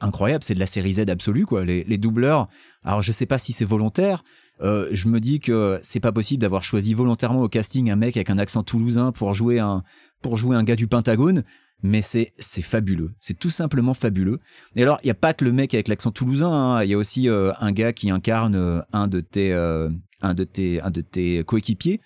incroyable, 0.00 0.44
c'est 0.44 0.54
de 0.54 0.60
la 0.60 0.66
série 0.66 0.94
Z 0.94 1.08
absolue 1.08 1.46
quoi. 1.46 1.64
Les, 1.64 1.84
les 1.84 1.98
doubleurs. 1.98 2.46
Alors 2.84 3.02
je 3.02 3.12
sais 3.12 3.26
pas 3.26 3.38
si 3.38 3.52
c'est 3.52 3.64
volontaire. 3.64 4.22
Euh, 4.62 4.88
je 4.92 5.08
me 5.08 5.18
dis 5.18 5.40
que 5.40 5.80
c'est 5.82 6.00
pas 6.00 6.12
possible 6.12 6.40
d'avoir 6.40 6.62
choisi 6.62 6.94
volontairement 6.94 7.42
au 7.42 7.48
casting 7.48 7.90
un 7.90 7.96
mec 7.96 8.16
avec 8.16 8.30
un 8.30 8.38
accent 8.38 8.62
toulousain 8.62 9.10
pour 9.10 9.34
jouer 9.34 9.58
un 9.58 9.82
pour 10.22 10.36
jouer 10.36 10.56
un 10.56 10.62
gars 10.62 10.76
du 10.76 10.86
Pentagone. 10.86 11.42
Mais 11.82 12.00
c'est 12.00 12.32
c'est 12.38 12.62
fabuleux, 12.62 13.12
c'est 13.18 13.38
tout 13.38 13.50
simplement 13.50 13.92
fabuleux. 13.92 14.40
Et 14.74 14.82
alors 14.82 14.98
il 15.02 15.08
y 15.08 15.10
a 15.10 15.14
pas 15.14 15.34
que 15.34 15.44
le 15.44 15.52
mec 15.52 15.74
avec 15.74 15.88
l'accent 15.88 16.12
toulousain, 16.12 16.50
hein. 16.50 16.82
il 16.82 16.90
y 16.90 16.94
a 16.94 16.96
aussi 16.96 17.28
euh, 17.28 17.52
un 17.60 17.72
gars 17.72 17.92
qui 17.92 18.10
incarne 18.10 18.54
euh, 18.54 18.80
un 18.92 19.06
de 19.06 19.20
tes 19.20 19.52
euh, 19.52 19.90
un 20.24 20.34
de 20.34 20.44
tes 20.44 20.80
un 20.80 20.90
de 20.90 21.00
tes 21.00 21.44
coéquipiers 21.44 22.00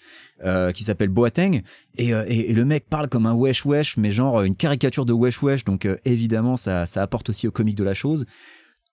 euh, 0.44 0.72
qui 0.72 0.84
s'appelle 0.84 1.08
Boateng. 1.08 1.62
Et, 1.96 2.12
euh, 2.12 2.24
et, 2.28 2.50
et 2.50 2.54
le 2.54 2.64
mec 2.64 2.88
parle 2.88 3.08
comme 3.08 3.26
un 3.26 3.34
wesh 3.34 3.64
wesh 3.64 3.96
mais 3.96 4.10
genre 4.10 4.42
une 4.42 4.56
caricature 4.56 5.04
de 5.04 5.12
wesh 5.12 5.42
wesh. 5.42 5.64
Donc 5.64 5.86
euh, 5.86 5.96
évidemment 6.04 6.56
ça 6.56 6.86
ça 6.86 7.02
apporte 7.02 7.30
aussi 7.30 7.48
au 7.48 7.50
comique 7.50 7.76
de 7.76 7.84
la 7.84 7.94
chose. 7.94 8.26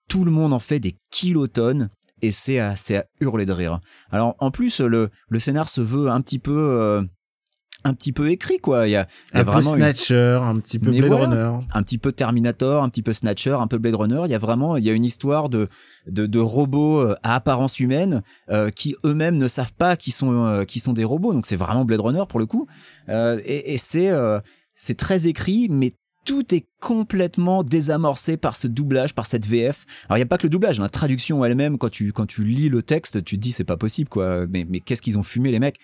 Tout 0.08 0.24
le 0.24 0.30
monde 0.30 0.52
en 0.52 0.58
fait 0.58 0.80
des 0.80 0.96
kilotonnes 1.10 1.90
et 2.22 2.30
c'est 2.30 2.58
à, 2.58 2.72
à 2.72 3.04
hurler 3.20 3.44
de 3.44 3.52
rire. 3.52 3.80
Alors 4.10 4.36
en 4.38 4.50
plus 4.50 4.80
le 4.80 5.10
le 5.28 5.38
scénar 5.38 5.68
se 5.68 5.80
veut 5.80 6.08
un 6.08 6.20
petit 6.20 6.38
peu 6.38 7.06
un 7.86 7.94
petit 7.94 8.12
peu 8.12 8.30
écrit 8.30 8.58
quoi 8.58 8.86
il 8.86 8.90
y 8.90 8.96
a, 8.96 9.06
il 9.32 9.36
y 9.36 9.38
a 9.38 9.40
Un 9.40 9.44
peu 9.44 9.50
vraiment 9.52 9.70
une- 9.72 9.76
Snatcher, 9.78 10.38
un 10.42 10.54
petit 10.56 10.78
peu 10.78 10.90
Mais 10.90 10.98
Blade 10.98 11.10
voilà. 11.10 11.26
Runner. 11.26 11.58
un 11.72 11.82
petit 11.82 11.98
peu 11.98 12.12
Terminator, 12.12 12.82
un 12.82 12.88
petit 12.88 13.02
peu 13.02 13.12
Snatcher, 13.12 13.56
un 13.60 13.66
peu 13.66 13.78
Blade 13.78 13.94
Runner. 13.94 14.22
Il 14.24 14.30
y 14.30 14.34
a 14.34 14.38
vraiment, 14.38 14.76
il 14.76 14.84
y 14.84 14.90
a 14.90 14.92
une 14.92 15.04
histoire 15.04 15.48
de 15.48 15.68
de, 16.06 16.26
de 16.26 16.38
robots 16.38 17.00
euh, 17.00 17.14
à 17.22 17.34
apparence 17.34 17.80
humaine 17.80 18.22
euh, 18.50 18.70
qui 18.70 18.94
eux-mêmes 19.04 19.36
ne 19.38 19.48
savent 19.48 19.72
pas 19.74 19.96
qu'ils 19.96 20.12
sont 20.12 20.32
euh, 20.44 20.64
qui 20.64 20.78
sont 20.78 20.92
des 20.92 21.04
robots. 21.04 21.32
Donc 21.32 21.46
c'est 21.46 21.56
vraiment 21.56 21.84
Blade 21.84 22.00
Runner 22.00 22.24
pour 22.28 22.38
le 22.38 22.46
coup. 22.46 22.66
Euh, 23.08 23.40
et 23.44 23.72
et 23.74 23.78
c'est 23.78 24.10
c'est 24.74 24.96
très 24.98 25.26
écrit, 25.26 25.68
mais 25.70 25.92
tout 26.26 26.52
est 26.54 26.66
complètement 26.80 27.62
désamorcé 27.62 28.36
par 28.36 28.56
ce 28.56 28.66
doublage, 28.66 29.14
par 29.14 29.26
cette 29.26 29.46
VF. 29.46 29.86
Alors 30.08 30.16
il 30.18 30.20
y 30.20 30.22
a 30.24 30.26
pas 30.26 30.38
que 30.38 30.42
le 30.42 30.50
doublage, 30.50 30.80
la 30.80 30.88
traduction 30.88 31.44
elle-même 31.44 31.78
quand 31.78 31.88
tu 31.88 32.12
quand 32.12 32.26
tu 32.26 32.42
lis 32.44 32.68
le 32.68 32.82
texte, 32.82 33.22
tu 33.24 33.36
te 33.36 33.40
dis 33.40 33.52
c'est 33.52 33.62
pas 33.64 33.76
possible 33.76 34.08
quoi. 34.08 34.44
Mais 34.48 34.66
mais 34.68 34.80
qu'est-ce 34.80 35.02
qu'ils 35.02 35.18
ont 35.18 35.22
fumé 35.22 35.50
les 35.52 35.60
mecs? 35.60 35.78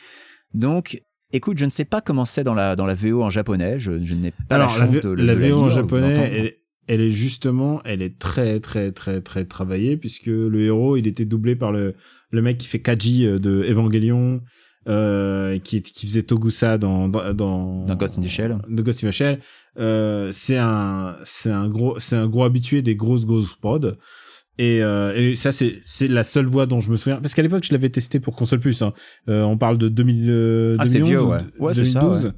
Donc 0.53 1.03
Écoute, 1.33 1.59
je 1.59 1.65
ne 1.65 1.71
sais 1.71 1.85
pas 1.85 2.01
comment 2.01 2.25
c'est 2.25 2.45
dans 2.45 2.55
la 2.55 2.77
dans 2.77 2.87
la 2.87 2.95
VO 2.95 3.23
en 3.23 3.31
japonais. 3.31 3.79
Je, 3.79 4.03
je 4.03 4.15
n'ai 4.15 4.31
pas 4.31 4.57
Alors, 4.57 4.69
la 4.79 4.87
chance 4.87 5.01
de 5.01 5.09
le 5.09 5.25
la 5.25 5.35
de 5.35 5.41
VO 5.41 5.59
en 5.59 5.71
japonais, 5.71 6.15
elle, 6.15 6.53
elle 6.89 7.01
est 7.01 7.11
justement, 7.11 7.81
elle 7.85 8.03
est 8.03 8.19
très, 8.19 8.61
très, 8.61 8.93
très, 8.93 9.21
très 9.21 9.45
travaillée, 9.45 9.97
puisque 9.97 10.27
le 10.27 10.61
héros, 10.65 10.97
il 10.97 11.07
était 11.07 11.25
doublé 11.25 11.57
par 11.57 11.73
le, 11.73 11.95
le 12.31 12.43
mec 12.43 12.59
qui 12.59 12.67
fait 12.67 12.81
Kaji 12.81 13.27
euh, 13.27 13.39
de 13.39 13.65
Evangelion, 13.69 14.43
euh, 14.89 15.59
qui, 15.59 15.81
qui 15.81 16.07
faisait 16.07 16.23
Togusa 16.25 16.77
dans, 16.77 17.09
dans, 17.09 17.33
dans, 17.33 17.85
Dans 17.85 17.95
Ghost 17.95 18.19
in 18.19 18.23
the 18.23 18.29
Shell. 18.29 18.59
de 18.69 18.83
Ghost 18.83 19.05
in 19.05 19.09
the 19.09 19.13
Shell. 19.13 19.39
Euh, 19.79 20.29
c'est 20.33 20.59
un, 20.59 21.17
c'est 21.25 21.51
un 21.51 21.69
gros, 21.69 22.01
c'est 22.01 22.17
un 22.17 22.27
gros 22.27 22.45
habitué 22.45 22.83
des 22.83 22.97
grosses 22.97 23.25
grosses 23.25 23.55
prod. 23.55 23.97
Et, 24.63 24.81
euh, 24.81 25.13
et 25.17 25.35
ça, 25.35 25.51
c'est, 25.51 25.81
c'est 25.85 26.07
la 26.07 26.23
seule 26.23 26.47
voix 26.47 26.67
dont 26.67 26.79
je 26.79 26.91
me 26.93 26.97
souviens. 26.97 27.21
Parce 27.21 27.35
qu'à 27.35 27.43
l'époque, 27.43 27.65
je 27.65 27.73
l'avais 27.73 27.89
testé 27.89 28.21
pour 28.21 28.37
console 28.37 28.61
plus. 28.61 28.81
Hein. 28.83 28.93
Euh, 29.29 29.43
on 29.43 29.59
parle 29.59 29.77
de 29.77 29.89
2000, 29.89 30.27
euh, 30.31 30.77
Ah, 30.79 30.87
c'est 30.87 30.99
2011 31.01 31.11
vieux, 31.11 31.23
ou 31.23 31.31
ouais. 31.33 31.41
Ouais, 31.59 31.75
c'est 31.75 31.85
ça, 31.85 32.01
2012. 32.01 32.25
ouais. 32.27 32.31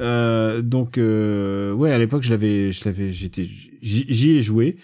Euh, 0.00 0.60
donc, 0.62 0.98
euh, 0.98 1.72
ouais, 1.72 1.92
à 1.92 1.98
l'époque, 1.98 2.24
je 2.24 2.30
l'avais, 2.30 2.72
je 2.72 2.84
l'avais, 2.84 3.10
j'étais, 3.12 3.44
j'y 3.80 4.30
ai 4.36 4.42
joué. 4.42 4.76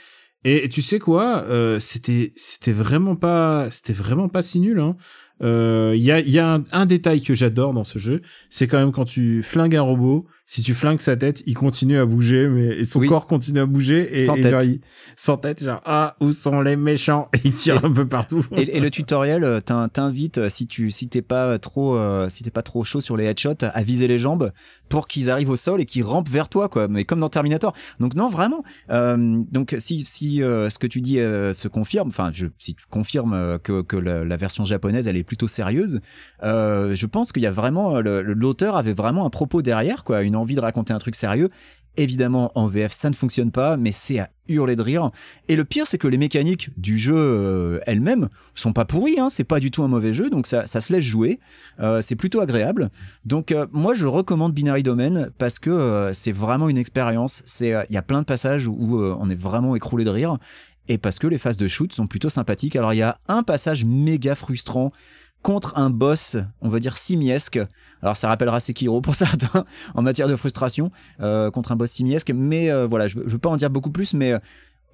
Et 0.45 0.69
tu 0.69 0.83
sais 0.83 1.01
quoi, 1.01 1.43
euh, 1.49 1.81
c'était, 1.81 2.33
c'était 2.37 2.73
vraiment 2.73 3.17
pas, 3.17 3.67
c'était 3.73 3.93
vraiment 3.93 4.29
pas 4.29 4.43
si 4.43 4.61
nul. 4.61 4.79
Hein. 4.79 4.97
Euh, 5.43 5.95
Il 5.97 6.03
y 6.05 6.13
a, 6.13 6.21
il 6.21 6.31
y 6.31 6.39
a 6.39 6.55
un, 6.55 6.65
un 6.71 6.87
détail 6.87 7.23
que 7.23 7.35
j'adore 7.35 7.75
dans 7.75 7.85
ce 7.85 7.99
jeu, 7.99 8.21
c'est 8.51 8.69
quand 8.69 8.79
même 8.79 8.93
quand 8.93 9.05
tu 9.05 9.43
flingues 9.43 9.75
un 9.75 9.83
robot, 9.83 10.27
si 10.51 10.63
tu 10.63 10.73
flingues 10.73 10.99
sa 10.99 11.15
tête, 11.15 11.43
il 11.45 11.53
continue 11.53 11.99
à 11.99 12.07
bouger, 12.07 12.49
mais 12.49 12.79
et 12.79 12.85
son 12.85 13.01
Oui. 13.01 13.07
corps 13.07 13.27
continue 13.27 13.61
à 13.61 13.67
bouger 13.67 14.15
et, 14.15 14.19
Sans 14.19 14.35
et 14.35 14.41
tête. 14.41 14.51
genre, 14.53 14.63
il- 14.63 14.81
sans 15.15 15.37
tête, 15.37 15.63
genre 15.63 15.83
ah 15.85 16.17
où 16.21 16.33
sont 16.33 16.63
les 16.63 16.75
méchants? 16.75 17.29
Et 17.35 17.41
il 17.45 17.53
tire 17.53 17.85
un 17.85 17.93
peu 17.93 18.09
partout. 18.09 18.43
Et, 18.57 18.75
et 18.77 18.81
le 18.81 18.91
tutoriel 18.91 19.45
euh, 19.45 19.61
t'in- 19.61 19.89
t'invite 19.89 20.39
euh, 20.39 20.49
si 20.49 20.67
tu 20.67 20.91
si 20.91 21.11
t'es 21.11 21.21
pas 21.21 21.59
trop 21.59 21.97
euh, 21.97 22.31
si 22.31 22.45
t'es 22.45 22.51
pas 22.51 22.63
trop 22.63 22.83
chaud 22.83 23.03
sur 23.03 23.15
les 23.19 23.27
headshots 23.27 23.63
à 23.63 23.83
viser 23.83 24.09
les 24.09 24.17
jambes 24.19 24.51
pour 24.89 25.07
qu'ils 25.07 25.31
arrivent 25.31 25.51
au 25.51 25.57
sol 25.57 25.83
et 25.83 25.85
qu'ils 25.85 26.03
rampent 26.03 26.31
vers 26.31 26.49
toi 26.49 26.71
quoi 26.71 26.89
mais 26.89 27.05
comme 27.05 27.21
dans 27.21 27.29
Terminator 27.29 27.75
donc 28.01 28.15
non 28.15 28.31
vraiment 28.31 28.65
Euh, 28.91 29.43
donc 29.53 29.77
si 29.79 30.07
si 30.07 30.43
euh, 30.43 30.71
ce 30.71 30.79
que 30.79 30.87
tu 30.87 31.03
dis 31.03 31.17
se 31.17 31.69
confirme 31.69 32.09
enfin 32.09 32.31
si 32.59 32.75
tu 32.75 32.87
confirmes 32.89 33.59
que 33.63 33.83
que 33.83 33.97
la, 33.99 34.25
la 34.25 34.37
version 34.39 34.65
japonaise 34.65 35.09
elle 35.09 35.19
est 35.19 35.25
plutôt 35.25 35.47
sérieuse 35.47 36.01
je 36.43 37.07
pense 37.07 37.33
qu'il 37.33 37.43
y 37.43 37.47
a 37.47 37.51
vraiment 37.51 38.01
l'auteur 38.01 38.77
avait 38.79 38.95
vraiment 38.95 39.27
un 39.27 39.31
propos 39.31 39.61
derrière 39.61 40.05
quoi 40.05 40.23
une 40.23 40.37
envie 40.39 40.55
de 40.55 40.61
raconter 40.61 40.93
un 40.93 40.99
truc 40.99 41.15
sérieux 41.15 41.51
Évidemment, 41.99 42.53
en 42.55 42.69
VF, 42.69 42.93
ça 42.93 43.11
ne 43.11 43.15
fonctionne 43.15 43.51
pas, 43.51 43.77
mais 43.77 43.91
c'est 43.91 44.21
à 44.21 44.31
hurler 44.47 44.77
de 44.77 44.83
rire. 44.83 45.11
Et 45.49 45.57
le 45.57 45.65
pire, 45.65 45.85
c'est 45.85 45.99
que 45.99 46.07
les 46.07 46.17
mécaniques 46.17 46.71
du 46.79 46.97
jeu 46.97 47.17
euh, 47.17 47.81
elles-mêmes 47.87 48.29
sont 48.55 48.73
pas 48.73 48.85
pourries. 48.85 49.19
Hein, 49.19 49.31
c'est 49.31 49.43
pas 49.43 49.59
du 49.59 49.73
tout 49.73 49.83
un 49.83 49.89
mauvais 49.89 50.13
jeu, 50.13 50.31
donc 50.31 50.47
ça, 50.47 50.65
ça 50.69 50.81
se 50.81 50.93
laisse 50.93 51.03
jouer. 51.03 51.41
Euh, 51.81 52.01
c'est 52.01 52.15
plutôt 52.15 52.41
agréable. 52.41 52.91
Donc 53.25 53.51
euh, 53.51 53.67
moi, 53.73 53.95
je 53.95 54.07
recommande 54.07 54.55
Binary 54.55 54.85
Domain 54.85 55.27
parce 55.39 55.59
que 55.59 56.13
c'est 56.15 56.31
vraiment 56.31 56.69
une 56.69 56.79
expérience. 56.79 57.43
C'est, 57.47 57.75
il 57.91 57.95
y 57.95 57.99
a 57.99 58.03
plein 58.03 58.21
de 58.21 58.27
passages 58.27 58.69
où 58.69 59.01
euh, 59.01 59.17
on 59.19 59.29
est 59.29 59.41
vraiment 59.41 59.75
écroulé 59.75 60.05
de 60.05 60.11
rire. 60.11 60.39
Et 60.87 60.99
parce 60.99 61.19
que 61.19 61.27
les 61.27 61.39
phases 61.39 61.59
de 61.59 61.67
shoot 61.67 61.93
sont 61.93 62.07
plutôt 62.07 62.31
sympathiques. 62.31 62.77
Alors 62.77 62.95
il 62.95 62.99
y 62.99 63.03
a 63.03 63.19
un 63.27 63.43
passage 63.43 63.85
méga 63.85 64.37
frustrant 64.37 64.93
contre 65.43 65.77
un 65.77 65.91
boss, 65.91 66.37
on 66.61 66.69
va 66.69 66.81
dire 66.81 66.97
simiesque. 66.97 67.59
Alors 68.03 68.17
ça 68.17 68.29
rappellera 68.29 68.61
Sekiro 68.61 69.01
pour 69.01 69.15
certains 69.15 69.65
en 69.95 70.03
matière 70.03 70.29
de 70.29 70.37
frustration 70.37 70.91
euh, 71.21 71.51
contre 71.51 71.73
un 71.73 71.77
boss 71.77 71.91
simiesque. 71.91 72.31
Mais 72.35 72.71
euh, 72.71 72.87
voilà, 72.87 73.09
je 73.09 73.19
ne 73.19 73.25
veux 73.25 73.39
pas 73.39 73.49
en 73.49 73.57
dire 73.57 73.71
beaucoup 73.71 73.91
plus, 73.91 74.15
mais 74.15 74.33
euh, 74.33 74.39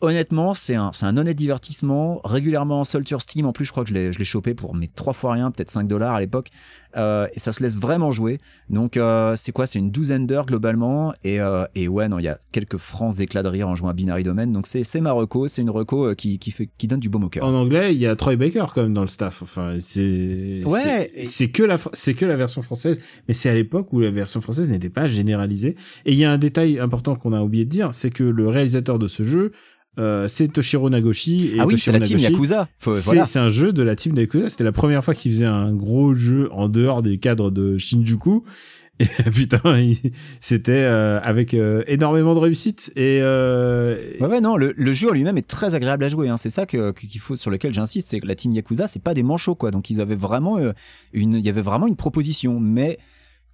honnêtement, 0.00 0.54
c'est 0.54 0.74
un, 0.74 0.90
un 1.02 1.16
honnête 1.16 1.36
divertissement, 1.36 2.20
régulièrement 2.24 2.80
en 2.80 2.84
solde 2.84 3.06
sur 3.06 3.22
Steam. 3.22 3.46
En 3.46 3.52
plus, 3.52 3.64
je 3.64 3.72
crois 3.72 3.84
que 3.84 3.90
je 3.90 3.94
l'ai, 3.94 4.12
je 4.12 4.18
l'ai 4.18 4.24
chopé 4.24 4.54
pour 4.54 4.74
mes 4.74 4.88
trois 4.88 5.12
fois 5.12 5.32
rien, 5.32 5.50
peut-être 5.50 5.70
5 5.70 5.86
dollars 5.86 6.14
à 6.14 6.20
l'époque. 6.20 6.50
Euh, 6.96 7.26
et 7.34 7.38
ça 7.38 7.52
se 7.52 7.62
laisse 7.62 7.74
vraiment 7.74 8.12
jouer. 8.12 8.38
Donc, 8.70 8.96
euh, 8.96 9.34
c'est 9.36 9.52
quoi? 9.52 9.66
C'est 9.66 9.78
une 9.78 9.90
douzaine 9.90 10.26
d'heures 10.26 10.46
globalement. 10.46 11.12
Et, 11.24 11.40
euh, 11.40 11.64
et 11.74 11.88
ouais, 11.88 12.08
non, 12.08 12.18
il 12.18 12.24
y 12.24 12.28
a 12.28 12.38
quelques 12.52 12.76
francs 12.76 13.18
éclats 13.20 13.42
de 13.42 13.48
rire 13.48 13.68
en 13.68 13.74
jouant 13.76 13.88
à 13.88 13.92
Binary 13.92 14.22
Domain. 14.22 14.46
Donc, 14.46 14.66
c'est, 14.66 15.00
ma 15.00 15.12
reco. 15.12 15.48
C'est 15.48 15.62
une 15.62 15.70
reco 15.70 16.14
qui, 16.14 16.38
qui, 16.38 16.50
fait, 16.50 16.68
qui 16.78 16.86
donne 16.86 17.00
du 17.00 17.08
baume 17.08 17.24
au 17.24 17.28
cœur. 17.28 17.44
En 17.44 17.54
anglais, 17.54 17.94
il 17.94 18.00
y 18.00 18.06
a 18.06 18.14
Troy 18.16 18.36
Baker 18.36 18.66
quand 18.74 18.82
même 18.82 18.94
dans 18.94 19.00
le 19.02 19.06
staff. 19.08 19.42
Enfin, 19.42 19.74
c'est 19.80 20.60
Ouais, 20.66 21.10
c'est- 21.24 21.44
et- 21.44 21.50
que 21.50 21.62
la 21.62 21.76
que 21.78 22.24
la 22.26 22.36
version 22.36 22.62
française, 22.62 23.00
mais 23.28 23.34
c'est 23.34 23.48
à 23.48 23.54
l'époque 23.54 23.92
où 23.92 24.00
la 24.00 24.10
version 24.10 24.40
française 24.40 24.68
n'était 24.68 24.88
pas 24.90 25.06
généralisée. 25.06 25.76
Et 26.06 26.12
il 26.12 26.18
y 26.18 26.24
a 26.24 26.30
un 26.30 26.38
détail 26.38 26.78
important 26.78 27.16
qu'on 27.16 27.32
a 27.32 27.40
oublié 27.40 27.64
de 27.64 27.70
dire, 27.70 27.90
c'est 27.92 28.10
que 28.10 28.24
le 28.24 28.48
réalisateur 28.48 28.98
de 28.98 29.06
ce 29.06 29.22
jeu, 29.24 29.52
euh, 29.98 30.26
c'est 30.26 30.48
Toshiro 30.48 30.90
Nagoshi. 30.90 31.52
Et 31.54 31.60
ah 31.60 31.66
oui, 31.66 31.78
c'est 31.78 31.92
la 31.92 32.00
team 32.00 32.16
Nagoshi, 32.16 32.32
Yakuza. 32.32 32.68
C'est 32.78 32.90
voilà. 33.04 33.26
c'est 33.26 33.38
un 33.38 33.48
jeu 33.48 33.72
de 33.72 33.82
la 33.82 33.94
team 33.94 34.16
Yakuza. 34.16 34.48
C'était 34.48 34.64
la 34.64 34.72
première 34.72 35.04
fois 35.04 35.14
qu'il 35.14 35.30
faisait 35.30 35.46
un 35.46 35.72
gros 35.72 36.14
jeu 36.14 36.48
en 36.52 36.68
dehors 36.84 37.02
des 37.02 37.18
cadres 37.18 37.50
de 37.50 37.78
Shinjuku. 37.78 38.44
Et 39.00 39.06
putain, 39.34 39.60
c'était 40.38 40.72
euh, 40.72 41.18
avec 41.22 41.52
euh, 41.52 41.82
énormément 41.88 42.32
de 42.32 42.38
réussite 42.38 42.92
et 42.94 43.18
euh, 43.22 43.96
Ouais, 44.20 44.28
ouais, 44.28 44.40
non, 44.40 44.56
le, 44.56 44.92
jeu 44.92 45.10
en 45.10 45.12
lui-même 45.12 45.36
est 45.36 45.48
très 45.48 45.74
agréable 45.74 46.04
à 46.04 46.08
jouer. 46.08 46.28
Hein. 46.28 46.36
C'est 46.36 46.50
ça 46.50 46.64
qu'il 46.64 46.92
faut, 47.18 47.34
sur 47.34 47.50
lequel 47.50 47.74
j'insiste, 47.74 48.08
c'est 48.08 48.20
que 48.20 48.26
la 48.28 48.36
team 48.36 48.52
Yakuza, 48.52 48.86
c'est 48.86 49.02
pas 49.02 49.14
des 49.14 49.24
manchots, 49.24 49.56
quoi. 49.56 49.72
Donc 49.72 49.90
ils 49.90 50.00
avaient 50.00 50.14
vraiment 50.14 50.58
il 51.12 51.40
y 51.40 51.48
avait 51.48 51.60
vraiment 51.60 51.88
une 51.88 51.96
proposition, 51.96 52.60
mais 52.60 52.98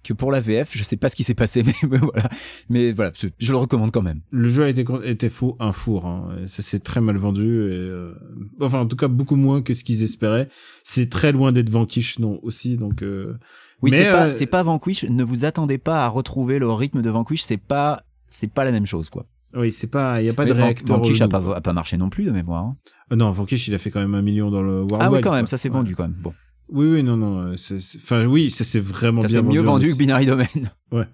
que 0.03 0.13
pour 0.13 0.31
la 0.31 0.39
VF, 0.41 0.69
je 0.75 0.83
sais 0.83 0.97
pas 0.97 1.09
ce 1.09 1.15
qui 1.15 1.23
s'est 1.23 1.33
passé, 1.35 1.63
mais, 1.65 1.73
mais 1.89 1.97
voilà. 1.97 2.29
Mais 2.69 2.91
voilà, 2.91 3.11
je, 3.15 3.51
le 3.51 3.57
recommande 3.57 3.91
quand 3.91 4.01
même. 4.01 4.21
le 4.31 4.49
jeu 4.49 4.63
a 4.63 4.69
été 4.69 4.83
était 5.05 5.29
faux 5.29 5.55
un 5.59 5.71
four 5.71 6.05
hein. 6.05 6.29
Ça 6.47 6.61
s'est 6.61 6.79
très 6.79 7.01
mal 7.01 7.17
vendu 7.17 7.45
et 7.45 7.75
euh, 7.75 8.13
enfin 8.59 8.79
en 8.79 8.85
tout 8.87 8.95
cas 8.95 9.07
beaucoup 9.07 9.35
moins 9.35 9.61
que 9.61 9.73
ce 9.73 9.83
qu'ils 9.83 10.03
espéraient 10.03 10.47
c'est 10.83 11.09
très 11.09 11.31
loin 11.31 11.51
d'être 11.51 11.69
Vanquish 11.69 12.19
non 12.19 12.39
aussi 12.43 12.77
donc 12.77 13.03
euh, 13.03 13.37
Oui, 13.81 13.91
c'est 13.91 14.11
pas, 14.11 14.25
euh, 14.25 14.29
c'est 14.29 14.45
pas 14.47 14.63
Vanquish. 14.63 15.03
Ne 15.05 15.23
vous 15.23 15.45
attendez 15.45 15.77
pas 15.77 16.03
à 16.05 16.07
retrouver 16.07 16.57
le 16.59 16.71
rythme 16.71 17.01
de 17.01 17.09
Vanquish. 17.09 17.43
C'est 17.43 17.57
pas, 17.57 18.01
c'est 18.27 18.51
pas 18.51 18.63
la 18.63 18.71
même 18.71 18.85
chose, 18.87 19.09
quoi. 19.09 19.25
oui 19.55 19.71
c'est 19.71 19.91
pas 19.91 20.21
il 20.21 20.25
y 20.25 20.29
a 20.29 20.33
pas 20.33 20.45
de 20.45 20.53
Mais 20.53 20.63
réacteur 20.63 20.97
Vanquish 20.97 21.21
a 21.21 21.27
pas, 21.27 21.55
a 21.55 21.61
pas 21.61 21.73
marché 21.73 21.97
non 21.97 22.09
plus 22.09 22.23
de 22.23 22.31
mémoire. 22.31 22.63
hein. 22.65 22.75
Euh, 23.11 23.15
non 23.17 23.29
Vanquish 23.31 23.67
il 23.67 23.75
a 23.75 23.77
fait 23.77 23.91
quand 23.91 23.99
même 23.99 24.15
un 24.15 24.21
million 24.21 24.49
dans 24.49 24.61
le 24.63 24.81
World 24.83 24.99
Ah 25.01 25.11
oui, 25.11 25.21
quand 25.21 25.31
même, 25.31 25.41
quoi. 25.43 25.47
ça 25.49 25.57
s'est 25.57 25.69
Ouais. 25.69 25.73
vendu 25.75 25.95
quand 25.95 26.03
même. 26.03 26.15
Bon, 26.21 26.33
oui 26.71 26.87
oui 26.87 27.03
non 27.03 27.17
non 27.17 27.39
euh, 27.41 27.53
c'est 27.57 27.79
c'est- 27.79 27.97
enfin 27.97 28.25
oui 28.25 28.49
ça 28.49 28.63
s'est 28.63 28.79
vraiment 28.79 29.21
ça 29.21 29.27
bien 29.27 29.35
s'est 29.37 29.41
mieux 29.43 29.59
vendu 29.61 29.67
en 29.67 29.71
vendu 29.73 29.87
que. 29.89 29.97
Binary 29.97 30.25
Domain. 30.25 30.45
Ouais. 30.91 31.05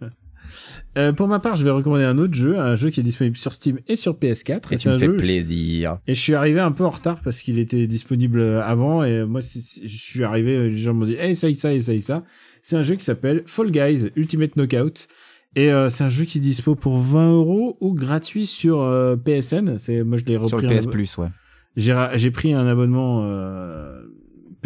Euh, 0.97 1.11
pour 1.13 1.27
ma 1.27 1.37
part, 1.39 1.55
je 1.55 1.63
vais 1.63 1.69
recommander 1.69 2.05
un 2.05 2.17
autre 2.17 2.33
jeu, 2.33 2.57
un 2.57 2.73
jeu 2.73 2.89
qui 2.89 3.01
est 3.01 3.03
disponible 3.03 3.37
sur 3.37 3.51
Steam 3.53 3.77
et 3.87 3.95
sur 3.95 4.13
PS4. 4.17 4.73
Et 4.73 4.77
c'est 4.77 4.83
tu 4.83 4.89
me 4.89 4.97
fais 4.97 5.05
jeu, 5.05 5.17
plaisir. 5.17 5.99
Et 6.07 6.15
je 6.15 6.19
suis 6.19 6.33
arrivé 6.33 6.59
un 6.59 6.71
peu 6.71 6.85
en 6.85 6.89
retard 6.89 7.21
parce 7.21 7.41
qu'il 7.41 7.59
était 7.59 7.85
disponible 7.85 8.41
avant 8.41 9.03
et 9.03 9.23
moi 9.25 9.41
c'est- 9.41 9.59
c'est- 9.61 9.85
je 9.87 9.97
suis 9.97 10.23
arrivé, 10.23 10.69
les 10.69 10.77
gens 10.77 10.93
m'ont 10.95 11.05
dit 11.05 11.13
hey, 11.15 11.31
essaye 11.31 11.53
ça, 11.53 11.73
essaye 11.73 12.01
ça. 12.01 12.23
C'est 12.63 12.75
un 12.77 12.81
jeu 12.81 12.95
qui 12.95 13.03
s'appelle 13.03 13.43
Fall 13.45 13.69
Guys 13.71 14.09
Ultimate 14.15 14.55
Knockout 14.55 15.07
et 15.55 15.71
euh, 15.71 15.89
c'est 15.89 16.03
un 16.03 16.09
jeu 16.09 16.23
qui 16.25 16.39
est 16.39 16.41
dispo 16.41 16.73
pour 16.75 16.97
20 16.97 17.31
euros 17.31 17.77
ou 17.81 17.93
gratuit 17.93 18.45
sur 18.47 18.81
euh, 18.81 19.15
PSN. 19.17 19.77
C'est 19.77 20.03
moi 20.03 20.17
je 20.17 20.23
l'ai 20.25 20.37
repris. 20.37 20.47
Sur 20.49 20.61
le 20.61 20.67
PS 20.69 20.87
Plus, 20.87 21.17
ouais. 21.17 21.27
J'ai 21.75 22.31
pris 22.31 22.53
un 22.53 22.65
abonnement 22.65 23.21
euh, 23.23 24.01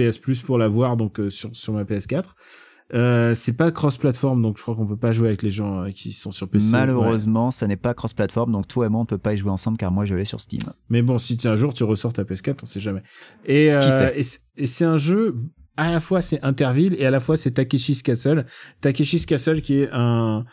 PS 0.10 0.18
Plus 0.18 0.42
pour 0.42 0.58
l'avoir 0.58 0.98
donc 0.98 1.20
euh, 1.20 1.30
sur 1.30 1.50
sur 1.56 1.74
ma 1.74 1.84
PS4. 1.84 2.24
Euh, 2.94 3.34
c'est 3.34 3.54
pas 3.56 3.72
cross-platform 3.72 4.42
donc 4.42 4.58
je 4.58 4.64
crois 4.64 4.76
qu'on 4.76 4.86
peut 4.86 4.98
pas 4.98 5.14
jouer 5.14 5.30
avec 5.30 5.44
les 5.44 5.52
gens 5.52 5.84
euh, 5.84 5.92
qui 5.92 6.12
sont 6.12 6.32
sur 6.34 6.50
PC. 6.50 6.66
Ouais. 6.66 6.72
Malheureusement, 6.74 7.50
ça 7.50 7.66
n'est 7.66 7.78
pas 7.78 7.94
cross-platform, 7.94 8.52
donc 8.52 8.68
toi 8.68 8.86
et 8.86 8.90
moi, 8.90 9.00
on 9.00 9.06
peut 9.06 9.18
pas 9.18 9.34
y 9.34 9.38
jouer 9.38 9.50
ensemble 9.52 9.78
car 9.78 9.92
moi, 9.94 10.04
je 10.04 10.14
l'ai 10.14 10.26
sur 10.26 10.42
Steam. 10.42 10.60
Mais 10.90 11.02
bon, 11.02 11.18
si 11.18 11.38
tu- 11.38 11.48
un 11.48 11.56
jour 11.56 11.74
tu 11.74 11.86
ressors 11.86 12.12
ta 12.12 12.24
PS4, 12.26 12.60
on 12.64 12.66
sait 12.66 12.82
jamais. 12.82 13.02
Et, 13.46 13.72
euh, 13.72 13.80
Qui 13.80 13.90
sait 13.92 14.42
et 14.58 14.66
c'est 14.68 14.84
un 14.84 14.98
jeu, 14.98 15.38
à 15.78 15.90
la 15.92 16.02
fois 16.02 16.22
c'est 16.22 16.44
Interville 16.44 16.96
et 17.00 17.06
à 17.06 17.12
la 17.12 17.22
fois 17.22 17.38
c'est 17.38 17.52
Takeshi's 17.52 18.02
Castle. 18.04 18.46
Takeshi's 18.82 19.26
Castle 19.26 19.62
qui 19.62 19.80
est 19.80 19.90
un, 19.94 20.44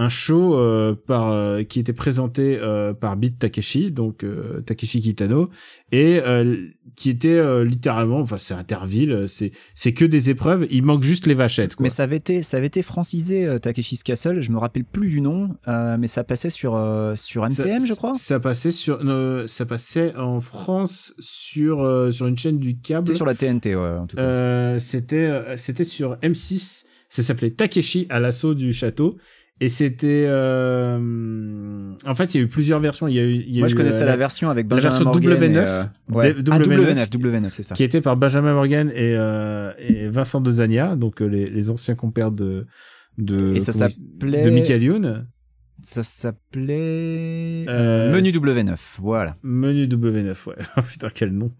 un 0.00 0.08
show 0.08 0.54
euh, 0.54 0.94
par, 0.94 1.32
euh, 1.32 1.64
qui 1.64 1.80
était 1.80 1.92
présenté 1.92 2.56
euh, 2.62 2.94
par 2.94 3.16
Beat 3.16 3.38
Takeshi, 3.38 3.90
donc 3.90 4.22
euh, 4.22 4.60
Takeshi 4.60 5.00
Kitano, 5.02 5.50
et 5.90 6.20
euh, 6.24 6.56
qui 6.94 7.10
était 7.10 7.28
euh, 7.30 7.64
littéralement, 7.64 8.20
enfin 8.20 8.38
c'est 8.38 8.54
Interville, 8.54 9.24
c'est 9.26 9.50
c'est 9.74 9.92
que 9.92 10.04
des 10.04 10.30
épreuves, 10.30 10.66
il 10.70 10.84
manque 10.84 11.02
juste 11.02 11.26
les 11.26 11.34
vachettes. 11.34 11.74
Quoi. 11.74 11.82
Mais 11.82 11.90
ça 11.90 12.04
avait 12.04 12.16
été, 12.16 12.42
ça 12.42 12.58
avait 12.58 12.68
été 12.68 12.82
francisé, 12.82 13.56
Takeshi's 13.60 14.04
Castle, 14.04 14.40
je 14.40 14.50
me 14.52 14.58
rappelle 14.58 14.84
plus 14.84 15.08
du 15.08 15.20
nom, 15.20 15.56
euh, 15.66 15.96
mais 15.98 16.06
ça 16.06 16.22
passait 16.22 16.50
sur, 16.50 16.76
euh, 16.76 17.16
sur 17.16 17.44
MCM, 17.44 17.80
Ça- 17.80 17.86
je 17.86 17.94
crois. 17.94 18.14
Ça 18.14 18.38
passait 18.38 18.70
sur, 18.72 19.00
euh, 19.04 19.48
ça 19.48 19.66
passait 19.66 20.14
en 20.14 20.40
France 20.40 21.12
sur 21.18 21.82
euh, 21.82 22.12
sur 22.12 22.26
une 22.28 22.38
chaîne 22.38 22.58
du 22.58 22.78
câble. 22.80 23.00
C'était 23.00 23.14
sur 23.14 23.26
la 23.26 23.34
TNT, 23.34 23.74
ouais, 23.74 23.90
en 23.98 24.06
tout 24.06 24.14
cas. 24.16 24.22
Euh, 24.22 24.78
c'était 24.78 25.16
euh, 25.16 25.56
c'était 25.56 25.84
sur 25.84 26.16
M6 26.22 26.84
ça 27.10 27.22
s'appelait 27.22 27.50
Takeshi 27.52 28.06
à 28.10 28.20
l'assaut 28.20 28.52
du 28.54 28.74
château 28.74 29.16
et 29.60 29.68
c'était 29.68 30.24
euh, 30.28 31.92
en 32.06 32.14
fait 32.14 32.34
il 32.34 32.38
y 32.38 32.40
a 32.40 32.44
eu 32.44 32.48
plusieurs 32.48 32.80
versions 32.80 33.08
il 33.08 33.14
y 33.14 33.18
a 33.18 33.24
eu, 33.24 33.32
il 33.34 33.54
y 33.54 33.58
a 33.58 33.60
Moi, 33.60 33.68
je 33.68 33.74
eu, 33.74 33.76
connaissais 33.76 34.04
euh, 34.04 34.06
la 34.06 34.16
version 34.16 34.50
avec 34.50 34.66
Benjamin 34.68 34.90
version 34.90 35.04
Morgan. 35.06 35.32
W9, 35.32 35.52
et, 35.52 35.56
euh, 35.66 35.82
ouais. 36.10 36.34
Ah, 36.50 36.58
W9, 36.58 36.94
W9, 36.94 37.08
W9, 37.08 37.48
c'est 37.50 37.62
ça. 37.62 37.74
qui 37.74 37.82
était 37.82 38.00
par 38.00 38.16
Benjamin 38.16 38.54
Morgan 38.54 38.90
et 38.94 39.14
euh, 39.16 39.72
et 39.78 40.08
Vincent 40.08 40.40
Dezania 40.40 40.96
donc 40.96 41.20
euh, 41.20 41.26
les, 41.26 41.48
les 41.50 41.70
anciens 41.70 41.94
compères 41.96 42.30
de 42.30 42.66
de 43.18 43.54
Et 43.56 43.60
ça 43.60 43.72
s'appelait. 43.72 44.42
de 44.42 44.50
Michael 44.50 44.82
Youn 44.84 45.26
Ça 45.82 46.02
s'appelait. 46.02 47.64
Euh, 47.68 48.12
Menu 48.12 48.30
W9, 48.30 48.76
voilà. 48.98 49.36
Menu 49.42 49.86
W9 49.86 50.48
ouais 50.48 50.54
oh, 50.76 50.80
putain 50.82 51.08
quel 51.14 51.32
nom 51.32 51.52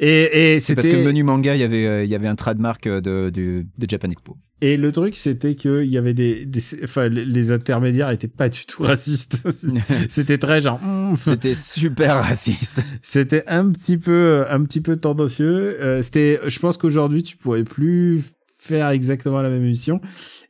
et 0.00 0.54
et 0.54 0.60
C'est 0.60 0.74
parce 0.74 0.86
que 0.86 0.92
c'était 0.94 1.04
Menu 1.06 1.22
Manga, 1.22 1.54
il 1.54 1.60
y 1.60 1.64
avait, 1.64 1.86
euh, 1.86 2.04
il 2.04 2.10
y 2.10 2.14
avait 2.14 2.28
un 2.28 2.34
trademark 2.34 2.86
euh, 2.86 3.00
de, 3.00 3.30
de, 3.30 3.66
de 3.76 3.86
Japan 3.88 4.10
Expo. 4.10 4.36
Et 4.60 4.76
le 4.76 4.90
truc, 4.90 5.16
c'était 5.16 5.54
que 5.54 5.84
il 5.84 5.90
y 5.92 5.98
avait 5.98 6.14
des, 6.14 6.44
des, 6.46 6.60
enfin, 6.82 7.08
les- 7.08 7.52
intermédiaires 7.52 8.10
étaient 8.10 8.26
pas 8.26 8.48
du 8.48 8.66
tout 8.66 8.82
racistes. 8.82 9.46
c'était 10.08 10.38
très 10.38 10.60
genre, 10.60 10.80
hum, 10.82 11.14
C'était 11.16 11.54
super 11.54 12.16
raciste. 12.24 12.82
c'était 13.02 13.44
un 13.46 13.70
petit 13.70 13.98
peu, 13.98 14.44
un 14.50 14.62
petit 14.64 14.80
peu 14.80 14.96
tendancieux. 14.96 15.80
Euh, 15.80 16.02
c'était, 16.02 16.40
je 16.46 16.58
pense 16.58 16.76
qu'aujourd'hui, 16.76 17.22
tu 17.22 17.36
pourrais 17.36 17.62
plus 17.64 18.22
faire 18.58 18.88
exactement 18.90 19.40
la 19.40 19.48
même 19.48 19.62
émission. 19.64 20.00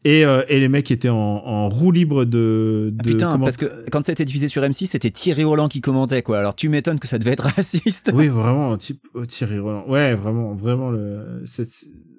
Et, 0.05 0.25
euh, 0.25 0.43
et 0.49 0.61
les 0.61 0.69
mecs 0.69 0.91
étaient 0.91 1.09
en, 1.09 1.17
en 1.17 1.69
roue 1.69 1.91
libre 1.93 2.25
de, 2.25 2.93
Ah, 2.99 3.03
de 3.03 3.11
putain, 3.11 3.33
comment- 3.33 3.45
parce 3.45 3.57
que 3.57 3.67
quand 3.91 4.05
ça 4.05 4.11
a 4.11 4.15
été 4.15 4.25
diffusé 4.25 4.49
sur 4.49 4.63
M6, 4.63 4.87
c'était 4.87 5.11
Thierry 5.11 5.45
Roland 5.45 5.69
qui 5.69 5.81
commentait, 5.81 6.23
quoi. 6.23 6.39
Alors 6.39 6.55
tu 6.55 6.69
m'étonnes 6.69 6.99
que 7.01 7.09
ça 7.09 7.19
devait 7.19 7.33
être 7.33 7.45
raciste. 7.57 8.13
Oui, 8.15 8.29
vraiment, 8.29 8.77
type, 8.77 9.07
oh, 9.15 9.27
Thierry 9.27 9.59
Roland. 9.59 9.85
Ouais, 9.89 10.15
vraiment, 10.15 10.55
vraiment 10.55 10.91
le, 10.91 11.45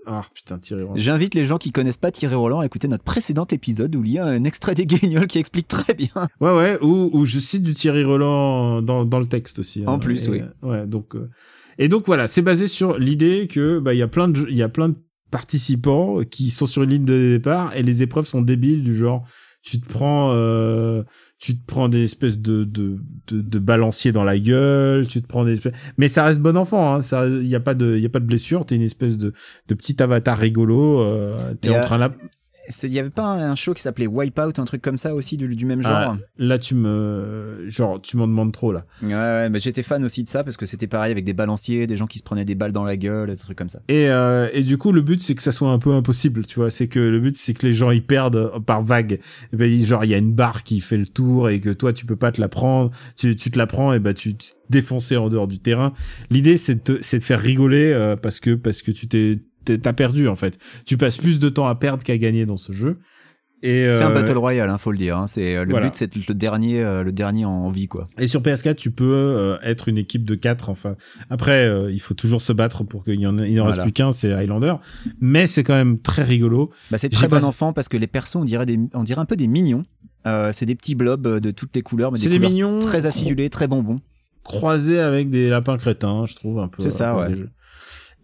ah, 0.05 0.21
putain, 0.33 0.57
Thierry 0.57 0.83
Roland. 0.83 0.95
J'invite 0.97 1.35
les 1.35 1.45
gens 1.45 1.57
qui 1.57 1.71
connaissent 1.71 1.97
pas 1.97 2.11
Thierry 2.11 2.35
Roland 2.35 2.59
à 2.59 2.65
écouter 2.65 2.87
notre 2.87 3.03
précédent 3.03 3.45
épisode 3.51 3.95
où 3.95 4.03
il 4.03 4.11
y 4.11 4.19
a 4.19 4.25
un 4.25 4.43
extrait 4.43 4.75
des 4.75 4.85
Guignols 4.85 5.27
qui 5.27 5.39
explique 5.39 5.67
très 5.67 5.93
bien. 5.93 6.09
Ouais, 6.41 6.51
ouais, 6.55 6.77
ou, 6.81 7.09
ou 7.13 7.25
je 7.25 7.39
cite 7.39 7.63
du 7.63 7.73
Thierry 7.73 8.03
Roland 8.03 8.81
dans, 8.81 9.05
dans 9.05 9.19
le 9.19 9.27
texte 9.27 9.59
aussi. 9.59 9.83
En 9.85 9.93
hein. 9.93 9.99
plus, 9.99 10.27
Et, 10.27 10.31
oui. 10.31 10.41
Ouais, 10.63 10.85
donc, 10.85 11.15
euh, 11.15 11.29
et 11.77 11.87
donc 11.87 12.05
voilà, 12.07 12.27
c'est 12.27 12.41
basé 12.41 12.67
sur 12.67 12.97
l'idée 12.97 13.47
que, 13.49 13.79
bah, 13.79 13.93
il 13.93 13.97
y 13.97 14.01
a 14.03 14.07
plein 14.07 14.27
de, 14.27 14.45
il 14.49 14.55
y 14.55 14.63
a 14.63 14.69
plein 14.69 14.89
de 14.89 14.95
participants 15.31 16.19
qui 16.29 16.49
sont 16.49 16.65
sur 16.65 16.83
une 16.83 16.89
ligne 16.89 17.05
de 17.05 17.37
départ 17.37 17.75
et 17.75 17.83
les 17.83 18.03
épreuves 18.03 18.25
sont 18.25 18.41
débiles 18.41 18.83
du 18.83 18.95
genre, 18.95 19.25
tu 19.61 19.79
te 19.79 19.87
prends, 19.89 20.31
euh, 20.33 21.03
tu 21.37 21.57
te 21.57 21.65
prends 21.65 21.89
des 21.89 22.03
espèces 22.03 22.39
de, 22.39 22.63
de, 22.63 22.97
de, 23.27 23.41
de 23.41 23.59
balanciers 23.59 24.11
dans 24.11 24.23
la 24.23 24.39
gueule, 24.39 25.07
tu 25.07 25.21
te 25.21 25.27
prends 25.27 25.43
des 25.43 25.53
espèces, 25.53 25.73
mais 25.97 26.07
ça 26.07 26.23
reste 26.23 26.39
bon 26.39 26.55
enfant, 26.55 26.95
hein, 26.95 27.01
ça, 27.01 27.27
il 27.27 27.47
y 27.47 27.55
a 27.55 27.59
pas 27.59 27.73
de, 27.73 27.95
il 27.95 28.01
y 28.01 28.05
a 28.05 28.09
pas 28.09 28.19
de 28.19 28.25
blessure, 28.25 28.65
t'es 28.65 28.75
une 28.75 28.81
espèce 28.81 29.17
de, 29.17 29.33
de 29.67 29.73
petit 29.73 30.01
avatar 30.01 30.37
rigolo, 30.37 31.01
euh, 31.01 31.53
t'es 31.61 31.69
en 31.69 31.81
train 31.81 31.97
là, 31.97 32.11
Il 32.83 32.89
y 32.93 32.99
avait 32.99 33.09
pas 33.09 33.25
un 33.25 33.55
show 33.55 33.73
qui 33.73 33.81
s'appelait 33.81 34.07
Wipeout, 34.07 34.53
un 34.59 34.65
truc 34.65 34.81
comme 34.81 34.97
ça 34.97 35.15
aussi, 35.15 35.37
du, 35.37 35.55
du 35.55 35.65
même 35.65 35.81
genre. 35.81 35.91
Ah, 35.93 36.17
là 36.37 36.57
tu 36.59 36.75
me, 36.75 37.65
genre, 37.67 38.01
tu 38.01 38.17
m'en 38.17 38.27
demandes 38.27 38.51
trop 38.51 38.71
là. 38.71 38.85
Ouais, 39.01 39.13
ouais, 39.13 39.49
mais 39.49 39.59
j'étais 39.59 39.83
fan 39.83 40.03
aussi 40.03 40.23
de 40.23 40.29
ça 40.29 40.43
parce 40.43 40.57
que 40.57 40.65
c'était 40.65 40.87
pareil 40.87 41.11
avec 41.11 41.23
des 41.25 41.33
balanciers, 41.33 41.87
des 41.87 41.95
gens 41.95 42.07
qui 42.07 42.19
se 42.19 42.23
prenaient 42.23 42.45
des 42.45 42.55
balles 42.55 42.71
dans 42.71 42.83
la 42.83 42.95
gueule, 42.97 43.29
des 43.29 43.37
trucs 43.37 43.57
comme 43.57 43.69
ça. 43.69 43.79
Et, 43.87 44.07
euh, 44.09 44.49
et 44.53 44.63
du 44.63 44.77
coup, 44.77 44.91
le 44.91 45.01
but, 45.01 45.21
c'est 45.21 45.35
que 45.35 45.41
ça 45.41 45.51
soit 45.51 45.69
un 45.71 45.79
peu 45.79 45.93
impossible, 45.93 46.45
tu 46.45 46.59
vois. 46.59 46.69
C'est 46.69 46.87
que 46.87 46.99
le 46.99 47.19
but, 47.19 47.35
c'est 47.35 47.53
que 47.53 47.65
les 47.65 47.73
gens, 47.73 47.91
ils 47.91 48.05
perdent 48.05 48.63
par 48.65 48.81
vague. 48.81 49.19
Et 49.53 49.55
ben, 49.55 49.79
genre, 49.85 50.05
il 50.05 50.11
y 50.11 50.13
a 50.13 50.17
une 50.17 50.33
barre 50.33 50.63
qui 50.63 50.79
fait 50.79 50.97
le 50.97 51.07
tour 51.07 51.49
et 51.49 51.59
que 51.59 51.69
toi, 51.71 51.91
tu 51.93 52.05
peux 52.05 52.15
pas 52.17 52.31
te 52.31 52.39
la 52.39 52.49
prendre. 52.49 52.91
Tu, 53.15 53.35
tu 53.35 53.51
te 53.51 53.57
la 53.57 53.65
prends 53.67 53.93
et 53.93 53.99
ben, 53.99 54.13
tu 54.13 54.29
tu 54.35 54.51
te 54.51 54.55
défoncer 54.69 55.17
en 55.17 55.29
dehors 55.29 55.47
du 55.47 55.57
terrain. 55.59 55.93
L'idée, 56.29 56.57
c'est 56.57 56.75
de, 56.75 56.79
te- 56.99 57.15
de 57.17 57.23
faire 57.23 57.39
rigoler 57.39 57.91
euh, 57.91 58.15
parce 58.15 58.39
que, 58.39 58.53
parce 58.53 58.81
que 58.83 58.91
tu 58.91 59.07
t'es- 59.07 59.39
t'as 59.65 59.93
perdu, 59.93 60.27
en 60.27 60.35
fait. 60.35 60.57
Tu 60.85 60.97
passes 60.97 61.17
plus 61.17 61.39
de 61.39 61.49
temps 61.49 61.67
à 61.67 61.75
perdre 61.75 62.03
qu'à 62.03 62.17
gagner 62.17 62.45
dans 62.45 62.57
ce 62.57 62.71
jeu. 62.73 62.99
Et, 63.61 63.91
C'est 63.91 64.03
un 64.03 64.11
euh, 64.11 64.13
battle 64.13 64.37
royale, 64.37 64.69
hein, 64.69 64.77
faut 64.77 64.93
le 64.93 64.97
dire. 64.97 65.17
hein. 65.17 65.27
C'est 65.27 65.57
euh, 65.57 65.65
le 65.65 65.71
Voilà. 65.71 65.87
but, 65.87 65.95
c'est 65.95 66.15
le 66.15 66.33
dernier, 66.33 66.81
euh, 66.81 67.03
le 67.03 67.11
dernier 67.11 67.43
en 67.43 67.67
vie, 67.67 67.89
quoi. 67.89 68.07
Et 68.17 68.27
sur 68.27 68.41
PS4, 68.41 68.75
tu 68.75 68.89
peux 68.91 69.03
euh, 69.03 69.57
être 69.63 69.89
une 69.89 69.97
équipe 69.97 70.23
de 70.23 70.33
4 70.35 70.69
enfin. 70.69 70.95
Après, 71.29 71.69
il 71.91 71.99
faut 71.99 72.13
toujours 72.13 72.41
se 72.41 72.53
battre 72.53 72.85
pour 72.85 73.03
qu'il 73.03 73.19
y 73.19 73.27
en, 73.27 73.37
il 73.37 73.59
en 73.59 73.65
reste 73.65 73.81
plus 73.81 73.91
qu'un, 73.91 74.13
c'est 74.13 74.31
Highlander. 74.31 74.75
Mais 75.19 75.45
c'est 75.45 75.63
quand 75.65 75.75
même 75.75 75.99
très 75.99 76.23
rigolo. 76.23 76.71
Bah, 76.89 76.97
c'est 76.97 77.09
très 77.09 77.27
bon 77.27 77.41
pas- 77.41 77.45
enfant 77.45 77.73
parce 77.73 77.89
que 77.89 77.97
les 77.97 78.07
persos, 78.07 78.37
on 78.37 78.45
dirait, 78.45 78.65
des, 78.65 78.79
on 78.93 79.03
dirait 79.03 79.19
un 79.19 79.25
peu 79.25 79.35
des 79.35 79.47
mignons. 79.47 79.83
C'est 80.53 80.65
des 80.65 80.75
petits 80.75 80.95
blobs 80.95 81.27
de 81.39 81.51
toutes 81.51 81.75
les 81.75 81.81
couleurs, 81.81 82.13
mais 82.13 82.17
C'est 82.17 82.29
des, 82.29 82.39
des 82.39 82.47
couleurs 82.47 82.51
mignons 82.51 82.79
très 82.79 83.07
acidulés, 83.07 83.49
très 83.49 83.67
bonbons. 83.67 83.99
croisés 84.43 84.99
avec 84.99 85.29
des 85.29 85.49
lapins 85.49 85.77
crétins, 85.77 86.25
je 86.25 86.35
trouve 86.35 86.59
un 86.59 86.67
peu. 86.69 86.81
C'est 86.81 86.91
ça, 86.91 87.17
ouais. 87.17 87.35
jeux. 87.35 87.49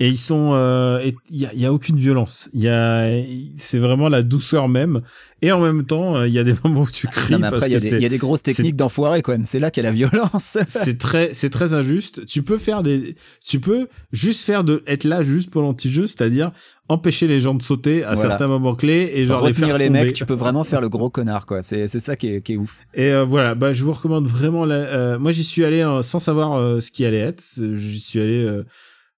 Et 0.02 0.10
ils 0.10 0.18
sont, 0.18 0.52
euh, 0.56 1.10
il 1.30 1.38
y 1.40 1.46
a, 1.46 1.54
y 1.54 1.66
a 1.66 1.72
aucune 1.72 1.96
violence. 1.96 2.50
Il 2.54 2.62
y 2.62 2.68
a, 2.68 3.10
c'est 3.56 3.78
vraiment 3.80 4.10
la 4.10 4.24
douceur 4.24 4.68
même. 4.68 5.02
Et 5.42 5.54
en 5.54 5.62
même 5.62 5.86
temps, 5.86 6.18
euh, 6.18 6.28
il 6.28 6.34
y 6.34 6.40
a 6.40 6.44
des 6.44 6.54
moments 6.66 6.82
où 6.82 6.90
tu 6.92 7.08
cries 7.08 7.32
Non, 7.32 7.40
mais 7.40 7.50
parce 7.50 7.64
après, 7.64 7.70
il 7.70 7.74
y, 7.74 7.76
a 7.78 7.80
des- 7.80 7.88
c'est, 7.90 7.96
il 7.96 8.02
y 8.04 8.06
a 8.06 8.10
des 8.10 8.18
grosses 8.18 8.44
techniques 8.44 8.76
d'enfoiré, 8.76 9.22
quand 9.22 9.32
même. 9.32 9.46
C'est 9.46 9.60
là 9.60 9.72
qu'est 9.72 9.82
la 9.84 9.92
violence. 9.92 10.58
c'est 10.68 10.98
très, 10.98 11.30
c'est 11.34 11.50
très 11.50 11.74
injuste. 11.74 12.26
Tu 12.26 12.44
peux 12.44 12.58
faire 12.58 12.84
des, 12.84 13.16
tu 13.46 13.62
peux 13.62 13.88
juste 14.12 14.44
faire 14.46 14.66
de, 14.66 14.84
être 14.86 15.06
là 15.06 15.24
juste 15.24 15.50
pour 15.50 15.62
l'anti-jeu, 15.62 16.08
c'est-à-dire 16.08 16.52
empêcher 16.90 17.28
les 17.28 17.40
gens 17.40 17.54
de 17.54 17.62
sauter 17.62 18.04
à 18.04 18.16
Voilà. 18.16 18.32
certains 18.32 18.48
moments 18.48 18.76
clés 18.76 19.12
et 19.16 19.26
genre 19.26 19.42
les 19.44 19.48
Retenir 19.54 19.68
faire 19.70 19.78
les, 19.78 19.88
tomber. 19.88 20.04
mecs, 20.04 20.14
tu 20.14 20.26
peux 20.26 20.34
vraiment 20.34 20.66
faire 20.66 20.82
le 20.82 20.90
gros 20.90 21.10
connard, 21.10 21.46
quoi. 21.46 21.64
C'est 21.64 21.88
c'est 21.88 22.02
ça 22.02 22.18
qui 22.18 22.28
est, 22.28 22.42
qui 22.42 22.54
est 22.54 22.58
ouf. 22.58 22.80
Et 22.96 23.12
euh, 23.12 23.24
voilà, 23.24 23.56
bah 23.56 23.72
je 23.72 23.82
vous 23.86 23.94
recommande 23.94 24.28
vraiment. 24.28 24.66
La, 24.66 24.76
euh, 24.76 25.20
moi, 25.20 25.32
j'y 25.32 25.46
suis 25.46 25.64
allé 25.64 25.82
euh, 25.82 26.02
sans 26.02 26.20
savoir 26.20 26.54
euh, 26.60 26.82
ce 26.82 26.92
qui 26.92 27.06
allait 27.06 27.20
être. 27.20 27.42
J'y 27.76 28.00
suis 28.02 28.20
allé. 28.20 28.62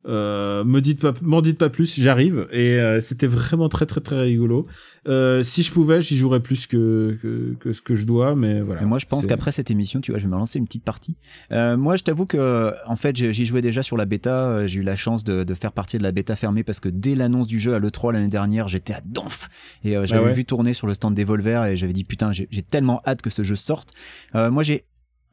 Euh, 0.07 0.63
me 0.63 0.79
dites 0.79 1.01
pas, 1.01 1.13
m'en 1.21 1.41
dites 1.41 1.57
pas 1.57 1.69
plus. 1.69 1.99
J'arrive 1.99 2.47
et 2.51 2.79
euh, 2.79 3.01
c'était 3.01 3.27
vraiment 3.27 3.69
très 3.69 3.85
très 3.85 4.01
très 4.01 4.21
rigolo. 4.21 4.65
Euh, 5.07 5.41
si 5.43 5.63
je 5.63 5.71
pouvais, 5.71 6.01
j'y 6.01 6.17
jouerais 6.17 6.41
plus 6.41 6.67
que, 6.67 7.17
que 7.21 7.55
que 7.59 7.71
ce 7.73 7.81
que 7.81 7.95
je 7.95 8.05
dois, 8.05 8.35
mais 8.35 8.61
voilà. 8.61 8.81
Et 8.81 8.85
moi, 8.85 8.99
je 8.99 9.05
pense 9.05 9.25
qu'après 9.25 9.51
cette 9.51 9.71
émission, 9.71 10.01
tu 10.01 10.11
vois, 10.11 10.19
je 10.19 10.25
vais 10.25 10.31
me 10.31 10.37
lancer 10.37 10.59
une 10.59 10.65
petite 10.65 10.83
partie. 10.83 11.15
Euh, 11.51 11.77
moi, 11.77 11.95
je 11.95 12.03
t'avoue 12.03 12.25
que, 12.25 12.73
en 12.85 12.95
fait, 12.95 13.15
j'y 13.15 13.45
jouais 13.45 13.61
déjà 13.61 13.83
sur 13.83 13.95
la 13.97 14.05
bêta. 14.05 14.49
Euh, 14.49 14.67
J'ai 14.67 14.79
eu 14.79 14.83
la 14.83 14.95
chance 14.95 15.23
de, 15.23 15.43
de 15.43 15.53
faire 15.53 15.71
partie 15.71 15.97
de 15.97 16.03
la 16.03 16.11
bêta 16.11 16.35
fermée 16.35 16.63
parce 16.63 16.79
que 16.79 16.89
dès 16.89 17.15
l'annonce 17.15 17.47
du 17.47 17.59
jeu 17.59 17.73
à 17.73 17.79
l'E3 17.79 18.13
l'année 18.13 18.27
dernière, 18.27 18.67
j'étais 18.67 18.93
à 18.93 19.01
donf. 19.05 19.49
Et 19.83 19.95
euh, 19.95 20.05
j'avais 20.05 20.21
Ah 20.23 20.27
ouais 20.27 20.33
vu 20.33 20.45
tourner 20.45 20.73
sur 20.73 20.87
le 20.87 20.93
stand 20.93 21.13
d'Evolver 21.13 21.65
et 21.65 21.75
j'avais 21.75 21.93
dit, 21.93 22.03
putain, 22.03 22.31
j'ai 22.31 22.47
j'ai 22.51 22.61
tellement 22.61 23.01
hâte 23.05 23.21
que 23.21 23.29
ce 23.29 23.43
jeu 23.43 23.55
sorte. 23.55 23.91
Euh, 24.35 24.51
moi, 24.51 24.63
j'ai 24.63 24.85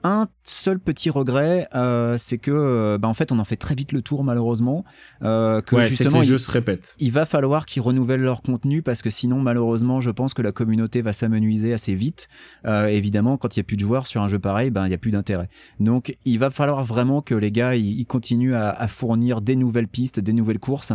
un 0.04 0.28
seul 0.44 0.78
petit 0.78 1.08
regret, 1.08 1.66
euh, 1.74 2.16
c'est 2.18 2.36
que 2.36 2.50
euh, 2.50 2.98
bah, 2.98 3.08
en 3.08 3.14
fait 3.14 3.32
on 3.32 3.38
en 3.38 3.44
fait 3.44 3.56
très 3.56 3.74
vite 3.74 3.92
le 3.92 4.02
tour 4.02 4.22
malheureusement. 4.22 4.84
Euh, 5.22 5.62
que 5.62 5.74
Ouais, 5.74 5.84
c'est 5.84 5.88
que 5.88 5.96
justement 5.96 6.20
les 6.20 6.26
il, 6.26 6.30
jeux 6.30 6.38
se 6.38 6.50
répètent. 6.50 6.94
il 7.00 7.10
va 7.10 7.24
falloir 7.24 7.64
qu'ils 7.64 7.80
renouvellent 7.80 8.20
leur 8.20 8.42
contenu 8.42 8.82
parce 8.82 9.00
que 9.00 9.08
sinon 9.08 9.40
malheureusement 9.40 10.02
je 10.02 10.10
pense 10.10 10.34
que 10.34 10.42
la 10.42 10.52
communauté 10.52 11.00
va 11.00 11.14
s'amenuiser 11.14 11.72
assez 11.72 11.94
vite. 11.94 12.28
Euh, 12.66 12.86
évidemment 12.86 13.38
quand 13.38 13.56
il 13.56 13.60
y 13.60 13.62
a 13.62 13.64
plus 13.64 13.76
de 13.76 13.80
joueurs 13.80 14.06
sur 14.06 14.20
un 14.20 14.28
jeu 14.28 14.38
pareil, 14.38 14.70
ben 14.70 14.84
il 14.86 14.90
y 14.90 14.94
a 14.94 14.98
plus 14.98 15.10
d'intérêt. 15.10 15.48
Donc 15.80 16.14
il 16.26 16.38
va 16.38 16.50
falloir 16.50 16.84
vraiment 16.84 17.22
que 17.22 17.34
les 17.34 17.50
gars 17.50 17.74
ils, 17.74 17.98
ils 17.98 18.06
continuent 18.06 18.54
à, 18.54 18.70
à 18.70 18.86
fournir 18.88 19.40
des 19.40 19.56
nouvelles 19.56 19.88
pistes, 19.88 20.20
des 20.20 20.34
nouvelles 20.34 20.58
courses. 20.58 20.92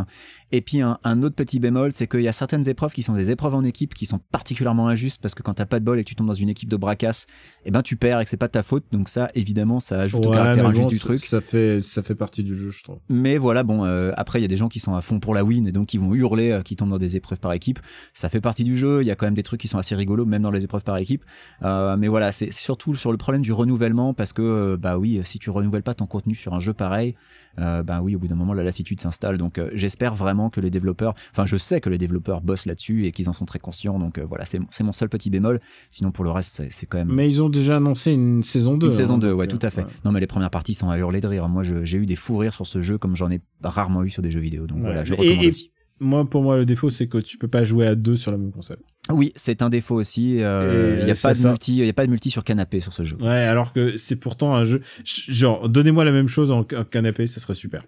Et 0.52 0.62
puis 0.62 0.82
un, 0.82 0.98
un 1.04 1.24
autre 1.24 1.36
petit 1.36 1.60
bémol, 1.60 1.92
c'est 1.92 2.08
qu'il 2.08 2.22
y 2.22 2.28
a 2.28 2.32
certaines 2.32 2.68
épreuves 2.68 2.94
qui 2.94 3.04
sont 3.04 3.14
des 3.14 3.32
épreuves 3.32 3.56
en 3.56 3.64
équipe 3.64 3.94
qui 3.94 4.06
sont 4.06 4.20
particulièrement 4.32 4.88
injustes 4.88 5.22
parce 5.22 5.36
que 5.36 5.44
quand 5.44 5.54
t'as 5.54 5.66
pas 5.66 5.80
de 5.80 5.86
bol 5.86 6.00
et 6.00 6.04
que 6.04 6.10
tu 6.10 6.16
tombes 6.16 6.28
dans 6.28 6.34
une 6.34 6.50
équipe 6.50 6.70
de 6.70 6.78
bracasses, 6.78 7.28
eh 7.66 7.72
ben 7.72 7.82
tu 7.82 7.96
perds 7.96 8.20
et 8.20 8.24
que 8.24 8.30
c'est 8.30 8.38
pas 8.38 8.48
de 8.48 8.54
ta 8.54 8.64
faute. 8.64 8.86
Donc 8.92 9.10
ça 9.10 9.30
évidemment 9.36 9.80
ça 9.80 10.00
ajoute 10.00 10.26
au 10.26 10.32
caractère 10.32 10.66
injuste 10.66 10.84
bon, 10.84 10.88
du 10.90 11.00
truc. 11.00 11.20
Ça 11.20 11.42
fait, 11.42 11.80
ça 11.80 12.02
fait 12.02 12.16
partie 12.16 12.44
du 12.44 12.56
jeu, 12.56 12.72
je 12.72 12.84
trouve. 12.84 13.00
Mais 13.10 13.38
voilà, 13.38 13.64
bon, 13.64 13.86
euh, 13.86 14.12
après, 14.18 14.40
il 14.40 14.42
y 14.42 14.46
a 14.46 14.48
des 14.48 14.58
gens 14.58 14.70
qui 14.70 14.80
sont 14.80 14.96
à 14.96 15.02
fond 15.02 15.20
pour 15.20 15.34
la 15.34 15.44
win 15.44 15.68
et 15.68 15.72
donc 15.72 15.88
qui 15.88 15.98
vont 15.98 16.14
hurler, 16.14 16.52
euh, 16.52 16.62
qui 16.62 16.76
tombent 16.76 16.90
dans 16.90 16.98
des 16.98 17.18
épreuves 17.18 17.40
par 17.40 17.54
équipe. 17.54 17.80
Ça 18.14 18.30
fait 18.30 18.42
partie 18.42 18.64
du 18.64 18.78
jeu. 18.78 19.02
Il 19.02 19.08
y 19.08 19.12
a 19.12 19.16
quand 19.16 19.26
même 19.26 19.36
des 19.36 19.44
trucs 19.44 19.62
qui 19.62 19.68
sont 19.68 19.78
assez 19.78 19.96
rigolos, 19.96 20.26
même 20.26 20.42
dans 20.42 20.52
les 20.52 20.64
épreuves 20.64 20.84
par 20.84 20.98
équipe. 20.98 21.24
Euh, 21.64 21.98
mais 21.98 22.08
voilà, 22.08 22.32
c'est 22.32 22.52
surtout 22.52 22.96
sur 22.96 23.12
le 23.12 23.18
problème 23.18 23.42
du 23.42 23.52
renouvellement 23.52 24.14
parce 24.14 24.34
que, 24.34 24.76
bah 24.76 24.98
oui, 24.98 25.20
si 25.24 25.40
tu 25.40 25.50
renouvelles 25.50 25.84
pas 25.84 25.94
ton 25.94 26.08
contenu 26.08 26.36
sur 26.36 26.54
un 26.54 26.60
jeu 26.60 26.74
pareil, 26.74 27.16
euh, 27.58 27.84
bah 27.84 28.02
oui, 28.02 28.16
au 28.16 28.20
bout 28.20 28.28
d'un 28.28 28.36
moment, 28.36 28.54
la 28.54 28.64
lassitude 28.64 29.02
s'installe. 29.02 29.38
Donc, 29.38 29.58
euh, 29.58 29.70
j'espère 29.74 30.14
vraiment 30.16 30.50
que 30.50 30.62
les 30.62 30.70
développeurs, 30.70 31.14
enfin, 31.32 31.46
je 31.46 31.58
sais 31.58 31.82
que 31.82 31.90
les 31.90 31.98
développeurs 31.98 32.42
bossent 32.42 32.66
là-dessus 32.66 33.06
et 33.06 33.12
qu'ils 33.12 33.30
en 33.30 33.34
sont 33.34 33.46
très 33.46 33.60
conscients. 33.60 34.00
Donc, 34.00 34.18
euh, 34.18 34.26
voilà, 34.26 34.46
c'est 34.46 34.60
mon 34.84 34.92
seul 34.94 35.10
petit 35.10 35.30
bémol. 35.30 35.60
Sinon, 35.92 36.12
pour 36.12 36.24
le 36.24 36.32
reste, 36.32 36.64
c'est- 36.70 36.86
quand 36.86 36.98
même. 36.98 37.12
Mais 37.12 37.28
ils 37.30 37.42
ont 37.42 37.50
déjà 37.50 37.78
annoncé 37.78 38.12
une 38.12 38.44
saison 38.44 38.78
2. 38.78 38.88
Une 38.88 38.92
saison 38.92 39.16
hein, 39.16 39.18
2, 39.20 39.30
donc, 39.32 39.40
ouais, 39.40 39.46
euh, 39.46 39.50
tout 39.58 39.60
à 39.66 39.70
fait. 39.70 39.82
ouais. 39.82 39.88
Non, 40.06 40.12
mais 40.12 40.20
les 40.20 40.28
premières 40.28 40.50
parties 40.52 40.74
sont 40.74 40.90
à 40.90 40.98
hurler 40.98 41.22
de 41.22 41.28
rire. 41.28 41.48
Moi, 41.50 41.64
j'ai 41.64 41.98
eu 41.98 42.06
des 42.06 42.16
fous 42.16 42.38
rires 42.38 42.54
sur 42.54 42.68
ce 42.68 42.82
jeu 42.82 42.98
comme 42.98 43.16
j'en 43.16 43.30
ai 43.32 43.42
rarement 43.64 44.04
eu 44.04 44.10
sur 44.10 44.22
des 44.22 44.32
jeux 44.32 44.40
vidéo. 44.40 44.68
Donc 44.68 44.78
Ouais. 44.78 44.84
voilà, 44.86 45.04
je 45.04 45.14
Et- 45.14 45.18
recommande 45.18 45.44
et- 45.44 45.48
aussi. 45.50 45.72
Moi, 46.00 46.24
pour 46.30 46.44
moi, 46.44 46.56
le 46.58 46.66
défaut, 46.66 46.90
c'est 46.90 47.08
que 47.08 47.18
tu 47.18 47.38
peux 47.38 47.48
pas 47.50 47.66
jouer 47.66 47.86
à 47.86 47.96
deux 47.96 48.16
sur 48.16 48.32
la 48.32 48.38
même 48.38 48.52
console. 48.52 48.78
Oui, 49.12 49.32
c'est 49.36 49.62
un 49.62 49.70
défaut 49.70 49.96
aussi. 49.96 50.38
euh, 50.42 50.98
Il 51.00 51.06
n'y 51.06 51.12
a 51.12 51.16
c'est 51.16 51.28
pas 51.28 51.34
de 51.34 51.48
multi, 51.48 51.78
il 51.78 51.86
y 51.86 51.90
a 51.90 51.94
pas 51.94 52.06
de 52.06 52.12
multi 52.12 52.30
sur 52.30 52.44
canapé 52.44 52.80
sur 52.80 52.94
ce 52.94 53.04
jeu. 53.04 53.18
Ouais, 53.22 53.30
alors 53.30 53.74
que 53.74 53.98
c'est 53.98 54.18
pourtant 54.18 54.56
un 54.56 54.66
jeu. 54.66 54.82
Genre, 55.04 55.68
donnez-moi 55.68 56.04
la 56.06 56.12
même 56.12 56.28
chose 56.28 56.52
en 56.52 56.64
canapé, 56.64 57.26
ça 57.26 57.40
serait 57.40 57.56
super. 57.56 57.82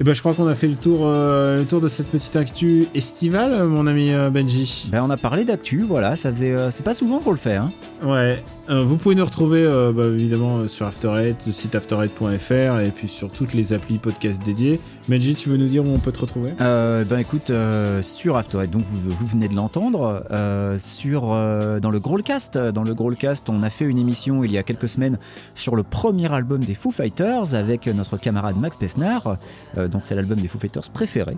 Et 0.00 0.02
ben, 0.02 0.14
je 0.14 0.20
crois 0.20 0.32
qu'on 0.32 0.46
a 0.46 0.54
fait 0.54 0.66
le 0.66 0.76
tour, 0.76 1.00
euh, 1.02 1.58
le 1.58 1.66
tour 1.66 1.82
de 1.82 1.88
cette 1.88 2.06
petite 2.06 2.34
actu 2.34 2.86
estivale, 2.94 3.64
mon 3.64 3.86
ami 3.86 4.12
euh, 4.12 4.30
Benji. 4.30 4.88
Ben, 4.90 5.02
on 5.04 5.10
a 5.10 5.18
parlé 5.18 5.44
d'actu, 5.44 5.82
voilà, 5.86 6.16
ça 6.16 6.30
faisait, 6.30 6.52
euh, 6.52 6.70
c'est 6.70 6.82
pas 6.82 6.94
souvent 6.94 7.18
qu'on 7.18 7.32
le 7.32 7.36
fait. 7.36 7.56
Hein. 7.56 7.70
Ouais, 8.02 8.08
euh, 8.16 8.36
vous 8.84 8.96
pouvez 8.96 9.14
nous 9.16 9.24
retrouver 9.24 9.62
euh, 9.64 9.92
bah, 9.92 10.04
évidemment 10.06 10.58
euh, 10.58 10.68
sur 10.68 10.86
After 10.86 11.08
Eight, 11.16 11.44
le 11.46 11.52
site 11.52 11.74
after8.fr 11.74 12.80
et 12.80 12.90
puis 12.90 13.08
sur 13.08 13.28
toutes 13.30 13.52
les 13.52 13.72
applis 13.72 13.98
podcast 13.98 14.40
dédiées. 14.44 14.80
Benji, 15.08 15.34
tu 15.34 15.48
veux 15.48 15.56
nous 15.56 15.66
dire 15.66 15.84
où 15.84 15.88
on 15.92 15.98
peut 15.98 16.12
te 16.12 16.20
retrouver? 16.20 16.52
Euh, 16.60 17.04
ben 17.04 17.18
écoute, 17.18 17.50
euh, 17.50 18.00
sur 18.02 18.36
After 18.36 18.58
Eight, 18.62 18.70
donc 18.70 18.82
vous, 18.84 19.10
vous 19.10 19.26
venez 19.26 19.48
de 19.48 19.54
l'entendre, 19.56 20.24
euh, 20.30 20.78
sur 20.78 21.32
euh, 21.32 21.80
dans 21.80 21.90
le 21.90 21.98
Growlcast, 21.98 22.56
dans 22.58 22.84
le 22.84 22.94
Growlcast, 22.94 23.48
on 23.50 23.62
a 23.64 23.70
fait 23.70 23.86
une 23.86 23.98
émission 23.98 24.44
il 24.44 24.52
y 24.52 24.58
a 24.58 24.62
quelques 24.62 24.88
semaines 24.88 25.18
sur 25.54 25.74
le 25.74 25.82
premier 25.82 26.32
album 26.32 26.62
des 26.62 26.74
Foo 26.74 26.92
Fighters 26.92 27.54
avec 27.54 27.86
notre 27.88 28.18
camarade 28.18 28.56
Max 28.56 28.76
Pesnard, 28.76 29.36
euh, 29.78 29.88
dont 29.88 29.98
c'est 29.98 30.14
l'album 30.14 30.38
des 30.38 30.46
Foo 30.48 30.58
Fighters 30.60 30.90
préféré. 30.92 31.36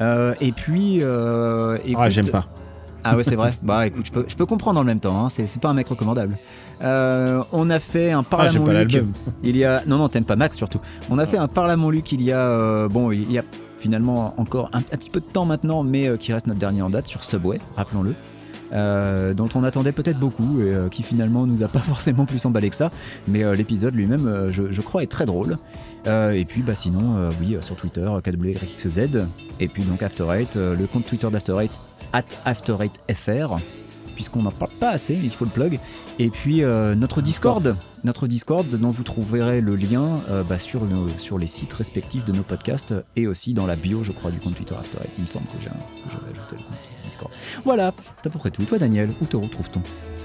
Euh, 0.00 0.34
et 0.40 0.50
puis, 0.52 0.98
euh, 1.02 1.76
Ah, 1.78 1.86
écoute- 1.86 2.10
j'aime 2.10 2.28
pas. 2.28 2.46
Ah 3.04 3.16
ouais, 3.16 3.24
c'est 3.24 3.36
vrai. 3.36 3.52
bah 3.62 3.86
écoute, 3.86 4.06
je 4.06 4.12
peux, 4.12 4.24
je 4.28 4.36
peux 4.36 4.46
comprendre 4.46 4.80
en 4.80 4.84
même 4.84 5.00
temps. 5.00 5.24
Hein. 5.24 5.28
C'est, 5.28 5.60
pas 5.60 5.70
un 5.70 5.74
mec 5.74 5.88
recommandable. 5.88 6.36
Euh, 6.82 7.42
on 7.52 7.70
a 7.70 7.78
fait 7.78 8.10
un 8.12 8.20
Ah, 8.20 8.26
Parle 8.28 8.46
à 8.46 8.50
j'aime 8.50 8.62
mon 8.62 8.72
pas 8.72 8.84
Luc. 8.84 9.04
Il 9.42 9.56
y 9.56 9.64
a, 9.64 9.82
non 9.86 9.98
non, 9.98 10.08
t'aimes 10.08 10.24
pas 10.24 10.36
Max 10.36 10.56
surtout. 10.56 10.80
On 11.10 11.18
a 11.18 11.26
fait 11.26 11.38
un 11.38 11.48
Parle 11.48 11.70
à 11.70 11.76
mon 11.76 11.90
Luc 11.90 12.10
il 12.12 12.22
y 12.22 12.32
a, 12.32 12.38
euh, 12.38 12.88
bon, 12.88 13.12
il 13.12 13.30
y 13.30 13.38
a 13.38 13.44
finalement 13.78 14.34
encore 14.36 14.70
un, 14.72 14.78
un 14.78 14.96
petit 14.96 15.10
peu 15.10 15.20
de 15.20 15.26
temps 15.26 15.44
maintenant, 15.44 15.82
mais 15.82 16.08
euh, 16.08 16.16
qui 16.16 16.32
reste 16.32 16.46
notre 16.46 16.60
dernier 16.60 16.82
en 16.82 16.90
date 16.90 17.06
sur 17.06 17.24
Subway, 17.24 17.60
rappelons-le. 17.76 18.14
Euh, 18.72 19.34
dont 19.34 19.50
on 19.54 19.64
attendait 19.64 19.92
peut-être 19.92 20.18
beaucoup 20.18 20.60
et 20.62 20.72
euh, 20.72 20.88
qui 20.88 21.02
finalement 21.02 21.46
nous 21.46 21.62
a 21.62 21.68
pas 21.68 21.78
forcément 21.80 22.24
plus 22.24 22.46
emballé 22.46 22.70
que 22.70 22.74
ça 22.74 22.90
mais 23.28 23.44
euh, 23.44 23.54
l'épisode 23.54 23.94
lui-même 23.94 24.46
je, 24.48 24.70
je 24.70 24.80
crois 24.80 25.02
est 25.02 25.08
très 25.08 25.26
drôle 25.26 25.58
et 26.06 26.44
puis 26.46 26.62
bah 26.62 26.74
sinon 26.74 27.30
oui 27.40 27.56
sur 27.60 27.76
Twitter 27.76 28.08
KWYXZ 28.24 29.26
et 29.60 29.68
puis 29.68 29.84
donc 29.84 30.02
After 30.02 30.24
Eight 30.32 30.56
le 30.56 30.86
compte 30.86 31.04
Twitter 31.04 31.28
d'After 31.30 31.56
Eight 31.60 31.70
at 32.12 32.24
After 32.44 32.76
FR 33.14 33.56
puisqu'on 34.14 34.42
n'en 34.42 34.50
parle 34.52 34.70
pas 34.78 34.90
assez 34.90 35.14
mais 35.16 35.24
il 35.24 35.30
faut 35.30 35.44
le 35.46 35.50
plug. 35.50 35.78
Et 36.18 36.28
puis 36.30 36.62
euh, 36.62 36.94
notre 36.94 37.22
Discord. 37.22 37.76
Notre 38.04 38.26
Discord 38.26 38.68
dont 38.68 38.90
vous 38.90 39.04
trouverez 39.04 39.60
le 39.60 39.76
lien 39.76 40.20
euh, 40.28 40.42
bah, 40.42 40.58
sur, 40.58 40.84
nos- 40.84 41.08
sur 41.18 41.38
les 41.38 41.46
sites 41.46 41.72
respectifs 41.72 42.24
de 42.24 42.32
nos 42.32 42.42
podcasts 42.42 42.94
et 43.16 43.26
aussi 43.26 43.54
dans 43.54 43.66
la 43.66 43.76
bio 43.76 44.02
je 44.02 44.12
crois 44.12 44.30
du 44.30 44.38
compte 44.38 44.54
Twitter 44.56 44.74
After 44.74 44.98
Eight 44.98 45.12
il 45.18 45.22
me 45.24 45.28
semble 45.28 45.46
que 45.46 45.52
j'ai 45.62 45.68
ajouté 45.68 46.52
le 46.52 46.56
compte 46.58 46.78
Discord. 47.04 47.30
Voilà 47.64 47.92
c'est 48.16 48.26
à 48.26 48.30
peu 48.30 48.38
près 48.38 48.50
tout. 48.50 48.62
Et 48.62 48.66
toi 48.66 48.78
Daniel 48.78 49.10
où 49.20 49.24
te 49.26 49.36
retrouve-t-on? 49.36 49.82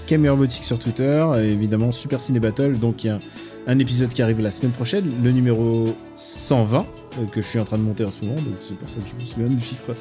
Camille 0.07 0.29
Robotique 0.29 0.63
sur 0.63 0.79
Twitter, 0.79 1.25
évidemment 1.43 1.91
Super 1.91 2.21
Ciné 2.21 2.39
Battle, 2.39 2.77
donc 2.79 3.03
il 3.03 3.07
y 3.07 3.09
a 3.09 3.19
un 3.67 3.77
épisode 3.79 4.07
qui 4.07 4.21
arrive 4.21 4.39
la 4.39 4.51
semaine 4.51 4.71
prochaine, 4.71 5.03
le 5.21 5.31
numéro 5.33 5.93
120, 6.15 6.79
euh, 7.19 7.25
que 7.25 7.41
je 7.41 7.45
suis 7.47 7.59
en 7.59 7.65
train 7.65 7.77
de 7.77 7.83
monter 7.83 8.05
en 8.05 8.11
ce 8.11 8.21
moment, 8.21 8.39
donc 8.41 8.53
c'est 8.61 8.77
pour 8.79 8.87
ça 8.89 8.95
que 8.99 9.07
je 9.09 9.15
me 9.15 9.25
souviens 9.25 9.49
du 9.49 9.59
chiffre 9.61 9.93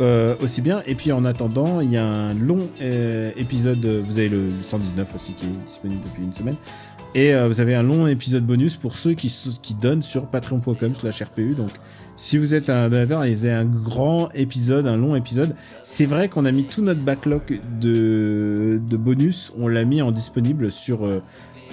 euh, 0.00 0.34
aussi 0.40 0.62
bien. 0.62 0.82
Et 0.86 0.94
puis 0.94 1.12
en 1.12 1.24
attendant, 1.24 1.80
il 1.80 1.90
y 1.90 1.96
a 1.96 2.06
un 2.06 2.32
long 2.32 2.68
euh, 2.80 3.30
épisode, 3.36 3.84
euh, 3.84 4.02
vous 4.02 4.18
avez 4.18 4.28
le 4.28 4.48
119 4.62 5.14
aussi 5.14 5.34
qui 5.34 5.44
est 5.44 5.66
disponible 5.66 6.00
depuis 6.04 6.22
une 6.22 6.32
semaine, 6.32 6.56
et 7.14 7.34
vous 7.34 7.60
avez 7.60 7.74
un 7.74 7.82
long 7.82 8.06
épisode 8.06 8.46
bonus 8.46 8.76
pour 8.76 8.96
ceux 8.96 9.14
qui, 9.14 9.34
donnent 9.80 10.00
sur 10.00 10.26
patreon.com 10.26 10.94
slash 10.94 11.22
RPU, 11.22 11.54
donc 11.56 11.70
si 12.16 12.38
vous 12.38 12.54
êtes 12.54 12.70
un 12.70 12.88
donateur, 12.88 13.26
il 13.26 13.44
y 13.44 13.48
a 13.48 13.58
un 13.58 13.64
grand 13.64 14.28
épisode, 14.32 14.86
un 14.86 14.96
long 14.96 15.16
épisode. 15.16 15.56
C'est 15.82 16.06
vrai 16.06 16.28
qu'on 16.28 16.44
a 16.44 16.52
mis 16.52 16.66
tout 16.66 16.82
notre 16.82 17.00
backlog 17.00 17.58
de, 17.80 18.78
bonus, 18.92 19.52
on 19.58 19.66
l'a 19.66 19.82
mis 19.84 20.02
en 20.02 20.12
disponible 20.12 20.70
sur. 20.70 21.00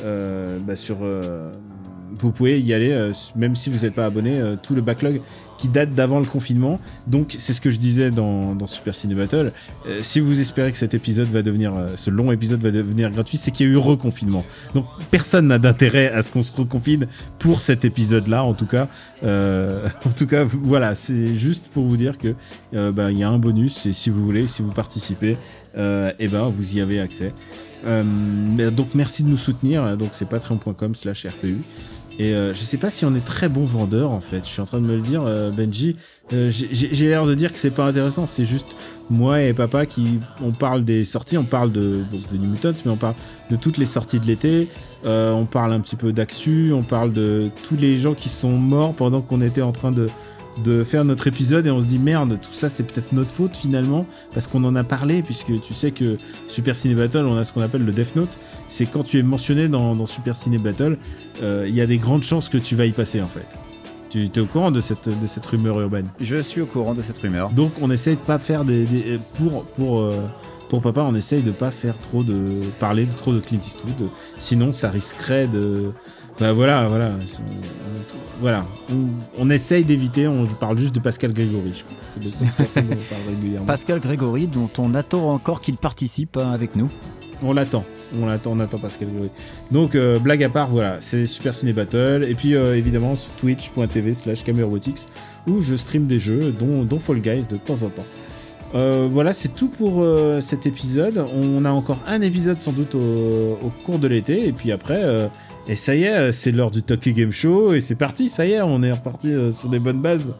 bah, 0.03 0.75
sur 0.75 0.97
vous 2.15 2.32
pouvez 2.32 2.59
y 2.59 2.73
aller, 2.73 3.11
même 3.36 3.55
si 3.55 3.69
vous 3.69 3.86
n'êtes 3.86 3.93
pas 3.93 4.07
abonné, 4.07 4.41
tout 4.63 4.73
le 4.73 4.82
backlog 4.82 5.21
qui 5.57 5.67
date 5.67 5.91
d'avant 5.91 6.19
le 6.19 6.25
confinement. 6.25 6.79
Donc, 7.07 7.35
c'est 7.37 7.53
ce 7.53 7.61
que 7.61 7.71
je 7.71 7.77
disais 7.77 8.11
dans, 8.11 8.55
dans 8.55 8.67
Super 8.67 8.95
Ciné 8.95 9.15
Battle. 9.15 9.51
Euh, 9.87 9.99
si 10.03 10.19
vous 10.19 10.39
espérez 10.39 10.71
que 10.71 10.77
cet 10.77 10.93
épisode 10.93 11.27
va 11.27 11.41
devenir, 11.41 11.75
euh, 11.75 11.87
ce 11.95 12.09
long 12.09 12.31
épisode 12.31 12.61
va 12.61 12.71
devenir 12.71 13.09
gratuit, 13.09 13.37
c'est 13.37 13.51
qu'il 13.51 13.67
y 13.67 13.69
a 13.69 13.73
eu 13.73 13.77
reconfinement. 13.77 14.45
Donc, 14.73 14.85
personne 15.11 15.47
n'a 15.47 15.59
d'intérêt 15.59 16.11
à 16.11 16.21
ce 16.21 16.31
qu'on 16.31 16.41
se 16.41 16.51
reconfine 16.55 17.07
pour 17.39 17.61
cet 17.61 17.85
épisode-là, 17.85 18.43
en 18.43 18.53
tout 18.53 18.67
cas. 18.67 18.87
Euh, 19.23 19.87
en 20.05 20.11
tout 20.11 20.27
cas, 20.27 20.43
voilà, 20.43 20.95
c'est 20.95 21.35
juste 21.35 21.67
pour 21.67 21.85
vous 21.85 21.97
dire 21.97 22.17
que 22.17 22.35
euh, 22.73 22.91
bah, 22.91 23.11
il 23.11 23.17
y 23.17 23.23
a 23.23 23.29
un 23.29 23.39
bonus 23.39 23.85
et 23.85 23.93
si 23.93 24.09
vous 24.09 24.23
voulez, 24.23 24.47
si 24.47 24.61
vous 24.61 24.71
participez, 24.71 25.37
et 26.19 26.27
ben 26.27 26.49
vous 26.49 26.75
y 26.75 26.81
avez 26.81 26.99
accès. 26.99 27.31
Donc 27.85 28.95
merci 28.95 29.23
de 29.23 29.29
nous 29.29 29.37
soutenir. 29.37 29.95
Donc 29.95 30.09
c'est 30.13 30.27
patreon.com/slash 30.27 31.27
RPU. 31.27 31.59
Et 32.20 32.34
euh, 32.34 32.53
je 32.53 32.59
sais 32.59 32.78
pas 32.78 32.89
si 32.89 33.05
on 33.05 33.13
est 33.13 33.24
très 33.26 33.47
bon 33.47 33.65
vendeur 33.65 34.11
en 34.11 34.20
fait. 34.22 34.41
Je 34.43 34.49
suis 34.49 34.61
en 34.61 34.65
train 34.65 34.80
de 34.80 34.86
me 34.86 34.95
le 34.95 35.01
dire, 35.01 35.22
euh, 35.24 35.51
Benji. 35.51 35.95
Euh, 36.34 36.49
j'ai- 36.49 37.07
l'air 37.09 37.26
de 37.26 37.36
dire 37.36 37.53
que 37.53 37.59
c'est 37.59 37.72
pas 37.72 37.86
intéressant. 37.86 38.26
C'est 38.28 38.43
juste 38.45 38.76
moi 39.09 39.41
et 39.41 39.53
papa 39.53 39.86
qui 39.86 40.20
on 40.43 40.51
parle 40.51 40.84
des 40.84 41.03
sorties, 41.05 41.38
on 41.38 41.43
parle 41.45 41.72
de 41.72 42.03
donc 42.11 42.22
de 42.32 42.38
New 42.38 42.55
mais 42.86 42.91
on 42.91 42.97
parle 42.97 43.15
de 43.51 43.55
toutes 43.55 43.78
les 43.78 43.86
sorties 43.86 44.20
de 44.20 44.26
l'été. 44.26 44.68
Euh, 45.05 45.32
on 45.32 45.45
parle 45.45 45.74
un 45.74 45.80
petit 45.80 45.95
peu 45.95 46.11
d'actu, 46.11 46.74
on 46.74 46.82
parle 46.84 47.13
de 47.13 47.49
tous 47.68 47.78
les 47.78 47.97
gens 47.99 48.15
qui 48.15 48.30
sont 48.30 48.51
morts 48.51 48.93
pendant 48.95 49.22
qu'on 49.22 49.41
était 49.41 49.61
en 49.61 49.72
train 49.72 49.91
de 49.91 50.07
de 50.63 50.83
faire 50.83 51.05
notre 51.05 51.27
épisode 51.27 51.67
et 51.67 51.71
on 51.71 51.79
se 51.79 51.85
dit 51.85 51.99
merde 51.99 52.39
tout 52.41 52.53
ça 52.53 52.69
c'est 52.69 52.83
peut-être 52.83 53.11
notre 53.13 53.31
faute 53.31 53.55
finalement 53.55 54.05
parce 54.33 54.47
qu'on 54.47 54.63
en 54.63 54.75
a 54.75 54.83
parlé 54.83 55.21
puisque 55.21 55.59
tu 55.61 55.73
sais 55.73 55.91
que 55.91 56.17
Super 56.47 56.75
Ciné 56.75 56.95
Battle 56.95 57.25
on 57.27 57.37
a 57.37 57.43
ce 57.43 57.53
qu'on 57.53 57.61
appelle 57.61 57.85
le 57.85 57.91
Death 57.91 58.15
Note 58.15 58.39
c'est 58.69 58.85
quand 58.85 59.03
tu 59.03 59.19
es 59.19 59.23
mentionné 59.23 59.67
dans, 59.67 59.95
dans 59.95 60.05
Super 60.07 60.35
Ciné 60.35 60.57
Battle 60.57 60.97
euh, 61.43 61.65
il 61.67 61.75
y 61.75 61.81
a 61.81 61.85
des 61.85 61.97
grandes 61.97 62.23
chances 62.23 62.49
que 62.49 62.57
tu 62.57 62.75
vas 62.75 62.85
y 62.85 62.91
passer 62.91 63.21
en 63.21 63.27
fait. 63.27 63.57
Tu 64.09 64.23
es 64.25 64.39
au 64.39 64.45
courant 64.45 64.71
de 64.71 64.79
cette, 64.79 65.09
de 65.09 65.27
cette 65.27 65.45
rumeur 65.45 65.79
urbaine? 65.81 66.07
Je 66.21 66.41
suis 66.41 66.61
au 66.61 66.65
courant 66.65 66.93
de 66.93 67.01
cette 67.01 67.17
rumeur. 67.17 67.49
Donc 67.49 67.73
on 67.81 67.91
essaye 67.91 68.15
de 68.15 68.21
pas 68.21 68.39
faire 68.39 68.63
des, 68.63 68.85
des- 68.85 69.19
pour 69.37 69.65
pour 69.65 69.99
euh, 69.99 70.13
pour 70.69 70.81
papa 70.81 71.01
on 71.01 71.13
essaye 71.13 71.43
de 71.43 71.51
pas 71.51 71.71
faire 71.71 71.97
trop 71.99 72.23
de 72.23 72.53
parler 72.79 73.05
de 73.05 73.11
trop 73.13 73.33
de 73.33 73.39
Clint 73.41 73.59
Eastwood. 73.59 74.09
Sinon 74.39 74.71
ça 74.71 74.89
risquerait 74.89 75.47
de 75.47 75.91
bah 76.39 76.53
voilà 76.53 76.88
voilà 76.88 77.11
voilà. 78.39 78.65
On, 78.91 79.07
on 79.39 79.49
essaye 79.49 79.83
d'éviter 79.83 80.27
on 80.27 80.45
parle 80.45 80.77
juste 80.77 80.93
de 80.93 80.99
Pascal 80.99 81.33
Grégory 81.33 81.73
je 81.75 81.83
crois. 81.83 81.97
c'est 82.13 82.23
le 82.23 82.29
seul 82.29 82.47
personne 82.55 82.88
dont 82.88 82.93
on 82.95 83.13
parle 83.13 83.35
régulièrement. 83.35 83.65
Pascal 83.65 83.99
Grégory 83.99 84.47
dont 84.47 84.69
on 84.77 84.93
attend 84.93 85.29
encore 85.31 85.61
qu'il 85.61 85.77
participe 85.77 86.38
hein, 86.38 86.51
avec 86.51 86.75
nous. 86.75 86.89
On 87.43 87.53
l'attend. 87.53 87.83
On 88.19 88.25
l'attend 88.25 88.51
on 88.51 88.59
attend 88.59 88.77
Pascal 88.77 89.09
Grégory. 89.09 89.31
Donc 89.71 89.95
euh, 89.95 90.19
blague 90.19 90.43
à 90.43 90.49
part 90.49 90.69
voilà. 90.69 90.97
C'est 90.99 91.25
Super 91.25 91.53
Ciné 91.55 91.73
Battle. 91.73 92.25
Et 92.29 92.35
puis 92.35 92.53
euh, 92.55 92.77
évidemment 92.77 93.15
sur 93.15 93.31
twitch.tv 93.33 94.14
slash 94.14 94.43
Robotics 94.45 95.07
où 95.47 95.61
je 95.61 95.76
stream 95.76 96.05
des 96.05 96.19
jeux 96.19 96.51
dont, 96.51 96.84
dont 96.84 96.99
Fall 96.99 97.19
Guys 97.19 97.47
de 97.49 97.57
temps 97.57 97.81
en 97.84 97.89
temps 97.89 98.05
Euh, 98.76 99.07
voilà, 99.10 99.34
c'est 99.34 99.56
tout 99.56 99.69
pour 99.69 100.02
euh, 100.02 100.41
cet 100.41 100.65
épisode. 100.65 101.26
On 101.35 101.64
a 101.65 101.69
encore 101.69 101.99
un 102.07 102.22
épisode 102.22 102.60
sans 102.61 102.72
doute 102.73 102.95
au, 102.95 103.57
au 103.64 103.69
cours 103.85 103.99
de 103.99 104.07
l'été, 104.07 104.48
et 104.48 104.52
puis 104.52 104.72
après, 104.72 105.02
euh, 105.03 105.27
et 105.68 105.76
ça 105.76 105.95
y 105.95 106.03
est, 106.03 106.31
c'est 106.31 106.52
l'heure 106.52 106.72
du 106.72 106.84
Tokyo 106.84 107.11
Game 107.14 107.31
Show, 107.31 107.73
et 107.73 107.81
c'est 107.81 107.95
parti, 107.95 108.30
ça 108.30 108.45
y 108.45 108.53
est, 108.53 108.61
on 108.61 108.84
est 108.84 108.91
reparti 108.91 109.34
sur 109.52 109.69
des 109.69 109.80
bonnes 109.80 110.02
bases. 110.02 110.34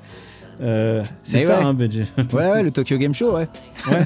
C'est 0.60 1.40
ça, 1.40 1.60
ouais. 1.60 1.66
hein, 1.66 1.74
Benji. 1.74 2.04
Ouais, 2.34 2.52
ouais, 2.52 2.64
le 2.64 2.72
Tokyo 2.72 2.98
Game 2.98 3.14
Show, 3.14 3.34
ouais. 3.36 3.48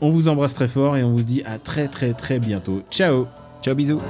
On 0.00 0.10
vous 0.10 0.28
embrasse 0.28 0.54
très 0.54 0.68
fort 0.68 0.96
et 0.96 1.04
on 1.04 1.12
vous 1.12 1.22
dit 1.22 1.42
à 1.46 1.58
très 1.58 1.88
très 1.88 2.12
très 2.12 2.38
bientôt. 2.38 2.82
Ciao 2.90 3.26
Ciao, 3.62 3.74
bisous. 3.74 4.00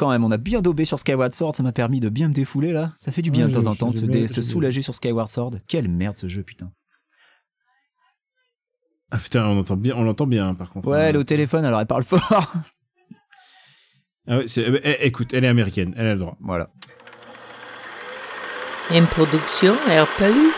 Quand 0.00 0.10
même, 0.10 0.24
on 0.24 0.30
a 0.30 0.38
bien 0.38 0.62
daubé 0.62 0.84
sur 0.86 0.98
Skyward 0.98 1.32
Sword, 1.34 1.54
ça 1.54 1.62
m'a 1.62 1.72
permis 1.72 2.00
de 2.00 2.08
bien 2.08 2.28
me 2.28 2.32
défouler 2.34 2.72
là. 2.72 2.92
Ça 2.98 3.12
fait 3.12 3.20
du 3.22 3.30
bien 3.30 3.46
Ouais, 3.46 3.52
de 3.52 3.60
temps 3.60 3.66
en 3.70 3.74
temps 3.76 3.90
de 3.90 3.96
se, 3.98 4.06
dé- 4.06 4.26
soulager 4.28 4.80
sur 4.82 4.94
Skyward 4.94 5.28
Sword. 5.28 5.52
Quelle 5.68 5.88
merde 5.88 6.16
ce 6.16 6.26
jeu, 6.26 6.42
putain. 6.42 6.72
Ah 9.10 9.18
putain, 9.18 9.44
on 9.46 9.58
entend 9.58 9.76
bien, 9.76 9.94
on 9.96 10.02
l'entend 10.04 10.26
bien 10.26 10.48
hein, 10.48 10.54
par 10.54 10.70
contre. 10.70 10.88
Ouais, 10.88 10.96
hein. 10.98 11.02
elle 11.08 11.16
est 11.16 11.18
au 11.18 11.24
téléphone, 11.24 11.64
alors 11.64 11.80
elle 11.80 11.86
parle 11.86 12.04
fort. 12.04 12.52
Ah 14.28 14.36
ouais, 14.38 14.46
c'est- 14.48 14.62
eh, 14.62 14.80
eh, 14.84 15.06
écoute, 15.06 15.32
elle 15.34 15.44
est 15.44 15.48
américaine, 15.48 15.92
elle 15.96 16.06
a 16.06 16.12
le 16.14 16.20
droit. 16.20 16.36
voilà. 16.40 16.70
Une 18.94 19.06
production 19.06 19.72
RPU. 19.72 20.52